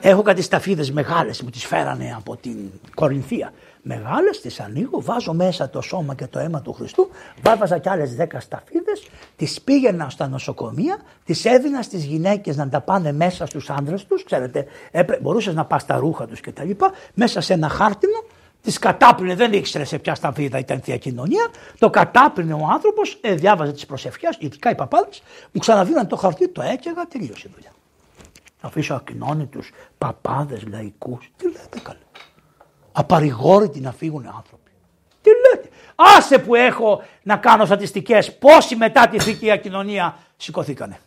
έχω 0.00 0.22
κάτι 0.22 0.42
σταφίδες 0.42 0.90
μεγάλες 0.90 1.42
μου 1.42 1.50
τις 1.50 1.66
φέρανε 1.66 2.14
από 2.16 2.36
την 2.36 2.70
Κορινθία. 2.94 3.52
Μεγάλες 3.82 4.40
τις 4.40 4.60
ανοίγω, 4.60 5.02
βάζω 5.02 5.32
μέσα 5.32 5.70
το 5.70 5.80
σώμα 5.80 6.14
και 6.14 6.26
το 6.26 6.38
αίμα 6.38 6.62
του 6.62 6.72
Χριστού, 6.72 7.08
βάβαζα 7.42 7.78
κι 7.78 7.88
άλλες 7.88 8.14
δέκα 8.14 8.40
σταφίδες, 8.40 9.08
τις 9.36 9.60
πήγαινα 9.60 10.10
στα 10.10 10.28
νοσοκομεία, 10.28 10.98
τις 11.24 11.44
έδινα 11.44 11.82
στις 11.82 12.04
γυναίκες 12.04 12.56
να 12.56 12.68
τα 12.68 12.80
πάνε 12.80 13.12
μέσα 13.12 13.46
στους 13.46 13.70
άνδρες 13.70 14.04
τους, 14.06 14.24
ξέρετε, 14.24 14.66
μπορούσες 15.20 15.54
να 15.54 15.64
πας 15.64 15.86
τα 15.86 15.96
ρούχα 15.96 16.26
τους 16.26 16.40
κτλ. 16.40 16.70
Μέσα 17.14 17.40
σε 17.40 17.52
ένα 17.52 17.68
χάρτινο 17.68 18.24
Τη 18.62 18.72
κατάπλυνε, 18.72 19.34
δεν 19.34 19.52
ήξερε 19.52 19.84
σε 19.84 19.98
ποια 19.98 20.14
σταφίδα 20.14 20.58
ήταν 20.58 20.80
θεία 20.80 20.96
κοινωνία. 20.96 21.50
Το 21.78 21.90
κατάπλυνε 21.90 22.54
ο 22.54 22.68
άνθρωπος, 22.72 23.18
ε, 23.20 23.34
διάβαζε 23.34 23.72
τις 23.72 23.86
προσευχές, 23.86 24.36
ειδικά 24.40 24.70
οι 24.70 24.74
παπάδες, 24.74 25.22
μου 25.52 25.60
ξαναδίναν 25.60 26.06
το 26.06 26.16
χαρτί, 26.16 26.48
το 26.48 26.62
έκαιγα, 26.62 27.06
τελείωσε 27.06 27.48
η 27.48 27.50
δουλειά. 27.54 27.70
Αφήσω 28.60 28.94
ακοινώνητους 28.94 29.70
παπάδες, 29.98 30.66
λαϊκούς. 30.66 31.30
Τι 31.36 31.46
λέτε 31.46 31.80
καλέ. 31.82 31.98
Απαρηγόρητοι 32.92 33.80
να 33.80 33.92
φύγουν 33.92 34.26
άνθρωποι. 34.26 34.70
Τι 35.22 35.30
λέτε. 35.30 35.68
Άσε 35.94 36.38
που 36.38 36.54
έχω 36.54 37.02
να 37.22 37.36
κάνω 37.36 37.64
στατιστικές 37.64 38.34
πόσοι 38.34 38.76
μετά 38.76 39.08
τη 39.08 39.18
θήκη 39.18 39.58
κοινωνία 39.58 40.16
σηκωθήκανε. 40.36 40.98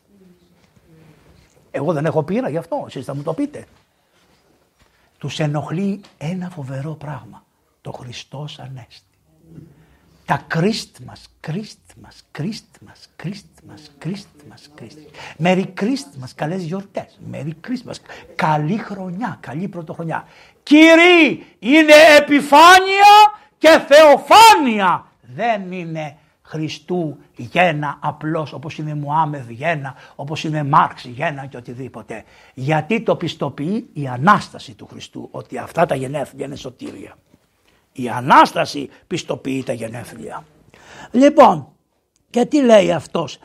Εγώ 1.71 1.93
δεν 1.93 2.05
έχω 2.05 2.23
πείρα 2.23 2.49
γι' 2.49 2.57
αυτό, 2.57 2.83
εσείς 2.87 3.05
θα 3.05 3.15
μου 3.15 3.23
το 3.23 3.33
πείτε. 3.33 3.65
Τους 5.23 5.39
ενοχλεί 5.39 6.01
ένα 6.17 6.49
φοβερό 6.49 6.91
πράγμα. 6.91 7.45
Το 7.81 7.91
Χριστός 7.91 8.59
Ανέστη. 8.59 9.17
Τα 10.25 10.47
Christmas, 10.53 11.47
Christmas, 11.47 12.41
Christmas, 12.41 13.23
Christmas, 13.23 14.05
Christmas, 14.05 14.79
Christmas. 14.79 15.43
Merry 15.43 15.65
Christmas, 15.79 16.29
καλές 16.35 16.63
γιορτές. 16.63 17.19
Merry 17.31 17.51
Christmas, 17.67 17.95
καλή 18.35 18.77
χρονιά, 18.77 19.37
καλή 19.39 19.67
πρωτοχρονιά. 19.67 20.27
Κύριοι, 20.63 21.45
είναι 21.59 21.93
επιφάνεια 22.17 23.13
και 23.57 23.81
θεοφάνεια. 23.87 25.05
Δεν 25.21 25.71
είναι 25.71 26.17
Χριστού 26.45 27.17
γένα 27.35 27.97
απλώς 28.01 28.53
όπως 28.53 28.77
είναι 28.77 28.93
Μουάμεδ 28.93 29.49
γένα, 29.49 29.95
όπως 30.15 30.43
είναι 30.43 30.63
Μάρξ 30.63 31.05
γένα 31.05 31.45
και 31.45 31.57
οτιδήποτε. 31.57 32.23
Γιατί 32.53 33.01
το 33.01 33.15
πιστοποιεί 33.15 33.89
η 33.93 34.07
Ανάσταση 34.07 34.73
του 34.73 34.87
Χριστού 34.91 35.27
ότι 35.31 35.57
αυτά 35.57 35.85
τα 35.85 35.95
γενέθλια 35.95 36.45
είναι 36.45 36.55
σωτήρια. 36.55 37.17
Η 37.91 38.09
Ανάσταση 38.09 38.89
πιστοποιεί 39.07 39.63
τα 39.63 39.73
γενέθλια. 39.73 40.43
Λοιπόν 41.11 41.67
και 42.29 42.45
τι 42.45 42.61
λέει 42.61 42.91
αυτός; 42.91 43.39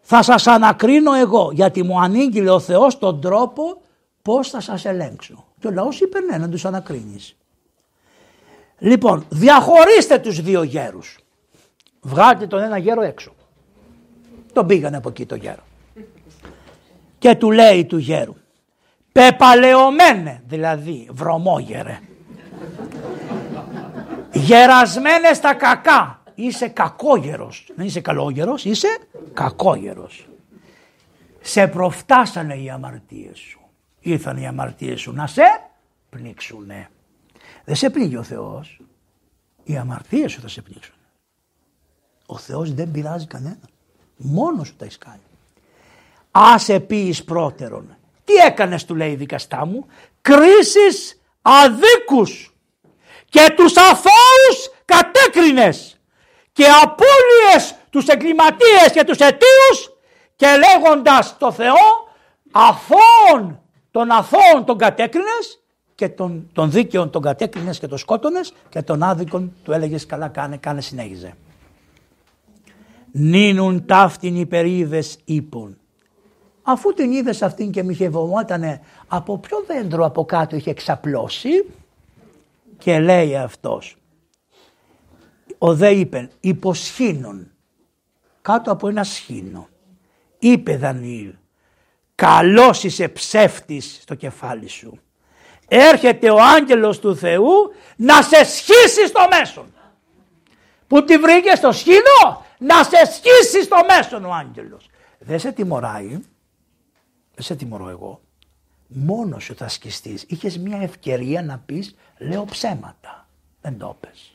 Θα 0.00 0.22
σας 0.22 0.46
ανακρίνω 0.46 1.14
εγώ 1.14 1.50
γιατί 1.52 1.82
μου 1.82 2.00
ανήγγειλε 2.00 2.50
ο 2.50 2.60
Θεός 2.60 2.98
τον 2.98 3.20
τρόπο 3.20 3.82
πώς 4.22 4.50
θα 4.50 4.60
σας 4.60 4.84
ελέγξω. 4.84 5.44
Και 5.58 5.66
ο 5.66 5.70
λαός 5.70 6.00
είπε 6.00 6.20
ναι 6.20 6.38
να 6.38 6.48
τους 6.48 6.64
ανακρίνεις. 6.64 7.36
Λοιπόν 8.78 9.24
διαχωρίστε 9.28 10.18
τους 10.18 10.40
δύο 10.40 10.62
γέρους. 10.62 11.19
Βγάλτε 12.00 12.46
τον 12.46 12.62
ένα 12.62 12.78
γέρο 12.78 13.02
έξω. 13.02 13.34
Τον 14.52 14.66
πήγανε 14.66 14.96
από 14.96 15.08
εκεί 15.08 15.26
το 15.26 15.34
γέρο. 15.34 15.62
Και 17.18 17.34
του 17.34 17.50
λέει 17.50 17.84
του 17.84 17.98
γέρου. 17.98 18.34
Πεπαλαιωμένε, 19.12 20.42
δηλαδή 20.46 21.08
βρωμόγερε. 21.12 21.98
Γερασμένε 24.32 25.32
στα 25.32 25.54
κακά. 25.54 26.22
Είσαι 26.34 26.68
κακόγερος. 26.68 27.70
Δεν 27.76 27.86
είσαι 27.86 28.00
καλόγερος, 28.00 28.64
είσαι 28.64 28.98
κακόγερος. 29.32 30.28
Σε 31.40 31.66
προφτάσανε 31.66 32.54
οι 32.54 32.70
αμαρτίες 32.70 33.38
σου. 33.38 33.60
Ήρθαν 34.00 34.36
οι 34.36 34.46
αμαρτίες 34.46 35.00
σου 35.00 35.12
να 35.12 35.26
σε 35.26 35.42
πνίξουνε. 36.10 36.88
Δεν 37.64 37.74
σε 37.74 37.90
πνίγει 37.90 38.16
ο 38.16 38.22
Θεός. 38.22 38.80
Οι 39.64 39.76
αμαρτίες 39.76 40.32
σου 40.32 40.40
θα 40.40 40.48
σε 40.48 40.62
πνίξουν. 40.62 40.94
Ο 42.32 42.38
Θεός 42.38 42.74
δεν 42.74 42.90
πειράζει 42.90 43.26
κανένα. 43.26 43.68
Μόνος 44.16 44.66
σου 44.66 44.76
τα 44.76 44.84
έχεις 44.84 44.98
κάνει. 44.98 45.20
Άσε 46.30 46.80
πει 46.80 47.14
πρώτερον. 47.24 47.96
Τι 48.24 48.34
έκανες 48.34 48.84
του 48.84 48.94
λέει 48.94 49.14
δικαστά 49.14 49.66
μου. 49.66 49.86
Κρίσεις 50.20 51.20
αδίκους 51.42 52.54
και 53.28 53.54
τους 53.56 53.76
αθώους 53.76 54.70
κατέκρινες 54.84 56.00
και 56.52 56.64
απώλειες 56.82 57.74
τους 57.90 58.06
εγκληματίες 58.06 58.90
και 58.92 59.04
τους 59.04 59.18
αιτίους 59.18 59.92
και 60.36 60.46
λέγοντας 60.46 61.36
το 61.38 61.52
Θεό 61.52 62.08
αθώων 62.52 63.60
των 63.90 64.10
αθώων 64.10 64.64
τον 64.64 64.78
κατέκρινες 64.78 65.60
και 65.94 66.08
τον, 66.08 66.50
τον 66.52 66.70
δίκαιων 66.70 67.10
τον 67.10 67.22
κατέκρινες 67.22 67.78
και 67.78 67.86
τον 67.86 67.98
σκότωνες 67.98 68.52
και 68.68 68.82
τον 68.82 69.02
άδικον 69.02 69.52
του 69.64 69.72
έλεγες 69.72 70.06
καλά 70.06 70.28
κάνε, 70.28 70.56
κάνε 70.56 70.80
συνέχιζε 70.80 71.34
νίνουν 73.12 73.86
ταύτην 73.86 74.36
υπερίδες 74.36 75.18
ύπων. 75.24 75.78
Αφού 76.62 76.92
την 76.92 77.12
είδες 77.12 77.42
αυτήν 77.42 77.70
και 77.70 77.82
μοιχευόμότανε 77.82 78.80
από 79.08 79.38
ποιο 79.38 79.64
δέντρο 79.66 80.04
από 80.04 80.24
κάτω 80.24 80.56
είχε 80.56 80.70
εξαπλώσει 80.70 81.64
και 82.78 82.98
λέει 82.98 83.36
αυτός 83.36 83.96
ο 85.58 85.74
δε 85.74 85.90
είπε 85.90 86.30
υποσχήνων 86.40 87.50
κάτω 88.42 88.72
από 88.72 88.88
ένα 88.88 89.04
σχήνο 89.04 89.68
είπε 90.38 90.76
Δανιήλ 90.76 91.34
καλός 92.14 92.84
είσαι 92.84 93.08
ψεύτης 93.08 93.98
στο 94.02 94.14
κεφάλι 94.14 94.68
σου 94.68 95.00
έρχεται 95.68 96.30
ο 96.30 96.36
άγγελος 96.56 96.98
του 96.98 97.16
Θεού 97.16 97.72
να 97.96 98.22
σε 98.22 98.44
σχίσει 98.44 99.06
στο 99.06 99.20
μέσον 99.38 99.74
που 100.86 101.04
τη 101.04 101.18
βρήκες 101.18 101.58
στο 101.58 101.72
σχήνο 101.72 102.44
να 102.60 102.82
σε 102.82 103.12
σχίσει 103.12 103.62
στο 103.62 103.76
μέσον 103.88 104.24
ο 104.24 104.32
άγγελος. 104.32 104.90
Δεν 105.18 105.38
σε 105.38 105.52
τιμωράει, 105.52 106.08
δεν 107.34 107.44
σε 107.44 107.56
τιμωρώ 107.56 107.88
εγώ, 107.88 108.20
μόνος 108.86 109.44
σου 109.44 109.54
θα 109.54 109.68
σκιστείς. 109.68 110.24
Είχες 110.28 110.58
μια 110.58 110.78
ευκαιρία 110.82 111.42
να 111.42 111.58
πεις 111.66 111.96
λέω 112.18 112.44
ψέματα, 112.44 113.26
δεν 113.60 113.78
το 113.78 113.96
πες. 114.00 114.32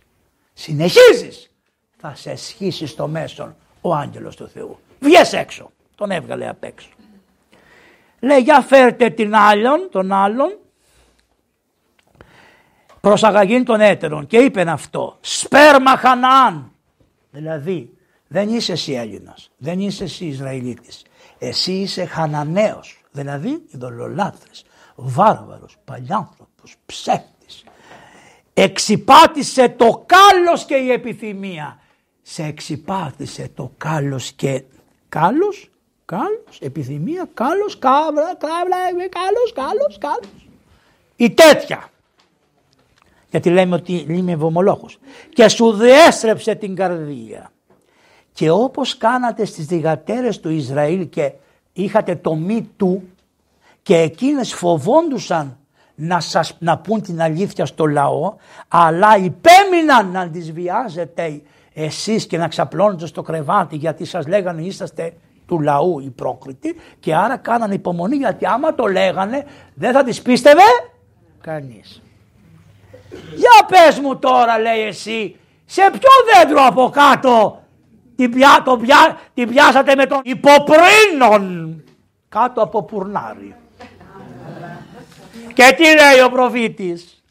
Συνεχίζεις, 0.54 1.52
θα 1.98 2.16
σε 2.16 2.36
σχίσει 2.36 2.88
στο 2.88 3.08
μέσον 3.08 3.56
ο 3.82 3.94
άγγελος 3.96 4.36
του 4.36 4.48
Θεού. 4.48 4.80
Βγες 5.00 5.34
έξω, 5.34 5.72
τον 5.96 6.12
έβγαλε 6.12 6.48
απ' 6.48 6.64
έξω. 6.64 6.90
Λέει 8.20 8.40
για 8.40 8.62
φέρτε 8.62 9.10
την 9.10 9.36
άλλον, 9.36 9.88
τον 9.92 10.12
άλλον 10.12 10.60
προς 13.02 13.24
αγαγήν 13.24 13.66
των 13.66 13.82
έτερων 13.82 14.28
και 14.28 14.38
είπεν 14.38 14.70
αυτό 14.70 15.18
σπέρμα 15.22 15.98
Χαναάν 15.98 16.72
δηλαδή 17.36 17.95
δεν 18.36 18.50
είσαι 18.50 18.72
εσύ 18.72 18.94
Έλληνας 18.94 19.50
δεν 19.58 19.80
είσαι 19.80 20.04
εσύ 20.04 20.26
Ισραηλίτης. 20.26 21.02
Εσύ 21.38 21.72
είσαι 21.72 22.06
Χαναναίος 22.06 23.02
δηλαδή 23.12 23.64
ειδωλολάτρες 23.72 24.66
βάρβαρος, 24.96 25.78
παλιάνθρωπος, 25.86 26.76
ψεύτης. 26.86 27.64
Εξυπάτησε 28.54 29.70
το 29.70 30.06
κάλος 30.06 30.66
και 30.66 30.76
η 30.76 30.92
επιθυμία. 30.92 31.80
Σε 32.22 32.44
εξυπάτησε 32.44 33.50
το 33.56 33.72
κάλος 33.78 34.32
και 34.32 34.64
κάλος, 35.10 35.70
κάλος, 36.06 36.60
επιθυμία, 36.60 37.30
κάλος, 37.34 37.80
κάβρα, 37.80 38.36
κάβρα, 38.36 38.78
κάλος, 39.10 39.54
κάλος, 39.54 39.98
κάλος. 39.98 40.48
Η 41.16 41.32
τέτοια. 41.32 41.90
Γιατί 43.30 43.50
λέμε 43.50 43.76
ότι 43.76 44.06
είμαι 44.10 44.32
ευωμολόχος 44.32 44.98
και 45.34 45.48
σου 45.48 45.72
διέστρεψε 45.74 46.56
την 46.56 46.76
καρδία 46.76 47.50
και 48.36 48.50
όπως 48.50 48.98
κάνατε 48.98 49.46
στις 49.46 49.66
διγατέρες 49.66 50.40
του 50.40 50.50
Ισραήλ 50.50 51.10
και 51.10 51.32
είχατε 51.74 52.16
το 52.16 52.36
μη 52.36 52.70
του 52.78 53.04
και 53.84 53.98
εκείνες 53.98 54.54
φοβόντουσαν 54.54 55.58
να, 55.96 56.20
σας, 56.20 56.56
να 56.60 56.78
πούν 56.78 57.02
την 57.02 57.22
αλήθεια 57.22 57.66
στο 57.66 57.86
λαό 57.86 58.36
αλλά 58.68 59.18
υπέμειναν 59.18 60.12
να 60.12 60.30
τις 60.30 60.52
βιάζετε 60.52 61.42
εσείς 61.74 62.26
και 62.26 62.38
να 62.38 62.48
ξαπλώνετε 62.48 63.06
στο 63.06 63.22
κρεβάτι 63.22 63.76
γιατί 63.76 64.06
σας 64.06 64.28
λέγανε 64.28 64.62
είσαστε 64.62 65.14
του 65.48 65.60
λαού 65.60 66.00
οι 66.00 66.10
πρόκριτοι 66.10 66.76
και 67.00 67.16
άρα 67.16 67.38
κάνανε 67.38 67.74
υπομονή 67.74 68.16
γιατί 68.16 68.46
άμα 68.46 68.76
το 68.76 68.86
λέγανε 68.86 69.46
δεν 69.74 69.94
θα 69.94 70.04
τις 70.04 70.22
πίστευε 70.22 70.62
κανείς. 71.42 72.02
Για 73.36 73.68
πες 73.68 74.00
μου 74.00 74.18
τώρα 74.18 74.60
λέει 74.60 74.82
εσύ 74.82 75.36
σε 75.66 75.82
ποιο 75.82 76.10
δέντρο 76.34 76.66
από 76.66 76.90
κάτω 76.90 77.60
την, 78.16 78.32
πιά, 78.32 78.62
το 78.66 78.78
πιά, 78.78 79.20
την 79.34 79.50
πιάσατε 79.50 79.96
με 79.96 80.06
τον 80.06 80.20
υποπρίνον 80.24 81.84
κάτω 82.30 82.62
από 82.62 82.84
πουρνάρι. 82.84 83.56
Και 85.54 85.76
τι 85.78 85.84
λέει 85.84 86.22
ο 86.26 86.30
προφήτης; 86.30 87.24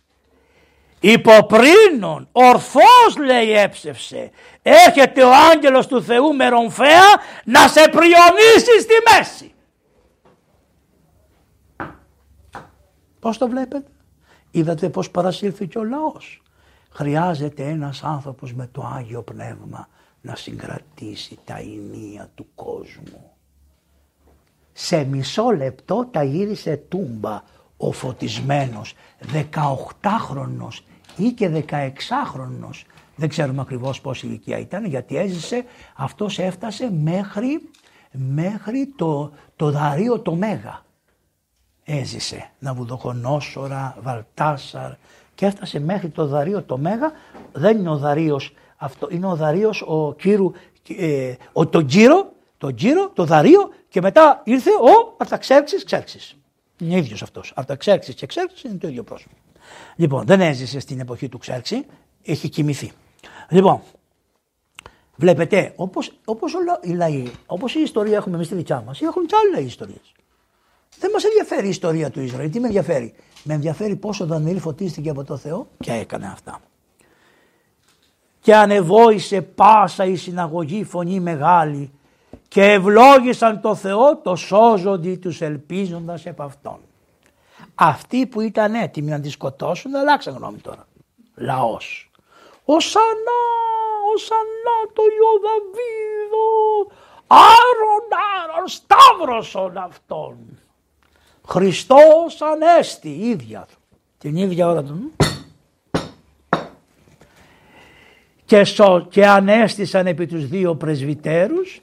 Υποπρίνον, 1.00 2.28
ορθώς 2.32 3.16
λέει 3.24 3.52
έψευσε. 3.52 4.30
Έρχεται 4.62 5.22
ο 5.22 5.30
άγγελος 5.52 5.86
του 5.86 6.02
Θεού 6.02 6.34
με 6.34 6.48
ρομφέα 6.48 7.04
να 7.44 7.68
σε 7.68 7.88
πριονίσει 7.88 8.80
στη 8.80 8.94
μέση. 9.12 9.54
Πώς 13.20 13.38
το 13.38 13.48
βλέπετε; 13.48 13.88
Είδατε 14.50 14.88
πώς 14.88 15.10
παρασύρθηκε 15.10 15.78
ο 15.78 15.84
λαός; 15.84 16.42
Χρειάζεται 16.90 17.62
ένας 17.62 18.02
άνθρωπος 18.04 18.54
με 18.54 18.68
το 18.72 18.90
Άγιο 18.96 19.22
Πνεύμα 19.22 19.88
να 20.24 20.36
συγκρατήσει 20.36 21.38
τα 21.44 21.60
ηνία 21.60 22.30
του 22.34 22.46
κόσμου. 22.54 23.30
Σε 24.72 25.04
μισό 25.04 25.50
λεπτό 25.50 26.08
τα 26.10 26.22
γύρισε 26.22 26.76
τούμπα 26.76 27.42
ο 27.76 27.92
φωτισμένος 27.92 28.94
18χρονος 29.32 30.80
ή 31.16 31.30
και 31.30 31.64
16χρονος. 31.68 32.84
Δεν 33.16 33.28
ξέρουμε 33.28 33.60
ακριβώς 33.60 34.00
πόση 34.00 34.26
ηλικία 34.26 34.58
ήταν 34.58 34.84
γιατί 34.84 35.16
έζησε, 35.16 35.64
αυτός 35.94 36.38
έφτασε 36.38 36.90
μέχρι, 36.90 37.70
μέχρι 38.12 38.92
το, 38.96 39.32
το 39.56 39.70
δαρείο 39.70 40.20
το 40.20 40.34
Μέγα 40.34 40.84
έζησε. 41.84 42.50
Ναβουδοχονόσορα, 42.58 43.96
Βαλτάσαρ 44.02 44.92
και 45.34 45.46
έφτασε 45.46 45.80
μέχρι 45.80 46.08
το 46.08 46.26
Δαρείο 46.26 46.62
το 46.62 46.78
Μέγα. 46.78 47.12
Δεν 47.52 47.78
είναι 47.78 47.90
ο 47.90 47.96
Δαρίος 47.96 48.54
αυτό, 48.84 49.08
είναι 49.10 49.26
ο 49.26 49.36
Δαρίος 49.36 49.82
ο 49.82 50.14
Κύρου, 50.14 50.52
ε, 50.88 51.34
ο, 51.52 51.66
το 51.66 51.80
Γύρο, 51.80 52.32
το 52.58 52.68
Γύρο, 52.68 53.10
το 53.14 53.24
Δαρείο 53.24 53.70
και 53.88 54.00
μετά 54.00 54.42
ήρθε 54.44 54.70
ο 54.70 55.14
Αρταξέρξης 55.16 55.84
Ξέρξης. 55.84 56.36
Είναι 56.78 56.96
ίδιος 56.96 57.22
αυτός. 57.22 57.52
Αρταξέρξης 57.56 58.14
και 58.14 58.26
Ξέρξης 58.26 58.62
είναι 58.62 58.74
το 58.74 58.88
ίδιο 58.88 59.02
πρόσωπο. 59.02 59.34
Λοιπόν, 59.96 60.24
δεν 60.24 60.40
έζησε 60.40 60.80
στην 60.80 61.00
εποχή 61.00 61.28
του 61.28 61.38
Ξέρξη, 61.38 61.86
έχει 62.22 62.48
κοιμηθεί. 62.48 62.92
Λοιπόν, 63.48 63.80
βλέπετε, 65.16 65.72
όπως, 65.76 66.12
όπως 66.24 66.52
οι 66.82 66.92
λαοί, 66.92 67.30
όπως 67.46 67.74
η 67.74 67.80
ιστορία 67.80 68.16
έχουμε 68.16 68.34
εμείς 68.34 68.46
στη 68.46 68.54
δικιά 68.54 68.82
μας, 68.86 69.00
έχουν 69.00 69.26
και 69.26 69.34
άλλες 69.36 69.66
ιστορίες. 69.66 70.12
Δεν 70.98 71.10
μας 71.12 71.24
ενδιαφέρει 71.24 71.66
η 71.66 71.68
ιστορία 71.68 72.10
του 72.10 72.20
Ισραήλ. 72.20 72.50
Τι 72.50 72.60
με 72.60 72.66
ενδιαφέρει; 72.66 73.14
Με 73.42 73.54
ενδιαφέρει 73.54 73.96
πόσο 73.96 74.24
ο 74.24 74.26
Δανιήλ 74.26 74.60
φωτίστηκε 74.60 75.10
από 75.10 75.24
το 75.24 75.36
Θεό 75.36 75.68
και 75.78 75.92
έκανε 75.92 76.26
αυτά. 76.26 76.60
Και 78.44 78.54
ανεβόησε 78.54 79.42
πάσα 79.42 80.04
η 80.04 80.16
συναγωγή 80.16 80.84
φωνή 80.84 81.20
μεγάλη 81.20 81.92
και 82.48 82.62
ευλόγησαν 82.62 83.60
το 83.60 83.74
Θεό 83.74 84.16
το 84.16 84.36
σώζοντι 84.36 85.16
τους 85.16 85.40
ελπίζοντας 85.40 86.26
επ' 86.26 86.40
Αυτόν. 86.40 86.78
Αυτοί 87.74 88.26
που 88.26 88.40
ήταν 88.40 88.74
έτοιμοι 88.74 89.10
να 89.10 89.20
τη 89.20 89.30
σκοτώσουν 89.30 89.94
αλλάξαν 89.94 90.34
γνώμη 90.34 90.58
τώρα. 90.58 90.86
Λαός. 91.34 92.10
Οσανά, 92.64 93.42
οσανά 94.14 94.78
το 94.92 95.02
Ιωδαβίδο, 95.18 96.46
άρον, 97.26 98.08
άρον, 98.42 98.68
σταύρωσον 98.68 99.76
αυτόν. 99.76 100.36
Χριστός 101.48 102.40
Ανέστη, 102.40 103.08
ίδια 103.08 103.66
του. 103.68 103.78
Την 104.18 104.36
ίδια 104.36 104.68
ώρα 104.68 104.82
του. 104.82 105.12
Και, 108.44 108.64
σο, 108.64 109.06
και 109.10 109.26
ανέστησαν 109.26 110.06
επί 110.06 110.26
τους 110.26 110.48
δύο 110.48 110.74
πρεσβυτέρους 110.74 111.82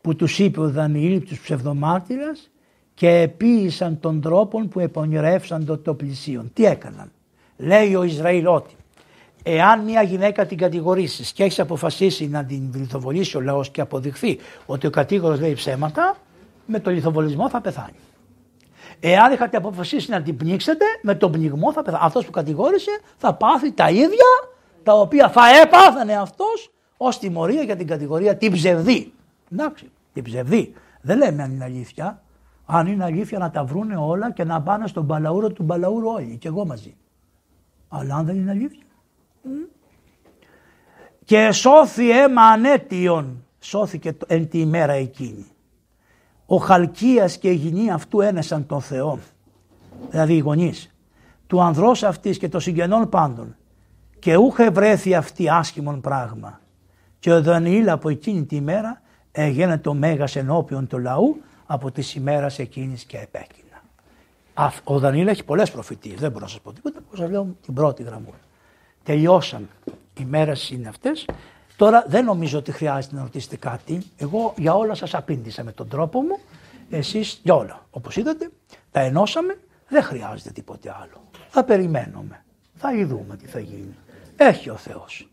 που 0.00 0.16
τους 0.16 0.38
είπε 0.38 0.60
ο 0.60 0.70
Δανιήλ 0.70 1.22
τους 1.24 1.40
ψευδομάρτυρας 1.40 2.50
και 2.94 3.08
επίησαν 3.08 4.00
τον 4.00 4.20
τρόπο 4.20 4.66
που 4.66 4.80
επονηρεύσαν 4.80 5.64
το, 5.64 5.78
το 5.78 5.94
πλησίον. 5.94 6.50
Τι 6.52 6.64
έκαναν; 6.64 7.12
Λέει 7.56 7.94
ο 7.94 8.02
Ισραήλ 8.02 8.46
ότι 8.46 8.74
εάν 9.42 9.84
μια 9.84 10.02
γυναίκα 10.02 10.46
την 10.46 10.58
κατηγορήσεις 10.58 11.32
και 11.32 11.42
έχεις 11.42 11.60
αποφασίσει 11.60 12.28
να 12.28 12.44
την 12.44 12.70
λιθοβολήσει 12.74 13.36
ο 13.36 13.40
λαός 13.40 13.70
και 13.70 13.80
αποδειχθεί 13.80 14.38
ότι 14.66 14.86
ο 14.86 14.90
κατήγορος 14.90 15.40
λέει 15.40 15.52
ψέματα, 15.52 16.16
με 16.66 16.80
το 16.80 16.90
λιθοβολισμό 16.90 17.48
θα 17.48 17.60
πεθάνει. 17.60 17.98
Εάν 19.00 19.32
είχατε 19.32 19.56
αποφασίσει 19.56 20.10
να 20.10 20.22
την 20.22 20.36
πνίξετε, 20.36 20.84
με 21.02 21.14
τον 21.14 21.32
πνιγμό 21.32 21.72
θα 21.72 21.82
πεθάνει. 21.82 22.02
Αυτός 22.06 22.24
που 22.24 22.30
κατηγόρησε 22.30 22.90
θα 23.16 23.34
πάθει 23.34 23.72
τα 23.72 23.90
ίδια 23.90 24.53
τα 24.84 24.92
οποία 24.92 25.30
θα 25.30 25.42
έπαθανε 25.62 26.16
αυτός 26.16 26.72
ως 26.96 27.18
τιμωρία 27.18 27.62
για 27.62 27.76
την 27.76 27.86
κατηγορία 27.86 28.36
την 28.36 28.52
ψευδή. 28.52 29.12
Εντάξει, 29.52 29.90
την 30.12 30.24
ψευδή. 30.24 30.74
Δεν 31.00 31.18
λέμε 31.18 31.42
αν 31.42 31.52
είναι 31.52 31.64
αλήθεια. 31.64 32.22
Αν 32.66 32.86
είναι 32.86 33.04
αλήθεια 33.04 33.38
να 33.38 33.50
τα 33.50 33.64
βρούνε 33.64 33.96
όλα 33.96 34.32
και 34.32 34.44
να 34.44 34.62
πάνε 34.62 34.86
στον 34.86 35.04
μπαλαούρο 35.04 35.50
του 35.50 35.62
μπαλαούρου 35.62 36.08
όλοι 36.08 36.36
και 36.36 36.48
εγώ 36.48 36.64
μαζί. 36.64 36.96
Αλλά 37.88 38.14
αν 38.14 38.26
δεν 38.26 38.36
είναι 38.36 38.50
αλήθεια. 38.50 38.84
Και 41.24 41.52
σώθη 41.52 42.10
αίμα 42.10 42.42
ανέτιον. 42.42 43.44
Σώθηκε 43.58 44.16
εν 44.26 44.48
τη 44.48 44.60
ημέρα 44.60 44.92
εκείνη 44.92 45.54
ο 46.46 46.56
Χαλκίας 46.56 47.38
και 47.38 47.50
η 47.50 47.54
γυνή 47.54 47.90
αυτού 47.90 48.20
ένεσαν 48.20 48.66
τον 48.66 48.80
Θεό, 48.80 49.18
δηλαδή 50.10 50.34
οι 50.34 50.38
γονείς, 50.38 50.94
του 51.46 51.62
ανδρός 51.62 52.02
αυτής 52.02 52.38
και 52.38 52.48
των 52.48 52.60
συγγενών 52.60 53.08
πάντων 53.08 53.56
και 54.24 54.36
ούχε 54.36 54.70
βρέθη 54.70 55.14
αυτή 55.14 55.48
άσχημον 55.48 56.00
πράγμα. 56.00 56.60
Και 57.18 57.32
ο 57.32 57.42
Δανιήλ 57.42 57.88
από 57.88 58.08
εκείνη 58.08 58.44
τη 58.44 58.60
μέρα 58.60 59.02
έγινε 59.32 59.78
το 59.78 59.94
μέγας 59.94 60.36
ενώπιον 60.36 60.86
του 60.86 60.98
λαού 60.98 61.40
από 61.66 61.90
τη 61.90 62.12
ημέρας 62.16 62.58
εκείνης 62.58 63.04
και 63.04 63.18
επέκεινα. 63.18 63.82
Ο 64.84 64.98
Δανιήλ 64.98 65.26
έχει 65.28 65.44
πολλές 65.44 65.70
προφητείες, 65.70 66.20
δεν 66.20 66.30
μπορώ 66.30 66.44
να 66.44 66.50
σας 66.50 66.60
πω 66.60 66.72
τίποτα, 66.72 67.00
πώς 67.10 67.18
σας 67.18 67.30
λέω 67.30 67.56
την 67.64 67.74
πρώτη 67.74 68.02
γραμμούλα. 68.02 68.38
Τελειώσαν 69.02 69.68
οι 70.20 70.24
μέρες 70.24 70.70
είναι 70.70 70.88
αυτές 70.88 71.26
Τώρα 71.76 72.04
δεν 72.08 72.24
νομίζω 72.24 72.58
ότι 72.58 72.72
χρειάζεται 72.72 73.14
να 73.14 73.22
ρωτήσετε 73.22 73.56
κάτι. 73.56 74.02
Εγώ 74.16 74.54
για 74.56 74.74
όλα 74.74 74.94
σας 74.94 75.14
απήντησα 75.14 75.64
με 75.64 75.72
τον 75.72 75.88
τρόπο 75.88 76.20
μου. 76.20 76.38
Εσείς 76.90 77.40
για 77.42 77.54
όλα. 77.54 77.86
Όπως 77.90 78.16
είδατε 78.16 78.50
τα 78.90 79.00
ενώσαμε. 79.00 79.58
Δεν 79.88 80.02
χρειάζεται 80.02 80.50
τίποτε 80.50 80.94
άλλο. 81.02 81.30
Θα 81.48 81.64
περιμένουμε. 81.64 82.44
Θα 82.74 82.94
ειδούμε 82.94 83.36
τι 83.36 83.46
θα 83.46 83.58
γίνει. 83.58 83.94
Έχει 84.36 84.70
ο 84.70 84.76
Θεός. 84.76 85.28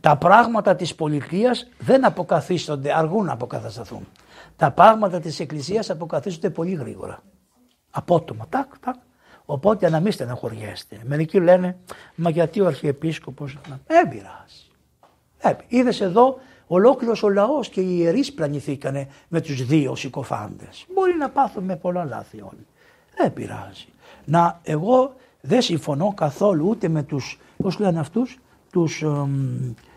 Τα 0.00 0.16
πράγματα 0.16 0.74
της 0.76 0.94
πολιτείας 0.94 1.68
δεν 1.78 2.04
αποκαθίστονται, 2.04 2.96
αργούν 2.96 3.24
να 3.24 3.32
αποκατασταθούν. 3.32 4.08
Τα 4.56 4.70
πράγματα 4.70 5.20
της 5.20 5.40
εκκλησίας 5.40 5.90
αποκαθίστονται 5.90 6.50
πολύ 6.50 6.74
γρήγορα. 6.74 7.22
Απότομα, 7.90 8.46
τάκ, 8.48 8.78
τάκ. 8.78 8.94
Οπότε 9.44 9.90
να 9.90 10.00
μην 10.00 10.12
στεναχωριέστε. 10.12 11.00
Μερικοί 11.04 11.40
λένε, 11.40 11.76
μα 12.14 12.30
γιατί 12.30 12.60
ο 12.60 12.66
Αρχιεπίσκοπος, 12.66 13.58
δεν 13.86 14.08
πειράζει. 14.08 14.70
Είδες 15.68 16.00
εδώ 16.00 16.38
ολόκληρος 16.66 17.22
ο 17.22 17.28
λαός 17.28 17.68
και 17.68 17.80
οι 17.80 17.96
ιερείς 17.98 18.32
πλανηθήκανε 18.32 19.08
με 19.28 19.40
τους 19.40 19.66
δύο 19.66 19.94
συκοφάντες. 19.94 20.86
Μπορεί 20.94 21.14
να 21.14 21.30
πάθουμε 21.30 21.76
πολλά 21.76 22.04
λάθη 22.04 22.40
όλοι. 22.40 22.66
Δεν 23.16 23.32
πειράζει. 23.32 23.86
Να, 24.24 24.60
εγώ 24.62 25.14
δεν 25.40 25.62
συμφωνώ 25.62 26.12
καθόλου 26.14 26.68
ούτε 26.68 26.88
με 26.88 27.02
τους, 27.02 27.38
πώς 27.56 27.78
λένε 27.78 27.98
αυτούς, 27.98 28.38
τους, 28.72 29.04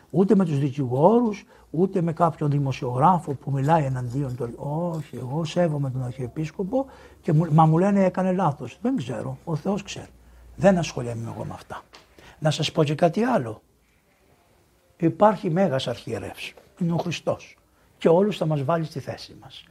ούτε 0.10 0.36
με 0.36 0.46
τους 0.46 0.60
δικηγόρους, 0.60 1.44
ούτε 1.70 2.02
με 2.02 2.14
κάποιον 2.14 2.50
δημοσιογράφο 2.50 3.34
που 3.34 3.52
μιλάει 3.52 3.84
εναντίον 3.84 4.36
του. 4.36 4.54
Όχι, 4.96 5.18
εγώ 5.18 5.44
σέβομαι 5.44 5.90
τον 5.90 6.04
Αρχιεπίσκοπο 6.04 6.86
και 7.22 7.34
μου, 7.34 7.48
μα 7.52 7.66
μου 7.66 7.78
λένε 7.78 8.04
έκανε 8.04 8.32
λάθος. 8.32 8.78
Δεν 8.82 8.96
ξέρω, 8.96 9.38
ο 9.44 9.56
Θεός 9.56 9.84
ξέρει. 9.84 10.10
Δεν 10.56 10.78
ασχολιάμαι 10.78 11.32
εγώ 11.36 11.46
με 11.46 11.54
αυτά. 11.54 11.82
Να 12.40 12.52
σας 12.52 12.72
πω 12.72 12.84
και 12.84 12.96
κάτι 12.96 13.24
άλλο. 13.24 13.62
Υπάρχει 14.98 15.50
μέγας 15.50 15.88
αρχιερεύς. 15.88 16.54
Είναι 16.80 16.92
ο 16.92 16.98
Χριστός. 16.98 17.58
Και 17.98 18.10
όλους 18.10 18.38
θα 18.38 18.46
μας 18.46 18.64
βάλει 18.64 18.86
στη 18.86 19.00
θέση 19.00 19.36
μας. 19.42 19.64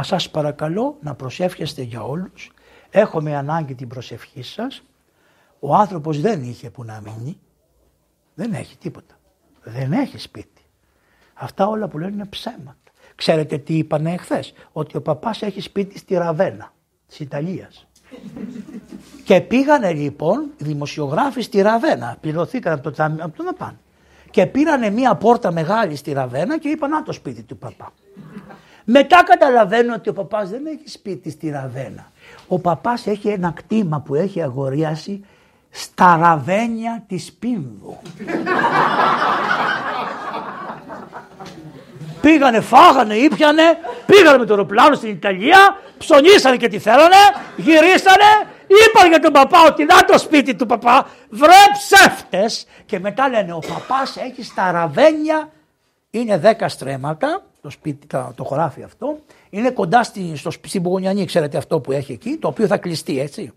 Σας 0.00 0.30
παρακαλώ 0.30 0.96
να 1.00 1.14
προσεύχεστε 1.14 1.82
για 1.82 2.02
όλους. 2.02 2.52
Έχουμε 2.90 3.36
ανάγκη 3.36 3.74
την 3.74 3.88
προσευχή 3.88 4.42
σας. 4.42 4.82
Ο 5.60 5.74
άνθρωπος 5.74 6.20
δεν 6.20 6.42
είχε 6.42 6.70
που 6.70 6.84
να 6.84 7.00
μείνει. 7.04 7.38
Δεν 8.34 8.52
έχει 8.52 8.76
τίποτα. 8.76 9.14
Δεν 9.62 9.92
έχει 9.92 10.18
σπίτι. 10.18 10.62
Αυτά 11.34 11.66
όλα 11.66 11.88
που 11.88 11.98
λένε 11.98 12.12
είναι 12.12 12.26
ψέματα. 12.26 12.76
Ξέρετε 13.14 13.58
τι 13.58 13.78
είπανε 13.78 14.12
εχθές, 14.12 14.52
ότι 14.72 14.96
ο 14.96 15.02
παπάς 15.02 15.42
έχει 15.42 15.60
σπίτι 15.60 15.98
στη 15.98 16.14
Ραβένα 16.14 16.72
της 17.08 17.20
Ιταλίας. 17.20 17.86
και 19.24 19.40
πήγανε 19.40 19.92
λοιπόν 19.92 20.50
οι 20.56 20.64
δημοσιογράφοι 20.64 21.40
στη 21.40 21.60
Ραβένα, 21.60 22.16
πληρωθήκαν 22.20 22.72
από 22.72 22.90
το, 22.90 23.04
από 23.04 23.36
το 23.36 23.42
να 23.42 23.52
πάνε. 23.52 23.78
Και 24.30 24.46
πήρανε 24.46 24.90
μία 24.90 25.14
πόρτα 25.14 25.52
μεγάλη 25.52 25.96
στη 25.96 26.12
Ραβένα 26.12 26.58
και 26.58 26.68
είπαν 26.68 26.90
να 26.90 27.02
το 27.02 27.12
σπίτι 27.12 27.42
του 27.42 27.56
παπά. 27.56 27.92
Μετά 28.84 29.22
καταλαβαίνω 29.24 29.94
ότι 29.94 30.08
ο 30.08 30.12
παπάς 30.12 30.50
δεν 30.50 30.66
έχει 30.66 30.88
σπίτι 30.88 31.30
στη 31.30 31.50
Ραβένα. 31.50 32.10
Ο 32.48 32.58
παπάς 32.58 33.06
έχει 33.06 33.28
ένα 33.28 33.50
κτήμα 33.50 34.00
που 34.00 34.14
έχει 34.14 34.42
αγοριάσει 34.42 35.24
στα 35.70 36.16
ραβένια 36.16 37.04
της 37.08 37.32
Πίνδου. 37.32 37.98
Πήγανε, 42.20 42.60
φάγανε, 42.60 43.14
ήπιανε, 43.14 43.62
πήγανε 44.06 44.38
με 44.38 44.44
το 44.44 44.52
αεροπλάνο 44.52 44.94
στην 44.94 45.08
Ιταλία, 45.08 45.78
ψωνίσανε 45.98 46.56
και 46.56 46.68
τι 46.68 46.78
θέλανε, 46.78 47.16
γυρίσανε, 47.56 48.30
είπαν 48.66 49.08
για 49.08 49.20
τον 49.20 49.32
παπά 49.32 49.58
ότι 49.66 49.84
να 49.84 50.04
το 50.04 50.18
σπίτι 50.18 50.54
του 50.54 50.66
παπά, 50.66 51.06
βρε 51.30 51.60
ψεύτες. 51.72 52.66
Και 52.86 52.98
μετά 52.98 53.28
λένε 53.28 53.52
ο 53.52 53.58
παπάς 53.58 54.16
έχει 54.16 54.42
στα 54.42 54.70
ραβένια, 54.70 55.50
είναι 56.10 56.38
δέκα 56.38 56.68
στρέμματα, 56.68 57.42
το, 57.62 57.70
σπίτι, 57.70 58.06
το, 58.06 58.44
χωράφι 58.44 58.82
αυτό, 58.82 59.18
είναι 59.50 59.70
κοντά 59.70 60.02
στη, 60.02 60.36
στο, 60.36 60.50
στην 60.50 60.82
Πουγονιανή, 60.82 61.24
ξέρετε 61.24 61.56
αυτό 61.56 61.80
που 61.80 61.92
έχει 61.92 62.12
εκεί, 62.12 62.36
το 62.36 62.48
οποίο 62.48 62.66
θα 62.66 62.76
κλειστεί 62.76 63.20
έτσι. 63.20 63.52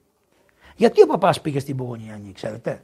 Γιατί 0.76 1.02
ο 1.02 1.06
παπάς 1.06 1.42
πήγε 1.42 1.60
στην 1.60 1.76
Πογονιανή, 1.76 2.32
ξέρετε; 2.32 2.84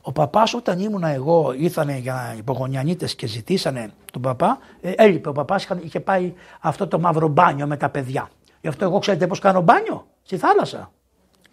Ο 0.00 0.12
παπάς, 0.12 0.54
όταν 0.54 0.78
ήμουνα 0.78 1.08
εγώ, 1.08 1.52
ήρθανε 1.56 1.98
για 1.98 2.34
υπογονιανίτε 2.38 3.06
και 3.06 3.26
ζητήσανε 3.26 3.90
τον 4.12 4.22
παπά, 4.22 4.58
ε, 4.80 4.92
έλειπε. 4.96 5.28
Ο 5.28 5.32
παπάς 5.32 5.68
είχε 5.80 6.00
πάει 6.00 6.34
αυτό 6.60 6.88
το 6.88 6.98
μαύρο 6.98 7.28
μπάνιο 7.28 7.66
με 7.66 7.76
τα 7.76 7.88
παιδιά. 7.88 8.30
Γι' 8.60 8.68
αυτό 8.68 8.84
εγώ 8.84 8.98
ξέρετε 8.98 9.26
πώς 9.26 9.38
κάνω 9.38 9.60
μπάνιο, 9.60 10.06
στη 10.22 10.36
θάλασσα. 10.36 10.92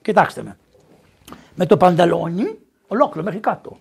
Κοιτάξτε 0.01 0.43
με. 0.43 0.57
Με 1.55 1.65
το 1.65 1.77
πανταλόνι, 1.77 2.57
ολόκληρο 2.87 3.25
μέχρι 3.25 3.39
κάτω. 3.39 3.77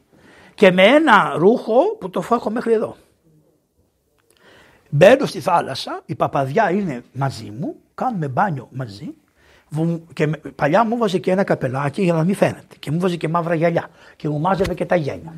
Και 0.54 0.72
με 0.72 0.82
ένα 0.82 1.34
ρούχο 1.36 1.96
που 1.98 2.10
το 2.10 2.24
έχω 2.30 2.50
μέχρι 2.50 2.72
εδώ. 2.72 2.96
Μπαίνω 4.90 5.26
στη 5.26 5.40
θάλασσα, 5.40 6.02
η 6.06 6.14
παπαδιά 6.14 6.70
είναι 6.70 7.04
μαζί 7.12 7.50
μου, 7.50 7.76
κάνουμε 7.94 8.28
μπάνιο 8.28 8.68
μαζί 8.72 9.14
και 10.12 10.26
παλιά 10.54 10.84
μου 10.84 10.96
βάζει 10.96 11.20
και 11.20 11.30
ένα 11.30 11.44
καπελάκι 11.44 12.02
για 12.02 12.12
να 12.12 12.24
μην 12.24 12.34
φαίνεται. 12.34 12.76
Και 12.78 12.90
μου 12.90 12.98
βάζει 12.98 13.16
και 13.16 13.28
μαύρα 13.28 13.54
γυαλιά. 13.54 13.88
Και 14.16 14.28
μου 14.28 14.40
μάζευε 14.40 14.74
και 14.74 14.84
τα 14.84 14.96
γένια. 14.96 15.34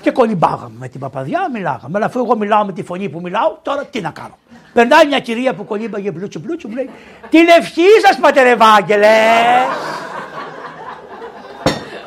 και 0.00 0.10
κολυμπάγαμε 0.10 0.74
με 0.78 0.88
την 0.88 1.00
παπαδιά, 1.00 1.48
μιλάγαμε. 1.52 1.96
Αλλά 1.96 2.06
αφού 2.06 2.18
εγώ 2.18 2.36
μιλάω 2.36 2.64
με 2.64 2.72
τη 2.72 2.82
φωνή 2.82 3.08
που 3.08 3.20
μιλάω, 3.20 3.58
τώρα 3.62 3.84
τι 3.84 4.00
να 4.00 4.10
κάνω. 4.10 4.38
Περνάει 4.72 5.06
μια 5.06 5.20
κυρία 5.20 5.54
που 5.54 5.64
κολύμπαγε 5.64 6.10
μπλούτσου 6.10 6.40
μπλούτσου, 6.40 6.68
μου 6.68 6.74
λέει 6.74 6.90
Την 7.28 7.48
ευχή 7.58 7.88
σας, 8.06 8.18
πατέρ 8.20 8.46
Ευάγγελε. 8.46 9.06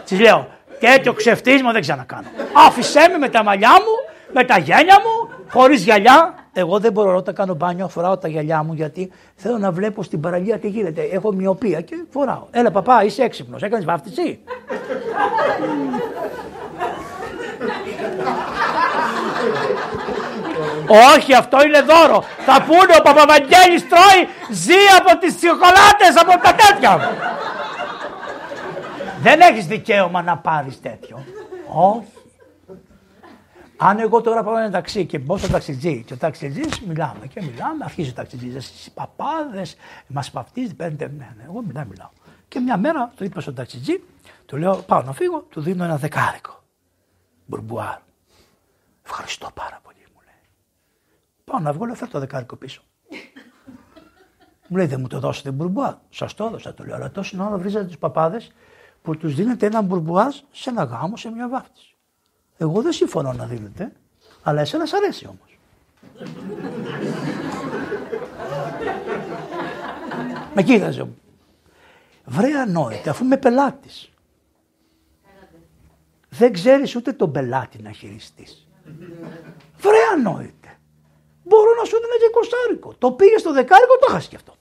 Της 0.05 0.19
λέω, 0.19 0.47
τέτοιο 0.79 1.13
ξεφτίσμα 1.13 1.71
δεν 1.71 1.81
ξανακάνω. 1.81 2.27
Άφησέ 2.67 3.07
με 3.11 3.17
με 3.17 3.29
τα 3.29 3.43
μαλλιά 3.43 3.69
μου, 3.71 3.95
με 4.33 4.43
τα 4.43 4.57
γένια 4.57 4.97
μου, 5.03 5.29
χωρίς 5.49 5.83
γυαλιά, 5.83 6.35
εγώ 6.53 6.79
δεν 6.79 6.91
μπορώ 6.91 7.21
να 7.25 7.31
κάνω 7.31 7.53
μπάνιο, 7.53 7.87
φοράω 7.87 8.17
τα 8.17 8.27
γυαλιά 8.27 8.63
μου 8.63 8.73
γιατί 8.73 9.11
θέλω 9.35 9.57
να 9.57 9.71
βλέπω 9.71 10.03
στην 10.03 10.19
παραλία 10.19 10.59
τι 10.59 10.67
γίνεται. 10.67 11.01
Έχω 11.01 11.33
μοιοπία 11.33 11.81
και 11.81 11.95
φοράω. 12.09 12.47
Έλα, 12.51 12.71
παπά, 12.71 13.03
είσαι 13.03 13.23
έξυπνος. 13.23 13.61
Έκανες 13.61 13.85
βάφτιση; 13.85 14.39
Όχι, 21.15 21.33
αυτό 21.33 21.57
είναι 21.65 21.81
δώρο. 21.81 22.23
Θα 22.45 22.63
πούνε 22.63 22.95
ο 22.99 23.01
Παπαβαγγέλης 23.01 23.87
τρώει, 23.89 24.27
ζει 24.49 24.81
από 24.99 25.17
τις 25.19 25.33
σοκολάτες, 25.39 26.13
από 26.21 26.31
τα 26.43 26.55
τέτοια. 26.55 27.11
Δεν 29.21 29.41
έχεις 29.41 29.65
δικαίωμα 29.65 30.21
να 30.21 30.37
πάρεις 30.37 30.81
τέτοιο. 30.81 31.25
Όχι. 31.67 32.20
Αν 33.83 33.99
εγώ 33.99 34.21
τώρα 34.21 34.43
πάω 34.43 34.57
ένα 34.57 34.71
ταξί 34.71 35.05
και 35.05 35.19
μπω 35.19 35.37
στο 35.37 35.47
ταξιτζί 35.47 36.03
και 36.03 36.13
ο 36.13 36.17
ταξιτζής 36.17 36.79
μιλάμε 36.79 37.27
και 37.27 37.41
μιλάμε, 37.41 37.83
αρχίζει 37.83 38.09
ο 38.09 38.13
ταξιτζής. 38.13 38.55
Εσεί 38.55 38.93
παπάδες, 38.93 39.75
μας 40.07 40.31
παυτίζεις, 40.31 40.75
παίρνετε. 40.75 41.07
Ναι, 41.07 41.33
ναι, 41.37 41.43
εγώ 41.43 41.61
μιλάω, 41.61 41.85
μιλάω. 41.85 42.09
Και 42.47 42.59
μια 42.59 42.77
μέρα 42.77 43.11
το 43.15 43.25
είπα 43.25 43.41
στον 43.41 43.55
ταξιτζή, 43.55 44.03
του 44.45 44.57
λέω 44.57 44.75
πάω 44.75 45.01
να 45.01 45.13
φύγω, 45.13 45.39
του 45.39 45.61
δίνω 45.61 45.83
ένα 45.83 45.97
δεκάρικο. 45.97 46.63
Πουρμπουάρ. 47.45 47.99
Ευχαριστώ 49.05 49.49
πάρα 49.53 49.79
πολύ, 49.83 50.05
μου 50.13 50.21
λέει. 50.25 50.49
Πάω 51.43 51.59
να 51.59 51.73
βγω, 51.73 51.85
λέω 51.85 51.95
φέρω 51.95 52.11
το 52.11 52.19
δεκάρικο 52.19 52.55
πίσω. 52.55 52.81
μου 54.67 54.77
λέει 54.77 54.85
δεν 54.85 54.99
μου 54.99 55.07
το 55.07 55.19
δώσετε 55.19 55.51
πουρμπουάρ. 55.51 55.93
Σας 56.09 56.33
το 56.33 56.45
έδωσα, 56.45 56.73
του 56.73 56.83
λέω, 56.83 56.95
αλλά 56.95 57.11
τόσο 57.11 57.43
ώρα 57.43 57.57
βρίζατε 57.57 57.85
τους 57.85 57.97
παπάδες 57.97 58.51
που 59.01 59.17
τους 59.17 59.35
δίνετε 59.35 59.65
ένα 59.65 59.81
πουρμπουάρ 59.81 60.31
σε 60.51 60.69
ένα 60.69 60.83
γάμο, 60.83 61.17
σε 61.17 61.29
μια 61.29 61.49
βάφτιση. 61.49 61.90
Εγώ 62.61 62.81
δεν 62.81 62.91
συμφωνώ 62.91 63.33
να 63.33 63.45
δίνετε, 63.45 63.91
αλλά 64.43 64.61
εσένα 64.61 64.85
σ' 64.85 64.93
αρέσει 64.93 65.27
όμως. 65.27 65.57
με 70.55 70.63
κοίταζε 70.63 71.03
μου. 71.03 71.17
Βρε 72.25 72.59
ανόητε, 72.59 73.09
αφού 73.09 73.23
είμαι 73.23 73.37
πελάτης. 73.37 74.11
Δεν 76.29 76.53
ξέρεις 76.53 76.95
ούτε 76.95 77.13
τον 77.13 77.31
πελάτη 77.31 77.81
να 77.81 77.91
χειριστείς. 77.91 78.67
Βρε 79.77 79.97
ανόητε. 80.13 80.77
Μπορώ 81.43 81.75
να 81.79 81.85
σου 81.85 81.95
δίνω 81.95 82.17
και 82.19 82.29
κοστάρικο. 82.31 82.93
Το 82.97 83.11
πήγε 83.11 83.37
στο 83.37 83.53
δεκάρικο, 83.53 83.97
το 83.99 84.11
χάσει 84.11 84.29
και 84.29 84.35
αυτό. 84.35 84.53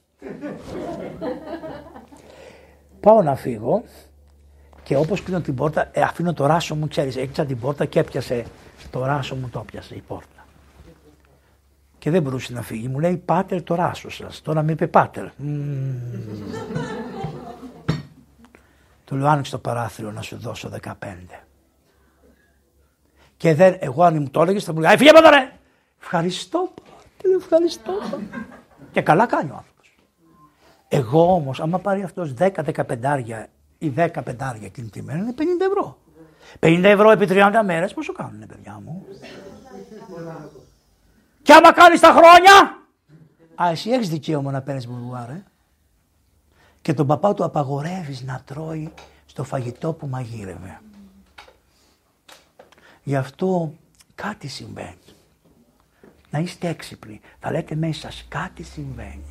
Πάω 3.00 3.22
να 3.22 3.36
φύγω 3.36 3.84
και 4.90 4.96
όπως 4.96 5.22
κλείνω 5.22 5.40
την 5.40 5.54
πόρτα, 5.54 5.88
ε, 5.92 6.02
αφήνω 6.02 6.32
το 6.32 6.46
ράσο 6.46 6.74
μου, 6.74 6.88
ξέρεις, 6.88 7.16
έκλεισα 7.16 7.44
την 7.44 7.58
πόρτα 7.58 7.84
και 7.84 7.98
έπιασε 7.98 8.44
το 8.90 9.04
ράσο 9.04 9.34
μου, 9.34 9.48
το 9.48 9.64
έπιασε 9.66 9.94
η 9.94 10.00
πόρτα. 10.06 10.46
Και 11.98 12.10
δεν 12.10 12.22
μπορούσε 12.22 12.52
να 12.52 12.62
φύγει. 12.62 12.88
Μου 12.88 12.98
λέει 12.98 13.16
Πάτερ 13.16 13.62
το 13.62 13.74
ράσο 13.74 14.10
σας. 14.10 14.42
Τώρα 14.42 14.62
με 14.62 14.72
είπε 14.72 14.86
Πάτερ. 14.86 15.26
Του 19.04 19.16
λέω 19.16 19.28
άνοιξε 19.28 19.50
το 19.50 19.58
παράθυρο 19.58 20.10
να 20.10 20.22
σου 20.22 20.36
δώσω 20.36 20.70
15. 20.82 20.92
Και 23.36 23.54
δεν, 23.54 23.76
εγώ 23.78 24.02
αν 24.02 24.16
μου 24.16 24.30
το 24.30 24.42
έλεγες 24.42 24.64
θα 24.64 24.72
μου 24.72 24.80
λέει 24.80 24.96
Φύγε 24.96 25.10
από 25.10 25.28
ρε! 25.28 25.52
Ευχαριστώ, 26.00 26.72
Πάτερ, 26.74 27.36
ευχαριστώ. 27.36 27.92
και 28.92 29.02
καλά 29.02 29.26
κάνει 29.26 29.50
ο 29.50 29.54
άνθρωπος. 29.54 29.96
Εγώ 30.88 31.34
όμως, 31.34 31.60
άμα 31.60 31.78
πάρει 31.78 32.02
αυτός 32.02 32.34
10-15 32.38 32.96
οι 33.80 33.92
10 33.96 34.08
πεντάρια 34.24 34.66
εκείνη 34.66 34.88
τη 34.88 35.02
μέρα 35.02 35.18
είναι 35.18 35.34
50 35.38 35.42
ευρώ. 35.70 35.98
50 36.60 36.80
ευρώ 36.84 37.10
επί 37.10 37.26
30 37.28 37.60
μέρες 37.64 37.94
πόσο 37.94 38.12
κάνουν, 38.12 38.46
παιδιά 38.46 38.80
μου; 38.84 39.06
Και 41.42 41.52
άμα 41.52 41.72
κάνεις 41.72 42.00
τα 42.00 42.08
χρόνια. 42.10 42.78
Α, 43.62 43.70
εσύ 43.70 43.90
έχεις 43.90 44.08
δικαίωμα 44.08 44.50
να 44.50 44.60
παίρνεις 44.62 44.86
μπουρμπουάρ, 44.86 45.30
ε. 45.30 45.44
Και 46.82 46.94
τον 46.94 47.06
παπά 47.06 47.34
του 47.34 47.44
απαγορεύεις 47.44 48.22
να 48.22 48.42
τρώει 48.44 48.92
στο 49.26 49.44
φαγητό 49.44 49.92
που 49.92 50.06
μαγείρευε. 50.06 50.80
Γι' 53.02 53.16
αυτό 53.16 53.74
κάτι 54.14 54.48
συμβαίνει. 54.48 54.96
Να 56.30 56.38
είστε 56.38 56.68
έξυπνοι. 56.68 57.20
Θα 57.38 57.50
λέτε 57.50 57.74
μέσα 57.74 58.00
σας 58.00 58.24
κάτι 58.28 58.62
συμβαίνει. 58.62 59.24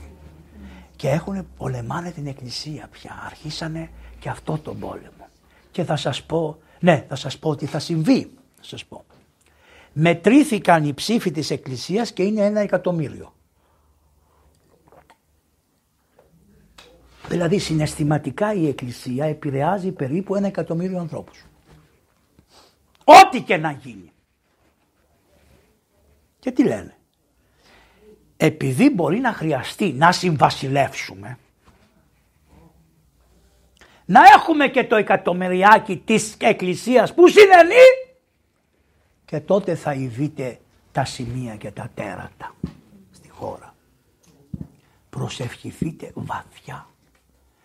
Και 0.95 1.09
έχουν 1.09 1.47
πολεμάνε 1.57 2.11
την 2.11 2.27
εκκλησία 2.27 2.87
πια. 2.91 3.23
Αρχίσανε 3.25 3.89
και 4.19 4.29
αυτό 4.29 4.57
τον 4.57 4.79
πόλεμο. 4.79 5.27
Και 5.71 5.83
θα 5.83 5.95
σας 5.95 6.23
πω, 6.23 6.57
ναι 6.79 7.05
θα 7.07 7.15
σας 7.15 7.37
πω 7.39 7.49
ότι 7.49 7.65
θα 7.65 7.79
συμβεί. 7.79 8.31
Θα 8.55 8.63
σας 8.63 8.85
πω. 8.85 9.05
Μετρήθηκαν 9.93 10.85
οι 10.85 10.93
ψήφοι 10.93 11.31
της 11.31 11.51
εκκλησίας 11.51 12.11
και 12.11 12.23
είναι 12.23 12.41
ένα 12.45 12.59
εκατομμύριο. 12.59 13.33
Δηλαδή 17.27 17.59
συναισθηματικά 17.59 18.53
η 18.53 18.67
εκκλησία 18.67 19.25
επηρεάζει 19.25 19.91
περίπου 19.91 20.35
ένα 20.35 20.47
εκατομμύριο 20.47 20.99
ανθρώπους. 20.99 21.45
Ό,τι 23.03 23.41
και 23.41 23.57
να 23.57 23.71
γίνει. 23.71 24.11
Και 26.39 26.51
τι 26.51 26.63
λένε; 26.63 26.97
Επειδή 28.37 28.89
μπορεί 28.89 29.19
να 29.19 29.33
χρειαστεί 29.33 29.93
να 29.93 30.11
συμβασιλεύσουμε, 30.11 31.37
να 34.09 34.21
έχουμε 34.35 34.67
και 34.67 34.83
το 34.83 34.95
εκατομμυριάκι 34.95 35.97
της 35.97 36.35
εκκλησίας 36.39 37.13
που 37.13 37.27
συνενεί 37.27 37.85
και 39.25 39.39
τότε 39.39 39.75
θα 39.75 39.93
ειδείτε 39.93 40.59
τα 40.91 41.05
σημεία 41.05 41.55
και 41.55 41.71
τα 41.71 41.89
τέρατα 41.93 42.55
στη 43.11 43.29
χώρα. 43.29 43.75
Προσευχηθείτε 45.09 46.11
βαθιά 46.13 46.87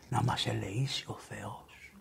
να 0.09 0.23
μας 0.23 0.47
ελεήσει 0.47 1.05
ο 1.09 1.16
Θεός. 1.29 1.93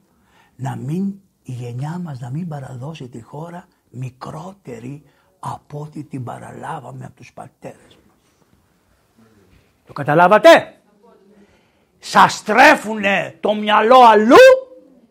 Να 0.56 0.76
μην 0.76 1.14
η 1.44 1.52
γενιά 1.52 1.99
μας 2.03 2.20
να 2.20 2.30
μην 2.30 2.48
παραδώσει 2.48 3.07
τη 3.10 3.22
χώρα 3.22 3.68
μικρότερη 3.90 5.03
από 5.40 5.80
ό,τι 5.80 6.03
την 6.03 6.24
παραλάβαμε 6.24 7.06
από 7.06 7.15
τους 7.15 7.34
πατέρες 7.34 7.98
μας. 8.07 8.18
Το 9.86 9.94
καταλάβατε; 9.94 10.82
Σας 12.06 12.34
στρέφουνε 12.34 13.36
το 13.40 13.54
μυαλό 13.54 14.00
αλλού 14.12 14.36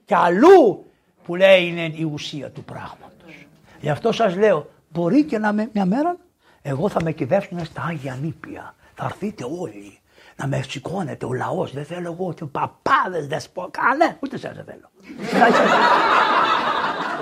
και 0.05 0.15
αλλού 0.15 0.87
που 1.25 1.37
λέει 1.37 1.67
είναι 1.67 1.93
η 1.95 2.09
ουσία 2.13 2.51
του 2.51 2.65
πράγματος. 2.65 3.47
Γι' 3.81 3.91
αυτό 3.91 4.13
σας 4.13 4.37
λέω 4.37 4.71
μπορεί 4.89 5.25
και 5.25 5.39
να 5.39 5.53
με 5.53 5.71
μια 5.73 5.85
μέρα 5.85 6.17
εγώ 6.63 6.89
θα 6.89 7.03
με 7.03 7.13
κυδεύσουν 7.13 7.65
στα 7.65 7.85
Άγια 7.89 8.19
Νήπια. 8.23 8.75
Θα 8.95 9.05
έρθείτε 9.05 9.45
όλοι 9.61 9.99
να 10.37 10.47
με 10.47 10.65
σηκώνετε 10.69 11.27
ο 11.27 11.33
λαός. 11.33 11.73
Δεν 11.73 11.85
θέλω 11.85 12.13
εγώ 12.13 12.27
ότι 12.27 12.45
παπάδες 12.45 13.27
δεσπο... 13.27 13.71
Κανέ, 13.71 14.17
ούτε 14.21 14.39
σε 14.39 14.53
δεν 14.55 14.65
θέλω. 14.65 14.91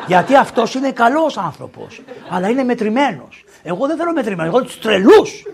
Γιατί 0.07 0.37
αυτός 0.37 0.75
είναι 0.75 0.93
καλός 0.93 1.39
άνθρωπος, 1.39 2.03
αλλά 2.31 2.49
είναι 2.49 2.65
μετρημένος. 2.65 3.45
Εγώ 3.63 3.87
δεν 3.87 3.97
θέλω 3.97 4.13
μετρημένο, 4.13 4.49
εγώ 4.49 4.63
τους 4.63 4.79
τρελούς. 4.81 5.45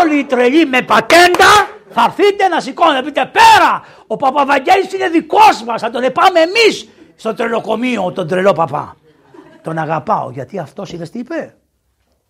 Όλοι 0.00 0.18
οι 0.18 0.24
τρελοί 0.24 0.66
με 0.66 0.82
πατέντα 0.82 1.68
θα 1.90 2.04
έρθετε 2.04 2.48
να 2.48 2.60
σηκώνετε, 2.60 3.02
πείτε 3.02 3.30
πέρα. 3.32 3.82
Ο 4.06 4.16
Παπαβαγγέλης 4.16 4.92
είναι 4.92 5.08
δικός 5.08 5.62
μας, 5.66 5.80
θα 5.80 5.90
τον 5.90 6.12
πάμε 6.12 6.40
εμείς 6.40 6.88
στο 7.16 7.34
τρελοκομείο, 7.34 8.12
τον 8.12 8.28
τρελό 8.28 8.52
παπά. 8.52 8.96
Τον 9.62 9.78
αγαπάω, 9.78 10.30
γιατί 10.30 10.58
αυτός 10.58 10.92
είδες 10.92 11.10
τι 11.10 11.18
είπε; 11.18 11.54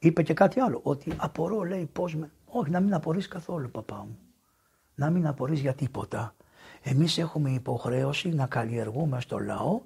Είπε 0.03 0.23
και 0.23 0.35
κάτι 0.35 0.61
άλλο, 0.61 0.81
ότι 0.82 1.12
απορώ 1.16 1.62
λέει 1.62 1.89
πώς 1.93 2.15
με... 2.15 2.31
Όχι 2.47 2.70
να 2.70 2.81
μην 2.81 2.95
απορείς 2.95 3.28
καθόλου 3.28 3.70
παπά 3.70 3.97
μου. 3.97 4.19
Να 4.95 5.11
μην 5.11 5.27
απορείς 5.27 5.61
για 5.61 5.74
τίποτα. 5.74 6.35
Εμείς 6.82 7.19
έχουμε 7.19 7.51
υποχρέωση 7.51 8.28
να 8.28 8.47
καλλιεργούμε 8.47 9.20
στο 9.20 9.39
λαό 9.39 9.81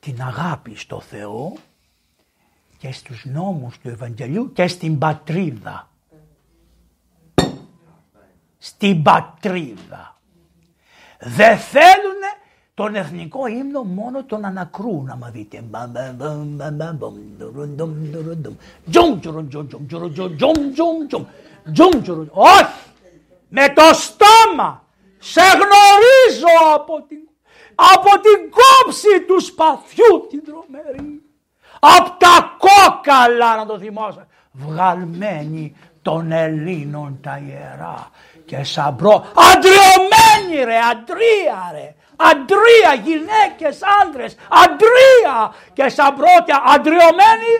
την 0.00 0.22
αγάπη 0.22 0.76
στο 0.76 1.00
Θεό 1.00 1.52
και 2.78 2.92
στους 2.92 3.24
νόμους 3.24 3.78
του 3.78 3.88
Ευαγγελίου 3.88 4.52
και 4.52 4.66
στην 4.66 4.98
πατρίδα. 4.98 5.89
Στην 8.62 9.02
πατρίδα. 9.02 10.16
Δεν 11.18 11.58
θέλουν 11.58 12.20
τον 12.74 12.94
εθνικό 12.94 13.46
ύμνο 13.46 13.82
μόνο 13.82 14.24
τον 14.24 14.44
ανακρούν 14.44 15.10
άμα 15.10 15.28
δείτε. 15.30 15.64
Όχι! 22.30 22.64
Με 23.48 23.68
το 23.68 23.82
στόμα 23.92 24.84
σε 25.18 25.40
γνωρίζω 25.40 26.74
από 26.74 27.04
την 27.08 27.18
από 27.74 28.10
την 28.20 28.50
κόψη 28.50 29.20
του 29.26 29.40
σπαθιού 29.40 30.26
την 30.30 30.44
τρομερή. 30.44 31.22
Από 31.80 32.16
τα 32.18 32.56
κόκαλα 32.58 33.56
να 33.56 33.66
το 33.66 33.78
θυμάσαι. 33.78 34.26
Βγαλμένη 34.52 35.76
των 36.02 36.32
Ελλήνων 36.32 37.18
τα 37.22 37.38
ιερά 37.46 38.10
και 38.50 38.64
σαμπρό. 38.64 39.26
Αντριωμένη 39.50 40.64
ρε, 40.64 40.78
αντρία 40.90 41.60
ρε. 41.72 41.94
Αντρία, 42.30 42.92
γυναίκες, 43.04 43.78
άντρες, 44.02 44.36
αντρία 44.64 45.54
και 45.72 45.88
σαμπρότια, 45.88 46.62
αντριωμένη, 46.74 47.52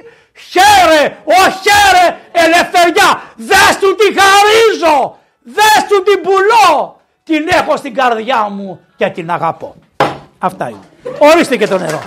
χαίρε, 0.52 1.16
ο 1.24 1.40
χαίρε, 1.62 2.18
ελευθεριά, 2.32 3.22
δες 3.36 3.78
του 3.80 3.94
τη 3.94 4.06
χαρίζω, 4.20 5.18
δες 5.42 5.80
του 5.88 6.02
την 6.02 6.20
πουλώ, 6.22 7.00
την 7.24 7.48
έχω 7.48 7.76
στην 7.76 7.94
καρδιά 7.94 8.48
μου 8.50 8.80
και 8.96 9.06
την 9.06 9.30
αγαπώ. 9.30 9.74
Αυτά 10.38 10.68
είναι. 10.68 10.86
Ορίστε 11.18 11.56
και 11.56 11.66
το 11.66 11.78
νερό. 11.78 12.02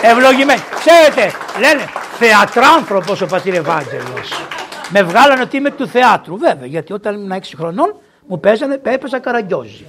Ευλογημένη. 0.00 0.62
Ξέρετε, 0.84 1.36
λένε 1.58 1.90
θεατράνθρωπος 2.18 3.20
ο 3.20 3.26
πατήρ 3.26 3.54
Ευάγγελος. 3.54 4.46
Με 4.92 5.02
βγάλανε 5.02 5.42
ότι 5.42 5.56
είμαι 5.56 5.70
του 5.70 5.86
θεάτρου. 5.86 6.36
Βέβαια, 6.36 6.66
γιατί 6.66 6.92
όταν 6.92 7.14
ήμουν 7.14 7.32
6 7.32 7.40
χρονών 7.56 7.94
μου 8.26 8.40
παίζανε, 8.40 8.80
έπαιζα 8.82 9.18
καραγκιόζι. 9.18 9.86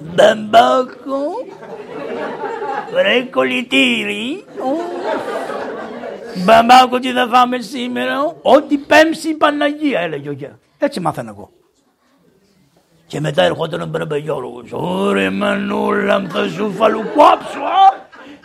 Μπαμπάκο, 0.00 1.20
βρε 2.92 3.22
κολλητήρι. 3.22 4.44
Μπαμπάκο 6.44 6.98
τι 6.98 7.12
θα 7.12 7.28
φάμε 7.32 7.58
σήμερα, 7.58 8.34
ό,τι 8.42 8.78
πέμψει 8.78 9.28
η 9.28 9.34
Παναγία 9.34 10.00
έλεγε 10.00 10.28
ο 10.28 10.32
γέρος. 10.32 10.56
Έτσι 10.78 11.00
μάθαινα 11.00 11.30
εγώ. 11.30 11.50
Και 13.06 13.20
μετά 13.20 13.42
ερχόταν 13.42 13.80
ο 13.80 13.86
Μπραμπαγιώργος. 13.86 14.72
Ωρε 14.72 15.30
μανούλα 15.30 16.26
θα 16.28 16.48
σου 16.48 16.72
φαλουκόψω. 16.72 17.60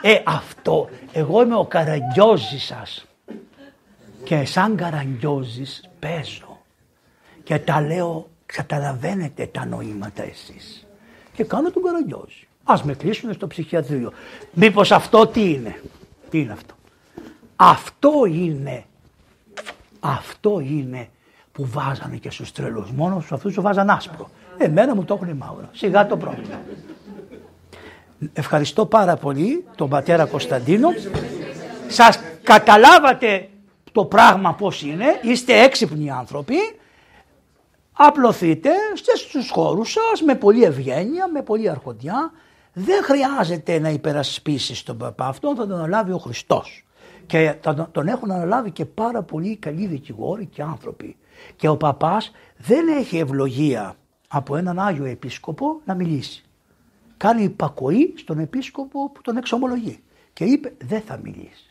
Ε 0.02 0.22
αυτό, 0.24 0.90
εγώ 1.14 1.42
είμαι 1.42 1.56
ο 1.56 1.66
καραγκιόζης 1.66 2.64
σας. 2.64 3.06
Και 4.26 4.46
σαν 4.46 4.76
καραγκιόζης 4.76 5.90
παίζω. 6.00 6.62
Και 7.44 7.60
τα 7.60 7.82
λέω, 7.82 8.30
καταλαβαίνετε 8.46 9.46
τα 9.46 9.66
νοήματα 9.66 10.24
εσείς. 10.24 10.88
Και 11.34 11.44
κάνω 11.44 11.72
τον 11.72 11.84
καραγκιόζη. 11.84 12.48
Ας 12.64 12.84
με 12.84 12.94
κλείσουν 12.94 13.34
στο 13.34 13.48
ψυχιατρίο. 13.48 14.12
Μήπως 14.54 14.92
αυτό 14.92 15.28
τι 15.28 15.54
είναι; 15.54 15.82
Τι 16.30 16.40
είναι 16.40 16.52
αυτό; 16.52 16.74
Αυτό 17.56 18.26
είναι. 18.26 18.84
Αυτό 20.00 20.60
είναι 20.60 21.10
που 21.52 21.66
βάζανε 21.66 22.16
και 22.16 22.30
στους 22.30 22.52
τρελούς. 22.52 22.92
Μόνος 22.92 23.18
στους 23.18 23.32
αυτούς 23.32 23.54
τους 23.54 23.64
βάζαν 23.64 23.90
άσπρο. 23.90 24.30
Εμένα 24.58 24.96
μου 24.96 25.06
το 25.06 25.14
έχουν 25.14 25.38
μαύρο. 25.38 25.70
Σιγά 25.72 26.08
το 26.08 26.18
πρόβλημα. 26.18 26.62
Ευχαριστώ 28.34 28.86
πάρα 28.86 29.16
πολύ 29.16 29.66
τον 29.76 29.90
πατέρα 29.90 30.26
Κωνσταντίνο. 30.26 30.90
Σας 31.88 32.20
καταλάβατε 32.44 33.50
το 33.96 34.06
πράγμα 34.06 34.54
πώς 34.54 34.82
είναι. 34.82 35.20
Είστε 35.22 35.62
έξυπνοι 35.62 36.12
άνθρωποι. 36.12 36.56
Απλωθείτε 37.92 38.70
στους 39.16 39.50
χώρους 39.50 39.92
σας 39.92 40.22
με 40.22 40.36
πολλή 40.36 40.64
ευγένεια, 40.64 41.28
με 41.28 41.42
πολλή 41.42 41.70
αρχοντιά. 41.70 42.32
Δεν 42.74 43.04
χρειάζεται 43.04 43.80
να 43.80 43.90
υπερασπίσεις 43.90 44.84
τον 44.84 44.98
παπά 44.98 45.28
αυτό, 45.28 45.56
θα 45.56 45.68
τον 45.68 45.78
αναλάβει 45.78 46.12
ο 46.12 46.18
Χριστός. 46.18 46.86
Και 47.26 47.56
τον 47.92 48.08
έχουν 48.08 48.32
αναλάβει 48.32 48.72
και 48.72 48.86
πάρα 48.86 49.22
πολλοί 49.22 49.56
καλοί 49.56 49.86
δικηγόροι 49.86 50.46
και 50.46 50.62
άνθρωποι. 50.62 51.18
Και 51.56 51.68
ο 51.68 51.78
παπάς 51.78 52.32
δεν 52.58 52.88
έχει 52.88 53.18
ευλογία 53.18 53.96
από 54.28 54.56
έναν 54.56 54.80
Άγιο 54.80 55.06
Επίσκοπο 55.06 55.82
να 55.86 55.94
μιλήσει. 55.94 56.44
Κάνει 57.18 57.44
υπακοή 57.44 58.14
στον 58.18 58.40
Επίσκοπο 58.40 59.10
που 59.10 59.22
τον 59.22 59.38
εξομολογεί 59.38 60.00
και 60.34 60.44
είπε 60.44 60.74
δεν 60.86 61.02
θα 61.02 61.20
μιλήσεις. 61.24 61.65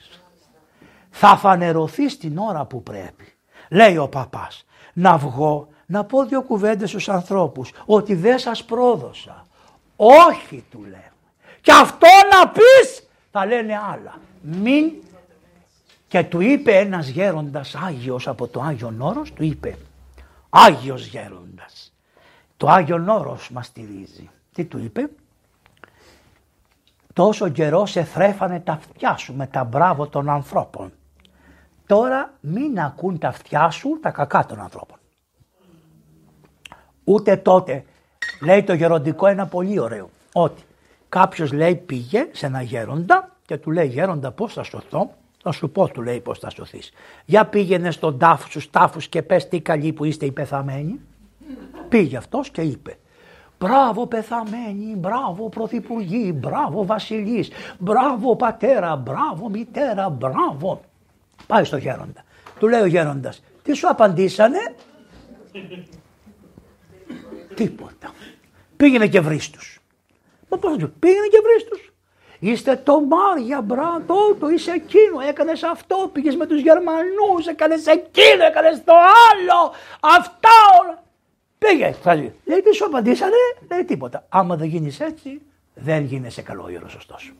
Θα 1.16 1.36
φανερωθεί 1.36 2.16
την 2.16 2.38
ώρα 2.38 2.64
που 2.64 2.82
πρέπει. 2.82 3.32
Λέει 3.70 3.96
ο 3.96 4.08
παπάς 4.08 4.66
να 4.92 5.16
βγω 5.16 5.68
να 5.86 6.04
πω 6.04 6.24
δύο 6.24 6.42
κουβέντες 6.42 6.88
στους 6.88 7.08
ανθρώπους 7.08 7.72
ότι 7.86 8.14
δεν 8.14 8.38
σας 8.38 8.64
πρόδωσα. 8.64 9.46
Όχι 9.96 10.64
του 10.70 10.84
λέω. 10.90 11.12
Και 11.60 11.72
αυτό 11.72 12.06
να 12.32 12.48
πεις 12.48 13.08
θα 13.30 13.46
λένε 13.46 13.80
άλλα. 13.92 14.14
Μην 14.40 14.92
και 16.08 16.24
του 16.24 16.40
είπε 16.40 16.78
ένας 16.78 17.08
γέροντας 17.08 17.74
Άγιος 17.74 18.28
από 18.28 18.46
το 18.46 18.60
Άγιο 18.60 18.94
Όρος, 18.98 19.32
του 19.32 19.44
είπε 19.44 19.78
Άγιος 20.50 21.06
γέροντας 21.06 21.92
το 22.56 22.68
Άγιο 22.68 23.04
Όρος 23.08 23.50
μας 23.50 23.66
στηρίζει. 23.66 24.30
Τι 24.52 24.64
του 24.64 24.78
είπε. 24.78 25.08
τόσο 27.12 27.48
καιρό 27.48 27.86
σε 27.86 28.04
θρέφανε 28.04 28.60
τα 28.60 28.72
αυτιά 28.72 29.16
σου 29.16 29.34
με 29.34 29.46
τα 29.46 29.64
μπράβο 29.64 30.06
των 30.06 30.28
ανθρώπων. 30.28 30.92
Τώρα 31.86 32.32
μην 32.40 32.80
ακούν 32.80 33.18
τα 33.18 33.28
αυτιά 33.28 33.70
σου 33.70 33.98
τα 34.02 34.10
κακά 34.10 34.46
των 34.46 34.60
ανθρώπων. 34.60 34.98
Ούτε 37.04 37.36
τότε 37.36 37.84
λέει 38.42 38.62
το 38.62 38.74
γεροντικό 38.74 39.26
ένα 39.26 39.46
πολύ 39.46 39.78
ωραίο. 39.78 40.10
Ότι 40.32 40.62
κάποιος 41.08 41.52
λέει 41.52 41.74
πήγε 41.74 42.28
σε 42.32 42.46
ένα 42.46 42.62
γέροντα 42.62 43.36
και 43.46 43.56
του 43.56 43.70
λέει 43.70 43.86
γέροντα 43.86 44.30
πώς 44.30 44.52
θα 44.52 44.62
σωθώ; 44.62 45.10
Θα 45.42 45.52
σου 45.52 45.70
πω 45.70 45.88
του 45.88 46.02
λέει 46.02 46.20
πώς 46.20 46.38
θα 46.38 46.50
σωθείς. 46.50 46.92
Για 47.24 47.46
πήγαινε 47.46 47.90
στον 47.90 48.18
τάφο 48.18 48.48
στους 48.48 48.70
τάφους 48.70 49.08
και 49.08 49.22
πες 49.22 49.48
τι 49.48 49.60
καλή 49.60 49.92
που 49.92 50.04
είστε 50.04 50.26
οι 50.26 50.32
πεθαμένοι. 50.32 51.00
Πήγε 51.88 52.16
αυτός 52.16 52.50
και 52.50 52.62
είπε 52.62 52.98
Μπράβο 53.58 54.06
πεθαμένοι, 54.06 54.94
μπράβο 54.96 55.48
πρωθυπουργοί, 55.48 56.32
μπράβο 56.36 56.86
βασιλείς, 56.86 57.50
μπράβο 57.78 58.36
πατέρα, 58.36 58.96
μπράβο 58.96 59.48
μητέρα, 59.48 60.08
μπράβο. 60.08 60.80
Πάει 61.46 61.64
στο 61.64 61.76
γέροντα. 61.76 62.24
Του 62.58 62.68
λέει 62.68 62.80
ο 62.80 62.86
γέροντας, 62.86 63.42
τι 63.62 63.74
σου 63.74 63.88
απαντήσανε; 63.88 64.74
Τίποτα. 67.54 68.12
Πήγαινε 68.76 69.06
και 69.06 69.20
βρεις 69.20 69.50
τους. 69.50 69.80
Μα 70.48 70.58
πώς 70.58 70.76
του, 70.76 70.92
πήγαινε 70.98 71.26
και 71.26 71.40
βρεις 71.42 71.64
τους. 71.64 71.92
Είστε 72.38 72.76
το 72.76 73.00
Μάρια, 73.00 73.60
μπράβο, 73.60 74.34
το 74.40 74.48
είσαι 74.48 74.70
εκείνο, 74.70 75.20
έκανες 75.28 75.62
αυτό, 75.62 76.10
πήγες 76.12 76.36
με 76.36 76.46
τους 76.46 76.60
Γερμανούς, 76.60 77.46
έκανες 77.46 77.86
εκείνο, 77.86 78.44
έκανες 78.44 78.84
το 78.84 78.92
άλλο, 78.92 79.72
αυτά 80.00 80.50
όλα. 80.82 81.02
Πήγε, 81.58 81.92
θα 81.92 82.14
λέει. 82.14 82.34
Λέει 82.44 82.62
τι 82.62 82.74
σου 82.74 82.84
απαντήσανε, 82.84 83.36
λέει 83.70 83.84
τίποτα. 83.84 84.26
Άμα 84.28 84.56
δεν 84.56 84.68
γίνεις 84.68 85.00
έτσι, 85.00 85.42
δεν 85.74 86.04
γίνεσαι 86.04 86.42
καλό 86.42 86.68
ή 86.68 86.80
σωστός. 86.86 87.32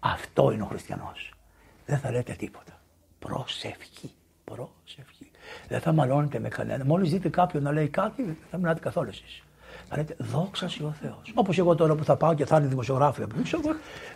Αυτό 0.00 0.50
είναι 0.50 0.62
ο 0.62 0.66
χριστιανός. 0.66 1.31
Δεν 1.86 1.98
θα 1.98 2.10
λέτε 2.10 2.32
τίποτα. 2.38 2.72
Προσευχή. 3.18 4.10
Προσευχή. 4.44 5.30
Δεν 5.68 5.80
θα 5.80 5.92
μαλώνετε 5.92 6.38
με 6.38 6.48
κανένα. 6.48 6.84
Μόλις 6.84 7.10
δείτε 7.10 7.28
κάποιον 7.28 7.62
να 7.62 7.72
λέει 7.72 7.88
κάτι, 7.88 8.38
θα 8.50 8.56
μιλάτε 8.56 8.80
καθόλου 8.80 9.08
εσείς. 9.08 9.42
Θα 9.88 9.96
λέτε 9.96 10.16
δόξα 10.18 10.66
ο 10.66 10.92
Θεός. 11.00 11.32
Όπως 11.34 11.58
εγώ 11.58 11.74
τώρα 11.74 11.94
που 11.94 12.04
θα 12.04 12.16
πάω 12.16 12.34
και 12.34 12.46
θα 12.46 12.56
είναι 12.56 12.66
δημοσιογράφοι 12.66 13.22
από 13.22 13.34
πίσω, 13.34 13.58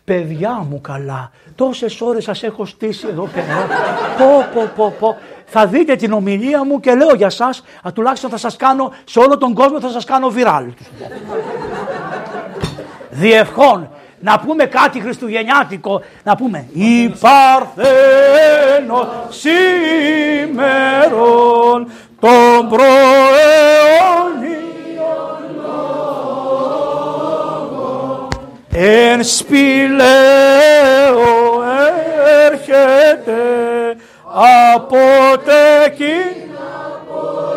παιδιά 0.04 0.52
μου 0.52 0.80
καλά. 0.80 1.30
Τόσες 1.54 2.00
ώρες 2.00 2.24
σας 2.24 2.42
έχω 2.42 2.64
στήσει 2.64 3.06
εδώ 3.08 3.26
πέρα. 3.26 3.66
πω, 4.18 4.26
πω, 4.54 4.70
πω, 4.76 4.94
πω. 4.98 5.16
Θα 5.46 5.66
δείτε 5.66 5.96
την 5.96 6.12
ομιλία 6.12 6.64
μου 6.64 6.80
και 6.80 6.94
λέω 6.94 7.14
για 7.14 7.26
εσά, 7.26 7.54
τουλάχιστον 7.94 8.30
θα 8.30 8.36
σας 8.36 8.56
κάνω, 8.56 8.92
σε 9.04 9.18
όλο 9.18 9.38
τον 9.38 9.54
κόσμο 9.54 9.80
θα 9.80 9.88
σας 9.88 10.04
κάνω 10.04 10.28
βιράλ. 10.28 10.72
Διευχών 13.10 13.90
να 14.20 14.38
πούμε 14.38 14.64
κάτι 14.64 15.00
χριστουγεννιάτικο, 15.00 16.02
να 16.22 16.36
πούμε 16.36 16.66
«Η 16.72 17.08
Παρθένος 17.08 19.06
σήμερον 19.28 20.60
τον 22.20 22.68
προαιώνιον 22.68 22.84
λόγος 25.56 25.88
εν 28.72 29.24
σπηλαίο 29.24 30.04
έρχεται 32.46 33.42
από 34.68 34.96
τεκεί». 35.44 36.18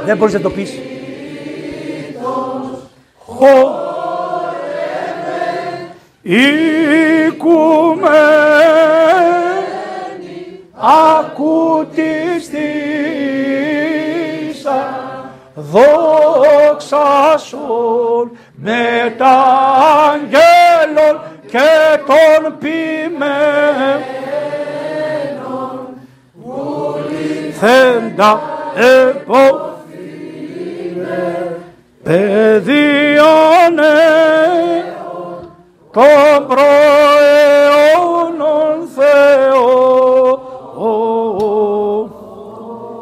Δεν 0.05 0.17
μπορείς 0.17 0.33
να 0.33 0.41
το 0.41 0.49
πεις. 0.49 0.71
Χω 3.25 3.87
Οικουμένη 6.21 7.39
ακούτιστήσα 11.19 11.69
δόξα 15.55 17.37
σου 17.37 18.31
με 18.55 19.15
τα 19.17 19.45
αγγέλων 20.11 21.21
και 21.47 21.99
των 22.07 22.57
ποιμένων. 22.59 24.09
Θέντα 27.59 28.41
εποφήνε 28.75 29.67
παιδιώνε 32.03 33.87
τον 35.91 36.47
προαιώνων 36.47 37.67
Θεό. 38.95 39.57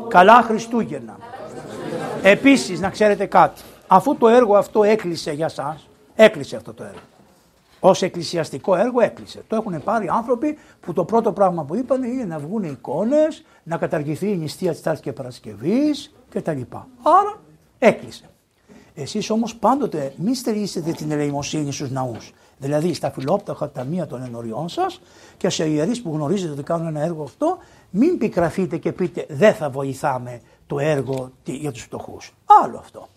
Καλά 0.07 0.41
Χριστούγεννα. 0.41 1.18
Επίσης 2.23 2.80
να 2.80 2.89
ξέρετε 2.89 3.26
κάτι. 3.26 3.61
Αφού 3.88 4.15
το 4.15 4.27
έργο 4.27 4.55
αυτό 4.55 4.84
έκλεισε 4.84 5.31
για 5.31 5.47
σας, 5.47 5.88
έκλεισε 6.15 6.55
αυτό 6.55 6.73
το 6.73 6.84
έργο. 6.84 6.99
Ω 7.80 7.91
εκκλησιαστικό 7.99 8.76
έργο 8.76 9.01
έκλεισε. 9.01 9.43
Το 9.47 9.55
έχουν 9.55 9.84
πάρει 9.84 10.07
άνθρωποι 10.11 10.57
που 10.80 10.93
το 10.93 11.03
πρώτο 11.03 11.31
πράγμα 11.31 11.64
που 11.64 11.76
είπαν 11.76 12.03
είναι 12.03 12.26
να 12.26 12.39
βγουν 12.39 12.64
εικόνες, 12.64 13.45
να 13.64 13.77
καταργηθεί 13.77 14.31
η 14.31 14.38
νηστεία 14.38 14.72
της 14.72 14.81
Τάρτης 14.81 15.01
και 15.01 15.14
Παρασκευής 15.14 16.14
κτλ. 16.30 16.61
Άρα 17.01 17.39
έκλεισε. 17.80 18.30
Εσείς 18.95 19.30
όμως 19.30 19.55
πάντοτε 19.55 20.14
μη 20.18 20.35
στερήσετε 20.35 20.91
την 20.91 21.11
ελεημοσύνη 21.11 21.72
στους 21.72 21.91
ναούς 21.91 22.34
δηλαδή 22.58 22.94
στα 22.94 23.12
φιλόπτωχα 23.12 23.72
ταμεία 23.72 24.08
των 24.08 24.24
ενωριών 24.24 24.70
σας 24.70 25.02
και 25.38 25.50
σε 25.50 25.70
ιερείς 25.70 26.02
που 26.02 26.12
γνωρίζετε 26.14 26.52
ότι 26.52 26.64
κάνουν 26.64 26.88
ένα 26.88 27.02
έργο 27.02 27.24
αυτό, 27.24 27.58
μην 27.90 28.18
πικραφείτε 28.18 28.78
και 28.78 28.92
πείτε 28.92 29.26
δεν 29.30 29.54
θα 29.54 29.70
βοηθάμε 29.70 30.42
το 30.68 30.80
έργο 30.80 31.32
για 31.44 31.72
τους 31.72 31.82
φτωχούς. 31.82 32.34
Άλλο 32.64 32.78
αυτό. 32.78 33.08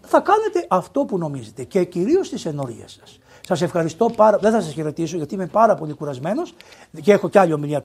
Θα 0.00 0.20
κάνετε 0.20 0.66
αυτό 0.68 1.04
που 1.04 1.18
νομίζετε 1.18 1.64
και 1.64 1.84
κυρίως 1.84 2.26
στις 2.26 2.46
ενορίε 2.46 2.84
σας. 2.86 3.18
Σας 3.48 3.62
ευχαριστώ 3.62 4.10
πάρα 4.16 4.38
Δεν 4.38 4.52
θα 4.52 4.60
σας 4.60 4.72
χαιρετήσω 4.72 5.16
γιατί 5.16 5.34
είμαι 5.34 5.46
πάρα 5.46 5.74
πολύ 5.74 5.92
κουρασμένος 5.92 6.54
και 7.02 7.12
έχω 7.12 7.28
κι 7.28 7.38
άλλη 7.38 7.52
ομιλία 7.52 7.76